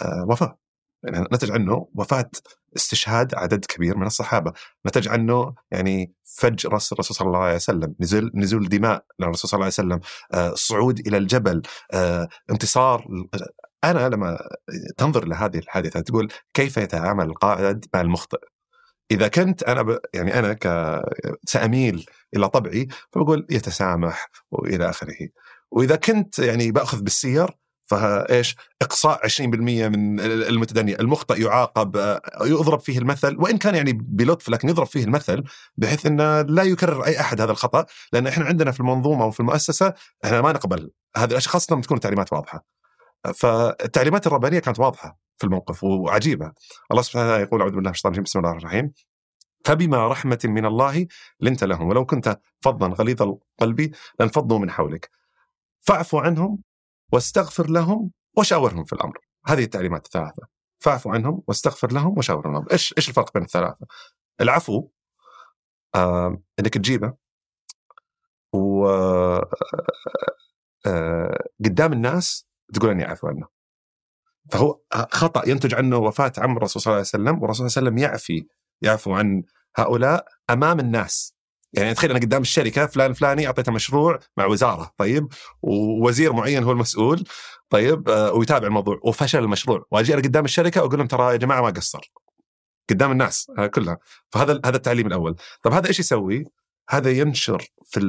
آه 0.02 0.26
وفاة. 0.30 0.57
يعني 1.03 1.28
نتج 1.34 1.52
عنه 1.52 1.88
وفاة 1.95 2.30
استشهاد 2.76 3.36
عدد 3.36 3.65
كبير 3.65 3.98
من 3.98 4.07
الصحابة. 4.07 4.53
نتج 4.88 5.07
عنه 5.07 5.53
يعني 5.72 6.14
فج 6.23 6.68
راس 6.68 6.94
الرسول 6.94 7.15
صلى 7.15 7.28
الله 7.28 7.40
عليه 7.40 7.56
وسلم 7.56 7.95
نزول 7.99 8.32
نزول 8.36 8.69
دماء 8.69 9.06
للرسول 9.19 9.49
صلى 9.49 9.57
الله 9.57 9.65
عليه 9.65 9.73
وسلم 9.73 9.99
آه 10.34 10.53
صعود 10.56 11.07
إلى 11.07 11.18
الجبل 11.18 11.61
آه 11.94 12.28
انتصار 12.52 13.07
أنا 13.84 14.10
لما 14.10 14.40
تنظر 14.98 15.26
لهذه 15.28 15.57
الحادثة 15.57 15.99
تقول 15.99 16.32
كيف 16.53 16.78
يتعامل 16.78 17.26
القائد 17.26 17.86
مع 17.94 18.02
المخطئ؟ 18.02 18.40
إذا 19.11 19.28
كنت 19.28 19.64
أنا 19.64 19.82
ب... 19.82 19.99
يعني 20.14 20.40
أنا 20.40 20.53
ك 20.53 20.68
سأميل 21.45 22.06
إلى 22.36 22.49
طبعي 22.49 22.88
فبقول 23.11 23.48
يتسامح 23.49 24.30
وإلى 24.52 24.90
آخره. 24.90 25.30
وإذا 25.72 25.95
كنت 25.95 26.40
يعني 26.40 26.72
بأخذ 26.72 27.02
بالسير 27.02 27.49
فايش 27.92 28.56
إقصاء 28.82 29.28
20% 29.28 29.42
من 29.42 30.20
المتدني. 30.20 31.00
المخطئ 31.00 31.42
يعاقب 31.42 32.20
يضرب 32.42 32.80
فيه 32.80 33.00
المثل 33.00 33.38
وإن 33.40 33.58
كان 33.58 33.76
يعني 33.76 33.94
بلطف 33.94 34.50
لكن 34.50 34.70
يضرب 34.70 34.88
فيه 34.88 35.04
المثل 35.04 35.44
بحيث 35.78 36.06
إنه 36.06 36.42
لا 36.42 36.64
يكرر 36.64 37.06
أي 37.06 37.20
أحد 37.20 37.42
هذا 37.42 37.52
الخطأ 37.52 37.86
لأن 38.14 38.28
إحنا 38.28 38.46
عندنا 38.46 38.72
في 38.72 38.80
المنظومة 38.80 39.26
وفي 39.26 39.40
المؤسسة 39.40 39.94
إحنا 40.26 40.42
ما 40.42 40.52
نقبل. 40.52 40.92
هذه 41.18 41.32
الاشياء 41.32 41.54
خاصه 41.54 41.74
لما 41.74 41.82
تكون 41.82 41.98
التعليمات 41.98 42.34
واضحة. 42.34 42.66
فالتعليمات 43.36 44.28
الربانية 44.28 44.60
كانت 44.60 44.80
واضحة 44.80 45.20
في 45.38 45.44
الموقف 45.44 45.84
وعجيبة. 45.84 46.52
الله 46.92 47.02
سبحانه 47.02 47.26
وتعالى 47.26 47.44
يقول 47.44 47.60
أعوذ 47.62 47.72
بالله 47.72 47.90
من 47.90 47.94
الشيطان 47.94 48.12
الرجيم 48.12 48.24
بسم 48.24 48.40
الله 48.40 48.52
الرحمن 48.52 48.70
الرحيم. 48.70 48.92
فبما 49.66 50.08
رحمة 50.08 50.40
من 50.46 50.66
الله 50.66 51.08
لنت 51.40 51.64
لهم 51.64 51.88
ولو 51.88 52.06
كنت 52.06 52.40
فظا 52.62 52.88
غليظ 52.88 53.22
القلب 53.22 53.92
لانفضوا 54.20 54.60
من 54.60 54.72
حولك. 54.72 55.10
فاعف 55.80 56.16
عنهم 56.16 56.60
واستغفر 57.12 57.70
لهم 57.70 58.12
وشاورهم 58.38 58.84
في 58.84 58.94
الأمر. 58.94 59.18
هذه 59.46 59.64
التعليمات 59.64 60.06
الثلاثة. 60.06 60.48
فاعف 60.80 61.08
عنهم 61.08 61.44
واستغفر 61.48 61.92
لهم 61.92 62.18
وشاورهم 62.18 62.52
الأمر. 62.52 62.72
إيش 62.72 62.94
إيش 62.98 63.10
الفرق 63.10 63.34
بين 63.34 63.44
الثلاثة؟ 63.44 63.88
العفو 64.42 64.88
آه 65.96 66.42
إنك 66.60 66.74
تجيبه 66.74 67.14
و 68.54 68.86
آه 70.86 71.38
قدام 71.66 71.94
الناس 71.94 72.48
تقول 72.74 72.90
إني 72.92 73.08
أعفو 73.08 73.28
عنه. 73.28 73.48
فهو 74.52 74.80
خطأ 74.94 75.50
ينتج 75.50 75.74
عنه 75.76 75.98
وفاة 75.98 76.32
عم 76.38 76.58
الرسول 76.58 76.82
صلى 76.82 76.92
الله 76.92 76.98
عليه 76.98 77.08
وسلم 77.08 77.42
والرسول 77.42 77.72
صلى 77.72 77.82
الله 77.82 77.92
عليه 77.92 78.02
وسلم 78.02 78.12
يعفي 78.12 78.48
يعفو 78.82 79.14
عن 79.14 79.44
هؤلاء 79.76 80.28
أمام 80.50 80.80
الناس. 80.80 81.36
يعني 81.73 81.93
تخيل 81.93 82.10
أنا 82.10 82.19
قدام 82.19 82.41
الشركة 82.41 82.85
فلان 82.85 83.14
فلاني 83.14 83.48
أعطيته 83.48 83.72
مشروع 83.72 84.19
مع 84.38 84.45
وزارة 84.45 84.93
طيب؟ 84.98 85.27
ووزير 85.61 86.34
معين 86.34 86.64
هو 86.64 86.72
المسؤول 86.72 87.23
طيب؟ 87.69 88.10
آه، 88.10 88.34
ويتابع 88.34 88.68
الموضوع. 88.68 88.99
وفشل 89.03 89.39
المشروع. 89.39 89.85
وأجي 89.91 90.14
أنا 90.14 90.22
قدام 90.22 90.45
الشركة 90.45 90.84
وأقول 90.84 90.98
لهم 90.98 91.07
ترى 91.07 91.31
يا 91.31 91.38
جماعة 91.38 91.61
ما 91.61 91.69
قصر. 91.69 92.11
قدام 92.89 93.11
الناس 93.11 93.52
كلها. 93.76 93.98
فهذا 94.30 94.61
هذا 94.65 94.77
التعليم 94.77 95.07
الأول. 95.07 95.35
طب 95.64 95.73
هذا 95.73 95.88
إيش 95.88 95.99
يسوي؟ 95.99 96.45
هذا 96.89 97.11
ينشر 97.11 97.68
في. 97.85 97.99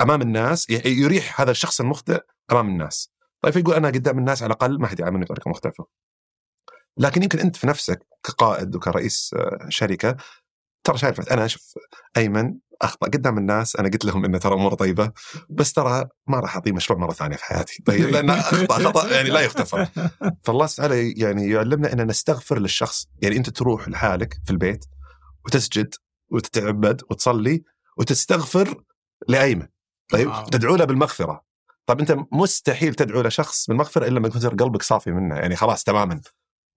أمام 0.00 0.22
الناس 0.22 0.70
يريح 0.86 1.40
هذا 1.40 1.50
الشخص 1.50 1.80
المخطئ 1.80 2.20
أمام 2.52 2.68
الناس. 2.68 3.10
طيب 3.40 3.56
يقول 3.56 3.74
أنا 3.74 3.88
قدام 3.88 4.18
الناس 4.18 4.42
على 4.42 4.50
الأقل 4.50 4.80
ما 4.80 4.86
حد 4.86 5.00
يعاملني 5.00 5.24
بطريقة 5.24 5.48
مختلفة. 5.48 5.86
لكن 6.96 7.22
يمكن 7.22 7.38
أنت 7.38 7.56
في 7.56 7.66
نفسك 7.66 8.06
كقائد 8.24 8.76
وكرئيس 8.76 9.34
آه، 9.36 9.66
شركة 9.68 10.16
ترى 10.84 10.98
شايف 10.98 11.32
أنا 11.32 11.44
أشوف 11.44 11.74
أيمن 12.16 12.54
أخطأ 12.82 13.06
قدام 13.06 13.38
الناس 13.38 13.76
أنا 13.76 13.88
قلت 13.88 14.04
لهم 14.04 14.24
إنه 14.24 14.38
ترى 14.38 14.54
امور 14.54 14.74
طيبة 14.74 15.12
بس 15.50 15.72
ترى 15.72 16.08
ما 16.26 16.40
راح 16.40 16.54
أعطيه 16.54 16.72
مشروع 16.72 16.98
مرة 16.98 17.12
ثانية 17.12 17.36
في 17.36 17.44
حياتي. 17.44 17.82
طيب 17.86 18.08
لأن 18.08 18.30
أخطأ 18.30 18.78
خطأ 18.78 19.08
يعني 19.08 19.30
لا 19.30 19.40
يغتفر 19.40 19.88
فالله 20.44 20.66
تعالى 20.66 21.12
يعني 21.12 21.50
يعلمنا 21.50 21.92
ان 21.92 22.06
نستغفر 22.06 22.58
للشخص. 22.58 23.08
يعني 23.22 23.36
أنت 23.36 23.50
تروح 23.50 23.88
لحالك 23.88 24.38
في 24.44 24.50
البيت 24.50 24.84
وتسجد 25.44 25.94
وتتعبد 26.30 27.02
وتصلي 27.10 27.62
وتستغفر 27.96 28.82
لأيمن. 29.28 29.66
طيب 30.10 30.32
تدعو 30.52 30.76
له 30.76 30.84
بالمغفرة. 30.84 31.44
طيب 31.86 32.00
أنت 32.00 32.16
مستحيل 32.32 32.94
تدعو 32.94 33.22
لشخص 33.22 33.66
بالمغفرة 33.66 34.06
إلا 34.06 34.18
لما 34.18 34.28
يكون 34.28 34.40
قلبك 34.40 34.82
صافي 34.82 35.10
منه 35.10 35.36
يعني 35.36 35.56
خلاص 35.56 35.84
تماما. 35.84 36.20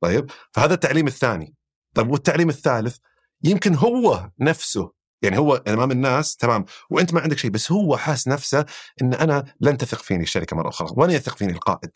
طيب 0.01 0.31
فهذا 0.51 0.73
التعليم 0.73 1.07
الثاني. 1.07 1.55
طيب 1.95 2.09
والتعليم 2.09 2.49
الثالث 2.49 2.97
يمكن 3.43 3.75
هو 3.75 4.29
نفسه. 4.39 4.91
يعني 5.21 5.37
هو 5.37 5.55
أمام 5.55 5.91
الناس 5.91 6.35
تمام. 6.35 6.65
وأنت 6.89 7.13
ما 7.13 7.21
عندك 7.21 7.37
شيء 7.37 7.51
بس 7.51 7.71
هو 7.71 7.97
حاس 7.97 8.27
نفسه 8.27 8.65
إن 9.01 9.13
أنا 9.13 9.53
لن 9.61 9.77
تثق 9.77 10.01
فيني 10.01 10.23
الشركة 10.23 10.55
مرة 10.55 10.69
أخرى 10.69 10.87
ولن 10.97 11.11
يثق 11.11 11.37
فيني 11.37 11.51
القائد 11.51 11.91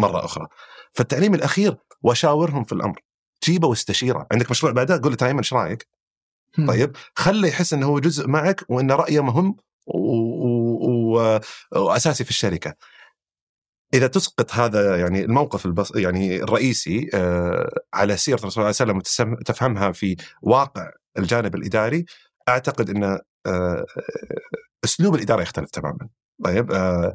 مرة 0.00 0.24
أخرى. 0.24 0.46
فالتعليم 0.92 1.34
الأخير 1.34 1.76
وشاورهم 2.02 2.64
في 2.64 2.72
الأمر. 2.72 3.00
جيبه 3.44 3.68
واستشيره. 3.68 4.26
عندك 4.32 4.50
مشروع 4.50 4.72
بعده 4.72 5.00
قول 5.02 5.10
له 5.10 5.16
تايمن 5.16 5.38
إيش 5.38 5.52
رأيك؟ 5.52 5.88
طيب. 6.68 6.96
خليه 7.14 7.48
يحس 7.48 7.72
إنه 7.72 7.86
هو 7.86 7.98
جزء 7.98 8.28
معك 8.28 8.64
وإن 8.68 8.90
رأيه 8.90 9.20
مهم 9.20 9.56
وأساسي 11.72 12.24
في 12.24 12.30
الشركة. 12.30 12.74
إذا 13.94 14.06
تسقط 14.06 14.52
هذا 14.52 14.96
يعني 15.00 15.24
الموقف 15.24 15.66
البص 15.66 15.96
يعني 15.96 16.36
الرئيسي 16.42 17.10
آه، 17.14 17.70
على 17.94 18.16
سيرة 18.16 18.38
الرسول 18.38 18.52
صلى 18.52 18.62
الله 18.62 18.94
عليه 18.94 19.02
وسلم 19.02 19.32
وتفهمها 19.32 19.92
في 19.92 20.16
واقع 20.42 20.90
الجانب 21.18 21.54
الإداري 21.54 22.04
أعتقد 22.48 22.90
إن 22.90 23.18
آه، 23.46 23.86
أسلوب 24.84 25.14
الإدارة 25.14 25.42
يختلف 25.42 25.70
تماما. 25.70 26.08
طيب 26.44 26.72
آه، 26.72 27.14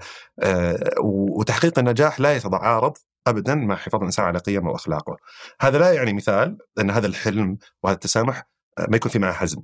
وتحقيق 1.03 1.79
النجاح 1.79 2.19
لا 2.19 2.35
يتعارض 2.35 2.97
ابدا 3.27 3.55
مع 3.55 3.75
حفاظ 3.75 3.99
الإنسان 3.99 4.25
على 4.25 4.39
قيمه 4.39 4.71
وأخلاقه. 4.71 5.17
هذا 5.61 5.77
لا 5.79 5.91
يعني 5.93 6.13
مثال 6.13 6.57
إن 6.79 6.91
هذا 6.91 7.07
الحلم 7.07 7.57
وهذا 7.83 7.95
التسامح 7.95 8.43
ما 8.89 8.95
يكون 8.95 9.11
في 9.11 9.19
معه 9.19 9.33
حزم. 9.33 9.61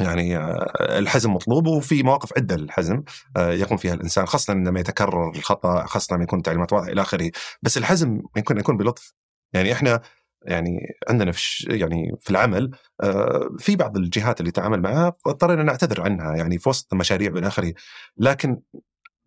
يعني 0.00 0.36
آه، 0.36 0.98
الحزم 0.98 1.32
مطلوب 1.34 1.66
وفي 1.66 2.02
مواقف 2.02 2.32
عدة 2.36 2.56
للحزم 2.56 3.02
آه، 3.36 3.50
يقوم 3.52 3.76
فيها 3.76 3.94
الإنسان 3.94 4.26
خاصة 4.26 4.52
عندما 4.52 4.80
يتكرر 4.80 5.30
الخطأ 5.30 5.86
خاصة 5.86 6.14
لما 6.14 6.24
يكون 6.24 6.42
تعليمات 6.42 6.72
واضحة 6.72 6.92
إلى 6.92 7.00
آخره. 7.00 7.30
بس 7.62 7.78
الحزم 7.78 8.22
يمكن 8.36 8.58
يكون 8.58 8.76
بلطف. 8.76 9.12
يعني 9.52 9.72
إحنا 9.72 10.00
يعني 10.46 10.80
عندنا 11.08 11.32
في 11.32 11.66
يعني 11.70 12.12
في 12.20 12.30
العمل 12.30 12.70
آه، 13.02 13.48
في 13.58 13.76
بعض 13.76 13.96
الجهات 13.96 14.40
اللي 14.40 14.50
تعامل 14.50 14.82
معها 14.82 15.12
اضطرينا 15.26 15.62
نعتذر 15.62 16.02
عنها 16.02 16.36
يعني 16.36 16.58
في 16.58 16.68
وسط 16.68 16.92
المشاريع 16.92 17.32
والى 17.32 17.46
آخره. 17.46 17.74
لكن 18.16 18.60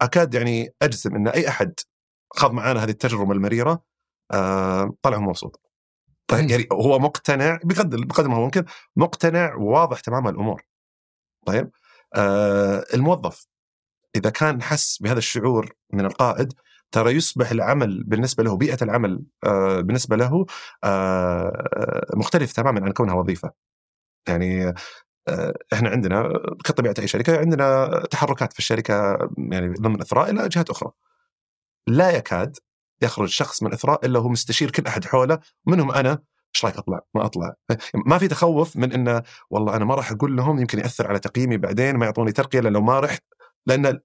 أكاد 0.01 0.33
يعني 0.33 0.69
أجزم 0.81 1.15
إن 1.15 1.27
أي 1.27 1.47
أحد 1.47 1.73
خاض 2.35 2.51
معنا 2.51 2.83
هذه 2.83 2.89
التجربة 2.89 3.31
المريرة 3.31 3.83
طلع 5.01 5.17
مبسوط 5.19 5.66
طيب 6.27 6.49
يعني 6.49 6.67
هو 6.71 6.99
مقتنع 6.99 7.59
بقدر 7.63 8.05
بقدر 8.05 8.27
ما 8.29 8.35
هو 8.37 8.41
ممكن 8.45 8.65
مقتنع 8.95 9.55
وواضح 9.55 9.99
تمام 9.99 10.27
الأمور. 10.27 10.63
طيب 11.45 11.71
آه 12.15 12.85
الموظف 12.93 13.47
إذا 14.15 14.29
كان 14.29 14.61
حس 14.61 14.97
بهذا 15.01 15.17
الشعور 15.19 15.73
من 15.93 16.05
القائد 16.05 16.53
ترى 16.91 17.11
يصبح 17.11 17.51
العمل 17.51 18.03
بالنسبة 18.03 18.43
له 18.43 18.57
بيئة 18.57 18.77
العمل 18.83 19.23
آه 19.45 19.81
بالنسبة 19.81 20.15
له 20.15 20.45
آه 20.83 22.05
مختلف 22.15 22.53
تماما 22.53 22.85
عن 22.85 22.91
كونها 22.93 23.15
وظيفة. 23.15 23.51
يعني 24.29 24.73
آه 25.29 25.53
إحنا 25.73 25.89
عندنا 25.89 26.29
كطبيعة 26.65 26.95
أي 26.99 27.07
شركة 27.07 27.39
عندنا 27.39 27.87
تحركات 28.11 28.53
في 28.53 28.59
الشركة 28.59 29.17
يعني 29.37 29.69
ضمن 29.69 30.01
اثراء 30.01 30.29
إلى 30.31 30.49
جهات 30.49 30.69
أخرى. 30.69 30.91
لا 31.87 32.11
يكاد 32.11 32.57
يخرج 33.01 33.29
شخص 33.29 33.63
من 33.63 33.73
اثراء 33.73 34.05
إلا 34.05 34.19
هو 34.19 34.29
مستشير 34.29 34.71
كل 34.71 34.85
أحد 34.87 35.05
حوله 35.05 35.39
منهم 35.65 35.91
أنا 35.91 36.19
إيش 36.55 36.65
رأيك 36.65 36.77
أطلع؟ 36.77 36.99
ما 37.15 37.25
أطلع؟ 37.25 37.53
ما 38.05 38.17
في 38.17 38.27
تخوف 38.27 38.77
من 38.77 38.93
إنه 38.93 39.23
والله 39.49 39.75
أنا 39.75 39.85
ما 39.85 39.95
راح 39.95 40.11
أقول 40.11 40.35
لهم 40.35 40.59
يمكن 40.59 40.79
يأثر 40.79 41.07
على 41.07 41.19
تقييمي 41.19 41.57
بعدين 41.57 41.95
ما 41.95 42.05
يعطوني 42.05 42.31
ترقية 42.31 42.59
لو 42.59 42.81
ما 42.81 42.99
رحت 42.99 43.23
لأن 43.65 43.99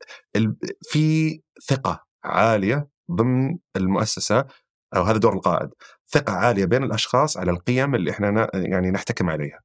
في 0.83 1.41
ثقة 1.69 2.05
عالية 2.25 2.89
ضمن 3.13 3.59
المؤسسة 3.77 4.45
أو 4.97 5.03
هذا 5.03 5.19
دور 5.19 5.33
القائد، 5.33 5.71
ثقة 6.09 6.33
عالية 6.33 6.65
بين 6.65 6.83
الأشخاص 6.83 7.37
على 7.37 7.51
القيم 7.51 7.95
اللي 7.95 8.11
إحنا 8.11 8.51
يعني 8.55 8.91
نحتكم 8.91 9.31
عليها. 9.31 9.61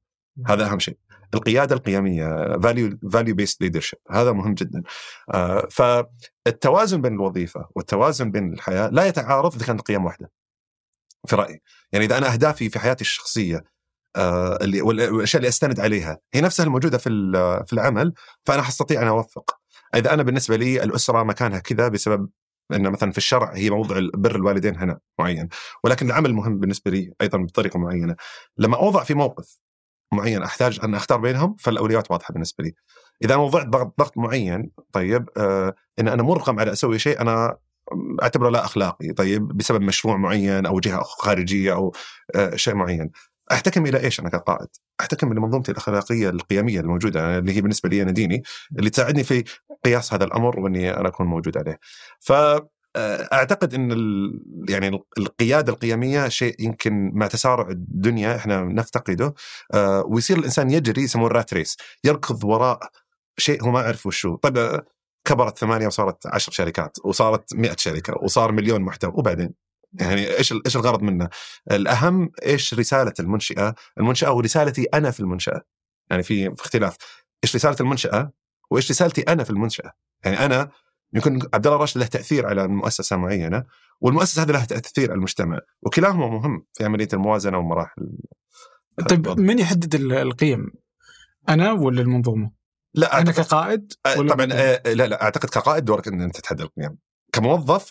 هذا 0.46 0.66
أهم 0.66 0.78
شيء. 0.78 0.98
القيادة 1.34 1.74
القيمية 1.74 2.58
value 2.58 2.98
value-based 3.12 3.62
leadership 3.62 3.98
هذا 4.10 4.32
مهم 4.32 4.54
جدا. 4.54 4.82
آه 5.34 5.68
فالتوازن 5.70 7.02
بين 7.02 7.14
الوظيفة 7.14 7.68
والتوازن 7.76 8.30
بين 8.30 8.52
الحياة 8.52 8.88
لا 8.88 9.06
يتعارض 9.06 9.54
إذا 9.54 9.66
كانت 9.66 9.80
القيم 9.80 10.04
واحدة 10.04 10.30
في 11.28 11.36
رأيي. 11.36 11.62
يعني 11.92 12.04
إذا 12.04 12.18
أنا 12.18 12.32
أهدافي 12.32 12.68
في 12.70 12.78
حياتي 12.78 13.00
الشخصية 13.00 13.64
آه 14.16 14.58
اللي 14.62 14.82
والاشياء 14.82 15.40
اللي 15.40 15.48
أستند 15.48 15.80
عليها 15.80 16.18
هي 16.34 16.40
نفسها 16.40 16.64
الموجودة 16.66 16.98
في 16.98 17.10
في 17.66 17.72
العمل 17.72 18.12
فأنا 18.46 18.62
حستطيع 18.62 19.02
أن 19.02 19.08
أوفق. 19.08 19.58
إذا 19.94 20.14
أنا 20.14 20.22
بالنسبة 20.22 20.56
لي 20.56 20.84
الأسرة 20.84 21.22
مكانها 21.22 21.58
كذا 21.58 21.88
بسبب 21.88 22.28
إن 22.72 22.90
مثلا 22.90 23.12
في 23.12 23.18
الشرع 23.18 23.52
هي 23.54 23.70
موضع 23.70 24.00
بر 24.14 24.36
الوالدين 24.36 24.76
هنا 24.76 24.98
معين 25.18 25.48
ولكن 25.84 26.06
العمل 26.06 26.34
مهم 26.34 26.58
بالنسبة 26.58 26.90
لي 26.90 27.12
أيضا 27.20 27.38
بطريقة 27.38 27.78
معينة. 27.78 28.16
لما 28.58 28.76
أوضع 28.76 29.04
في 29.04 29.14
موقف 29.14 29.58
معين 30.12 30.42
أحتاج 30.42 30.80
أن 30.84 30.94
أختار 30.94 31.18
بينهم 31.18 31.56
فالأولويات 31.58 32.10
واضحة 32.10 32.32
بالنسبة 32.32 32.64
لي. 32.64 32.72
إذا 33.24 33.34
أنا 33.34 33.42
وضعت 33.42 33.66
ضغط 33.98 34.18
معين 34.18 34.70
طيب 34.92 35.28
آه 35.36 35.74
إن 35.98 36.08
أنا 36.08 36.22
مرغم 36.22 36.60
على 36.60 36.72
أسوي 36.72 36.98
شيء 36.98 37.20
أنا 37.20 37.56
أعتبره 38.22 38.50
لا 38.50 38.64
أخلاقي 38.64 39.12
طيب 39.12 39.48
بسبب 39.48 39.82
مشروع 39.82 40.16
معين 40.16 40.66
أو 40.66 40.80
جهة 40.80 41.02
خارجية 41.02 41.72
أو 41.72 41.92
آه 42.34 42.56
شيء 42.56 42.74
معين. 42.74 43.10
أحتكم 43.52 43.86
إلى 43.86 44.00
إيش 44.00 44.20
أنا 44.20 44.28
كقائد؟ 44.28 44.68
أحتكم 45.00 45.32
إلى 45.32 45.40
منظومتي 45.40 45.72
الأخلاقية 45.72 46.28
القيمية 46.28 46.80
الموجودة 46.80 47.38
اللي 47.38 47.52
هي 47.56 47.60
بالنسبة 47.60 47.88
لي 47.88 48.02
أنا 48.02 48.10
ديني 48.10 48.42
اللي 48.78 48.90
تساعدني 48.90 49.24
في 49.24 49.44
قياس 49.84 50.14
هذا 50.14 50.24
الأمر 50.24 50.60
وإني 50.60 50.96
أنا 50.96 51.08
أكون 51.08 51.26
موجود 51.26 51.58
عليه. 51.58 51.78
ف 52.20 52.32
أعتقد 52.96 53.74
إن 53.74 53.90
يعني 54.68 55.00
القيادة 55.18 55.72
القيمية 55.72 56.28
شيء 56.28 56.56
يمكن 56.60 57.10
مع 57.14 57.26
تسارع 57.26 57.68
الدنيا 57.68 58.36
إحنا 58.36 58.64
نفتقده 58.64 59.34
آه، 59.74 60.04
ويصير 60.06 60.38
الإنسان 60.38 60.70
يجري 60.70 61.02
يسموه 61.02 61.26
الرات 61.26 61.54
ريس 61.54 61.76
يركض 62.04 62.44
وراء 62.44 62.90
شيء 63.38 63.64
هو 63.64 63.70
ما 63.70 63.80
يعرف 63.80 64.06
وش 64.06 64.26
هو 64.26 64.36
طيب 64.36 64.58
آه، 64.58 64.86
كبرت 65.24 65.58
ثمانية 65.58 65.86
وصارت 65.86 66.26
عشر 66.26 66.52
شركات 66.52 66.96
وصارت 67.04 67.54
مئة 67.54 67.76
شركة 67.78 68.14
وصار 68.22 68.52
مليون 68.52 68.80
محتوى 68.80 69.12
وبعدين 69.14 69.54
يعني 70.00 70.36
إيش 70.36 70.54
إيش 70.66 70.76
الغرض 70.76 71.02
منه؟ 71.02 71.28
الأهم 71.70 72.30
إيش 72.46 72.74
رسالة 72.74 73.14
المنشأة؟ 73.20 73.74
المنشأة 73.98 74.32
ورسالتي 74.32 74.84
أنا 74.94 75.10
في 75.10 75.20
المنشأة. 75.20 75.62
يعني 76.10 76.22
في 76.22 76.54
اختلاف 76.58 76.96
إيش 77.44 77.56
رسالة 77.56 77.76
المنشأة 77.80 78.32
وإيش 78.70 78.90
رسالتي 78.90 79.22
أنا 79.22 79.44
في 79.44 79.50
المنشأة؟ 79.50 79.92
يعني 80.24 80.44
أنا 80.46 80.70
يمكن 81.14 81.40
عبد 81.54 81.66
الله 81.66 81.78
راشد 81.78 81.98
له 81.98 82.06
تأثير 82.06 82.46
على 82.46 82.68
مؤسسه 82.68 83.16
معينه 83.16 83.64
والمؤسسة 84.00 84.42
هذه 84.42 84.50
لها 84.50 84.64
تأثير 84.64 85.10
على 85.10 85.16
المجتمع 85.18 85.60
وكلاهما 85.82 86.28
مهم 86.28 86.66
في 86.72 86.84
عملية 86.84 87.08
الموازنة 87.12 87.58
ومراحل. 87.58 88.08
طيب 89.08 89.28
من 89.28 89.58
يحدد 89.58 89.94
القيم؟ 89.94 90.66
أنا 91.48 91.72
ولا 91.72 92.00
المنظومة؟ 92.00 92.50
لا 92.94 93.20
أنا 93.20 93.32
كقائد 93.32 93.92
ولا 94.18 94.34
طبعا 94.34 94.48
آه 94.52 94.82
لا 94.92 95.06
لا 95.06 95.22
أعتقد 95.22 95.48
كقائد 95.48 95.84
دورك 95.84 96.08
إن 96.08 96.20
أنت 96.20 96.40
تحدد 96.40 96.60
القيم. 96.60 96.98
كموظف 97.32 97.90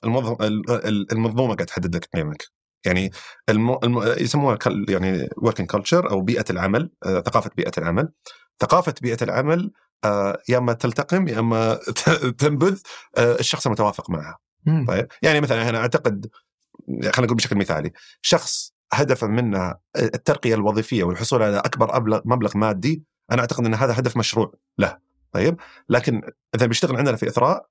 المنظومة 1.11 1.55
قاعد 1.55 1.65
تحدد 1.65 1.95
لك 1.95 2.09
قيمك. 2.15 2.43
يعني 2.85 3.11
الم... 3.49 3.77
الم... 3.83 4.03
يسموها 4.03 4.57
يعني 4.89 5.29
working 5.37 5.69
culture 5.69 6.11
أو 6.11 6.21
بيئة 6.21 6.45
العمل 6.49 6.91
آه، 7.05 7.19
ثقافة 7.19 7.51
بيئة 7.57 7.71
العمل. 7.77 8.13
ثقافة 8.59 8.93
بيئة 9.01 9.23
العمل 9.23 9.71
يا 10.49 10.57
أما 10.57 10.73
تلتئم 10.73 11.27
يا 11.27 11.39
أما 11.39 11.79
تنبذ 12.39 12.81
آه، 13.17 13.39
الشخص 13.39 13.65
المتوافق 13.65 14.09
معها. 14.09 14.37
طيب؟ 14.87 15.07
يعني 15.21 15.41
مثلا 15.41 15.69
أنا 15.69 15.77
أعتقد 15.77 16.27
خلينا 16.87 17.25
نقول 17.25 17.35
بشكل 17.35 17.55
مثالي 17.55 17.91
شخص 18.21 18.73
هدفا 18.93 19.27
منه 19.27 19.75
الترقية 19.97 20.55
الوظيفية 20.55 21.03
والحصول 21.03 21.43
على 21.43 21.57
أكبر 21.57 22.21
مبلغ 22.25 22.57
مادي 22.57 23.03
أنا 23.31 23.41
أعتقد 23.41 23.65
إن 23.65 23.73
هذا 23.73 23.99
هدف 23.99 24.17
مشروع 24.17 24.53
له. 24.77 24.97
طيب؟ 25.31 25.57
لكن 25.89 26.21
إذا 26.55 26.65
بيشتغل 26.65 26.95
عندنا 26.95 27.15
في 27.15 27.27
إثراء 27.27 27.67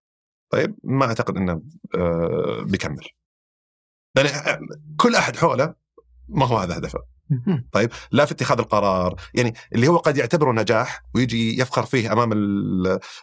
طيب؟ 0.50 0.76
ما 0.84 1.06
أعتقد 1.06 1.36
إنه 1.36 1.62
آه، 1.94 2.62
بيكمل. 2.62 3.06
لأن 4.16 4.26
آه، 4.26 4.60
كل 4.96 5.14
أحد 5.14 5.36
حوله 5.36 5.74
ما 6.28 6.46
هو 6.46 6.58
هذا 6.58 6.78
هدفه. 6.78 7.15
مم. 7.30 7.68
لا 8.10 8.24
في 8.24 8.32
اتخاذ 8.32 8.58
القرار 8.58 9.20
يعني 9.34 9.54
اللي 9.74 9.88
هو 9.88 9.96
قد 9.96 10.16
يعتبره 10.16 10.52
نجاح 10.52 11.02
ويجي 11.14 11.60
يفخر 11.60 11.86
فيه 11.86 12.12
أمام 12.12 12.32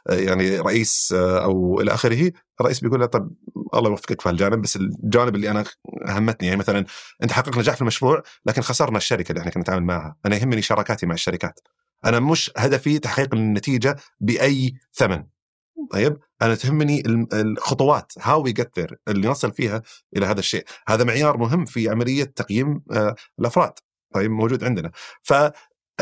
يعني 0.09 0.57
رئيس 0.57 1.13
أو 1.17 1.81
إلى 1.81 1.93
آخره 1.93 2.31
الرئيس 2.61 2.79
بيقول 2.79 2.99
له 2.99 3.05
طب 3.05 3.31
الله 3.73 3.89
يوفقك 3.89 4.21
في 4.21 4.29
هالجانب 4.29 4.61
بس 4.61 4.75
الجانب 4.75 5.35
اللي 5.35 5.51
أنا 5.51 5.63
همتني 6.07 6.47
يعني 6.47 6.59
مثلا 6.59 6.85
أنت 7.23 7.31
حقق 7.31 7.57
نجاح 7.57 7.75
في 7.75 7.81
المشروع 7.81 8.23
لكن 8.45 8.61
خسرنا 8.61 8.97
الشركة 8.97 9.31
اللي 9.31 9.39
إحنا 9.39 9.51
كنا 9.51 9.61
نتعامل 9.61 9.83
معها. 9.83 10.15
أنا 10.25 10.35
يهمني 10.35 10.61
شراكاتي 10.61 11.05
مع 11.05 11.13
الشركات. 11.13 11.59
أنا 12.05 12.19
مش 12.19 12.51
هدفي 12.57 12.99
تحقيق 12.99 13.33
النتيجة 13.33 13.95
بأي 14.19 14.73
ثمن. 14.93 15.23
طيب 15.91 16.17
أنا 16.41 16.55
تهمني 16.55 17.03
الخطوات 17.33 18.11
هاو 18.21 18.43
وي 18.43 18.51
جت 18.51 18.97
اللي 19.07 19.27
نصل 19.27 19.51
فيها 19.51 19.81
إلى 20.17 20.25
هذا 20.25 20.39
الشيء. 20.39 20.63
هذا 20.87 21.03
معيار 21.03 21.37
مهم 21.37 21.65
في 21.65 21.89
عملية 21.89 22.23
تقييم 22.23 22.81
آه، 22.91 23.15
الأفراد. 23.39 23.73
طيب 24.13 24.31
موجود 24.31 24.63
عندنا. 24.63 24.91
ف 25.23 25.33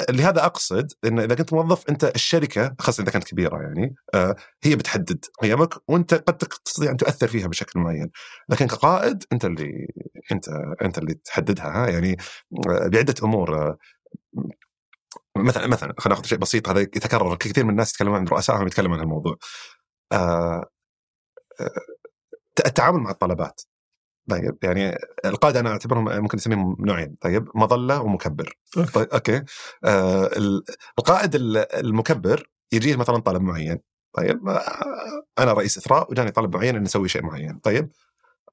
لهذا 0.10 0.46
أقصد 0.46 0.92
إن 1.06 1.20
إذا 1.20 1.36
كنت 1.36 1.54
موظف 1.54 1.90
أنت 1.90 2.04
الشركة 2.04 2.76
خاصة 2.80 3.04
إذا 3.04 3.12
كانت 3.12 3.24
كبيرة 3.24 3.62
يعني 3.62 3.96
آه، 4.14 4.36
هي 4.64 4.76
بتحدد 4.76 5.26
قيمك 5.42 5.90
وأنت 5.90 6.14
قد 6.14 6.38
تستطيع 6.38 6.92
أن 6.92 6.98
تؤثر 6.98 7.28
فيها 7.28 7.48
بشكل 7.48 7.80
معين. 7.80 8.12
لكن 8.50 8.68
كقائد 8.68 9.24
أنت 9.34 9.46
اللي 9.46 9.88
أنت 10.32 10.50
أنت 10.82 10.98
اللي 10.98 11.14
تحددها 11.14 11.66
ها؟ 11.86 11.90
يعني 11.90 12.18
آه، 12.70 12.88
بعدة 12.88 13.16
أمور 13.24 13.58
آه، 13.58 13.78
مثلا 15.38 15.68
مثلا 15.68 15.94
خلينا 16.00 16.16
ناخذ 16.16 16.28
شيء 16.30 16.38
بسيط 16.38 16.70
هذا 16.70 16.80
يتكرر 16.82 17.36
كثير 17.36 17.64
من 17.64 17.70
الناس 17.70 17.92
يتكلمون 17.94 18.18
عن 18.18 18.28
رؤسائهم 18.28 18.68
يتكلمون 18.68 18.98
عن 18.98 19.04
الموضوع. 19.04 19.38
التعامل 22.66 23.00
مع 23.00 23.12
الطلبات. 23.12 23.62
طيب 24.30 24.57
يعني 24.64 24.98
القاده 25.26 25.60
أنا 25.60 25.69
أعتبرهم 25.72 26.22
ممكن 26.22 26.38
نسميهم 26.38 26.76
نوعين 26.80 27.15
طيب 27.22 27.48
مظلة 27.56 28.02
ومكبر. 28.02 28.57
طيب 28.93 29.07
أوكي. 29.14 29.43
آه 29.84 30.26
ال- 30.26 30.64
القائد 30.99 31.35
ال- 31.35 31.76
المكبر 31.76 32.49
يجيه 32.72 32.95
مثلا 32.95 33.18
طلب 33.18 33.41
معين. 33.41 33.80
طيب 34.14 34.48
آه 34.49 34.61
أنا 35.39 35.53
رئيس 35.53 35.77
إثراء 35.77 36.11
وجاني 36.11 36.31
طلب 36.31 36.56
معين 36.56 36.76
ان 36.76 36.84
نسوي 36.84 37.10
شيء 37.10 37.23
معين. 37.23 37.57
طيب 37.57 37.91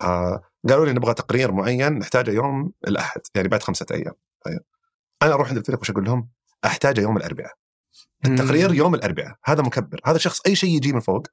آه 0.02 0.42
قالوا 0.68 0.86
لي 0.86 0.92
نبغى 0.92 1.14
تقرير 1.14 1.52
معين 1.52 1.92
نحتاجه 1.92 2.30
يوم 2.30 2.72
الأحد 2.88 3.20
يعني 3.34 3.48
بعد 3.48 3.62
خمسة 3.62 3.86
أيام. 3.90 4.14
طيب 4.44 4.60
أنا 5.22 5.32
أروح 5.34 5.48
عند 5.48 5.56
الفريق 5.58 5.80
وش 5.80 5.90
أقول 5.90 6.04
لهم؟ 6.04 6.28
أحتاجه 6.64 7.00
يوم 7.00 7.16
الأربعاء. 7.16 7.52
التقرير 8.26 8.74
يوم 8.74 8.94
الأربعاء 8.94 9.36
هذا 9.44 9.62
مكبر. 9.62 10.00
هذا 10.04 10.18
شخص 10.18 10.40
أي 10.46 10.54
شيء 10.56 10.70
يجي 10.76 10.92
من 10.92 11.00
فوق 11.00 11.26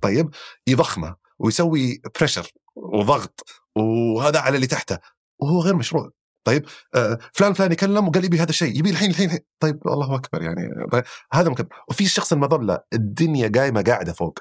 طيب 0.00 0.30
يضخمه 0.66 1.16
ويسوي 1.38 2.02
بريشر 2.20 2.52
وضغط 2.84 3.44
وهذا 3.76 4.38
على 4.40 4.56
اللي 4.56 4.66
تحته 4.66 4.98
وهو 5.38 5.60
غير 5.60 5.76
مشروع. 5.76 6.10
طيب 6.44 6.66
آه 6.94 7.18
فلان 7.32 7.52
فلان 7.52 7.72
يكلم 7.72 8.08
وقال 8.08 8.24
يبي 8.24 8.38
هذا 8.38 8.50
الشيء 8.50 8.78
يبي 8.78 8.90
الحين 8.90 9.10
الحين. 9.10 9.38
طيب 9.60 9.88
الله 9.88 10.14
أكبر 10.14 10.42
يعني. 10.42 10.86
طيب 10.92 11.04
هذا 11.32 11.50
مكبر 11.50 11.76
وفي 11.88 12.04
الشخص 12.04 12.32
المظلة 12.32 12.80
الدنيا 12.92 13.52
قايمة 13.54 13.82
قاعدة 13.82 14.12
فوق. 14.12 14.38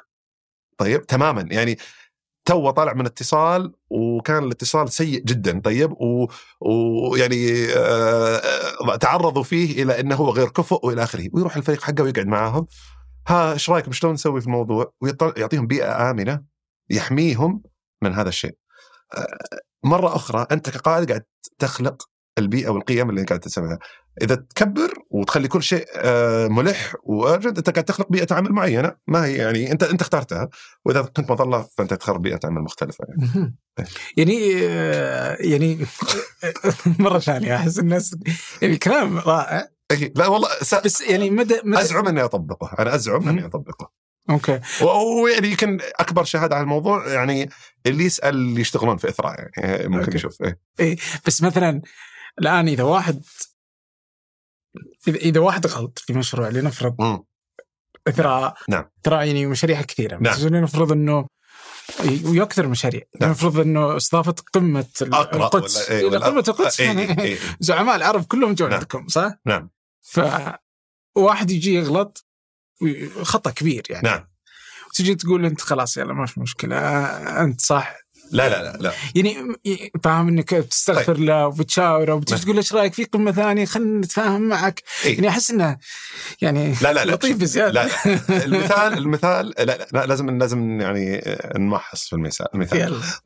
طيب 0.77 1.05
تماما. 1.05 1.45
يعني 1.51 1.77
تو 2.45 2.69
طالع 2.69 2.93
من 2.93 3.05
اتصال 3.05 3.73
وكان 3.89 4.43
الاتصال 4.43 4.91
سيء 4.91 5.23
جدا. 5.23 5.59
طيب 5.59 5.93
ويعني 6.61 7.65
آه 7.75 8.41
آه، 8.89 8.95
تعرضوا 8.95 9.43
فيه 9.43 9.83
إلى 9.83 9.99
إنه 9.99 10.15
هو 10.15 10.29
غير 10.29 10.49
كفؤ 10.49 10.87
وإلى 10.87 11.03
آخره. 11.03 11.29
ويروح 11.33 11.57
الفريق 11.57 11.81
حقه 11.81 12.03
ويقعد 12.03 12.27
معاهم. 12.27 12.67
ها 13.27 13.53
إيش 13.53 13.69
رايكم 13.69 13.91
شلون 13.91 14.13
نسوي 14.13 14.41
في 14.41 14.47
الموضوع؟ 14.47 14.93
ويعطيهم 15.01 15.67
بيئة 15.67 16.11
آمنة 16.11 16.43
يحميهم 16.89 17.63
من 18.03 18.13
هذا 18.13 18.29
الشيء. 18.29 18.55
آه، 19.17 19.37
مرة 19.83 20.15
أخرى 20.15 20.47
أنت 20.51 20.69
كقائد 20.69 21.09
قاعد 21.09 21.23
تخلق 21.59 22.09
البيئة 22.37 22.69
والقيم 22.69 23.09
اللي 23.09 23.23
قاعد 23.23 23.39
تسويها 23.39 23.79
إذا 24.21 24.35
تكبر 24.35 24.93
وتخلي 25.09 25.47
كل 25.47 25.63
شيء 25.63 25.85
آه، 25.95 26.47
ملح 26.47 26.95
وأرجد 27.03 27.57
أنت 27.57 27.69
قاعد 27.69 27.85
تخلق 27.85 28.07
بيئة 28.09 28.33
عمل 28.33 28.51
معينة. 28.51 28.95
ما 29.07 29.25
هي 29.25 29.35
يعني 29.35 29.71
أنت 29.71 29.83
أنت 29.83 30.01
اخترتها. 30.01 30.49
وإذا 30.85 31.01
كنت 31.01 31.31
مظلة 31.31 31.67
فأنت 31.77 31.93
تخرب 31.93 32.21
بيئة 32.21 32.39
عمل 32.43 32.61
مختلفة 32.61 33.05
يعني. 33.07 33.21
مهم. 33.21 33.55
يعني 34.17 34.61
آه، 34.63 35.37
يعني 35.39 35.85
مرة 36.99 37.19
ثانية 37.19 37.55
أحس 37.55 37.79
الناس 37.79 38.15
يعني 38.61 38.77
كلام 38.77 39.17
رائع. 39.17 39.67
إيه، 39.91 40.13
لا 40.15 40.27
والله 40.27 40.49
س... 40.61 40.75
بس 40.75 41.01
يعني 41.01 41.29
مدى, 41.29 41.61
مدى 41.63 41.81
أزعم 41.81 42.07
أني 42.07 42.23
أطبقه. 42.23 42.75
أنا 42.79 42.95
أزعم 42.95 43.29
أني 43.29 43.45
أطبقه. 43.45 43.91
okay 44.29 44.59
ويعني 44.81 45.47
يمكن 45.47 45.79
أكبر 45.99 46.23
شهاده 46.23 46.55
على 46.55 46.63
الموضوع 46.63 47.07
يعني 47.07 47.49
اللي 47.85 48.03
يسأل 48.03 48.35
اللي 48.35 48.61
يشتغلون 48.61 48.97
في 48.97 49.09
إثراء 49.09 49.49
يعني 49.57 49.87
ممكن 49.87 50.03
okay. 50.03 50.15
يشوف 50.15 50.37
إيه. 50.79 50.97
بس 51.27 51.41
مثلا 51.43 51.81
الآن 52.39 52.67
إذا 52.67 52.83
واحد 52.83 53.23
إذا 55.07 55.39
واحد 55.39 55.67
غلط 55.67 55.99
في 55.99 56.13
مشروع 56.13 56.49
لنفرض 56.49 57.01
مم. 57.01 57.23
إثراء 58.07 58.57
نعم. 58.69 58.85
إثراء 59.01 59.27
يعني 59.27 59.45
مشاريع 59.45 59.81
كثيرة 59.81 60.17
نعم. 60.17 60.33
بس 60.33 60.43
لنفرض 60.43 60.91
إنه 60.91 61.27
ويكثر 62.25 62.67
مشاريع 62.67 63.01
نعم. 63.21 63.29
لنفرض 63.29 63.59
إنه 63.59 63.97
استضافه 63.97 64.35
قمة 64.53 64.85
القدس 65.01 65.89
إيه 65.89 66.09
قمة 66.09 66.43
القدس 66.47 66.79
إيه 66.79 66.87
يعني 66.87 67.01
إيه 67.01 67.19
إيه. 67.19 67.37
زعماء 67.59 67.95
العرب 67.95 68.23
كلهم 68.23 68.53
جو 68.53 68.65
نعم. 68.65 68.73
عندكم 68.73 69.07
صح؟ 69.07 69.31
نعم 69.45 69.69
ف 70.01 70.19
واحد 71.15 71.51
يجي 71.51 71.73
يغلط 71.73 72.25
خطأ 73.21 73.51
كبير 73.51 73.83
يعني. 73.89 74.09
نعم. 74.09 74.23
تجي 74.95 75.15
تقول 75.15 75.45
أنت 75.45 75.61
خلاص 75.61 75.97
يلا 75.97 76.13
ما 76.13 76.25
في 76.25 76.39
مشكلة 76.39 76.77
أنت 77.43 77.61
صح. 77.61 78.02
لا 78.31 78.49
لا 78.49 78.63
لا 78.63 78.77
لا. 78.77 78.91
يعني 79.15 79.51
فاهم 80.03 80.27
إنك 80.27 80.55
بتستغفر 80.55 81.17
له 81.17 81.47
وبتشاوره 81.47 82.13
وبتجي. 82.13 82.43
تقول 82.43 82.57
إيش 82.57 82.73
رأيك 82.73 82.93
في 82.93 83.03
قمة 83.03 83.31
ثانية؟ 83.31 83.65
خلينا 83.65 83.99
نتفاهم 83.99 84.41
معك. 84.41 84.83
إيه. 85.05 85.15
يعني 85.15 85.29
أحس 85.29 85.51
إنه 85.51 85.77
يعني 86.41 86.73
لا 86.81 86.93
لا 86.93 87.05
لا 87.05 87.11
لطيف 87.11 87.37
بزيادة. 87.37 87.71
لا 87.71 87.87
لا. 87.87 88.45
المثال 88.45 88.97
المثال 88.97 89.53
لا, 89.57 89.63
لا, 89.63 89.87
لا 89.93 90.05
لازم 90.05 90.37
لازم 90.37 90.81
يعني 90.81 91.21
نمحص 91.55 92.07
في 92.07 92.13
المثال 92.13 92.47
المثال. 92.55 92.79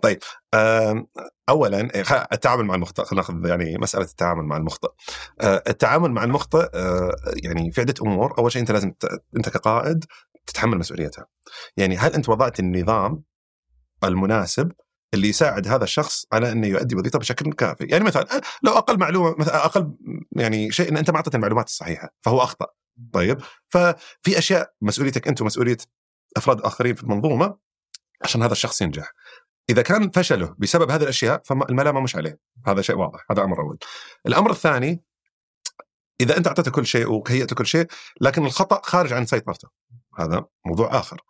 يلا. 0.03 0.19
آم، 0.53 1.07
اولا 1.49 1.77
إيه، 1.95 2.03
التعامل 2.33 2.65
مع 2.65 2.75
المخطئ 2.75 3.03
خلينا 3.03 3.21
ناخذ 3.21 3.45
يعني 3.49 3.77
مسألة 3.77 4.05
التعامل 4.05 4.43
مع 4.43 4.57
المخطئ. 4.57 4.89
آه، 5.41 5.63
التعامل 5.67 6.11
مع 6.11 6.23
المخطئ 6.23 6.69
آه، 6.73 7.15
يعني 7.43 7.71
في 7.71 7.81
عدة 7.81 7.93
أمور. 8.01 8.37
أول 8.37 8.51
شيء 8.51 8.61
أنت 8.61 8.71
لازم 8.71 8.93
أنت 9.37 9.49
كقائد 9.49 10.05
تتحمل 10.47 10.77
مسؤوليتها. 10.77 11.25
يعني 11.77 11.97
هل 11.97 12.13
أنت 12.13 12.29
وضعت 12.29 12.59
النظام 12.59 13.23
المناسب 14.03 14.71
اللي 15.13 15.29
يساعد 15.29 15.67
هذا 15.67 15.84
الشخص 15.84 16.25
على 16.34 16.51
أنه 16.51 16.67
يؤدي 16.67 16.95
وظيفته 16.95 17.19
بشكل 17.19 17.53
كافي، 17.53 17.85
يعني 17.85 18.03
مثلا 18.03 18.41
لو 18.63 18.71
أقل 18.71 18.99
معلومه 18.99 19.35
مثلا 19.38 19.65
أقل 19.65 19.93
يعني 20.31 20.71
شيء 20.71 20.89
إن 20.89 20.97
أنت 20.97 21.09
ما 21.09 21.15
أعطيت 21.15 21.35
المعلومات 21.35 21.67
الصحيحة 21.67 22.09
فهو 22.21 22.43
أخطأ. 22.43 22.67
طيب 23.13 23.41
ففي 23.69 24.38
أشياء 24.38 24.73
مسؤوليتك 24.81 25.27
أنت 25.27 25.41
ومسؤولية 25.41 25.77
أفراد 26.38 26.61
آخرين 26.61 26.95
في 26.95 27.03
المنظومة 27.03 27.57
عشان 28.23 28.43
هذا 28.43 28.51
الشخص 28.51 28.81
ينجح. 28.81 29.13
إذا 29.69 29.81
كان 29.81 30.09
فشله 30.09 30.55
بسبب 30.57 30.91
هذه 30.91 31.03
الأشياء 31.03 31.41
فالملامه 31.45 32.01
مش 32.01 32.15
عليه، 32.15 32.39
هذا 32.67 32.81
شيء 32.81 32.95
واضح، 32.95 33.25
هذا 33.31 33.43
أمر 33.43 33.61
أول. 33.61 33.77
الأمر 34.27 34.51
الثاني 34.51 35.03
إذا 36.21 36.38
أنت 36.38 36.47
أعطيته 36.47 36.71
كل 36.71 36.85
شيء 36.85 37.11
وهيئته 37.11 37.55
كل 37.55 37.65
شيء 37.65 37.88
لكن 38.21 38.45
الخطأ 38.45 38.81
خارج 38.84 39.13
عن 39.13 39.25
سيطرته. 39.25 39.69
هذا 40.17 40.45
موضوع 40.65 40.99
آخر. 40.99 41.21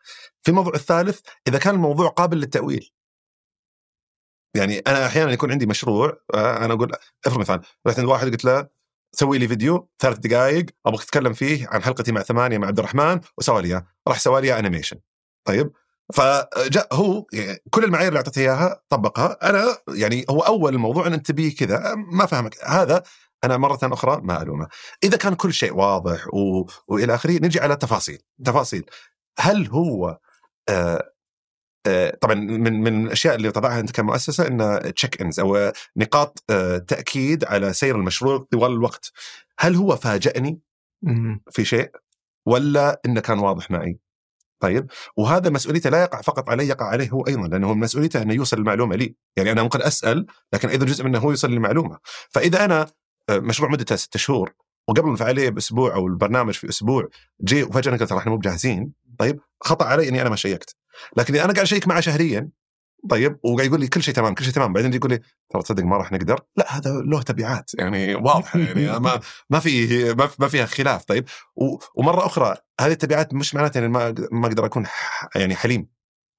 في 0.44 0.50
الموضوع 0.50 0.74
الثالث 0.74 1.20
إذا 1.48 1.58
كان 1.60 1.76
الموضوع 1.76 2.10
قابل 2.10 2.38
للتأويل. 2.38 2.92
يعني 4.56 4.80
أنا 4.80 5.06
أحيانا 5.06 5.32
يكون 5.32 5.52
عندي 5.52 5.66
مشروع 5.66 6.18
آه، 6.34 6.66
أنا 6.66 6.74
أقول 6.74 6.92
افرض 7.26 7.40
مثلا 7.40 7.62
رحت 7.88 8.00
عند 8.00 8.08
واحد 8.08 8.32
قلت 8.32 8.46
له 8.46 8.68
سوي 9.12 9.38
لي 9.38 9.48
فيديو 9.48 9.90
ثلاث 10.00 10.18
دقائق 10.18 10.66
أبغاك 10.86 11.04
تتكلم 11.04 11.34
فيه 11.34 11.68
عن 11.68 11.84
حلقتي 11.84 12.12
مع 12.12 12.22
ثمانية 12.22 12.58
مع 12.58 12.68
عبد 12.68 12.80
الرحمن 12.80 13.20
وسوى 13.38 13.62
لي. 13.62 13.86
راح 14.08 14.20
سوى 14.20 14.42
لي 14.42 14.60
animation 14.60 14.98
طيب؟ 15.48 15.72
فجاء 16.14 16.88
هو 16.94 17.26
يعني 17.34 17.58
كل 17.70 17.84
المعايير 17.84 18.08
اللي 18.08 18.18
اعطيته 18.18 18.40
إياها 18.40 18.82
طبقها. 18.90 19.50
أنا 19.50 19.78
يعني 19.96 20.26
هو 20.30 20.40
أول 20.40 20.76
الموضوع 20.76 21.08
إن 21.08 21.14
أنت 21.14 21.28
تبيه 21.28 21.56
كذا 21.56 21.96
ما 21.96 22.26
فهمك. 22.26 22.64
هذا 22.66 23.04
أنا 23.44 23.58
مرة 23.58 23.80
أخرى 23.84 24.22
ما 24.24 24.42
ألومه. 24.42 24.68
إذا 25.04 25.18
كان 25.18 25.36
كل 25.36 25.54
شيء 25.54 25.74
واضح 25.74 26.28
و... 26.34 26.66
وإلى 26.88 27.16
آخره 27.16 27.32
نجي 27.32 27.60
على 27.60 27.76
تفاصيل. 27.76 28.22
تفاصيل. 28.46 28.86
هل 29.40 29.68
هو 29.68 30.20
آه، 30.70 31.12
طبعا 32.22 32.36
من 32.36 32.82
من 32.82 33.06
الأشياء 33.06 33.36
اللي 33.36 33.52
تضعها 33.52 33.80
انت 33.80 33.92
كمؤسسه 33.92 34.48
ان 34.48 34.94
تشيك 34.94 35.22
انز 35.22 35.40
أو 35.40 35.72
نقاط 35.98 36.44
آه، 36.50 36.78
تأكيد 36.78 37.46
على 37.46 37.74
سير 37.74 37.96
المشروع 37.96 38.48
طوال 38.52 38.72
الوقت. 38.72 39.12
هل 39.60 39.76
هو 39.76 39.96
فاجأني؟ 39.96 40.60
مم. 41.02 41.42
في 41.52 41.66
شيء؟ 41.66 41.92
ولا 42.46 43.02
إنه 43.06 43.22
كان 43.22 43.40
واضح 43.40 43.72
معي؟ 43.72 44.00
طيب. 44.60 44.92
وهذا 45.18 45.50
مسؤوليته 45.50 45.90
لا 45.90 46.02
يقع 46.02 46.22
فقط 46.22 46.50
علي 46.50 46.68
يقع 46.68 46.86
عليه 46.86 47.10
هو 47.10 47.22
أيضا 47.28 47.48
لأنه 47.48 47.74
مسؤوليته 47.74 48.22
انه 48.22 48.34
يوصل 48.34 48.58
المعلومة 48.58 48.96
لي. 48.96 49.16
يعني 49.38 49.52
أنا 49.52 49.64
ممكن 49.64 49.82
أسأل 49.82 50.26
لكن 50.54 50.70
أيضا 50.70 50.86
جزء 50.86 51.04
منه 51.04 51.20
هو 51.20 51.30
يوصل 51.30 51.54
المعلومه 51.54 51.98
فإذا 52.30 52.66
أنا 52.66 52.88
آه، 53.30 53.40
مشروع 53.40 53.72
مدته 53.72 53.96
ستة 53.96 54.20
شهور 54.20 54.54
وقبل 54.88 55.12
الفعاليه 55.12 55.50
بأسبوع 55.50 55.96
أو 55.96 56.08
البرنامج 56.08 56.54
في 56.54 56.70
أسبوع 56.70 57.08
جي 57.44 57.64
وفجأة 57.64 57.98
قلت 57.98 58.12
إحنا 58.12 58.32
مو 58.32 58.38
بجاهزين. 58.38 58.94
طيب 59.20 59.40
خطأ 59.62 59.86
علي 59.86 60.10
إني 60.10 60.22
أنا 60.22 60.30
ما 60.30 60.36
شيكت. 60.36 60.76
لكن 61.18 61.36
أنا 61.36 61.44
قاعد 61.44 61.60
أشيك 61.60 61.88
معه 61.88 62.00
شهريا. 62.00 62.50
طيب 63.10 63.40
وقاعد 63.44 63.68
يقول 63.68 63.80
لي 63.80 63.88
كل 63.88 64.04
شيء 64.04 64.14
تمام 64.14 64.34
كل 64.34 64.44
شيء 64.44 64.54
تمام. 64.54 64.74
بعدين 64.74 64.94
يقول 64.94 65.12
لي 65.12 65.20
ترى 65.50 65.62
تصدق 65.62 65.84
ما 65.84 65.98
راح 65.98 66.12
نقدر. 66.12 66.40
لا 66.58 66.78
هذا 66.78 66.92
له 66.92 67.22
تبعات 67.22 67.72
يعني 67.80 68.16
واضحة 68.16 68.60
يعني 68.60 69.00
ما 69.00 69.20
ما 69.50 69.60
في 69.60 70.04
ما, 70.40 70.48
فيها 70.48 70.66
خلاف. 70.66 71.06
طيب 71.06 71.26
ومرة 71.96 72.26
أخرى 72.26 72.56
هذه 72.82 72.92
التبعات 72.92 73.34
مش 73.34 73.56
معناتها 73.56 73.80
يعني 73.80 73.94
ما 73.94 74.16
ما 74.32 74.48
أقدر 74.48 74.66
أكون 74.66 74.86
يعني 75.36 75.56
حليم. 75.56 75.88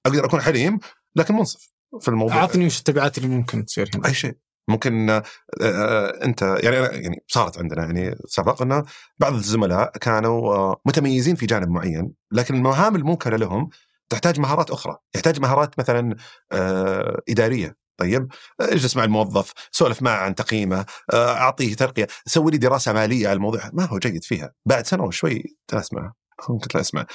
أقدر 0.05 0.25
أكون 0.25 0.41
حليم 0.41 0.79
لكن 1.15 1.35
منصف 1.35 1.73
في 2.01 2.07
الموضوع. 2.07 2.35
أعطني 2.35 2.65
وش 2.65 2.79
التبعات 2.79 3.17
اللي 3.17 3.29
ممكن 3.29 3.65
تصير 3.65 3.89
هنا. 3.95 4.07
أي 4.07 4.13
شيء. 4.13 4.37
ممكن 4.69 5.09
آه، 5.09 5.23
آه، 5.61 6.25
أنت 6.25 6.41
يعني 6.41 6.75
يعني 6.75 7.23
صارت 7.27 7.57
عندنا 7.57 7.83
يعني 7.85 8.15
سبق 8.25 8.61
إنه 8.61 8.83
بعض 9.19 9.33
الزملاء 9.33 9.91
كانوا 9.91 10.55
آه، 10.55 10.81
متميزين 10.85 11.35
في 11.35 11.45
جانب 11.45 11.69
معين 11.69 12.13
لكن 12.31 12.55
المهام 12.55 12.95
الموكلة 12.95 13.37
لهم 13.37 13.69
تحتاج 14.09 14.39
مهارات 14.39 14.71
أخرى. 14.71 14.97
يحتاج 15.15 15.39
مهارات 15.39 15.79
مثلا 15.79 16.15
إدارية. 17.29 17.77
طيب؟ 17.97 18.31
اجلس 18.61 18.97
مع 18.97 19.03
الموظف 19.03 19.53
سولف 19.71 20.01
معه 20.01 20.17
عن 20.17 20.35
تقييمه 20.35 20.85
أعطيه 21.13 21.75
ترقية. 21.75 22.07
سوي 22.25 22.51
لي 22.51 22.57
دراسة 22.57 22.93
مالية 22.93 23.27
على 23.27 23.35
الموضوع. 23.35 23.61
ما 23.73 23.85
هو 23.85 23.97
جيد 23.97 24.23
فيها. 24.23 24.53
بعد 24.65 24.85
سنة 24.85 25.03
وشوي 25.03 25.43
تسمع 25.67 26.13
ممكن 26.49 26.79
اسمع. 26.79 27.05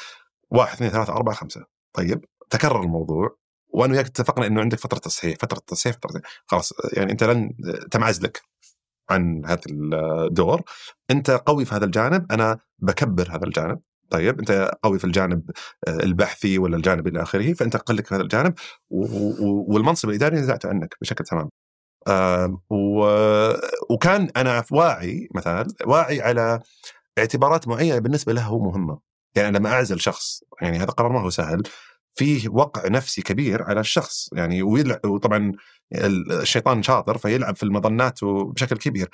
واحد 0.51 0.75
اثنين 0.75 0.91
ثلاثة 0.91 1.13
أربعة 1.13 1.35
خمسة. 1.35 1.65
طيب؟ 1.93 2.25
تكرر 2.51 2.83
الموضوع. 2.83 3.37
وأنا 3.69 3.93
وياك 3.93 4.07
اتفقنا 4.07 4.47
إنه 4.47 4.61
عندك 4.61 4.79
فترة 4.79 4.99
تصحيح 4.99 5.37
فترة 5.39 5.61
تصحيح 5.67 5.95
فترة 5.95 6.23
خلاص 6.47 6.73
يعني 6.93 7.13
أنت 7.13 7.25
لن 7.25 7.51
تنعزلك 7.91 8.43
عن 9.11 9.43
هذا 9.47 9.61
الدور. 9.69 10.63
أنت 11.11 11.31
قوي 11.31 11.65
في 11.65 11.75
هذا 11.75 11.85
الجانب. 11.85 12.33
أنا 12.33 12.59
بكبر 12.79 13.37
هذا 13.37 13.45
الجانب. 13.45 13.81
طيب 14.11 14.39
أنت 14.39 14.71
قوي 14.83 14.99
في 14.99 15.05
الجانب 15.05 15.51
البحثي 15.89 16.59
ولا 16.59 16.77
الجانب 16.77 17.07
إلى 17.07 17.23
آخره 17.23 17.53
فأنت 17.53 17.77
قلك 17.77 18.07
في 18.07 18.15
هذا 18.15 18.23
الجانب 18.23 18.55
والمنصب 19.69 20.09
الإداري 20.09 20.37
نزعته 20.37 20.69
عنك 20.69 20.95
بشكل 21.01 21.25
تمام. 21.25 21.51
وكان 23.91 24.31
أنا 24.37 24.65
واعي 24.73 25.29
مثلا 25.35 25.67
واعي 25.87 26.21
على 26.21 26.61
اعتبارات 27.19 27.69
معينة 27.69 27.99
بالنسبة 27.99 28.33
له 28.33 28.43
هو 28.43 28.59
مهمة. 28.59 28.99
يعني 29.37 29.59
لما 29.59 29.73
أعزل 29.73 30.01
شخص 30.01 30.41
يعني 30.63 30.79
هذا 30.79 30.91
قرار 30.91 31.13
ما 31.13 31.21
هو 31.21 31.31
سهل 31.31 31.63
فيه 32.15 32.49
وقع 32.49 32.89
نفسي 32.89 33.23
كبير 33.23 33.63
على 33.63 33.81
الشخص. 33.81 34.29
يعني 34.33 34.63
وطبعا 35.05 35.53
الشيطان 35.95 36.83
شاطر 36.83 37.19
فيلعب 37.19 37.57
في 37.57 37.63
المظنات 37.63 38.25
بشكل 38.25 38.77
كبير. 38.77 39.09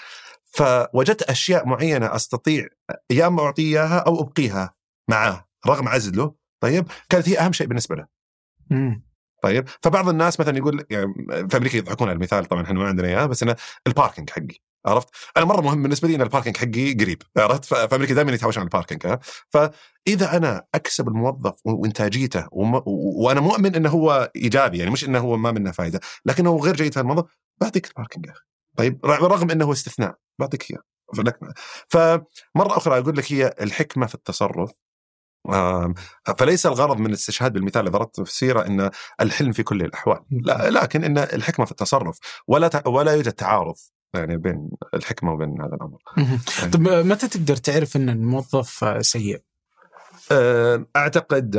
فوجدت 0.53 1.23
أشياء 1.23 1.69
معينة 1.69 2.17
أستطيع 2.17 2.67
يا 3.11 3.27
اما 3.27 3.43
اعطيه 3.43 3.63
إياها 3.63 3.99
أو 3.99 4.21
أبقيها. 4.21 4.75
معاه 5.11 5.47
رغم 5.67 5.89
عزله 5.89 6.35
طيب 6.61 6.87
كانت 7.09 7.29
هي 7.29 7.39
أهم 7.39 7.53
شيء 7.53 7.67
بالنسبة 7.67 7.97
له. 7.97 8.07
طيب 9.43 9.69
فبعض 9.83 10.09
الناس 10.09 10.41
مثلا 10.41 10.59
يقول 10.59 10.85
يعني 10.91 11.15
في 11.51 11.57
أمريكا 11.57 11.77
يضحكون 11.77 12.09
على 12.09 12.17
المثال 12.17 12.45
طبعا 12.45 12.63
إحنا 12.63 12.79
ما 12.79 12.89
عندنا 12.89 13.09
إياه 13.09 13.27
بس 13.27 13.43
إنه 13.43 13.57
ال 13.87 13.92
parking 13.92 14.31
حقي 14.31 14.59
عرفت؟ 14.87 15.09
أنا 15.37 15.45
مرة 15.45 15.61
مهم 15.61 15.83
بالنسبة 15.83 16.09
لي 16.09 16.15
إن 16.15 16.23
ال 16.23 16.27
parking 16.27 16.57
حقي 16.57 16.93
قريب 16.95 17.23
عرفت؟ 17.37 17.65
في 17.65 17.95
أمريكا 17.97 18.15
دائما 18.15 18.33
يتهاوشون 18.33 18.61
عن 18.61 18.67
ال 18.67 18.73
parking 18.73 19.19
فإذا 19.51 20.37
أنا 20.37 20.65
أكسب 20.75 21.09
الموظف 21.09 21.55
وإنتاجيته 21.65 22.47
وم... 22.53 22.83
وأنا 22.87 23.41
مؤمن 23.41 23.75
إنه 23.75 23.89
هو 23.89 24.31
إيجابي 24.37 24.79
يعني 24.79 24.91
مش 24.91 25.05
إنه 25.05 25.19
هو 25.19 25.37
ما 25.37 25.53
منه 25.53 25.71
فائده 25.71 26.01
لكنه 26.25 26.57
غير 26.57 26.77
جيد 26.77 26.95
في 26.95 27.01
الموظف 27.01 27.25
بعطيك 27.61 27.89
الباركنج 27.89 28.27
يا 28.27 28.33
أخي 28.33 28.43
طيب 28.77 29.07
رغم 29.07 29.51
إنه 29.51 29.73
استثناء 29.73 30.15
بعطيك 30.41 30.71
اياه 30.71 30.83
فمرة 31.89 32.77
أخرى 32.77 32.99
أقول 32.99 33.17
لك 33.17 33.33
هي 33.33 33.55
الحكمة 33.61 34.07
في 34.07 34.15
التصرف 34.15 34.71
فليس 36.39 36.67
الغرض 36.67 36.99
من 36.99 37.07
الاستشهاد 37.07 37.53
بالمثال 37.53 37.81
اللي 37.81 37.91
ضربته 37.91 38.25
في 38.25 38.31
السيره 38.31 38.67
إن 38.67 38.91
الحلم 39.21 39.53
في 39.53 39.63
كل 39.63 39.83
الأحوال 39.83 40.19
لا 40.31 40.71
لكن 40.71 41.05
إن 41.05 41.19
الحكمة 41.19 41.67
في 41.67 41.71
التصرف 41.71 42.19
ولا 42.47 42.83
ولا 42.87 43.13
يوجد 43.13 43.33
تعارض 43.33 43.75
يعني 44.15 44.37
بين 44.37 44.71
الحكمة 44.95 45.33
وبين 45.33 45.63
هذا 45.63 45.75
الأمر. 45.75 45.99
يعني 46.17 46.39
طيب 46.73 46.89
متى 46.89 47.29
تقدر 47.29 47.57
تعرف 47.57 47.97
إن 47.97 48.09
الموظف 48.09 49.05
سيء؟ 49.07 49.43
أعتقد 50.97 51.55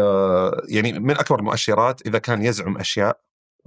يعني 0.69 0.99
من 0.99 1.17
أكبر 1.17 1.39
المؤشرات 1.39 2.01
إذا 2.07 2.19
كان 2.19 2.41
يزعم 2.45 2.77
أشياء 2.77 3.19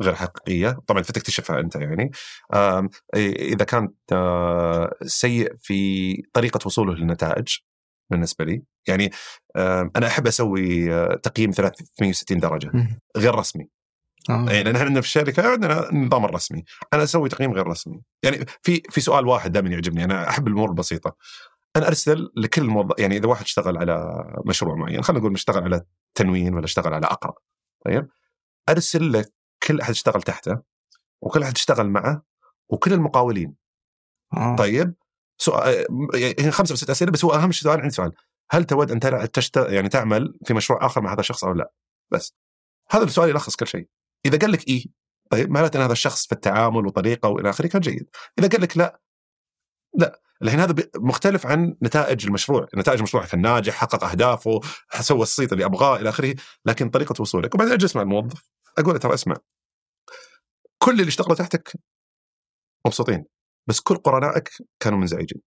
غير 0.03 0.15
حقيقية 0.15 0.79
طبعا 0.87 1.03
فتكتشفها 1.03 1.61
أنت 1.61 1.77
يعني 1.77 2.11
إذا 3.17 3.65
كان 3.65 3.89
سيء 5.07 5.53
في 5.57 6.15
طريقة 6.33 6.61
وصوله 6.67 6.95
للنتائج 6.95 7.57
بالنسبة 8.11 8.45
لي 8.45 8.63
يعني 8.89 9.11
أنا 9.97 10.07
أحب 10.07 10.27
أسوي 10.27 10.89
تقييم 11.17 11.51
360 11.51 12.39
درجة 12.39 12.73
غير 13.17 13.35
رسمي 13.35 13.69
آه. 14.31 14.47
يعني 14.51 14.73
نحن 14.73 14.85
عندنا 14.85 15.01
في 15.01 15.07
الشركة 15.07 15.53
عندنا 15.53 15.91
النظام 15.91 16.25
الرسمي، 16.25 16.65
أنا 16.93 17.03
أسوي 17.03 17.29
تقييم 17.29 17.53
غير 17.53 17.67
رسمي، 17.67 18.03
يعني 18.23 18.45
في 18.63 18.83
في 18.91 19.01
سؤال 19.01 19.27
واحد 19.27 19.53
دائما 19.53 19.69
يعجبني 19.69 20.05
أنا 20.05 20.29
أحب 20.29 20.49
الأمور 20.49 20.69
البسيطة. 20.69 21.17
أنا 21.77 21.89
أرسل 21.89 22.33
لكل 22.37 22.65
موظف 22.65 22.99
يعني 22.99 23.17
إذا 23.17 23.27
واحد 23.27 23.45
اشتغل 23.45 23.79
على 23.79 24.25
مشروع 24.47 24.75
معين، 24.75 25.03
خلينا 25.03 25.21
نقول 25.21 25.35
اشتغل 25.35 25.63
على 25.63 25.85
تنوين 26.15 26.55
ولا 26.55 26.65
اشتغل 26.65 26.95
على 26.95 27.07
أقرأ. 27.07 27.35
طيب؟ 27.85 28.09
أرسل 28.69 29.13
لكل 29.13 29.81
أحد 29.81 29.91
اشتغل 29.91 30.23
تحته 30.23 30.59
وكل 31.23 31.43
أحد 31.43 31.55
اشتغل 31.55 31.91
معه 31.91 32.23
وكل 32.69 32.93
المقاولين. 32.93 33.55
آه. 34.37 34.57
طيب؟ 34.57 34.95
سؤال 35.39 35.87
يعني 36.15 36.51
خمسة 36.51 36.73
أو 36.73 36.77
ست 36.77 36.91
اسئله 36.91 37.13
بس 37.13 37.25
هو 37.25 37.33
أهم 37.33 37.53
سؤال 37.53 37.81
عندي 37.81 37.95
سؤال، 37.95 38.13
هل 38.51 38.65
تود 38.65 38.91
أن 38.91 39.31
تشت... 39.31 39.57
يعني 39.57 39.89
تعمل 39.89 40.39
في 40.45 40.55
مشروع 40.55 40.87
آخر 40.87 41.01
مع 41.01 41.13
هذا 41.13 41.21
الشخص 41.21 41.45
أو 41.45 41.53
لا؟ 41.53 41.73
بس. 42.11 42.35
هذا 42.91 43.05
السؤال 43.05 43.31
يلخص 43.31 43.57
كل 43.57 43.67
شيء. 43.67 43.89
إذا 44.27 44.39
قال 44.39 44.53
لك 44.53 44.69
إيه 44.69 44.85
طيب 45.31 45.51
معناته 45.51 45.77
أن 45.77 45.83
هذا 45.83 45.93
الشخص 45.93 46.27
في 46.27 46.33
التعامل 46.33 46.87
وطريقة 46.87 47.29
وإلى 47.29 47.51
آخره 47.51 47.67
كان 47.67 47.81
جيد. 47.81 48.11
إذا 48.39 48.49
قال 48.49 48.61
لك 48.61 48.77
لا 48.77 49.01
لا. 49.95 50.21
الحين 50.43 50.61
هذا 50.61 50.75
مختلف 50.97 51.47
عن 51.47 51.77
نتائج 51.83 52.27
المشروع، 52.27 52.69
نتائج 52.77 52.99
المشروع 52.99 53.27
كان 53.27 53.41
ناجح، 53.41 53.75
حقق 53.75 54.05
أهدافه، 54.05 54.61
سوى 55.01 55.23
الصيت 55.23 55.53
اللي 55.53 55.65
أبغاه 55.65 55.97
إلى 55.97 56.09
آخره، 56.09 56.35
لكن 56.65 56.91
طريقة 56.91 57.23
وصولك، 57.23 57.55
وبعدين 57.55 57.73
أجلس 57.73 57.97
مع 57.97 58.03
الموظف. 58.03 58.49
أقول 58.79 58.93
له 58.93 58.99
ترى 58.99 59.15
اسمع. 59.15 59.37
كل 60.79 60.93
اللي 60.93 61.09
اشتغلوا 61.09 61.35
تحتك 61.35 61.73
مبسوطين، 62.87 63.25
بس 63.67 63.81
كل 63.81 63.97
قرنائك 63.97 64.51
كانوا 64.81 64.99
منزعجين. 64.99 65.41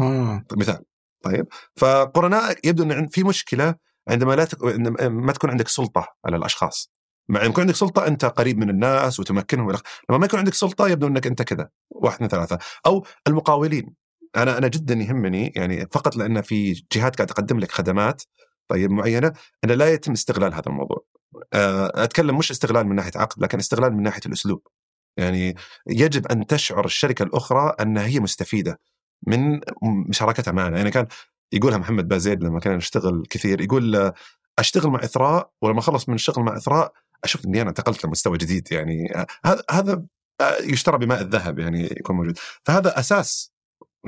آه. 0.00 0.44
مثال 0.56 0.84
طيب 1.22 1.46
فقرنائك 1.76 2.66
يبدو 2.66 2.82
إن 2.82 3.08
في 3.08 3.24
مشكلة 3.24 3.74
عندما 4.08 4.32
لا 4.34 4.44
تك... 4.44 4.62
ما 5.04 5.32
تكون 5.32 5.50
عندك 5.50 5.68
سلطة 5.68 6.08
على 6.24 6.36
الأشخاص 6.36 6.92
مع 7.28 7.44
يكون 7.44 7.60
عندك 7.60 7.74
سلطة 7.74 8.06
أنت 8.06 8.24
قريب 8.24 8.58
من 8.58 8.70
الناس 8.70 9.20
وتمكنهم 9.20 9.70
لما 10.10 10.18
ما 10.18 10.26
يكون 10.26 10.38
عندك 10.38 10.54
سلطة 10.54 10.88
يبدو 10.88 11.06
إنك 11.06 11.26
أنت 11.26 11.42
كذا 11.42 11.68
واحد 11.90 12.14
اثنين 12.14 12.30
ثلاثة 12.30 12.58
أو 12.86 13.06
المقاولين 13.26 13.94
أنا 14.36 14.58
أنا 14.58 14.68
جدا 14.68 14.94
يهمني 14.94 15.52
يعني 15.56 15.86
فقط 15.92 16.16
لأن 16.16 16.42
في 16.42 16.72
جهات 16.92 17.16
قاعدة 17.16 17.34
تقدم 17.34 17.58
لك 17.58 17.72
خدمات 17.72 18.22
طيب 18.68 18.90
معينة 18.90 19.32
ان 19.64 19.70
لا 19.70 19.92
يتم 19.92 20.12
استغلال 20.12 20.54
هذا 20.54 20.62
الموضوع. 20.66 21.04
آه، 21.52 22.04
أتكلم 22.04 22.38
مش 22.38 22.50
استغلال 22.50 22.86
من 22.86 22.96
ناحية 22.96 23.10
عقد 23.16 23.42
لكن 23.42 23.58
استغلال 23.58 23.92
من 23.92 24.02
ناحية 24.02 24.20
الأسلوب. 24.26 24.66
يعني 25.16 25.56
يجب 25.86 26.26
أن 26.26 26.46
تشعر 26.46 26.84
الشركة 26.84 27.22
الأخرى 27.22 27.74
انها 27.80 28.06
هي 28.06 28.20
مستفيدة 28.20 28.80
من 29.26 29.60
مشاركتها 30.08 30.52
معنا، 30.52 30.76
يعني 30.76 30.90
كان 30.90 31.06
يقولها 31.52 31.78
محمد 31.78 32.08
بازيد 32.08 32.44
لما 32.44 32.60
كان 32.60 32.76
يشتغل 32.78 33.26
كثير 33.30 33.60
يقول 33.60 34.12
أشتغل 34.58 34.90
مع 34.90 35.04
إثراء 35.04 35.50
ولما 35.62 35.78
أخلص 35.78 36.08
من 36.08 36.14
الشغل 36.14 36.44
مع 36.44 36.56
إثراء 36.56 36.92
أشوف 37.24 37.44
إني 37.44 37.62
أنا 37.62 37.68
انتقلت 37.68 38.04
لمستوى 38.04 38.38
جديد. 38.38 38.68
يعني 38.72 39.26
هذا 39.44 39.62
هذا 39.70 40.04
آه، 40.40 40.56
يشترى 40.62 40.98
بماء 40.98 41.20
الذهب 41.20 41.58
يعني 41.58 41.84
يكون 41.84 42.16
موجود. 42.16 42.38
فهذا 42.64 42.98
أساس 42.98 43.54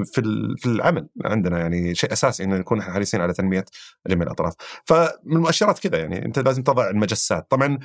في 0.04 0.22
في 0.58 0.66
العمل 0.66 1.08
عندنا 1.24 1.58
يعني 1.58 1.94
شيء 1.94 2.12
أساسي 2.12 2.44
إن 2.44 2.50
نكون 2.50 2.82
حريصين 2.82 3.20
على 3.20 3.32
تنمية 3.32 3.64
جميع 4.08 4.26
الأطراف. 4.26 4.54
فمن 4.84 5.36
المؤشرات 5.36 5.78
كذا 5.78 5.98
يعني 5.98 6.24
أنت 6.24 6.38
لازم 6.38 6.62
تضع 6.62 6.90
المجسات. 6.90 7.50
طبعا 7.50 7.78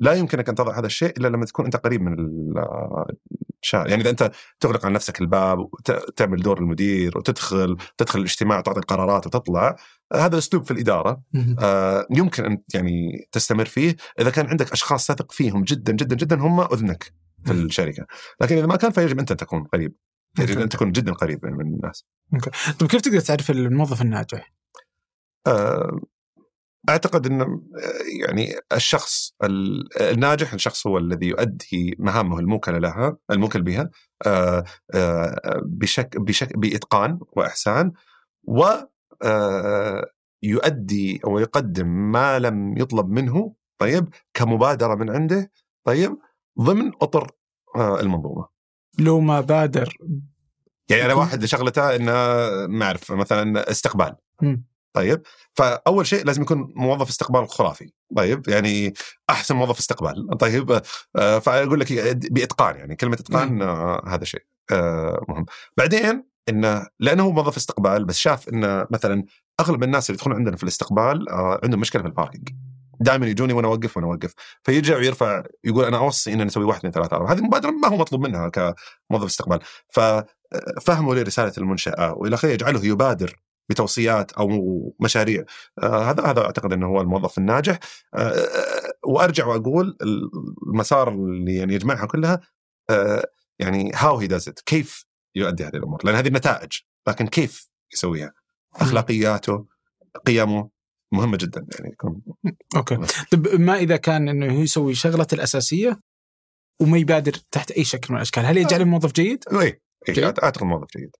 لا 0.00 0.12
يمكنك 0.12 0.48
أن 0.48 0.54
تضع 0.54 0.78
هذا 0.78 0.86
الشيء 0.86 1.10
إلا 1.18 1.28
لما 1.28 1.44
تكون 1.44 1.64
أنت 1.64 1.76
قريب 1.76 2.02
من 2.02 2.16
الشارع 3.62 3.88
يعني 3.88 4.02
إذا 4.02 4.10
أنت 4.10 4.30
تغلق 4.60 4.86
عن 4.86 4.92
نفسك 4.92 5.20
الباب 5.20 5.58
وتعمل 5.58 6.42
دور 6.42 6.58
المدير 6.58 7.18
وتدخل 7.18 7.76
تدخل 7.98 8.18
الاجتماع 8.18 8.60
تعطي 8.60 8.80
القرارات 8.80 9.26
وتطلع 9.26 9.76
هذا 10.14 10.34
الاسلوب 10.34 10.64
في 10.64 10.70
الإدارة. 10.70 11.22
آه 11.62 12.06
يمكن 12.10 12.44
أن 12.44 12.58
يعني 12.74 13.28
تستمر 13.32 13.64
فيه 13.64 13.96
إذا 14.20 14.30
كان 14.30 14.46
عندك 14.46 14.72
أشخاص 14.72 15.06
تثق 15.06 15.32
فيهم 15.32 15.64
جدا 15.64 15.92
جدا 15.92 16.16
جدا 16.16 16.36
هم 16.36 16.60
أذنك 16.60 17.12
في 17.44 17.52
الشركة. 17.52 18.06
لكن 18.40 18.56
إذا 18.56 18.66
ما 18.66 18.76
كان 18.76 18.90
فيجب 18.90 19.18
أنت 19.18 19.30
أن 19.30 19.36
تكون 19.36 19.64
قريب 19.64 19.94
يجب 20.38 20.60
أن 20.60 20.68
تكون 20.68 20.92
جدا 20.92 21.12
قريب 21.12 21.46
من 21.46 21.74
الناس. 21.74 22.06
طيب 22.78 22.90
كيف 22.90 23.00
تقدر 23.00 23.20
تعرف 23.20 23.50
الموظف 23.50 24.02
الناجح؟ 24.02 24.52
آه 25.46 26.00
أعتقد 26.88 27.26
ان 27.26 27.60
يعني 28.26 28.54
الشخص 28.72 29.32
ال- 29.44 30.02
الناجح 30.02 30.52
الشخص 30.52 30.86
هو 30.86 30.98
الذي 30.98 31.26
يؤدي 31.26 31.96
مهامه 31.98 32.38
الموكلة 32.38 32.78
لها 32.78 33.16
الموكل 33.30 33.62
بها 33.62 33.90
آه، 34.26 34.64
آه، 34.94 35.60
بشك 35.66 36.16
بشك 36.20 36.58
بإتقان 36.58 37.18
وإحسان 37.32 37.92
و 38.44 38.64
آه، 39.22 40.06
يؤدي 40.42 41.20
أو 41.24 41.38
يقدم 41.38 41.86
ما 41.88 42.38
لم 42.38 42.78
يطلب 42.78 43.08
منه 43.08 43.54
طيب 43.78 44.08
كمبادرة 44.34 44.94
من 44.94 45.10
عنده 45.10 45.50
طيب 45.84 46.18
ضمن 46.60 46.92
أطر 47.02 47.30
المنظومة 47.76 48.48
لو 48.98 49.20
ما 49.20 49.40
بادر 49.40 49.96
يعني 50.90 51.04
أنا 51.04 51.14
واحد 51.14 51.42
لشغلته 51.44 51.96
إنه 51.96 52.12
ما 52.66 52.84
أعرف 52.86 53.12
مثلا 53.12 53.70
استقبال 53.70 54.14
مم. 54.42 54.64
طيب 54.94 55.22
فأول 55.54 56.06
شيء 56.06 56.24
لازم 56.24 56.42
يكون 56.42 56.72
موظف 56.76 57.08
استقبال 57.08 57.48
خرافي. 57.48 57.92
طيب 58.16 58.48
يعني 58.48 58.94
أحسن 59.30 59.56
موظف 59.56 59.78
استقبال. 59.78 60.38
طيب 60.38 60.80
آه، 61.16 61.38
فأقول 61.38 61.80
لك 61.80 61.92
بإتقان 62.32 62.76
يعني 62.76 62.96
كلمة 62.96 63.14
إتقان 63.14 63.62
آه، 63.62 64.02
هذا 64.08 64.24
شيء 64.24 64.42
آه، 64.72 65.24
مهم. 65.28 65.46
بعدين 65.76 66.24
إنه 66.48 66.86
لأنه 67.00 67.22
هو 67.22 67.32
موظف 67.32 67.56
استقبال 67.56 68.04
بس 68.04 68.16
شاف 68.18 68.48
إنه 68.48 68.86
مثلا 68.90 69.24
أغلب 69.60 69.82
الناس 69.82 70.10
اللي 70.10 70.16
يدخلون 70.18 70.36
عندنا 70.36 70.56
في 70.56 70.62
الاستقبال 70.62 71.28
آه، 71.28 71.60
عندهم 71.64 71.80
مشكلة 71.80 72.02
في 72.02 72.08
الباركينج 72.08 72.48
دائما 73.00 73.26
يجوني 73.26 73.52
وأنا 73.52 73.68
أوقف 73.68 73.96
وأنا 73.96 74.06
أوقف. 74.06 74.34
فيرجع 74.62 74.96
ويرفع 74.96 75.42
يقول 75.64 75.84
أنا 75.84 75.98
أوصي 75.98 76.32
ان 76.32 76.46
نسوي 76.46 76.64
واحد 76.64 76.78
اثنين 76.78 76.92
ثلاثة 76.92 77.16
أربعة. 77.16 77.32
هذه 77.32 77.40
مبادرة 77.40 77.70
ما 77.70 77.88
هو 77.88 77.96
مطلوب 77.96 78.26
منها 78.26 78.48
كموظف 78.48 79.26
استقبال. 79.26 79.58
ففهموا 79.88 81.14
لرساله 81.14 81.52
المنشاه 81.58 82.14
وإلى 82.16 82.34
آخره 82.34 82.48
يجعله 82.48 82.86
يبادر 82.86 83.43
بتوصيات 83.68 84.32
أو 84.32 84.48
مشاريع. 85.00 85.44
آه 85.82 86.10
هذا 86.10 86.24
هذا 86.24 86.40
أعتقد 86.44 86.72
إنه 86.72 86.86
هو 86.86 87.00
الموظف 87.00 87.38
الناجح. 87.38 87.78
آه 88.14 88.46
وأرجع 89.06 89.46
وأقول 89.46 89.98
المسار 90.66 91.08
اللي 91.08 91.56
يعني 91.56 91.74
يجمعها 91.74 92.06
كلها 92.06 92.40
آه 92.90 93.24
يعني 93.58 93.92
هاو 93.94 94.16
هي 94.16 94.26
داز 94.26 94.48
كيف 94.48 95.06
يؤدي 95.36 95.64
هذه 95.64 95.76
الأمور. 95.76 96.00
لأن 96.04 96.14
هذه 96.14 96.28
النتائج 96.28 96.72
لكن 97.08 97.26
كيف 97.26 97.68
يسويها؟ 97.92 98.32
أخلاقياته 98.76 99.66
قيمه 100.26 100.70
مهمة 101.12 101.36
جدا 101.36 101.66
يعني 101.74 101.92
يكون. 101.92 102.22
okay. 102.76 102.98
طيب 103.30 103.60
ما 103.60 103.76
إذا 103.76 103.96
كان 103.96 104.28
إنه 104.28 104.60
يسوي 104.60 104.94
شغلته 104.94 105.34
الأساسية 105.34 106.00
وما 106.82 106.98
يبادر 106.98 107.32
تحت 107.50 107.70
أي 107.70 107.84
شكل 107.84 108.06
من 108.10 108.16
الأشكال 108.16 108.46
هل 108.46 108.56
يجعله 108.56 108.84
موظف 108.84 109.12
جيد؟ 109.12 109.44
إي. 109.52 109.58
جيد. 109.58 109.80
إيه 110.08 110.24
اعتقد 110.26 110.64
موظف 110.64 110.86
جيد. 110.96 111.10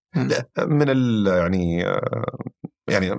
من 0.59 0.89
ال 0.89 1.27
يعني 1.27 1.87
آه، 1.87 2.25
يعني 2.87 3.15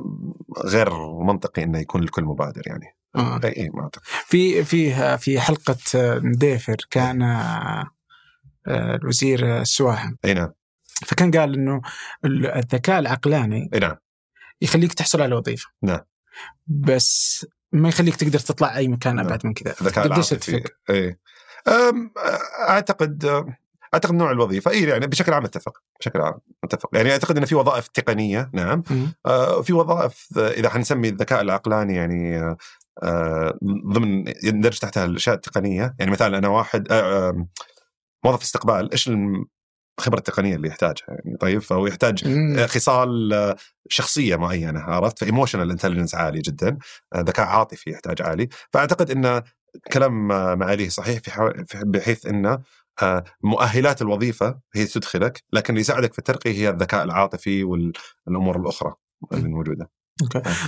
غير 0.64 0.90
منطقي 1.24 1.62
إنه 1.62 1.78
يكون 1.78 2.02
الكل 2.02 2.24
مبادر 2.24 2.62
يعني. 2.66 2.86
آه. 3.16 3.40
اي 3.44 3.56
إي، 3.56 3.70
ما 3.74 3.82
أعتقد. 3.82 4.02
في 4.04 4.64
في 4.64 5.18
في 5.18 5.40
حلقة 5.40 5.76
آه، 5.94 6.18
مدري 6.18 6.51
فين 6.51 6.76
كان 6.90 7.22
آه، 7.22 7.90
آه، 8.66 8.94
الوزير 8.96 9.60
السواحم 9.60 10.14
إي 10.24 10.34
نعم. 10.34 10.52
فكان 11.06 11.30
قال 11.30 11.54
إنه 11.54 11.80
ال- 12.24 12.46
الذكاء 12.46 12.98
العقلاني 12.98 13.70
إي 13.74 13.78
نعم. 13.78 13.96
يخليك 14.60 14.94
تحصل 14.94 15.22
على 15.22 15.34
وظيفة. 15.34 15.68
نعم. 15.82 16.00
بس 16.66 17.46
ما 17.72 17.88
يخليك 17.88 18.16
تقدر 18.16 18.38
تطلع 18.38 18.76
أي 18.76 18.88
مكان 18.88 19.16
نعم. 19.16 19.26
أبعد 19.26 19.46
من 19.46 19.54
كذا. 19.54 19.74
الذكاء 19.80 20.06
العاطفي؟ 20.06 20.64
إي. 20.90 21.18
أعتقد 22.68 23.44
أعتقد 23.96 24.14
نوع 24.14 24.30
الوظيفة. 24.30 24.70
اي 24.70 24.82
يعني 24.82 25.06
بشكل 25.06 25.32
عام 25.32 25.44
أتفق 25.44 25.82
بشكل 26.00 26.20
عام 26.20 26.34
أتفق. 26.64 26.90
يعني 26.92 27.12
أعتقد 27.12 27.36
إن 27.36 27.44
في 27.44 27.54
وظائف 27.54 27.88
تقنية 27.88 28.50
نعم. 28.52 28.82
آه، 29.26 29.62
في 29.62 29.72
وظائف 29.72 30.28
آه، 30.38 30.50
إذا 30.50 30.68
حنسمي 30.68 31.08
الذكاء 31.08 31.40
العقلاني 31.40 31.94
يعني 31.94 32.56
آه، 33.02 33.58
ضمن 33.64 34.24
يندرج 34.44 34.78
تحتها 34.78 35.04
الأشياء 35.04 35.36
التقنية. 35.36 35.94
يعني 35.98 36.10
مثلا 36.10 36.38
أنا 36.38 36.48
واحد 36.48 36.92
آه، 36.92 37.46
موظف 38.24 38.42
استقبال 38.42 38.92
إيش 38.92 39.08
الخبرة 39.98 40.18
التقنية 40.18 40.56
اللي 40.56 40.68
يحتاجها 40.68 41.04
يعني؟ 41.08 41.36
طيب 41.40 41.58
فهو 41.58 41.86
يحتاج 41.86 42.28
مم. 42.28 42.66
خصال 42.66 43.54
شخصية 43.88 44.36
معينة 44.36 44.80
عرفت؟ 44.80 45.18
ف 45.18 45.23
emotional 45.23 45.70
intelligence 45.70 46.14
عالي 46.14 46.40
جدا 46.40 46.78
ذكاء 47.16 47.46
عاطفي 47.46 47.90
يحتاج 47.90 48.22
عالي. 48.22 48.48
فأعتقد 48.72 49.10
إن 49.10 49.42
كلام 49.92 50.28
معاليه 50.58 50.88
صحيح 50.88 51.20
في 51.66 51.82
بحيث 51.84 52.26
إن 52.26 52.46
آه، 52.46 52.62
مؤهلات 53.42 54.02
الوظيفة 54.02 54.60
هي 54.74 54.86
تدخلك 54.86 55.42
لكن 55.52 55.72
اللي 55.72 55.80
يساعدك 55.80 56.12
في 56.12 56.18
الترقيه 56.18 56.52
هي 56.52 56.68
الذكاء 56.68 57.04
العاطفي 57.04 57.64
والأمور 57.64 58.60
الأخرى 58.60 58.94
اللي 59.32 59.48
موجودة. 59.48 59.90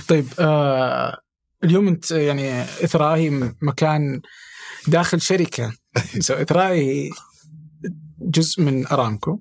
طيب 0.07 0.25
آه 0.39 1.17
اليوم 1.63 1.87
أنت 1.87 2.11
يعني 2.11 2.61
اثراء 2.61 3.17
هي 3.17 3.53
مكان 3.61 4.21
داخل 4.87 5.21
شركة. 5.21 5.73
هي 6.73 7.09
جزء 8.21 8.63
من 8.63 8.87
أرامكو. 8.87 9.39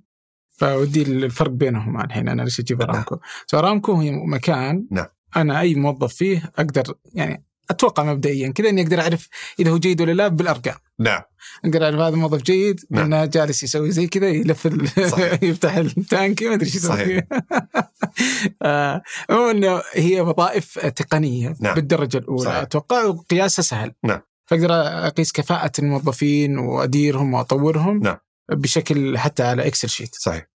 فودي 0.59 1.03
الفرق 1.03 1.51
بينهما 1.51 2.05
الحين 2.05 2.29
أنا 2.29 2.43
ليش 2.43 2.61
أجيب 2.61 2.83
أرامكو؟ 2.83 3.19
so 3.47 3.59
أرامكو 3.59 4.01
هي 4.01 4.11
مكان 4.11 4.87
نعم. 4.91 5.07
أنا 5.37 5.61
أي 5.61 5.75
موظف 5.75 6.15
فيه 6.15 6.53
أقدر 6.59 6.95
يعني 7.15 7.45
أتوقع 7.71 8.03
مبدئيا 8.03 8.53
كذا 8.53 8.69
إني 8.69 8.83
أقدر 8.83 9.01
أعرف 9.01 9.29
إذا 9.61 9.71
هو 9.71 9.79
جيد 9.79 10.01
ولا 10.01 10.13
لا 10.13 10.29
بالأرقام 10.29 10.75
نعم 10.99 11.23
أقدر 11.65 11.85
أعرف 11.85 12.01
هذا 12.01 12.17
موظف 12.17 12.43
جيد 12.43 12.81
نعم. 12.91 13.05
إنه 13.05 13.25
جالس 13.25 13.63
يسوي 13.63 13.91
زي 13.91 14.07
كذا 14.07 14.29
يلف 14.29 14.67
ال... 14.67 14.89
يفتح 15.49 15.77
ال 15.77 15.90
tank 15.90 16.43
ما 16.43 16.55
أدري 16.55 16.67
إيش 16.67 16.75
يسوي 16.75 16.97
صحيح. 16.97 17.25
آه، 18.63 19.03
إنه 19.31 19.83
هي 19.95 20.21
وظائف 20.21 20.79
تقنية 20.79 21.57
نعم. 21.61 21.75
بالدرجة 21.75 22.19
الأولى 22.19 22.45
صحيح. 22.45 22.57
أتوقع 22.57 23.05
وقياسها 23.05 23.63
سهل 23.63 23.93
نعم. 24.05 24.21
فأقدر 24.47 24.73
أقيس 25.07 25.33
كفاءة 25.33 25.73
الموظفين 25.79 26.59
وأديرهم 26.59 27.35
وأطورهم 27.35 28.01
نعم. 28.03 28.17
بشكل 28.51 29.19
حتى 29.19 29.43
على 29.43 29.67
Excel 29.67 29.89
sheet 29.89 30.15
صحيح 30.15 30.49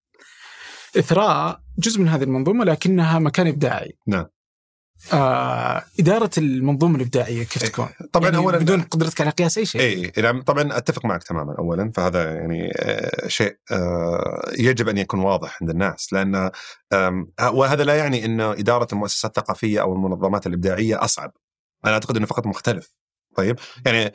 إثراء 0.98 1.62
جزء 1.78 2.02
من 2.02 2.08
هذه 2.08 2.24
المنظومة 2.24 2.66
لكنها 2.66 3.20
مكان 3.20 3.48
إبداعي 3.48 3.98
نعم. 4.08 4.26
آه 5.14 5.84
إدارة 6.00 6.30
المنظومة 6.38 6.96
الإبداعية 6.96 7.44
كيف 7.44 7.64
إيه. 7.64 7.70
تكون؟ 7.70 7.90
طبعا 8.12 8.26
يعني 8.26 8.38
اولا 8.38 8.58
بدون 8.58 8.82
قدرتك 8.82 9.22
على 9.22 9.30
قياس 9.30 9.58
أي 9.58 9.66
شيء 9.66 9.82
اي 9.82 10.42
طبعا 10.42 10.78
أتفق 10.78 11.06
معك 11.06 11.24
تماما 11.24 11.56
اولا 11.60 11.92
فهذا 11.96 12.34
يعني 12.34 12.72
آه، 12.76 13.28
شيء 13.28 13.58
آه، 13.72 14.52
يجب 14.60 14.90
أن 14.90 14.98
يكون 14.98 15.20
واضح 15.20 15.58
عند 15.62 15.70
الناس 15.70 16.14
لأن 16.14 16.52
وهذا 17.42 17.84
لا 17.84 17.96
يعني 17.96 18.26
إن 18.26 18.42
إدارة 18.42 18.88
المؤسسات 18.94 19.38
الثقافية 19.38 19.82
أو 19.82 19.94
المنظمات 19.94 20.48
الإبداعية 20.48 21.04
أصعب 21.04 21.32
أنا 21.86 21.94
أعتقد 21.94 22.18
إنه 22.18 22.26
فقط 22.26 22.48
مختلف 22.48 22.98
طيب 23.36 23.60
يعني 23.86 24.14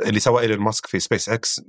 اللي 0.00 0.20
سواه 0.20 0.40
إيلون 0.40 0.58
ماسك 0.58 0.86
في 0.86 1.00
سبيس 1.00 1.28
إكس 1.28 1.60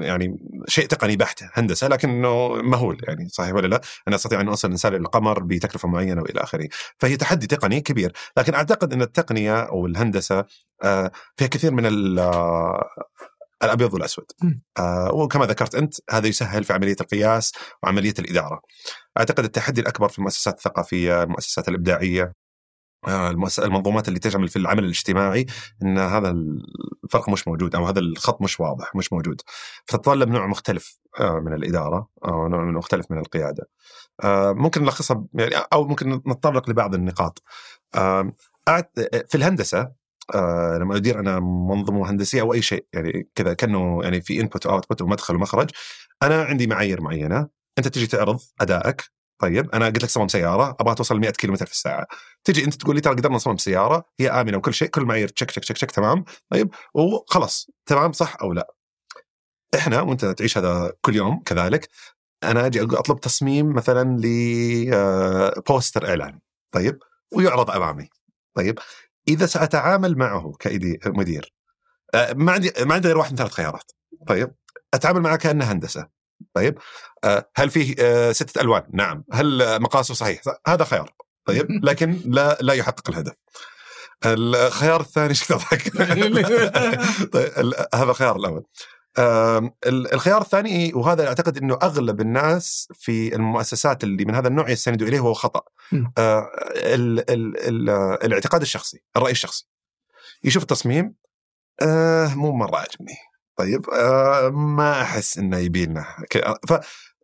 يعني 0.00 0.36
شيء 0.68 0.86
تقني 0.86 1.16
بحت 1.16 1.44
هندسة 1.52 1.88
لكنه 1.88 2.48
مهول 2.54 3.00
يعني 3.08 3.28
صحيح 3.28 3.54
ولا 3.54 3.66
لا؟ 3.66 3.80
أنا 4.08 4.16
أستطيع 4.16 4.40
أن 4.40 4.48
اوصل 4.48 4.68
الانسان 4.68 4.94
إلى 4.94 5.00
القمر 5.02 5.42
بتكلفة 5.42 5.88
معينة 5.88 6.22
وإلى 6.22 6.40
آخره، 6.40 6.68
فهي 6.98 7.16
تحدي 7.16 7.46
تقني 7.46 7.80
كبير، 7.80 8.12
لكن 8.36 8.54
أعتقد 8.54 8.92
إن 8.92 9.02
التقنية 9.02 9.60
أو 9.60 9.86
الهندسة 9.86 10.44
آه، 10.84 11.10
فيها 11.36 11.48
كثير 11.48 11.72
من 11.72 11.86
ال- 11.86 12.18
آه، 12.18 12.88
الأبيض 13.64 13.94
والأسود. 13.94 14.24
آه، 14.78 15.14
وكما 15.14 15.46
ذكرت 15.46 15.74
أنت 15.74 15.94
هذا 16.10 16.26
يسهل 16.26 16.64
في 16.64 16.72
عملية 16.72 16.96
القياس 17.00 17.52
وعملية 17.82 18.14
الإدارة. 18.18 18.60
أعتقد 19.18 19.44
التحدي 19.44 19.80
الأكبر 19.80 20.08
في 20.08 20.18
المؤسسات 20.18 20.54
الثقافية، 20.54 21.22
المؤسسات 21.22 21.68
الإبداعية 21.68 22.32
المنظومات 23.58 24.08
اللي 24.08 24.18
تعمل 24.18 24.48
في 24.48 24.56
العمل 24.56 24.84
الاجتماعي 24.84 25.46
إن 25.82 25.98
هذا 25.98 26.30
الفرق 26.30 27.28
مش 27.28 27.48
موجود 27.48 27.74
أو 27.74 27.86
هذا 27.86 27.98
الخط 28.00 28.42
مش 28.42 28.60
واضح 28.60 28.94
مش 28.94 29.12
موجود. 29.12 29.40
فتتطلب 29.86 30.28
نوع 30.28 30.46
مختلف 30.46 30.98
آه، 31.20 31.40
من 31.40 31.52
الإدارة 31.54 32.08
أو 32.24 32.48
نوع 32.48 32.64
مختلف 32.64 33.10
من 33.10 33.18
القيادة. 33.18 33.68
آه، 34.24 34.52
ممكن 34.52 34.82
نلخصها 34.82 35.24
يعني 35.34 35.54
أو 35.72 35.84
ممكن 35.84 36.10
نتطرق 36.10 36.70
لبعض 36.70 36.94
النقاط. 36.94 37.42
آه، 37.94 38.32
في 39.28 39.34
الهندسة 39.34 39.92
آه، 40.34 40.78
لما 40.78 40.96
أدير 40.96 41.20
أنا 41.20 41.40
منظومه 41.40 42.10
هندسية 42.10 42.40
أو 42.40 42.54
أي 42.54 42.62
شيء 42.62 42.86
يعني 42.92 43.28
كذا 43.34 43.54
كأنه 43.54 44.00
يعني 44.02 44.20
في 44.20 44.40
input 44.40 44.66
output 44.66 45.02
ومدخل 45.02 45.34
ومخرج 45.34 45.70
أنا 46.22 46.42
عندي 46.42 46.66
معايير 46.66 47.00
معينة 47.00 47.48
أنت 47.78 47.88
تجي 47.88 48.06
تعرض 48.06 48.40
أدائك 48.60 49.10
طيب 49.38 49.70
أنا 49.70 49.86
قلت 49.86 50.02
لك 50.02 50.10
صمم 50.10 50.28
سيارة 50.28 50.76
أبغى 50.80 50.94
توصل 50.94 51.20
100 51.20 51.30
كيلو 51.30 51.56
في 51.56 51.62
الساعة. 51.62 52.06
تجي 52.44 52.64
أنت 52.64 52.74
تقول 52.74 52.94
لي 52.94 53.00
ترى 53.00 53.14
قدرنا 53.14 53.36
نصمم 53.36 53.56
سيارة 53.56 54.04
هي 54.20 54.30
آمنة 54.30 54.58
وكل 54.58 54.74
شيء 54.74 54.88
كل 54.88 55.04
معايير 55.04 55.28
تشك 55.28 55.50
تشك 55.50 55.62
تشك 55.62 55.76
تشك 55.76 55.90
تمام؟ 55.90 56.24
طيب 56.50 56.70
وخلاص 56.94 57.70
تمام 57.86 58.12
صح 58.12 58.36
أو 58.42 58.52
لا؟ 58.52 58.74
إحنا 59.74 60.00
وأنت 60.00 60.24
تعيش 60.24 60.58
هذا 60.58 60.92
كل 61.00 61.16
يوم 61.16 61.42
كذلك 61.42 61.88
أنا 62.44 62.66
أجي 62.66 62.82
أطلب 62.82 63.20
تصميم 63.20 63.72
مثلا 63.74 64.16
لبوستر 64.20 66.08
إعلان 66.08 66.38
طيب؟ 66.72 66.98
ويعرض 67.32 67.70
أمامي 67.70 68.08
طيب؟ 68.54 68.78
إذا 69.28 69.46
سأتعامل 69.46 70.18
معه 70.18 70.52
كمدير 71.02 71.54
آه، 72.14 72.32
ما 72.32 72.52
عندي 72.52 72.72
ما 72.80 72.94
عندي 72.94 73.08
غير 73.08 73.18
واحد 73.18 73.30
من 73.30 73.36
ثلاث 73.36 73.52
خيارات 73.52 73.92
طيب؟ 74.26 74.54
أتعامل 74.94 75.20
معه 75.20 75.36
كأنه 75.36 75.64
هندسة. 75.64 76.17
طيب 76.54 76.78
آه، 77.24 77.50
هل 77.56 77.70
فيه 77.70 77.94
آه، 77.98 78.32
ستة 78.32 78.60
ألوان 78.60 78.82
نعم 78.92 79.24
هل 79.32 79.80
مقاسه 79.82 80.14
صحيح 80.14 80.40
هذا 80.66 80.84
خيار 80.84 81.12
طيب 81.44 81.66
لكن 81.88 82.20
لا 82.24 82.58
لا 82.60 82.74
يحقق 82.74 83.10
الهدف 83.10 83.34
الخيار 84.26 85.00
الثاني 85.00 85.28
إيش 85.28 85.46
تضحك؟ 85.46 85.92
طيب 87.32 87.52
هذا 87.94 88.10
الخيار 88.10 88.36
الأول. 88.36 88.64
الخيار 89.86 90.40
الثاني 90.42 90.92
وهذا 90.94 91.28
أعتقد 91.28 91.56
إنه 91.58 91.78
أغلب 91.82 92.20
الناس 92.20 92.88
في 92.94 93.34
المؤسسات 93.34 94.04
اللي 94.04 94.24
من 94.24 94.34
هذا 94.34 94.48
النوع 94.48 94.70
يستندوا 94.70 95.08
إليه 95.08 95.20
وهو 95.20 95.34
خطأ. 95.34 95.60
مم. 95.92 96.12
آه، 96.18 96.50
ال- 96.76 97.30
ال- 97.30 97.58
ال- 97.68 97.90
الاعتقاد 98.24 98.60
الشخصي، 98.60 99.02
الرأي 99.16 99.32
الشخصي. 99.32 99.68
يشوف 100.44 100.62
التصميم 100.62 101.14
آه 101.82 102.34
مو 102.34 102.52
مرة 102.52 102.76
عجبني. 102.76 103.14
طيب 103.58 103.90
آه 103.90 104.48
ما 104.48 105.02
أحس 105.02 105.38
إنه 105.38 105.56
يبي 105.58 105.86
لنا 105.86 106.04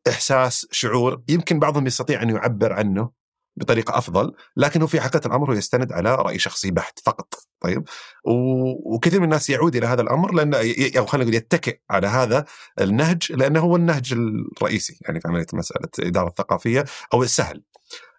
فاحساس 0.07 0.67
شعور 0.71 1.23
يمكن 1.29 1.59
بعضهم 1.59 1.87
يستطيع 1.87 2.23
أن 2.23 2.31
يعبر 2.31 2.73
عنه 2.73 3.11
بطريقة 3.57 3.99
أفضل 3.99 4.33
لكن 4.57 4.81
هو 4.81 4.87
في 4.87 5.01
حقيقة 5.01 5.27
الأمر 5.27 5.51
هو 5.51 5.55
يستند 5.55 5.93
على 5.93 6.15
رأي 6.15 6.39
شخصي 6.39 6.71
بحت 6.71 6.99
فقط 6.99 7.35
طيب. 7.61 7.85
وكثير 8.25 9.19
من 9.21 9.25
الناس 9.25 9.51
يعود 9.51 9.77
إلى 9.77 9.87
هذا 9.87 10.03
الأمر 10.03 10.55
ي- 10.65 10.99
أو 10.99 11.07
خلينا 11.07 11.25
نقول 11.25 11.35
يتكئ 11.37 11.79
على 11.91 12.07
هذا 12.07 12.45
النهج 12.81 13.33
لأنه 13.33 13.61
هو 13.61 13.77
النهج 13.77 14.13
الرئيسي 14.13 14.99
يعني 15.03 15.21
في 15.21 15.29
عملية 15.29 15.47
مسألة 15.53 15.89
الإدارة 15.99 16.29
الثقافية 16.29 16.85
أو 17.15 17.23
السهل. 17.23 17.63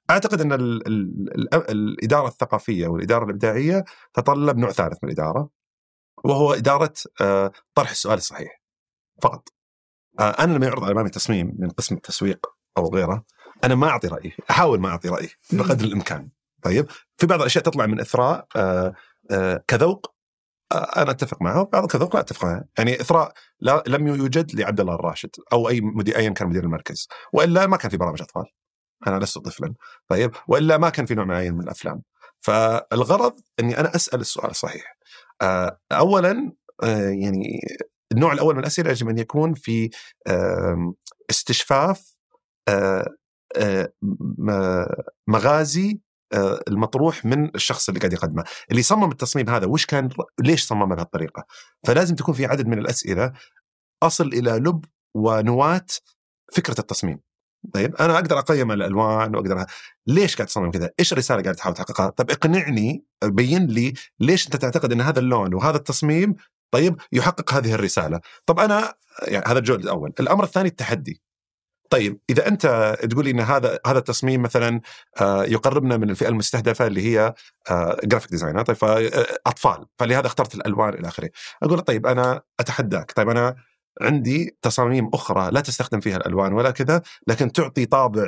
أعتقد 0.10 0.42
أن 0.42 0.54
ال 0.54 0.88
ال 0.88 1.54
ال 1.56 1.72
الإدارة 1.72 2.28
الثقافية 2.28 2.88
والإدارة 2.88 3.24
الإبداعية 3.26 3.84
تتطلب 4.14 4.58
نوع 4.58 4.72
ثالث 4.72 4.98
من 5.04 5.10
الإدارة 5.10 5.50
وهو 6.26 6.54
إدارة 6.54 6.94
آه، 7.22 7.52
طرح 7.76 7.90
السؤال 7.90 8.18
الصحيح. 8.18 8.62
فقط. 9.22 9.50
آه، 10.20 10.30
أنا 10.30 10.54
لما 10.54 10.66
يعرض 10.66 10.90
إمامي 10.90 11.10
تصميم 11.10 11.56
من 11.60 11.70
قسم 11.70 11.96
التسويق 11.96 12.46
أو 12.78 12.94
غيره 12.96 13.26
أنا 13.64 13.76
ما 13.76 13.90
أعطي 13.90 14.08
رايي 14.08 14.36
أحاول 14.50 14.80
ما 14.80 14.90
أعطي 14.90 15.10
رايي 15.10 15.30
بقدر 15.52 15.86
الإمكان. 15.86 16.30
طيب. 16.64 16.88
في 17.18 17.28
بعض 17.28 17.40
الأشياء 17.40 17.64
تطلع 17.64 17.86
من 17.86 18.00
إثراء 18.00 18.48
آه، 18.56 19.64
كذوق 19.68 20.16
أنا 20.74 21.12
أتفق 21.12 21.42
معه 21.42 21.70
بعض 21.74 21.86
كذوق 21.86 22.16
لا 22.16 22.22
أتفق 22.22 22.46
معه. 22.46 22.64
يعني 22.78 23.02
إثراء 23.02 23.34
لا 23.60 23.84
لم 23.88 24.08
يوجد 24.08 24.56
لعبد 24.56 24.80
الله 24.80 24.96
الراشد 24.96 25.30
أو 25.54 25.70
أي 25.70 25.82
مدير 25.82 26.18
ايا 26.18 26.30
كان 26.30 26.48
مدير 26.48 26.64
المركز. 26.64 27.08
وإلا 27.34 27.68
ما 27.68 27.78
كان 27.78 27.92
في 27.92 27.98
برامج 27.98 28.22
أطفال. 28.22 28.46
أنا 29.08 29.20
لست 29.20 29.38
طفلا. 29.38 29.74
طيب. 30.08 30.32
وإلا 30.48 30.78
ما 30.78 30.90
كان 30.90 31.06
في 31.06 31.16
نوع 31.16 31.26
معين 31.26 31.54
من 31.54 31.62
الأفلام. 31.62 32.02
فالغرض 32.40 33.34
إني 33.60 33.80
أنا 33.80 33.96
أسأل 33.96 34.20
السؤال 34.20 34.50
الصحيح. 34.50 34.95
اولا 35.92 36.52
آه، 36.84 37.10
يعني 37.10 37.60
النوع 38.12 38.34
الأول 38.34 38.54
من 38.54 38.60
الأسئلة 38.60 38.92
يجب 38.92 39.10
أن 39.10 39.18
يكون 39.18 39.54
في 39.54 39.90
استشفاف 41.30 42.16
آه، 42.70 43.16
آه، 43.58 43.94
مغازي 45.28 46.00
آه، 46.34 46.60
المطروح 46.68 47.26
من 47.26 47.56
الشخص 47.56 47.90
اللي 47.90 48.00
قاعد 48.00 48.14
يقدمه. 48.14 48.44
اللي 48.72 48.82
صمم 48.82 49.12
التصميم 49.12 49.50
هذا 49.50 49.68
وش 49.68 49.86
كان 49.86 50.10
ليش 50.40 50.66
صممه 50.66 50.96
بهالطريقه 50.96 51.46
فلازم 51.88 52.16
تكون 52.16 52.34
في 52.34 52.46
عدد 52.46 52.68
من 52.68 52.80
الأسئلة 52.80 53.34
أصل 54.04 54.28
إلى 54.28 54.52
لب 54.52 54.86
ونواة 55.16 55.86
فكرة 56.54 56.80
التصميم. 56.80 57.20
طيب 57.74 57.96
أنا 57.96 58.16
أقدر 58.16 58.40
أقيم 58.40 58.72
الألوان 58.72 59.36
وأقدر 59.36 59.66
ليش 60.08 60.36
قاعد 60.36 60.48
تصمم 60.48 60.72
كذا؟ 60.72 60.90
إيش 61.00 61.14
الرسالة 61.14 61.42
قاعد 61.42 61.56
تحاول 61.56 61.76
تحققها؟ 61.76 62.10
طيب 62.10 62.32
اقنعني 62.32 63.06
بين 63.24 63.66
لي 63.68 63.94
ليش 64.20 64.46
أنت 64.46 64.56
تعتقد 64.56 64.92
إن 64.92 65.02
هذا 65.02 65.20
اللون 65.20 65.54
وهذا 65.54 65.78
التصميم 65.78 66.36
طيب 66.72 66.96
يحقق 67.12 67.54
هذه 67.54 67.74
الرسالة؟ 67.74 68.20
طب 68.46 68.60
أنا 68.60 68.94
يعني 69.28 69.46
هذا 69.48 69.60
الجزء 69.60 69.80
الأول، 69.80 70.14
الأمر 70.20 70.44
الثاني 70.44 70.70
التحدي. 70.70 71.22
طيب 71.90 72.20
إذا 72.30 72.48
أنت 72.48 72.96
تقول 73.12 73.28
إن 73.28 73.40
هذا 73.40 73.80
هذا 73.88 73.98
التصميم 74.00 74.42
مثلا 74.42 74.82
آه، 75.22 75.44
يقربنا 75.44 75.98
من 75.98 76.10
الفئة 76.10 76.28
المستهدفة 76.28 76.88
اللي 76.88 77.02
هي 77.02 77.34
graphic 78.04 78.32
designer 78.32 78.62
طيب 78.62 78.76
فاطفال 78.76 79.86
فلهذا 80.00 80.28
اخترت 80.28 80.56
الألوان 80.56 80.94
إلى 80.94 81.08
آخره 81.08 81.30
أقول 81.64 81.82
طيب 81.82 82.08
أنا 82.08 82.42
أتحداك 82.60 83.12
طيب 83.12 83.30
أنا 83.30 83.56
عندي 84.02 84.58
تصاميم 84.62 85.10
أخرى 85.14 85.52
لا 85.52 85.62
تستخدم 85.62 86.00
فيها 86.00 86.18
الألوان 86.18 86.54
ولا 86.54 86.72
كذا 86.72 87.02
لكن 87.28 87.52
تعطي 87.52 87.86
طابع 87.86 88.26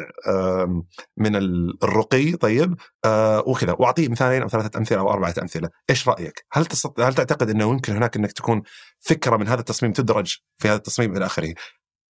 من 1.17 1.35
ال- 1.35 1.83
الرقي 1.83 2.31
طيب 2.31 2.75
آه، 3.05 3.43
وكذا. 3.47 3.75
وأعطيه 3.79 4.09
مثالين 4.09 4.41
أو 4.41 4.47
ثلاثة 4.49 4.77
أمثلة 4.79 4.99
أو 4.99 5.11
أربعة 5.11 5.33
أمثلة. 5.41 5.69
إيش 5.89 6.07
رأيك؟ 6.09 6.45
هل 6.51 6.65
تستطيع 6.65 7.07
هل 7.07 7.13
تعتقد 7.13 7.49
إنه 7.49 7.69
يمكن 7.69 7.95
هناك 7.95 8.15
إنك 8.15 8.31
تكون 8.31 8.61
فكرة 8.99 9.37
من 9.37 9.47
هذا 9.47 9.59
التصميم 9.59 9.91
تدرج 9.91 10.37
في 10.57 10.67
هذا 10.67 10.75
التصميم 10.75 11.17
إلى 11.17 11.25
آخره؟ 11.25 11.53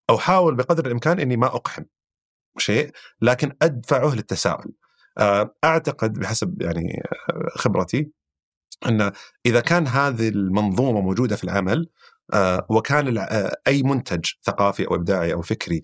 أو 0.10 0.18
حاول 0.18 0.56
بقدر 0.56 0.86
الإمكان 0.86 1.20
إني 1.20 1.38
ما 1.38 1.48
أقحم 1.48 1.84
شيء 2.58 2.92
لكن 3.22 3.52
أدفعه 3.62 4.16
للتساؤل. 4.16 4.72
آه، 5.18 5.56
أعتقد 5.64 6.14
بحسب 6.14 6.62
يعني 6.62 7.02
آه، 7.30 7.50
خبرتي 7.56 8.12
إن 8.88 9.12
إذا 9.46 9.60
كان 9.60 9.88
هذه 9.88 10.30
المنظومة 10.30 11.02
موجودة 11.02 11.36
في 11.36 11.44
العمل 11.44 11.90
وكان 12.70 13.08
الع- 13.08 13.28
آه، 13.32 13.56
أي 13.68 13.84
منتج 13.84 14.26
ثقافي 14.46 14.88
أو 14.88 14.96
إبداعي 14.96 15.34
أو 15.34 15.42
فكري 15.42 15.82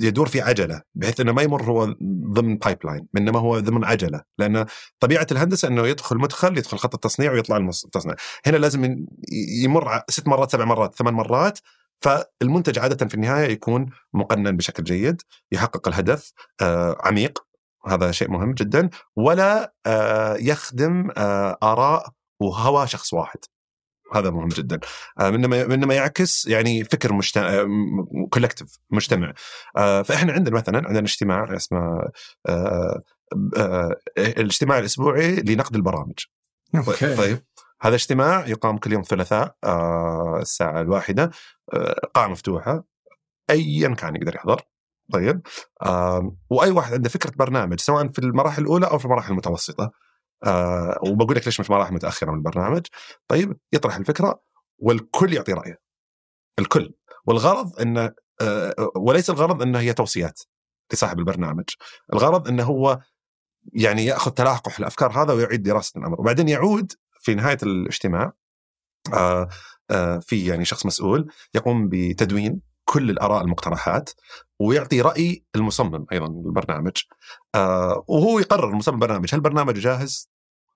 يدور 0.00 0.28
في 0.28 0.40
عجلة 0.40 0.82
بحيث 0.94 1.20
إنه 1.20 1.32
ما 1.32 1.42
يمر 1.42 1.62
هو 1.62 1.84
ضمن 2.32 2.56
pipeline 2.56 3.06
إنما 3.16 3.38
هو 3.40 3.58
ضمن 3.58 3.84
عجلة. 3.84 4.22
لأن 4.38 4.66
طبيعة 5.00 5.26
الهندسة 5.32 5.68
إنه 5.68 5.86
يدخل 5.86 6.16
مدخل 6.16 6.58
يدخل 6.58 6.78
خط 6.78 6.94
التصنيع 6.94 7.32
ويطلع 7.32 7.56
التصنيع. 7.56 8.14
هنا 8.46 8.56
لازم 8.56 9.06
يمر 9.62 10.00
ست 10.08 10.28
مرات 10.28 10.52
سبع 10.52 10.64
مرات 10.64 10.94
ثمان 10.94 11.14
مرات 11.14 11.58
فالمنتج 12.00 12.78
عادة 12.78 13.06
في 13.06 13.14
النهاية 13.14 13.52
يكون 13.52 13.86
مقنن 14.14 14.56
بشكل 14.56 14.84
جيد 14.84 15.22
يحقق 15.52 15.88
الهدف 15.88 16.32
آه، 16.62 16.96
عميق. 17.04 17.46
هذا 17.86 18.10
شيء 18.10 18.30
مهم 18.30 18.52
جدا. 18.54 18.90
ولا 19.16 19.74
آه، 19.86 20.36
يخدم 20.36 21.10
آه، 21.16 21.58
آراء 21.62 22.08
وهوى 22.40 22.86
شخص 22.86 23.12
واحد. 23.14 23.38
هذا 24.12 24.30
مهم 24.30 24.48
جدا. 24.48 24.80
آه، 25.20 25.28
انما 25.28 25.62
انما 25.62 25.94
يعكس 25.94 26.46
يعني 26.46 26.84
فكر 26.84 27.12
مجتمع 27.12 27.66
collective 28.30 28.78
مجتمع. 28.90 29.32
آه، 29.76 30.02
فإحنا 30.02 30.32
عندنا 30.32 30.54
مثلا 30.54 30.86
عندنا 30.86 31.04
اجتماع 31.04 31.56
اسمه 31.56 32.08
آه، 32.48 33.02
آه، 33.56 33.96
الاجتماع 34.18 34.78
الأسبوعي 34.78 35.36
لنقد 35.36 35.74
البرامج. 35.76 36.18
okay. 36.74 37.16
طيب 37.16 37.38
هذا 37.80 37.94
اجتماع 37.94 38.46
يقام 38.46 38.78
كل 38.78 38.92
يوم 38.92 39.02
ثلاثاء 39.02 39.56
آه، 39.64 40.38
الساعة 40.42 40.80
الواحدة 40.80 41.30
آه، 41.72 42.00
قاعة 42.14 42.28
مفتوحة 42.28 42.84
أيا 43.50 43.94
كان 43.94 44.16
يقدر 44.16 44.34
يحضر. 44.34 44.62
طيب 45.12 45.40
وأي 46.50 46.70
واحد 46.70 46.94
عنده 46.94 47.08
فكرة 47.08 47.32
برنامج 47.36 47.80
سواء 47.80 48.08
في 48.08 48.18
المراحل 48.18 48.62
الأولى 48.62 48.86
أو 48.86 48.98
في 48.98 49.04
المراحل 49.04 49.30
المتوسطة. 49.32 49.90
آه، 50.44 50.98
وبقول 51.02 51.36
لك 51.36 51.46
ليش 51.46 51.60
مش 51.60 51.70
مراحل 51.70 51.94
متأخرة 51.94 52.30
من 52.30 52.36
البرنامج. 52.36 52.86
طيب 53.28 53.56
يطرح 53.72 53.96
الفكرة 53.96 54.42
والكل 54.78 55.32
يعطي 55.32 55.52
رأيه. 55.52 55.78
الكل. 56.58 56.94
والغرض 57.26 57.80
أنه 57.80 58.12
آه، 58.40 58.74
وليس 58.96 59.30
الغرض 59.30 59.62
أنه 59.62 59.78
هي 59.78 59.92
توصيات 59.92 60.40
لصاحب 60.92 61.18
البرنامج. 61.18 61.64
الغرض 62.12 62.48
أنه 62.48 62.62
هو 62.64 63.00
يعني 63.72 64.04
يأخذ 64.04 64.30
تلاقح 64.30 64.78
الأفكار 64.78 65.22
هذا 65.22 65.32
ويعيد 65.32 65.62
دراسة 65.62 65.98
الأمر. 66.00 66.20
وبعدين 66.20 66.48
يعود 66.48 66.92
في 67.20 67.34
نهاية 67.34 67.58
الاجتماع 67.62 68.32
آه 69.14 69.48
آه 69.90 70.18
في 70.18 70.46
يعني 70.46 70.64
شخص 70.64 70.86
مسؤول 70.86 71.32
يقوم 71.54 71.88
بتدوين 71.88 72.60
كل 72.84 73.10
الآراء 73.10 73.42
المقترحات 73.42 74.10
ويعطي 74.60 75.00
رأي 75.00 75.44
المصمم 75.56 76.06
أيضا 76.12 76.28
للبرنامج. 76.28 76.92
آه 77.54 78.04
وهو 78.08 78.38
يقرر 78.38 78.68
المصمم 78.68 78.94
البرنامج 78.94 79.34
هل 79.34 79.40
برنامجه 79.40 79.80
جاهز؟ 79.80 80.30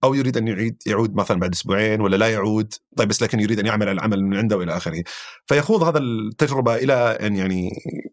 أو 0.04 0.14
يريد 0.14 0.36
أن 0.36 0.48
يعيد 0.48 0.82
يعود 0.86 1.14
مثلا 1.14 1.40
بعد 1.40 1.52
أسبوعين 1.52 2.00
ولا 2.00 2.16
لا 2.16 2.28
يعود؟ 2.32 2.74
طيب 2.96 3.08
بس 3.08 3.22
لكن 3.22 3.40
يريد 3.40 3.58
أن 3.58 3.66
يعمل 3.66 3.88
العمل 3.88 4.24
من 4.24 4.36
عنده 4.36 4.56
والى 4.56 4.76
آخره. 4.76 5.04
فيخوض 5.46 5.82
هذا 5.82 5.98
التجربة 5.98 6.74
إلى 6.76 6.94
أن 6.94 7.36
يعني 7.36 7.70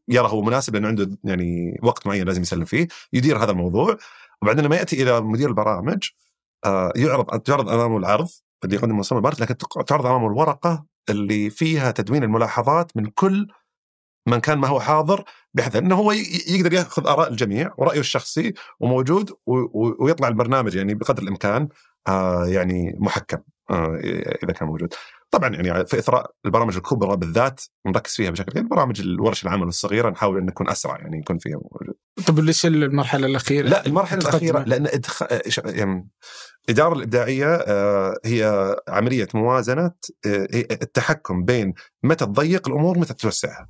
يرى 0.08 0.28
هو 0.28 0.42
مناسب 0.42 0.74
لأنه 0.76 0.88
عنده 0.88 1.18
يعني 1.24 1.80
وقت 1.84 2.08
معين 2.08 2.26
لازم 2.26 2.42
يسلم 2.42 2.66
فيه 2.66 2.88
يدير 3.14 3.44
هذا 3.44 3.52
الموضوع. 3.52 3.98
وبعدين 4.42 4.66
لما 4.66 4.76
يأتي 4.76 5.04
إلى 5.04 5.22
مدير 5.22 5.50
البرامج 5.50 6.10
آه، 6.66 6.94
يعرض 6.96 7.40
تعرض 7.42 7.70
امامه 7.70 7.98
العرض 7.98 8.28
اللي 8.64 8.76
يقدم 8.76 8.98
مصمم 8.98 9.18
البرامج 9.18 9.42
لكن 9.42 9.58
تعرض 9.88 10.06
امامه 10.06 10.28
الورقة 10.28 10.86
اللي 11.10 11.50
فيها 11.50 11.92
تدوين 11.92 12.24
الملاحظات 12.24 12.98
من 12.98 13.06
كل 13.06 13.48
من 14.26 14.40
كان 14.40 14.58
ما 14.58 14.68
هو 14.68 14.80
حاضر 14.80 15.24
بحيث 15.54 15.76
إنه 15.76 15.96
هو 15.96 16.12
يقدر 16.48 16.74
يأخذ 16.74 17.08
آراء 17.08 17.32
الجميع 17.32 17.74
ورأيه 17.78 18.00
الشخصي 18.00 18.54
وموجود 18.80 19.32
ويطلع 20.00 20.28
البرنامج 20.28 20.76
يعني 20.76 20.94
بقدر 20.94 21.24
الإمكان 21.24 21.70
آه، 22.08 22.46
يعني 22.46 22.96
محكم 23.00 23.38
آه، 23.70 24.00
إذا 24.44 24.54
كان 24.54 24.68
موجود. 24.68 24.94
طبعا 25.36 25.50
يعني 25.56 25.86
في 25.86 26.00
إثراء 26.00 26.32
البرامج 26.46 26.76
الكبرى 26.76 27.18
بالذات 27.18 27.62
نركز 27.88 28.12
فيها 28.12 28.32
بشكل 28.32 28.52
كبير 28.52 28.64
برامج 28.64 29.02
الورش 29.02 29.44
العمل 29.44 29.68
الصغيرة 29.68 30.10
نحاول 30.10 30.38
إن 30.38 30.46
نكون 30.46 30.70
أسرع 30.70 30.98
يعني 31.00 31.18
يكون 31.18 31.38
فيها 31.38 31.56
موجود. 31.56 31.96
طب 32.28 32.40
ليش 32.40 32.66
المرحلة 32.66 33.28
الأخيرة؟ 33.28 33.68
لا 33.68 33.86
المرحلة. 33.86 34.22
الأخيرة 34.22 34.60
لأن 34.64 34.88
إدخ... 34.88 35.24
يعني 35.66 36.10
الإدارة 36.70 36.94
الإبداعية 36.94 37.56
آه، 37.56 38.18
هي 38.26 38.76
عملية 38.88 39.28
موازنة 39.34 39.92
آه، 40.26 40.48
التحكم 40.72 41.44
بين 41.44 41.74
متى 42.04 42.26
تضيق 42.26 42.68
الأمور 42.68 42.98
متى 43.00 43.14
توسعها 43.14 43.68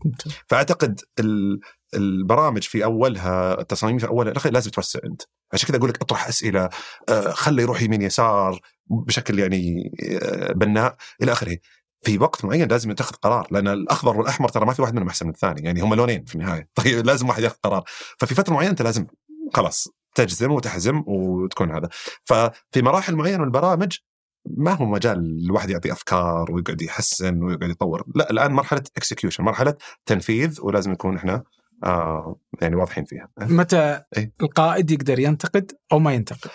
فأعتقد 0.48 1.00
ال- 1.20 1.60
البرامج 1.94 2.64
في 2.64 2.84
أولها 2.84 3.62
التصاميم 3.62 3.98
في 3.98 4.08
أولها 4.08 4.34
لازم 4.52 4.72
توسع 4.72 5.00
أنت 5.06 5.22
عشان 5.54 5.68
كذا 5.68 5.78
أقول 5.78 5.90
لك 5.90 6.02
أطرح 6.02 6.28
أسئلة 6.28 6.70
آه، 7.10 7.30
خلي 7.32 7.62
يروح 7.62 7.82
يمين 7.82 8.02
يسار 8.02 8.60
بشكل 8.88 9.40
يعني 9.40 9.91
آه، 10.22 10.53
بناء 10.53 10.95
إلى 11.22 11.32
آخره. 11.32 11.57
في 12.02 12.18
وقت 12.18 12.45
معين 12.45 12.68
لازم 12.68 12.91
يتخذ 12.91 13.16
قرار 13.16 13.48
لأن 13.52 13.68
الأخضر 13.68 14.18
والأحمر 14.18 14.49
ترى 14.49 14.66
ما 14.66 14.74
في 14.74 14.82
واحد 14.82 14.94
منهم 14.94 15.07
أحسن 15.07 15.26
من 15.26 15.32
الثاني 15.32 15.62
يعني 15.62 15.82
هم 15.82 15.94
لونين 15.94 16.26
في 16.26 16.36
النهاية. 16.36 16.70
طيب 16.84 17.06
لازم 17.06 17.30
واحد 17.30 17.44
ياخذ 17.44 17.56
قرار. 17.64 17.84
ففي 18.20 18.36
فترة 18.36 18.53
معينة 18.53 18.72
أنت 18.72 18.82
لازم 18.82 19.06
خلاص 19.53 19.88
تجزم 20.16 20.52
وتحزم 20.52 21.03
وتكون 21.07 21.72
هذا. 21.72 21.90
ففي 22.24 22.82
مراحل 22.82 23.16
معينة 23.16 23.38
من 23.38 23.44
البرامج 23.44 23.98
ما 24.45 24.72
هو 24.72 24.86
مجال 24.86 25.45
الواحد 25.45 25.70
يعطي 25.70 25.91
أفكار 25.91 26.52
ويقعد 26.52 26.82
يحسن 26.82 27.44
ويقعد 27.44 27.70
يطور. 27.70 28.03
لا 28.16 28.32
الآن 28.32 28.52
مرحلة 28.52 28.84
اكسكيوشن 28.98 29.44
مرحلة 29.44 29.76
تنفيذ 30.06 30.62
ولازم 30.62 30.91
نكون 30.91 31.18
إحنا 31.18 31.44
آه 31.84 32.36
يعني 32.62 32.76
واضحين 32.76 33.06
فيها. 33.06 33.30
متى 33.41 34.02
إيه؟ 34.18 34.34
القائد 34.41 34.91
يقدر 34.91 35.20
ينتقد 35.20 35.72
أو 35.91 35.99
ما 35.99 36.14
ينتقد؟ 36.14 36.49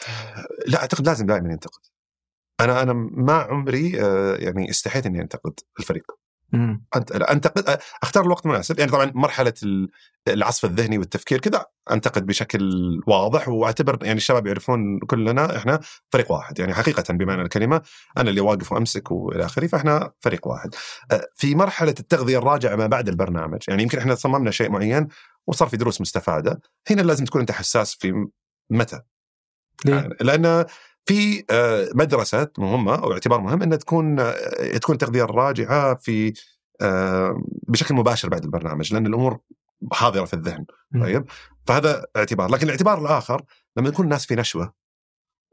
لا 0.67 0.81
أعتقد 0.81 1.07
لازم 1.07 1.27
دائما 1.27 1.53
ينتقد. 1.53 1.81
أنا 2.65 2.83
أنا 2.83 2.93
ما 3.13 3.33
عمري 3.35 4.01
آه 4.01 4.37
يعني 4.37 4.71
استحيت 4.71 5.07
إني 5.07 5.21
أنتقد 5.21 5.53
الفريق. 5.79 6.05
أنت 6.97 7.13
أنتقد 7.13 7.79
أختار 8.03 8.25
الوقت 8.25 8.47
المناسب 8.47 8.79
يعني 8.79 8.91
طبعا 8.91 9.13
مرحلة 9.15 9.55
ال- 9.63 9.89
العصف 10.29 10.65
الذهني 10.65 10.99
والتفكير 10.99 11.41
كذا 11.41 11.67
أنتقد 11.91 12.27
بشكل 12.27 12.71
واضح 13.07 13.49
وأعتبر 13.49 13.99
يعني 14.03 14.17
الشباب 14.17 14.47
يعرفون 14.47 14.99
كلنا 14.99 15.57
إحنا 15.57 15.81
فريق 16.13 16.33
واحد 16.33 16.59
يعني 16.59 16.75
حقيقه 16.75 17.15
بمعنى 17.15 17.43
الكلمة 17.43 17.83
أنا 18.19 18.31
اللي 18.31 18.41
واقف 18.41 18.73
وأمسك 18.73 19.11
وإلى 19.11 19.45
آخره 19.45 19.67
فإحنا 19.67 20.13
فريق 20.21 20.47
واحد. 20.49 20.75
أه، 21.13 21.27
في 21.35 21.55
مرحلة 21.55 21.95
التغذية 22.01 22.39
الراجعه 22.39 22.77
ما 22.77 22.87
بعد 22.87 23.09
البرنامج 23.09 23.59
يعني 23.69 23.83
يمكن 23.83 23.99
إحنا 23.99 24.15
صممنا 24.15 24.51
شيء 24.51 24.71
معين 24.71 25.09
وصار 25.47 25.69
في 25.69 25.77
دروس 25.77 26.01
مستفادة 26.01 26.61
هنا 26.91 27.03
لازم 27.03 27.25
تكون 27.25 27.41
أنت 27.41 27.53
حساس 27.53 27.95
في 27.95 28.27
متى 28.71 29.01
ليه؟ 29.85 29.95
يعني 29.95 30.15
لأن 30.21 30.65
في 31.07 31.45
آه، 31.51 31.89
مدرسه 31.95 32.49
مهمة 32.59 32.95
أو 32.95 33.13
اعتبار 33.13 33.41
مهم 33.41 33.63
ان 33.63 33.79
تكون 33.79 34.21
آه، 34.21 34.77
تكون 34.77 34.95
التغذيه 34.95 35.25
الراجعه 35.25 35.95
في 35.95 36.33
آه، 36.81 37.43
بشكل 37.69 37.95
مباشر 37.95 38.29
بعد 38.29 38.45
البرنامج 38.45 38.95
لأن 38.95 39.07
الأمور 39.07 39.39
حاضرة 39.93 40.25
في 40.25 40.35
الذهن. 40.35 40.65
طيب؟ 41.01 41.25
فهذا 41.67 42.07
اعتبار. 42.17 42.51
لكن 42.51 42.65
الاعتبار 42.65 43.01
الآخر 43.01 43.43
لما 43.77 43.89
يكون 43.89 44.05
الناس 44.05 44.27
في 44.27 44.35
نشوة 44.35 44.73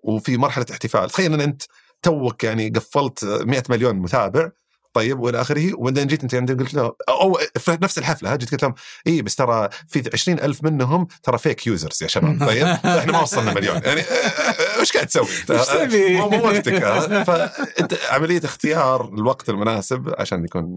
وفي 0.04 0.38
مرحلة 0.38 0.66
احتفال 0.72 1.10
تخيل 1.10 1.34
إن 1.34 1.42
أنت 1.42 1.64
توك 2.02 2.44
يعني 2.44 2.70
قفلت 2.70 3.26
100 3.26 3.64
مليون 3.70 3.96
متابع 3.96 4.50
طيب 4.94 5.20
وإلى 5.20 5.42
آخره 5.42 5.74
وبعدين 5.74 6.08
جيت 6.08 6.24
أنت 6.24 6.36
عندك 6.36 6.60
قلت 6.60 6.74
له 6.74 6.96
أو 7.10 7.40
في 7.58 7.78
نفس 7.82 7.98
الحفلة 7.98 8.36
جيت 8.36 8.52
قلت 8.52 8.64
لهم 8.64 8.74
إي 9.08 9.22
بس 9.22 9.36
ترى 9.36 9.70
في 9.88 10.10
20 10.14 10.40
ألف 10.40 10.64
منهم 10.64 11.08
ترى 11.24 11.38
fake 11.38 11.68
users 11.68 12.04
يا 12.04 12.08
شباب 12.08 12.40
طيب؟ 12.48 12.66
إحنا 12.66 13.12
ما 13.12 13.22
وصلنا 13.22 13.54
مليون 13.54 13.82
يعني 13.84 14.02
وش 14.82 14.92
قاعد 14.94 15.08
تسوي؟ 15.08 15.28
مو 16.20 16.30
مو 16.30 16.46
وقتك. 16.48 16.80
فانت 17.24 17.94
عملية 18.10 18.42
اختيار 18.46 19.14
الوقت 19.14 19.50
المناسب 19.50 20.14
عشان 20.20 20.46
يكون 20.46 20.76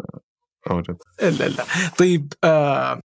موجود. 0.70 0.96
لا 1.22 1.28
لا 1.48 1.64
طيب 1.98 2.32
آه 2.44 3.00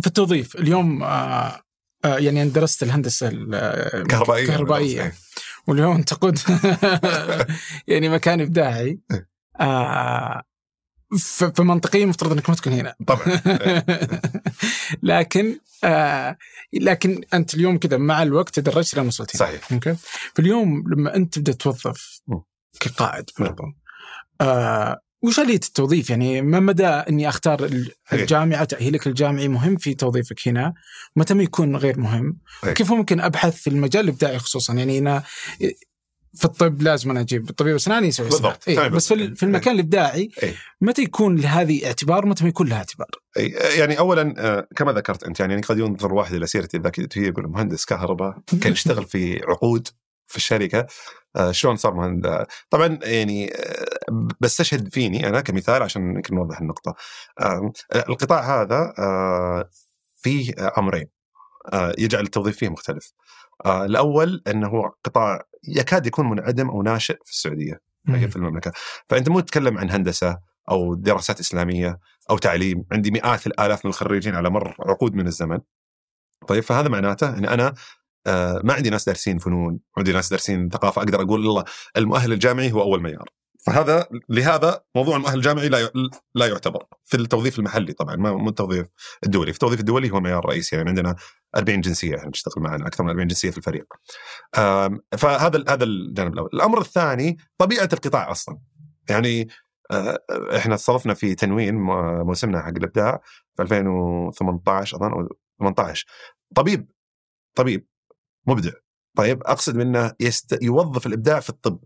في 0.00 0.06
التوظيف 0.06 0.56
اليوم 0.56 1.02
آه 1.02 1.60
آه 2.04 2.18
يعني 2.18 2.42
أنا 2.42 2.50
درست 2.50 2.82
الهندسة 2.82 3.28
ال- 3.28 4.06
كهربائية. 4.08 4.46
كهربائية. 4.46 5.14
واليوم 5.66 6.02
تقود 6.02 6.38
يعني 7.88 8.08
مكان 8.08 8.40
إبداعي. 8.40 8.98
آه 9.60 10.42
ف- 10.42 10.47
فمنطقيا 11.54 12.06
مفترض 12.06 12.32
إنك 12.32 12.50
ما 12.50 12.56
تكون 12.56 12.72
هنا. 12.72 12.94
طبعا. 13.06 13.40
لكن 15.02 15.58
آه 15.84 16.36
لكن 16.72 17.20
أنت 17.34 17.54
اليوم 17.54 17.78
كذا 17.78 17.96
مع 17.96 18.22
الوقت 18.22 18.60
تدرجت 18.60 18.94
إلى 18.94 19.06
وصلت 19.06 19.36
صحيح. 19.36 19.72
أوكي؟ 19.72 19.96
فاليوم 20.34 20.84
لما 20.92 21.16
أنت 21.16 21.34
تبدأ 21.34 21.52
توظف. 21.52 22.20
كقائد 22.80 23.30
برضو 23.38 23.62
آه 24.40 25.00
وش 25.22 25.40
آلية 25.40 25.54
التوظيف؟ 25.54 26.10
يعني 26.10 26.42
ما 26.42 26.60
مدى 26.60 26.86
إني 26.86 27.28
أختار 27.28 27.64
ال-. 27.64 27.92
الجامعة 28.12 28.64
تأهيلك 28.64 29.06
الجامعي 29.06 29.48
مهم 29.48 29.76
في 29.76 29.94
توظيفك 29.94 30.48
هنا؟ 30.48 30.74
متى 31.16 31.34
ما 31.34 31.42
يكون 31.42 31.76
غير 31.76 32.00
مهم. 32.00 32.38
كيف 32.74 32.92
ممكن 32.92 33.20
أبحث 33.20 33.56
في 33.56 33.70
المجال 33.70 34.04
الإبداعي 34.04 34.38
خصوصا؟ 34.38 34.74
يعني 34.74 34.98
أنا 34.98 35.22
في 36.34 36.44
الطب 36.44 36.82
لازم 36.82 37.10
أنا 37.10 37.20
أجيب 37.20 37.50
طبيب 37.50 37.74
اسنان 37.74 38.04
يسوي 38.04 38.28
بالضبط. 38.28 38.68
إيه. 38.68 38.88
بس 38.88 39.12
في, 39.12 39.34
في 39.34 39.42
المكان 39.42 39.74
الإبداعي 39.74 40.30
إيه. 40.42 40.54
متى 40.80 41.02
يكون 41.02 41.36
لهذه 41.36 41.86
اعتبار 41.86 42.26
متى 42.26 42.44
ما 42.44 42.48
يكون 42.50 42.68
لها 42.68 42.78
اعتبار 42.78 43.08
أي- 43.38 43.76
يعني 43.78 43.98
اولا 43.98 44.34
آه، 44.38 44.68
كما 44.76 44.92
ذكرت 44.92 45.24
أنت 45.24 45.40
يعني 45.40 45.60
قد 45.60 45.78
ينظر 45.78 46.14
واحد 46.14 46.34
إلى 46.34 46.46
سيرتي 46.46 46.76
الذاتيه 46.76 47.26
يقول 47.28 47.48
مهندس 47.48 47.84
كهرباء 47.84 48.38
كان 48.62 48.72
يشتغل 48.72 49.04
في 49.04 49.40
عقود 49.48 49.88
في 50.26 50.36
الشركة 50.36 50.86
آه، 51.36 51.52
شلون 51.52 51.76
صار 51.76 51.94
مهندس 51.94 52.46
طبعا 52.70 52.98
يعني 53.02 53.54
آه، 53.54 54.28
بستشهد 54.40 54.88
فيني 54.94 55.28
أنا 55.28 55.40
كمثال 55.40 55.82
عشان 55.82 56.02
يمكن 56.14 56.34
نوضح 56.34 56.60
النقطة 56.60 56.94
القطاع 58.08 58.62
هذا 58.62 58.92
فيه 60.16 60.54
أمرين 60.78 61.08
يجعل 61.98 62.24
التوظيف 62.24 62.56
فيه 62.56 62.68
مختلف 62.68 63.12
الأول 63.66 64.42
أنه 64.46 64.70
قطاع 65.04 65.44
يكاد 65.68 66.06
يكون 66.06 66.30
منعدم 66.30 66.68
أو 66.70 66.82
ناشئ 66.82 67.16
في 67.24 67.30
السعودية 67.30 67.80
في 68.28 68.36
المملكة. 68.36 68.72
فأنت 69.08 69.28
مو 69.28 69.40
تتكلم 69.40 69.78
عن 69.78 69.90
هندسة 69.90 70.38
أو 70.70 70.94
دراسات 70.94 71.40
إسلامية 71.40 71.98
أو 72.30 72.38
تعليم. 72.38 72.84
عندي 72.92 73.10
مئات 73.10 73.46
الآلاف 73.46 73.84
من 73.84 73.88
الخريجين 73.88 74.34
على 74.34 74.50
مر 74.50 74.76
عقود 74.80 75.14
من 75.14 75.26
الزمن. 75.26 75.58
طيب 76.48 76.62
فهذا 76.62 76.88
معناته 76.88 77.38
إن 77.38 77.44
أنا 77.44 77.74
آه، 78.26 78.60
ما 78.64 78.74
عندي 78.74 78.90
ناس 78.90 79.06
دارسين 79.06 79.38
فنون 79.38 79.78
عندي 79.98 80.12
ناس 80.12 80.30
دارسين 80.30 80.68
ثقافة. 80.68 81.02
أقدر 81.02 81.22
أقول 81.22 81.40
الله 81.40 81.64
المؤهل 81.96 82.32
الجامعي 82.32 82.72
هو 82.72 82.82
أول 82.82 83.02
معيار. 83.02 83.28
فهذا 83.68 84.08
لهذا 84.28 84.80
موضوع 84.94 85.16
المؤهل 85.16 85.36
الجامعي 85.36 85.68
لا 85.68 85.90
لا 86.34 86.46
يعتبر 86.46 86.86
في 87.04 87.16
التوظيف 87.16 87.58
المحلي 87.58 87.92
طبعا 87.92 88.16
ما 88.16 88.32
مو 88.32 88.48
التوظيف 88.48 88.86
الدولي، 89.24 89.52
في 89.52 89.56
التوظيف 89.56 89.80
الدولي 89.80 90.10
هو 90.10 90.20
معيار 90.20 90.46
رئيسي 90.46 90.76
يعني 90.76 90.88
عندنا 90.88 91.16
40 91.56 91.80
جنسية 91.80 92.14
يعني 92.14 92.28
نشتغل 92.28 92.62
معنا 92.62 92.86
أكثر 92.86 93.04
من 93.04 93.10
40 93.10 93.28
جنسية 93.28 93.50
في 93.50 93.58
الفريق. 93.58 93.86
فهذا 95.18 95.64
هذا 95.68 95.84
الجانب 95.84 96.32
الأول، 96.32 96.50
الأمر 96.54 96.80
الثاني 96.80 97.36
طبيعة 97.58 97.88
القطاع 97.92 98.30
أصلا. 98.30 98.58
يعني 99.10 99.48
آه، 99.90 100.18
إحنا 100.56 100.74
استضفنا 100.74 101.14
في 101.14 101.34
تنوين 101.34 101.74
موسمنا 102.24 102.62
حق 102.62 102.68
الإبداع 102.68 103.20
في 103.56 103.62
2018 103.62 104.96
أظن 104.96 105.12
أو 105.12 105.28
18 105.58 106.06
طبيب 106.54 106.90
طبيب 107.54 107.86
مبدع 108.46 108.72
طيب 109.16 109.42
أقصد 109.42 109.76
منه 109.76 110.12
يست... 110.20 110.58
يوظف 110.62 111.06
الإبداع 111.06 111.40
في 111.40 111.50
الطب 111.50 111.80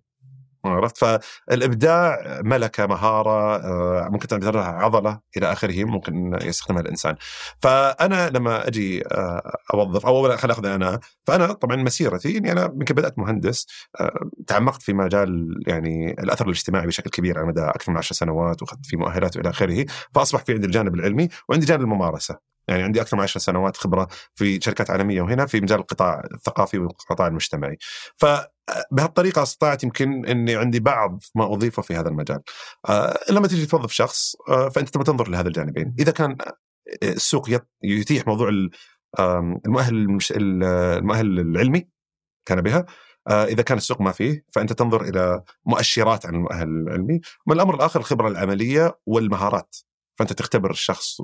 عرفت؟ 0.64 0.98
فالإبداع 0.98 2.18
ملكة 2.44 2.86
مهارة 2.86 3.56
آه، 3.56 4.08
ممكن 4.08 4.28
تعتبرها 4.28 4.64
عضلة 4.64 5.20
إلى 5.36 5.52
آخره 5.52 5.84
ممكن 5.84 6.38
يستخدمها 6.42 6.80
الإنسان. 6.80 7.16
فأنا 7.62 8.30
لما 8.30 8.68
أجي 8.68 9.02
آه، 9.06 9.56
أوظف 9.74 10.06
أو 10.06 10.36
خلينا 10.36 10.54
أخذ 10.54 10.66
أنا. 10.66 11.00
فأنا 11.26 11.52
طبعا 11.52 11.76
مسيرتي 11.76 12.38
إني 12.38 12.52
أنا 12.52 12.64
يمكن 12.64 12.94
بدأت 12.94 13.18
مهندس 13.18 13.66
آه، 14.00 14.30
تعمقت 14.46 14.82
في 14.82 14.92
مجال 14.92 15.60
يعني 15.66 16.12
الأثر 16.12 16.44
الاجتماعي 16.46 16.86
بشكل 16.86 17.10
كبير 17.10 17.38
على 17.38 17.46
مدى 17.46 17.60
أكثر 17.60 17.92
من 17.92 17.98
عشر 17.98 18.14
سنوات 18.14 18.62
وأخذت 18.62 18.86
في 18.86 18.96
مؤهلات 18.96 19.36
والى 19.36 19.50
آخره 19.50 19.86
فاصبح 20.14 20.44
في 20.44 20.52
عندي 20.52 20.66
الجانب 20.66 20.94
العلمي 20.94 21.28
وعندي 21.48 21.66
جانب 21.66 21.80
الممارسة. 21.80 22.51
يعني 22.68 22.82
عندي 22.82 23.00
أكثر 23.00 23.16
من 23.16 23.22
عشر 23.22 23.40
سنوات 23.40 23.76
خبرة 23.76 24.08
في 24.34 24.60
شركات 24.60 24.90
عالمية 24.90 25.22
وهنا 25.22 25.46
في 25.46 25.60
مجال 25.60 25.78
القطاع 25.80 26.22
الثقافي 26.34 26.78
والقطاع 26.78 27.26
المجتمعي. 27.26 27.78
فبهالطريقه 28.16 29.42
استطعت 29.42 29.84
يمكن 29.84 30.26
إني 30.26 30.56
عندي 30.56 30.80
بعض 30.80 31.22
ما 31.34 31.52
أضيفه 31.54 31.82
في 31.82 31.94
هذا 31.96 32.08
المجال. 32.08 32.40
آه، 32.88 33.18
لما 33.30 33.48
تيجي 33.48 33.66
توظف 33.66 33.92
شخص 33.92 34.32
آه، 34.48 34.68
فأنت 34.68 34.88
تبغى 34.88 35.04
تنظر 35.04 35.28
لهذا 35.28 35.48
الجانبين. 35.48 35.94
إذا 35.98 36.12
كان 36.12 36.36
السوق 37.02 37.50
يت- 37.50 37.68
يتيح 37.84 38.26
موضوع 38.26 38.48
المؤهل 39.18 39.94
المش- 39.94 40.32
ال- 40.32 40.64
المؤهل 40.98 41.40
العلمي 41.40 41.88
كان 42.46 42.60
بها 42.60 42.86
آه، 43.28 43.44
إذا 43.44 43.62
كان 43.62 43.78
السوق 43.78 44.00
ما 44.00 44.12
فيه 44.12 44.44
فأنت 44.52 44.72
تنظر 44.72 45.02
إلى 45.02 45.42
مؤشرات 45.66 46.26
عن 46.26 46.34
المؤهل 46.34 46.68
العلمي. 46.68 47.20
والامر 47.46 47.74
الآخر 47.74 48.00
الخبرة 48.00 48.28
العملية 48.28 48.98
والمهارات. 49.06 49.76
فأنت 50.14 50.32
تختبر 50.32 50.70
الشخص 50.70 51.20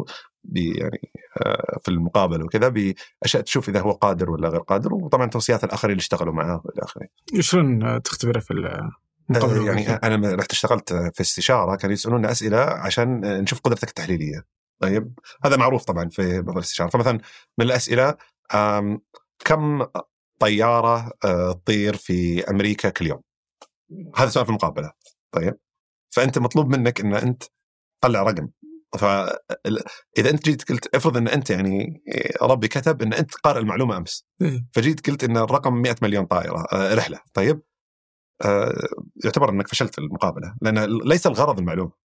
يعني 0.54 1.12
آه، 1.46 1.78
في 1.82 1.88
المقابله 1.88 2.44
وكذا 2.44 2.68
باشياء 2.68 3.42
تشوف 3.42 3.68
إذا 3.68 3.80
هو 3.80 3.90
قادر 3.90 4.30
ولا 4.30 4.48
غير 4.48 4.60
قادر 4.60 4.94
وطبعا 4.94 5.26
توصيات 5.26 5.64
الآخرين 5.64 5.92
اللي 5.92 6.00
اشتغلوا 6.00 6.34
معاه 6.34 6.62
والى 6.64 6.82
آخره. 6.82 7.06
شلون 7.40 8.02
تختبره 8.02 8.40
في 8.40 8.50
المقابله 9.30 9.66
يعني؟ 9.66 9.88
أنا 9.88 10.14
لما 10.14 10.34
رحت 10.34 10.52
اشتغلت 10.52 10.92
في 10.92 11.20
استشارة 11.20 11.76
كانوا 11.76 11.92
يسالونا 11.92 12.30
أسئلة 12.30 12.60
عشان 12.60 13.20
نشوف 13.20 13.60
قدرتك 13.60 13.88
التحليلية. 13.88 14.44
طيب 14.80 15.18
هذا 15.44 15.56
معروف 15.56 15.84
طبعا 15.84 16.08
في 16.08 16.42
بعض 16.42 16.56
الاستشاره 16.56 16.88
فمثلا 16.88 17.20
من 17.58 17.66
الأسئلة 17.66 18.14
كم 19.44 19.86
طيارة 20.38 21.12
آه، 21.24 21.52
تطير 21.52 21.96
في 21.96 22.50
أمريكا 22.50 22.88
كل 22.88 23.06
يوم؟ 23.06 23.20
هذا 24.16 24.28
سؤال 24.28 24.44
في 24.44 24.50
المقابلة 24.50 24.92
طيب 25.32 25.58
فأنت 26.10 26.38
مطلوب 26.38 26.68
منك 26.68 27.00
إن 27.00 27.14
أنت 27.14 27.42
طلع 28.00 28.22
رقم 28.22 28.48
فاذا 28.98 30.30
أنت 30.30 30.44
جيت 30.44 30.68
قلت 30.68 30.94
افرض 30.94 31.16
إن 31.16 31.28
أنت 31.28 31.50
يعني 31.50 32.02
ربي 32.42 32.68
كتب 32.68 33.02
إن 33.02 33.12
أنت 33.12 33.34
قارئ 33.34 33.60
المعلومة 33.60 33.96
أمس. 33.96 34.26
إيه. 34.42 34.66
فجيت 34.72 35.10
قلت 35.10 35.24
إن 35.24 35.36
الرقم 35.36 35.74
100 35.74 35.96
مليون 36.02 36.24
طائرة 36.26 36.66
آه، 36.72 36.94
رحلة. 36.94 37.18
طيب؟ 37.34 37.62
آه، 38.44 38.88
يعتبر 39.24 39.50
إنك 39.50 39.68
فشلت 39.68 39.98
المقابلة 39.98 40.54
لأن 40.62 40.98
ليس 41.04 41.26
الغرض 41.26 41.58
المعلومة. 41.58 42.07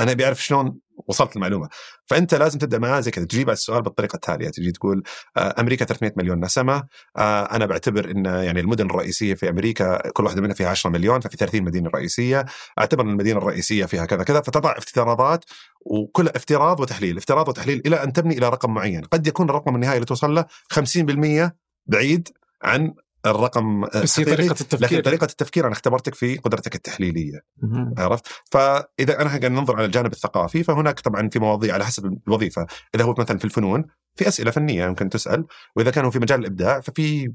أنا 0.00 0.12
أبي 0.12 0.24
أعرف 0.24 0.44
شلون 0.44 0.78
وصلت 1.08 1.36
المعلومة. 1.36 1.68
فأنت 2.06 2.34
لازم 2.34 2.58
تبدأ 2.58 2.78
معاه 2.78 3.00
زي 3.00 3.10
كذا 3.10 3.24
تجيب 3.24 3.48
على 3.48 3.56
السؤال 3.56 3.82
بالطريقة 3.82 4.16
التالية. 4.16 4.48
تجي 4.48 4.72
تقول 4.72 5.02
آه، 5.36 5.54
أمريكا 5.60 5.84
300 5.84 6.12
مليون 6.16 6.44
نسمة 6.44 6.84
آه، 7.16 7.42
أنا 7.42 7.66
بعتبر 7.66 8.10
إن 8.10 8.24
يعني 8.24 8.60
المدن 8.60 8.86
الرئيسية 8.86 9.34
في 9.34 9.48
أمريكا 9.48 10.10
كل 10.10 10.24
واحدة 10.24 10.42
منها 10.42 10.54
فيها 10.54 10.68
10 10.68 10.90
مليون 10.90 11.20
ففي 11.20 11.36
30 11.36 11.62
مدينة 11.62 11.90
رئيسية. 11.94 12.44
أعتبر 12.78 13.04
إن 13.04 13.10
المدينة 13.10 13.38
الرئيسية 13.38 13.84
فيها 13.84 14.06
كذا 14.06 14.22
كذا 14.22 14.40
فتضع 14.40 14.74
افتراضات 14.78 15.44
وكل 15.80 16.28
افتراض 16.28 16.80
وتحليل. 16.80 17.16
افتراض 17.16 17.48
وتحليل 17.48 17.82
إلى 17.86 18.02
أن 18.02 18.12
تبني 18.12 18.38
إلى 18.38 18.48
رقم 18.48 18.74
معين. 18.74 19.04
قد 19.04 19.26
يكون 19.26 19.50
الرقم 19.50 19.74
النهائي 19.74 19.96
اللي 19.96 20.06
توصل 20.06 20.34
له 20.34 20.44
50% 20.72 21.56
بعيد 21.86 22.28
عن 22.62 22.94
الرقم 23.26 23.80
بس 23.94 24.20
هي 24.20 24.24
طريقة 24.24 24.52
التفكير 24.60 24.88
لكن 24.88 25.00
طريقة 25.00 25.24
التفكير 25.24 25.64
أنا 25.64 25.72
اختبرتك 25.72 26.14
في 26.14 26.36
قدرتك 26.36 26.74
التحليلية 26.74 27.40
مهم. 27.62 27.94
عرفت؟ 27.98 28.26
فإذا 28.50 29.20
أنا 29.20 29.28
قاعد 29.28 29.44
ننظر 29.44 29.76
على 29.76 29.84
الجانب 29.84 30.12
الثقافي 30.12 30.62
فهناك 30.62 31.00
طبعا 31.00 31.28
في 31.28 31.38
مواضيع 31.38 31.74
على 31.74 31.84
حسب 31.84 32.18
الوظيفة، 32.28 32.66
إذا 32.94 33.04
هو 33.04 33.14
مثلا 33.18 33.38
في 33.38 33.44
الفنون 33.44 33.84
في 34.14 34.28
أسئلة 34.28 34.50
فنية 34.50 34.84
يمكن 34.84 35.08
تسأل، 35.08 35.44
وإذا 35.76 35.90
كانوا 35.90 36.10
في 36.10 36.18
مجال 36.18 36.40
الإبداع 36.40 36.80
ففي 36.80 37.32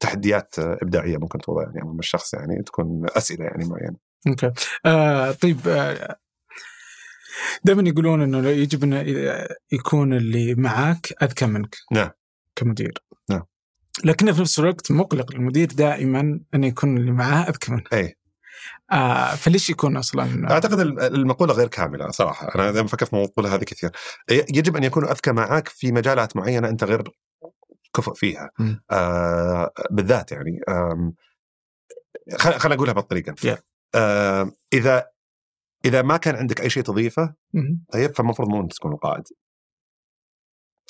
تحديات 0.00 0.54
إبداعية 0.58 1.16
ممكن 1.16 1.38
توضع 1.38 1.62
يعني 1.62 1.82
امام 1.82 1.98
الشخص 1.98 2.34
يعني 2.34 2.62
تكون 2.66 3.06
أسئلة 3.16 3.44
يعني 3.44 3.64
معينة. 3.64 3.96
أوكي 4.28 4.50
آه 4.86 5.32
طيب 5.32 5.58
آه 5.68 6.16
دائما 7.64 7.88
يقولون 7.88 8.22
إنه 8.22 8.48
يجب 8.48 8.84
انه 8.84 9.04
يكون 9.72 10.14
اللي 10.14 10.54
معاك 10.54 11.22
أذكى 11.22 11.46
منك 11.46 11.76
نعم. 11.92 12.10
كمدير 12.56 13.04
نعم. 13.30 13.42
لكنه 14.04 14.32
في 14.32 14.40
نفس 14.40 14.58
الوقت 14.58 14.92
مقلق 14.92 15.32
المدير 15.32 15.68
دائما 15.68 16.40
انه 16.54 16.66
يكون 16.66 16.96
اللي 16.96 17.12
معاه 17.12 17.48
أذكى 17.48 17.72
منه 17.72 17.84
أي 17.92 18.18
آه 18.92 19.34
فليش 19.34 19.70
يكون 19.70 19.96
أصلا 19.96 20.50
أعتقد 20.50 20.80
المقولة 21.00 21.54
غير 21.54 21.68
كاملة 21.68 22.10
صراحة، 22.10 22.54
أنا 22.54 22.70
دائما 22.70 22.88
فكرت 22.88 23.08
في 23.08 23.16
المقولة 23.16 23.54
هذه 23.54 23.64
كثير. 23.64 23.90
يجب 24.30 24.76
أن 24.76 24.84
يكونوا 24.84 25.10
أذكى 25.10 25.32
معك 25.32 25.68
في 25.68 25.92
مجالات 25.92 26.36
معينة 26.36 26.68
أنت 26.68 26.84
غير 26.84 27.02
كفؤ 27.94 28.14
فيها. 28.14 28.50
آه 28.90 29.72
بالذات 29.90 30.32
يعني 30.32 30.60
خل 32.38 32.52
خليني 32.52 32.76
أقولها 32.76 32.94
بالطريقة. 32.94 33.34
Yeah. 33.46 33.58
آه 33.94 34.52
إذا 34.72 35.06
إذا 35.84 36.02
ما 36.02 36.16
كان 36.16 36.36
عندك 36.36 36.60
أي 36.60 36.70
شيء 36.70 36.82
تضيفه. 36.82 37.34
طيب 37.92 38.14
فالمفروض 38.16 38.48
مو 38.48 38.60
أنت 38.60 38.72
تكون 38.72 38.92
القائد. 38.92 39.24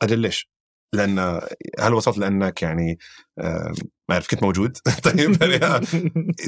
أجل 0.02 0.18
ليش؟ 0.18 0.53
لأن 0.94 1.40
هل 1.80 1.94
وصلت 1.94 2.18
لأنك 2.18 2.62
يعني 2.62 2.98
آه، 3.38 3.72
ما 4.08 4.14
أعرف 4.14 4.28
كنت 4.28 4.42
موجود؟ 4.42 4.78
طيب 5.04 5.42
يعني 5.42 5.86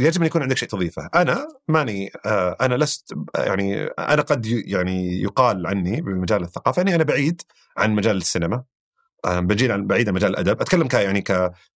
يجب 0.00 0.20
أن 0.20 0.26
يكون 0.26 0.42
عندك 0.42 0.56
شيء 0.56 0.68
تضيفه، 0.68 1.08
أنا 1.14 1.48
ماني 1.68 2.10
آه، 2.26 2.56
أنا 2.60 2.74
لست 2.74 3.14
يعني 3.36 3.84
أنا 3.84 4.22
قد 4.22 4.46
يعني 4.46 5.22
يقال 5.22 5.66
عني 5.66 6.00
بمجال 6.00 6.42
الثقافة 6.42 6.82
أني 6.82 6.94
أنا 6.94 7.04
بعيد 7.04 7.42
عن 7.76 7.94
مجال 7.94 8.16
السينما. 8.16 8.64
آه، 9.24 9.40
بجي 9.40 9.72
عن 9.72 9.86
بعيد 9.86 10.08
عن 10.08 10.14
مجال 10.14 10.30
الأدب، 10.30 10.60
أتكلم 10.60 10.88
ك 10.88 10.94
يعني 10.94 11.20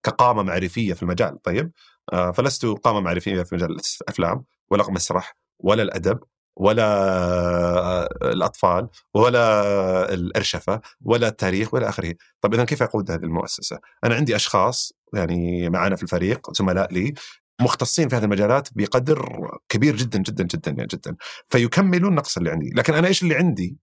كقامة 0.02 0.42
معرفية 0.42 0.92
في 0.94 1.02
المجال 1.02 1.42
طيب؟ 1.42 1.72
آه، 2.12 2.30
فلست 2.30 2.66
قامة 2.66 3.00
معرفية 3.00 3.42
في 3.42 3.54
مجال 3.54 3.76
الأفلام 4.02 4.44
ولا 4.70 4.88
المسرح 4.88 5.36
ولا 5.58 5.82
الأدب 5.82 6.20
ولا 6.60 6.84
آه، 6.84 8.08
الأطفال 8.22 8.88
ولا 9.14 10.14
الأرشفة 10.14 10.80
ولا 11.04 11.28
التاريخ 11.28 11.74
ولا 11.74 11.88
آخره، 11.88 12.14
طيب 12.40 12.54
اذا 12.54 12.64
كيف 12.64 12.82
اقود 12.82 13.10
هذه 13.10 13.24
المؤسسة؟ 13.24 13.78
أنا 14.04 14.14
عندي 14.14 14.36
أشخاص 14.36 14.92
يعني 15.14 15.70
معنا 15.70 15.96
في 15.96 16.02
الفريق 16.02 16.52
زملاء 16.52 16.92
لي 16.92 17.14
مختصين 17.60 18.08
في 18.08 18.16
هذه 18.16 18.24
المجالات 18.24 18.68
بقدر 18.76 19.48
كبير 19.68 19.96
جدا 19.96 20.18
جدا 20.18 20.44
جدا 20.44 20.70
يعني 20.70 20.88
جدا. 20.92 21.16
فيكملون 21.48 22.10
النقص 22.10 22.36
اللي 22.36 22.50
عندي. 22.50 22.70
لكن 22.76 22.94
أنا 22.94 23.08
إيش 23.08 23.22
اللي 23.22 23.34
عندي؟ 23.34 23.76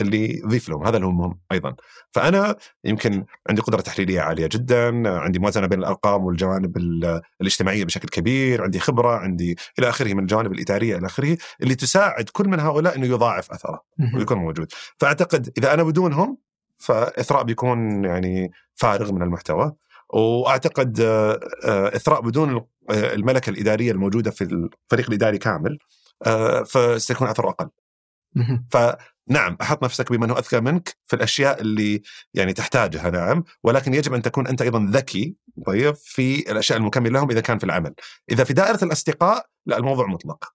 اللي 0.00 0.38
يضيف 0.38 0.68
لهم 0.68 0.86
هذا 0.86 0.96
اللي 0.96 1.06
هو 1.06 1.10
مهم 1.12 1.38
أيضا 1.52 1.76
فأنا 2.12 2.56
يمكن 2.84 3.24
عندي 3.48 3.62
قدرة 3.62 3.80
تحليلية 3.80 4.20
عالية 4.20 4.46
جدا 4.52 5.08
عندي 5.18 5.38
موازنة 5.38 5.66
بين 5.66 5.78
الأرقام 5.78 6.24
والجوانب 6.24 6.76
ال- 6.76 7.20
الاجتماعية 7.40 7.84
بشكل 7.84 8.08
كبير 8.08 8.62
عندي 8.62 8.78
خبرة 8.78 9.16
عندي 9.16 9.56
إلى 9.78 9.88
آخره 9.88 10.14
من 10.14 10.20
الجوانب 10.20 10.52
الإدارية 10.52 10.96
إلى 10.98 11.06
آخره 11.06 11.36
اللي 11.62 11.74
تساعد 11.74 12.28
كل 12.32 12.48
من 12.48 12.60
هؤلاء 12.60 12.96
إنه 12.96 13.06
يضاعف 13.06 13.50
أثره. 13.50 13.82
ويكون 14.16 14.38
موجود 14.38 14.72
فأعتقد 14.98 15.52
إذا 15.58 15.74
أنا 15.74 15.82
بدونهم 15.82 16.38
فإثراء 16.78 17.42
بيكون 17.42 18.04
يعني 18.04 18.50
فارغ 18.74 19.12
من 19.12 19.22
المحتوى 19.22 19.72
وأعتقد 20.14 21.00
آه، 21.00 21.40
آه، 21.64 21.96
إثراء 21.96 22.20
بدون 22.20 22.54
آه، 22.90 23.14
الملكة 23.14 23.50
الإدارية 23.50 23.92
الموجودة 23.92 24.30
في 24.30 24.44
الفريق 24.44 25.08
الإداري 25.08 25.38
كامل 25.38 25.78
فسيكون 26.66 27.28
أثره 27.28 27.48
أقل 27.48 27.68
مهم. 28.34 28.66
فنعم 29.28 29.56
أحط 29.62 29.84
نفسك 29.84 30.12
بمن 30.12 30.30
هو 30.30 30.38
أذكى 30.38 30.60
منك 30.60 30.96
في 31.04 31.16
الأشياء 31.16 31.60
اللي 31.60 32.02
يعني 32.34 32.52
تحتاجها 32.52 33.10
نعم. 33.10 33.44
ولكن 33.62 33.94
يجب 33.94 34.14
أن 34.14 34.22
تكون 34.22 34.46
أنت 34.46 34.62
أيضا 34.62 34.90
ذكي 34.90 35.36
طيب 35.66 35.94
في 35.94 36.50
الأشياء 36.50 36.78
المكمله 36.78 37.10
لهم 37.10 37.30
إذا 37.30 37.40
كان 37.40 37.58
في 37.58 37.64
العمل. 37.64 37.94
إذا 38.30 38.44
في 38.44 38.52
دائرة 38.52 38.84
الأصدقاء 38.84 39.46
لا 39.66 39.76
الموضوع 39.76 40.06
مطلق. 40.06 40.52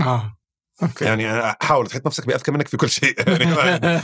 آه 0.00 0.36
okay. 0.82 1.04
يعني 1.04 1.54
حاول 1.62 1.86
تحط 1.86 2.06
نفسك 2.06 2.26
بأذكى 2.26 2.52
منك 2.52 2.68
في 2.68 2.76
كل 2.76 2.88
شيء. 2.88 3.14
يعني 3.28 3.98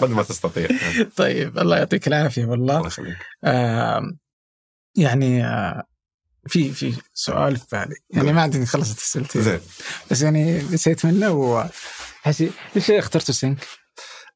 قد 0.00 0.10
ما 0.10 0.22
تستطيع. 0.22 0.68
طيب 1.16 1.58
الله 1.58 1.76
يعطيك 1.76 2.08
العافية 2.08 2.44
والله. 2.44 2.76
الله 2.76 2.86
يخليك. 2.86 3.16
آم، 3.44 4.18
يعني 4.96 5.46
آه، 5.46 5.84
في 6.48 6.72
في 6.72 6.94
سؤال 7.14 7.56
في 7.56 7.66
بالي. 7.72 7.94
يعني 8.10 8.32
ما 8.32 8.42
عندي 8.42 8.66
خلصت 8.66 8.98
أسئلتي. 8.98 9.42
زين. 9.42 9.60
بس 10.10 10.22
يعني 10.22 10.58
نسيت 10.58 11.06
منه 11.06 11.30
و 11.30 11.64
حسي 12.24 12.50
ليش 12.74 12.90
اخترتوا 12.90 13.34
Sync؟ 13.34 13.58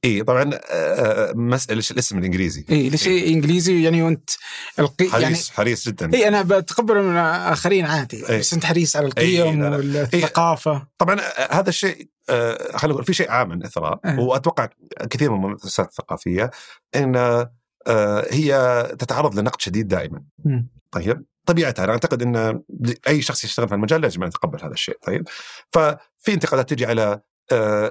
اي 0.05 0.23
طبعا 0.23 0.51
آه، 0.70 1.32
مسألة 1.32 1.77
إيش 1.77 1.90
الاسم 1.90 2.19
الإنجليزي 2.19 2.65
اي 2.70 2.89
ليش 2.89 3.09
إنجليزي 3.09 3.82
يعني 3.82 4.02
وأنت 4.02 4.31
ألقى 4.78 5.05
يعني 5.05 5.24
حريص 5.24 5.51
حريص 5.51 5.89
جدا 5.89 6.15
اي 6.15 6.28
أنا 6.28 6.43
بتقبل 6.43 7.02
من 7.02 7.16
آخرين 7.16 7.85
عادي 7.85 8.31
إي. 8.31 8.39
بس 8.39 8.55
أنت 8.55 8.65
حريص 8.65 8.97
على 8.97 9.06
القيم 9.06 9.47
إي، 9.47 9.70
لا، 9.70 9.77
لا. 9.77 10.01
والثقافة 10.01 10.86
طبعا 10.98 11.20
آه، 11.20 11.55
هذا 11.55 11.69
الشيء 11.69 12.09
آه، 12.31 12.77
خلينا 12.77 12.94
نقول 12.94 13.05
في 13.05 13.12
شيء 13.12 13.31
عام 13.31 13.52
عن 13.52 13.62
إثراء 13.62 14.01
أه. 14.05 14.20
وأتوقع 14.20 14.69
كثير 15.10 15.31
من 15.31 15.44
المؤسسات 15.44 15.89
الثقافية 15.89 16.51
إن 16.97 17.16
آه، 17.86 18.27
هي 18.31 18.82
تتعرض 18.98 19.39
لنقد 19.39 19.60
شديد 19.60 19.89
دائما 19.89 20.23
مم. 20.44 20.69
طيب 20.90 21.24
طبيعتها 21.47 21.85
أنا 21.85 21.93
أعتقد 21.93 22.23
إن 22.23 22.62
أي 23.09 23.23
شخص 23.23 23.44
يشتغل 23.44 23.69
في 23.69 23.74
المجال 23.74 24.01
لازم 24.01 24.24
يتقبل 24.24 24.59
هذا 24.62 24.73
الشيء 24.73 24.98
طيب 25.02 25.28
ففي 25.73 26.35
انتقادات 26.35 26.70
تجي 26.70 26.86
على 26.86 27.02
آه، 27.02 27.23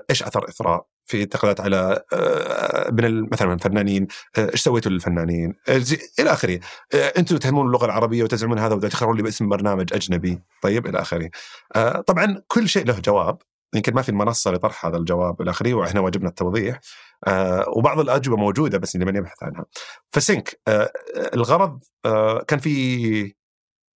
إيش 0.09 0.23
أثر 0.23 0.49
إثراء 0.49 0.85
في 1.07 1.23
انتقادات 1.23 1.61
على 1.61 2.03
آه، 2.13 2.91
من 2.91 3.29
مثلا 3.31 3.53
الفنانين؟ 3.53 4.07
آه، 4.37 4.51
إيش 4.51 4.61
سويتوا 4.61 4.91
للفنانين؟ 4.91 5.53
آه، 5.69 5.81
إلى 6.19 6.33
آخره. 6.33 6.59
آه، 6.93 7.13
أنتم 7.17 7.37
تهمون 7.37 7.67
اللغة 7.67 7.85
العربية 7.85 8.23
وتزعمون 8.23 8.59
هذا 8.59 8.75
وتختارون 8.75 9.17
لي 9.17 9.23
باسم 9.23 9.49
برنامج 9.49 9.93
أجنبي. 9.93 10.39
طيب 10.61 10.87
إلى 10.87 11.01
آخره. 11.01 11.29
آه، 11.75 12.01
طبعا 12.01 12.41
كل 12.47 12.69
شيء 12.69 12.85
له 12.85 12.99
جواب. 12.99 13.37
يمكن 13.75 13.93
ما 13.93 14.01
في 14.01 14.09
المنصه 14.09 14.51
لطرح 14.51 14.85
هذا 14.85 14.97
الجواب 14.97 15.41
إلى 15.41 15.51
آخره 15.51 15.73
وإحنا 15.73 15.99
واجبنا 15.99 16.29
التوضيح. 16.29 16.79
آه، 17.27 17.65
وبعض 17.67 17.99
الأجوبة 17.99 18.37
موجودة 18.37 18.77
بس 18.77 18.95
لمن 18.95 19.15
يبحث 19.15 19.43
عنها. 19.43 19.65
فسينك 20.11 20.59
آه، 20.67 20.91
الغرض 21.33 21.83
آه، 22.05 22.39
كان 22.47 22.59
في 22.59 23.35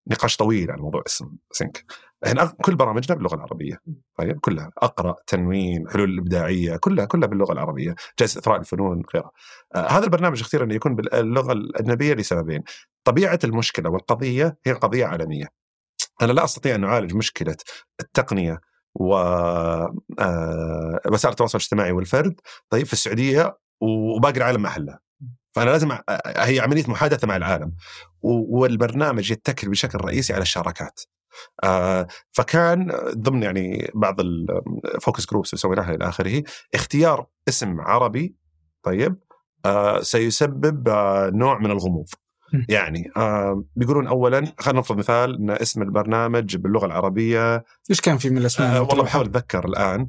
نقاش 0.06 0.36
طويل 0.36 0.70
عن 0.70 0.78
موضوع 0.78 1.02
اسم 1.06 1.36
سينك 1.52 1.84
إحنا 2.26 2.52
كل 2.62 2.74
برامجنا 2.74 3.16
باللغة 3.16 3.34
العربية. 3.34 3.80
طيب 4.18 4.40
كلها. 4.40 4.70
أقرأ 4.78 5.16
تنوين 5.26 5.88
حلول 5.88 6.10
الابداعيه 6.10 6.76
كلها 6.76 7.04
كلها 7.04 7.28
باللغة 7.28 7.52
العربية. 7.52 7.94
جائزة 8.18 8.38
إثراء 8.38 8.60
الفنون 8.60 9.02
غيرها. 9.14 9.30
آه 9.74 9.88
هذا 9.88 10.04
البرنامج 10.04 10.40
اختير 10.40 10.64
انه 10.64 10.74
يكون 10.74 10.94
باللغة 10.94 11.52
الأجنبية 11.52 12.14
لسببين. 12.14 12.62
طبيعة 13.04 13.38
المشكلة 13.44 13.90
والقضية 13.90 14.56
هي 14.66 14.72
قضية 14.72 15.06
عالمية. 15.06 15.46
أنا 16.22 16.32
لا 16.32 16.44
أستطيع 16.44 16.74
أن 16.74 16.84
أعالج 16.84 17.14
مشكلة 17.14 17.56
التقنية 18.00 18.60
و 18.94 19.14
آه، 20.18 21.00
وسائل 21.10 21.32
التواصل 21.32 21.58
الاجتماعي 21.58 21.92
والفرد 21.92 22.40
طيب 22.70 22.86
في 22.86 22.92
السعودية 22.92 23.58
وباقي 23.80 24.36
العالم 24.36 24.62
ما 24.62 24.68
حلها 24.68 25.00
فأنا 25.52 25.70
لازم 25.70 25.98
هي 26.36 26.60
عملية 26.60 26.84
محادثة 26.88 27.26
مع 27.26 27.36
العالم 27.36 27.72
والبرنامج 28.22 29.30
يتكل 29.30 29.68
بشكل 29.68 29.98
رئيسي 29.98 30.32
على 30.32 30.42
الشراكات 30.42 31.00
آه، 31.64 32.06
فكان 32.30 32.92
ضمن 33.14 33.42
يعني 33.42 33.90
بعض 33.94 34.20
ال 34.20 34.38
focus 34.38 35.26
groups 35.26 35.50
اللي 35.50 35.60
سويناها 35.60 35.94
إلى 35.94 36.08
آخره 36.08 36.42
اختيار 36.74 37.26
اسم 37.48 37.80
عربي 37.80 38.36
طيب 38.82 39.16
آه، 39.66 40.00
سيسبب 40.00 40.88
آه، 40.88 41.30
نوع 41.34 41.58
من 41.58 41.70
الغموض. 41.70 42.06
يعني 42.68 43.10
آه، 43.16 43.64
بيقولون 43.76 44.06
اولا 44.06 44.52
خلينا 44.58 44.80
نفرض 44.80 44.98
مثال 44.98 45.34
إن 45.34 45.50
اسم 45.50 45.82
البرنامج 45.82 46.56
باللغة 46.56 46.86
العربية 46.86 47.64
إيش 47.90 48.00
كان 48.00 48.18
في 48.18 48.30
من 48.30 48.38
الأسماء 48.38 48.76
آه 48.76 48.82
والله؟ 48.82 49.04
بحاول 49.04 49.26
أتذكر 49.26 49.64
الآن 49.64 50.06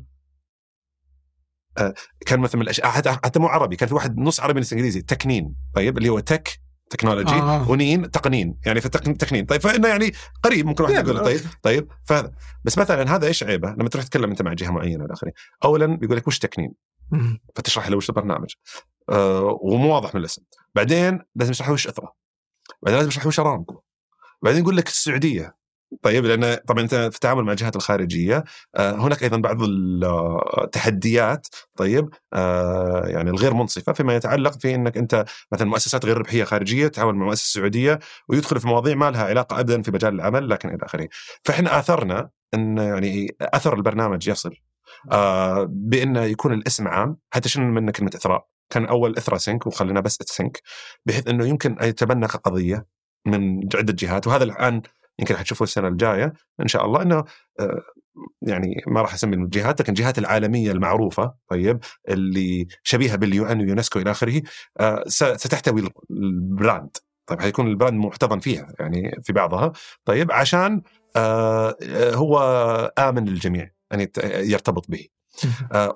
كان 2.26 2.40
مثلا 2.40 2.56
من 2.56 2.62
الاشياء 2.62 2.88
حتى, 2.88 3.12
حتى 3.12 3.40
مو 3.40 3.48
عربي 3.48 3.76
كان 3.76 3.90
في 3.90 3.96
واحد 3.96 4.18
نص 4.20 4.40
عربي 4.40 4.60
نص 4.60 4.74
إنجليزي 4.74 5.02
تكنين 5.02 5.56
طيب 5.76 5.98
اللي 5.98 6.10
هو 6.10 6.20
تك 6.20 6.60
تكنولوجي 6.90 7.34
آه. 7.34 7.70
ونين 7.70 8.12
تقنين 8.12 8.58
يعني 8.66 8.82
في 8.82 8.86
التقن- 8.86 9.18
تقنين 9.18 9.46
طيب 9.46 9.62
فإنه 9.62 9.88
يعني 9.88 10.12
قريب 10.44 10.66
ممكن 10.66 10.84
واحد 10.84 11.08
يقول 11.08 11.24
طيب. 11.26 11.40
طيب 11.62 11.88
فهذا 12.06 12.32
بس 12.64 12.78
مثلا 12.78 13.16
هذا 13.16 13.28
إيش 13.28 13.44
عيبه؟ 13.44 13.70
لما 13.70 13.90
تروح 13.90 14.06
تتكلم 14.06 14.30
أنت 14.30 14.42
مع 14.42 14.54
جهة 14.54 14.70
معينة 14.72 15.06
إلى 15.06 15.14
اخره 15.14 15.32
اولا 15.64 15.86
بيقول 15.86 16.18
لك 16.18 16.28
وش 16.28 16.40
تقنين 16.40 16.74
مم. 17.12 17.40
فتشرح 17.56 17.88
له 17.90 17.98
وش 17.98 18.10
البرنامج. 18.10 18.50
آه 19.10 19.60
ومو 19.62 19.94
واضح 19.94 20.16
من 20.16 20.22
الاسم. 20.22 20.42
بعدين 20.76 21.20
لازم 21.36 21.52
يشرح 21.52 21.68
له 21.68 21.74
وش 21.74 21.88
إثره. 21.88 22.14
بعدين 22.82 22.98
لازم 22.98 23.10
يشرح 23.10 23.24
له 23.24 23.28
وش 23.28 23.40
ارامكو 23.40 23.82
بعدين 24.44 24.62
يقول 24.62 24.78
لك 24.78 24.88
السعودية. 24.88 25.56
طيب 26.02 26.26
لأن 26.26 26.58
طبعا 26.68 26.84
أنت 26.84 26.96
في 26.96 27.16
التعامل 27.16 27.44
مع 27.44 27.52
الجهات 27.52 27.76
الخارجية 27.76 28.44
آه 28.76 28.92
هناك 28.92 29.24
أيضا 29.24 29.38
بعض 29.38 29.58
التحديات 30.64 31.48
طيب 31.78 32.10
آه 32.34 33.04
يعني 33.08 33.30
الغير 33.30 33.54
منصفة 33.54 33.94
فيما 33.94 34.16
يتعلق 34.16 34.60
في 34.60 34.76
إنك 34.76 34.98
أنت 34.98 35.26
مثلا 35.52 35.68
مؤسسات 35.68 36.06
غير 36.06 36.18
ربحية 36.18 36.44
خارجية 36.44 36.88
تتعامل 36.88 37.16
مع 37.16 37.26
مؤسسة 37.26 37.60
سعودية 37.60 38.00
ويدخل 38.30 38.60
في 38.60 38.68
مواضيع 38.68 38.96
ما 38.96 39.12
لها 39.12 39.24
علاقة 39.24 39.60
ابدا 39.60 39.82
في 39.82 39.92
مجال 39.92 40.14
العمل 40.14 40.50
لكن 40.50 40.70
إلى 40.70 40.86
آخره. 40.86 41.08
فإحنا 41.44 41.80
آثرنا 41.80 42.30
إن 42.54 42.78
يعني 42.78 43.36
أثر 43.42 43.74
البرنامج 43.74 44.28
يصل 44.28 44.56
آه 45.12 45.68
بانه 45.70 46.24
يكون 46.24 46.54
الاسم 46.54 46.88
عام. 46.88 47.18
حتى 47.34 47.50
شلنا 47.50 47.68
منه 47.68 47.92
كلمه 47.92 48.12
اثراء 48.16 48.48
كان 48.70 48.86
أول 48.86 49.18
إثراء 49.18 49.38
Sync 49.38 49.68
وخلينا 49.68 50.00
بس 50.00 50.18
Sync 50.26 50.62
بحيث 51.06 51.28
إنه 51.28 51.46
يمكن 51.48 51.78
يتبنى 51.82 52.28
كقضيه 52.28 52.86
من 53.26 53.70
عدة 53.76 53.94
جهات. 53.94 54.28
وهذا 54.28 54.44
الآن 54.44 54.82
يمكن 55.20 55.36
حتشوفوه 55.38 55.66
السنة 55.68 55.88
الجاية 55.88 56.34
إن 56.62 56.68
شاء 56.68 56.86
الله. 56.86 57.02
إنه 57.02 57.24
آه، 57.60 57.82
يعني 58.42 58.84
ما 58.88 59.02
راح 59.02 59.14
أسمي 59.14 59.36
الجهات 59.36 59.82
لكن 59.82 59.90
الجهات 59.94 60.18
العالمية 60.18 60.72
المعروفة 60.72 61.34
طيب 61.50 61.80
اللي 62.10 62.68
شبيهة 62.84 63.16
بال 63.16 63.46
UN 63.46 63.62
ويونسكو 63.62 64.00
إلى 64.00 64.12
آخره 64.12 64.42
آه، 64.80 65.04
ستحتوي 65.08 65.90
ال 66.12 66.24
brand. 66.24 66.98
طيب 67.28 67.42
حيكون 67.42 67.68
البراند 67.68 68.06
محتضن 68.06 68.40
فيها 68.40 68.74
يعني 68.80 69.12
في 69.24 69.34
بعضها. 69.34 69.72
طيب 70.06 70.32
عشان 70.32 70.82
آه، 71.16 71.76
هو 72.14 72.40
آمن 73.00 73.26
للجميع 73.26 73.70
ان 73.94 74.00
يت- 74.00 74.18
يرتبط 74.24 74.86
به. 74.90 75.08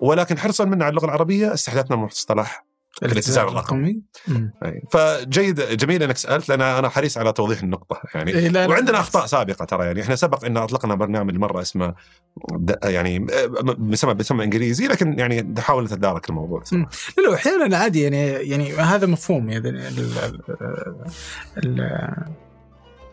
ولكن 0.02 0.38
حرصا 0.38 0.66
منا 0.66 0.86
على 0.86 0.90
اللغة 0.92 1.06
العربية 1.06 1.54
استحدثنا 1.54 1.96
مصطلح 1.96 2.66
الاتزان 3.04 3.48
الرقمي. 3.48 4.02
فجيد 4.92 5.62
جميل 5.62 6.04
إنك 6.04 6.18
سألت 6.18 6.50
لأن 6.50 6.62
أنا 6.62 6.90
حريص 6.90 7.18
على 7.18 7.34
توضيح 7.34 7.64
النقطة 7.64 8.02
يعني 8.16 8.32
إيه، 8.32 8.48
لا، 8.48 8.68
وعندنا. 8.68 9.00
أخطاء 9.00 9.26
سابقة 9.26 9.66
ترى 9.66 9.86
يعني 9.86 10.02
إحنا 10.02 10.16
سبق 10.16 10.46
إن 10.46 10.58
أطلقنا 10.58 10.96
برنامج 10.96 11.36
مرة 11.36 11.62
اسمه 11.62 11.94
يعني 12.84 13.28
بسمى 13.78 14.14
بسمى 14.14 14.44
إنجليزي 14.44 14.88
لكن 14.88 15.20
يعني 15.20 15.42
نحاول 15.42 15.84
نتدارك 15.84 16.30
الموضوع 16.30 16.64
لا 16.72 16.88
لا 17.24 17.34
أحيانا 17.36 17.78
عادي 17.78 18.02
يعني 18.02 18.28
يعني 18.28 18.74
هذا 18.74 19.08
مفهوم 19.08 19.50
يعني 19.50 19.80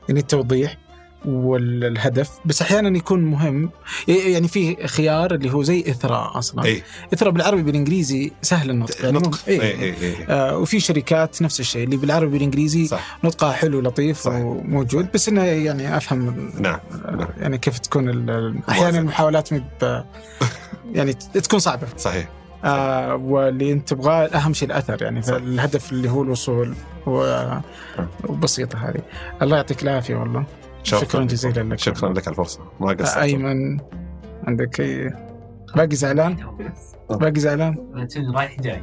يعني 0.09 0.21
التوضيح. 0.21 0.84
والهدف 1.25 2.31
بس 2.45 2.63
أحيانا 2.63 2.97
يكون 2.99 3.25
مهم. 3.25 3.71
يعني 4.09 4.49
في 4.49 4.87
خيار 4.87 5.35
اللي 5.35 5.53
هو 5.53 5.63
زي 5.63 5.81
إثراء 5.81 6.39
أصلا. 6.39 6.65
اي 6.65 6.83
إثراء 7.15 7.31
بالعربي 7.33 7.63
بالإنجليزي 7.63 8.33
سهل 8.43 8.71
النطق 8.71 9.05
يعني 9.05 9.17
نطق. 9.19 9.29
مو- 9.29 9.37
اي 9.49 9.61
إيه. 9.61 9.81
اي 9.83 9.95
اي 10.03 10.27
آه 10.29 10.59
وفي 10.59 10.81
شركات 10.81 11.43
نفس 11.43 11.61
الشيء 11.61 11.85
اللي 11.85 11.97
بالعربي 11.97 12.33
بالإنجليزي 12.33 12.87
صح. 12.87 13.19
نطقها 13.25 13.53
حلو 13.53 13.81
لطيف 13.81 14.19
صح. 14.21 14.33
وموجود. 14.33 15.09
بس 15.15 15.29
إنه 15.29 15.43
يعني 15.45 15.97
أفهم 15.97 16.51
نعم. 16.59 16.79
آه، 17.05 17.29
يعني 17.41 17.59
كيف 17.59 17.79
تكون 17.79 18.29
أحيانا 18.69 18.99
المحاولات 18.99 19.53
مب 19.53 20.05
يعني 20.93 21.13
تكون 21.13 21.59
صعبة. 21.59 21.87
صحيح. 21.99 22.29
آه 22.65 23.15
واللي 23.15 23.73
أنت 23.73 23.89
تبغاه 23.89 24.27
أهم 24.27 24.55
شيء 24.55 24.69
الأثر 24.69 25.03
يعني 25.03 25.23
صح. 25.23 25.31
فالهدف 25.31 25.93
اللي 25.93 26.11
هو 26.11 26.23
الوصول 26.23 26.75
و- 27.07 27.59
وبسيطة 28.29 28.79
هذه. 28.79 29.01
الله 29.43 29.57
يعطيك 29.57 29.83
العافية 29.83 30.15
والله. 30.15 30.45
شكرا 30.85 31.25
جزيلا 31.25 31.63
لك 31.75 31.79
شكرا 31.79 32.13
لك 32.13 32.29
على 32.29 32.33
الفرصة. 32.33 32.61
ما 32.81 32.91
آه، 32.91 32.95
قصرت. 32.95 33.17
أيمن 33.17 33.81
عندك 34.47 34.81
اي 34.81 35.13
باقي 35.77 35.97
زعلان؟ 35.97 36.37
باقي 37.11 37.41
زعلان؟ 37.41 37.77
رايح 38.35 38.61
جاي 38.65 38.83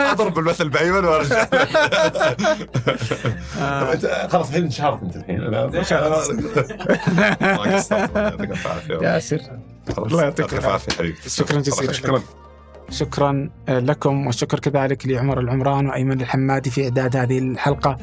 أضرب 0.00 0.38
المثل 0.38 0.68
بأيمن 0.68 1.04
وأرجع. 1.04 1.46
آه، 3.60 4.26
خلاص 4.26 4.48
الحين 4.48 4.64
انشهرت 4.64 5.02
أنت 5.02 5.16
الحين. 5.16 5.40
ياسر. 9.02 9.40
الله 9.98 10.22
يعطيك 10.22 10.52
يعطيك 10.52 10.64
العافية. 10.64 10.92
حبيبي. 10.98 11.16
شكراً 11.26 11.60
جزيلاً 11.60 11.92
شكرا. 11.92 12.22
شكرا 12.90 13.50
لكم 13.68 14.26
والشكر 14.26 14.58
كذلك 14.58 15.06
لعمر 15.06 15.40
العمران 15.40 15.86
وأيمن 15.86 16.20
الحمادي 16.20 16.70
في 16.70 16.84
إعداد 16.84 17.16
هذه 17.16 17.38
الحلقة. 17.38 17.96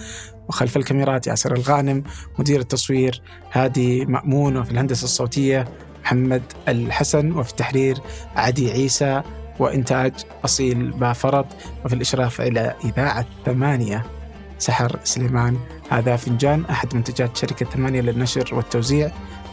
وخلف 0.49 0.77
الكاميرات 0.77 1.27
ياسر 1.27 1.55
الغانم 1.55 2.03
مدير 2.39 2.59
التصوير 2.59 3.21
هادي 3.51 4.05
مأمون 4.05 4.57
وفي 4.57 4.71
الهندسة 4.71 5.03
الصوتية 5.03 5.65
محمد 6.03 6.43
الحسن 6.67 7.31
وفي 7.31 7.51
التحرير 7.51 7.97
عدي 8.35 8.71
عيسى 8.71 9.21
وإنتاج 9.59 10.13
أصيل 10.45 10.91
بافرط 10.91 11.45
وفي 11.85 11.95
الإشراف 11.95 12.41
إلى 12.41 12.75
إذاعة 12.85 13.25
ثمانية 13.45 14.05
سحر 14.57 14.99
سليمان. 15.03 15.57
هذا 15.89 16.15
فنجان 16.15 16.65
أحد 16.65 16.95
منتجات 16.95 17.37
شركة 17.37 17.65
ثمانية 17.65 18.01
للنشر 18.01 18.55
والتوزيع. 18.55 19.11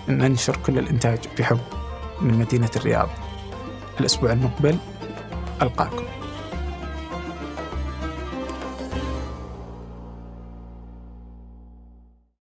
ننشر 0.09 0.57
كل 0.57 0.79
الإنتاج 0.79 1.19
بحب 1.39 1.61
من 2.21 2.35
مدينة 2.35 2.71
الرياض. 2.77 3.09
الأسبوع 4.01 4.33
المقبل 4.33 4.77
ألقاكم. 5.63 6.24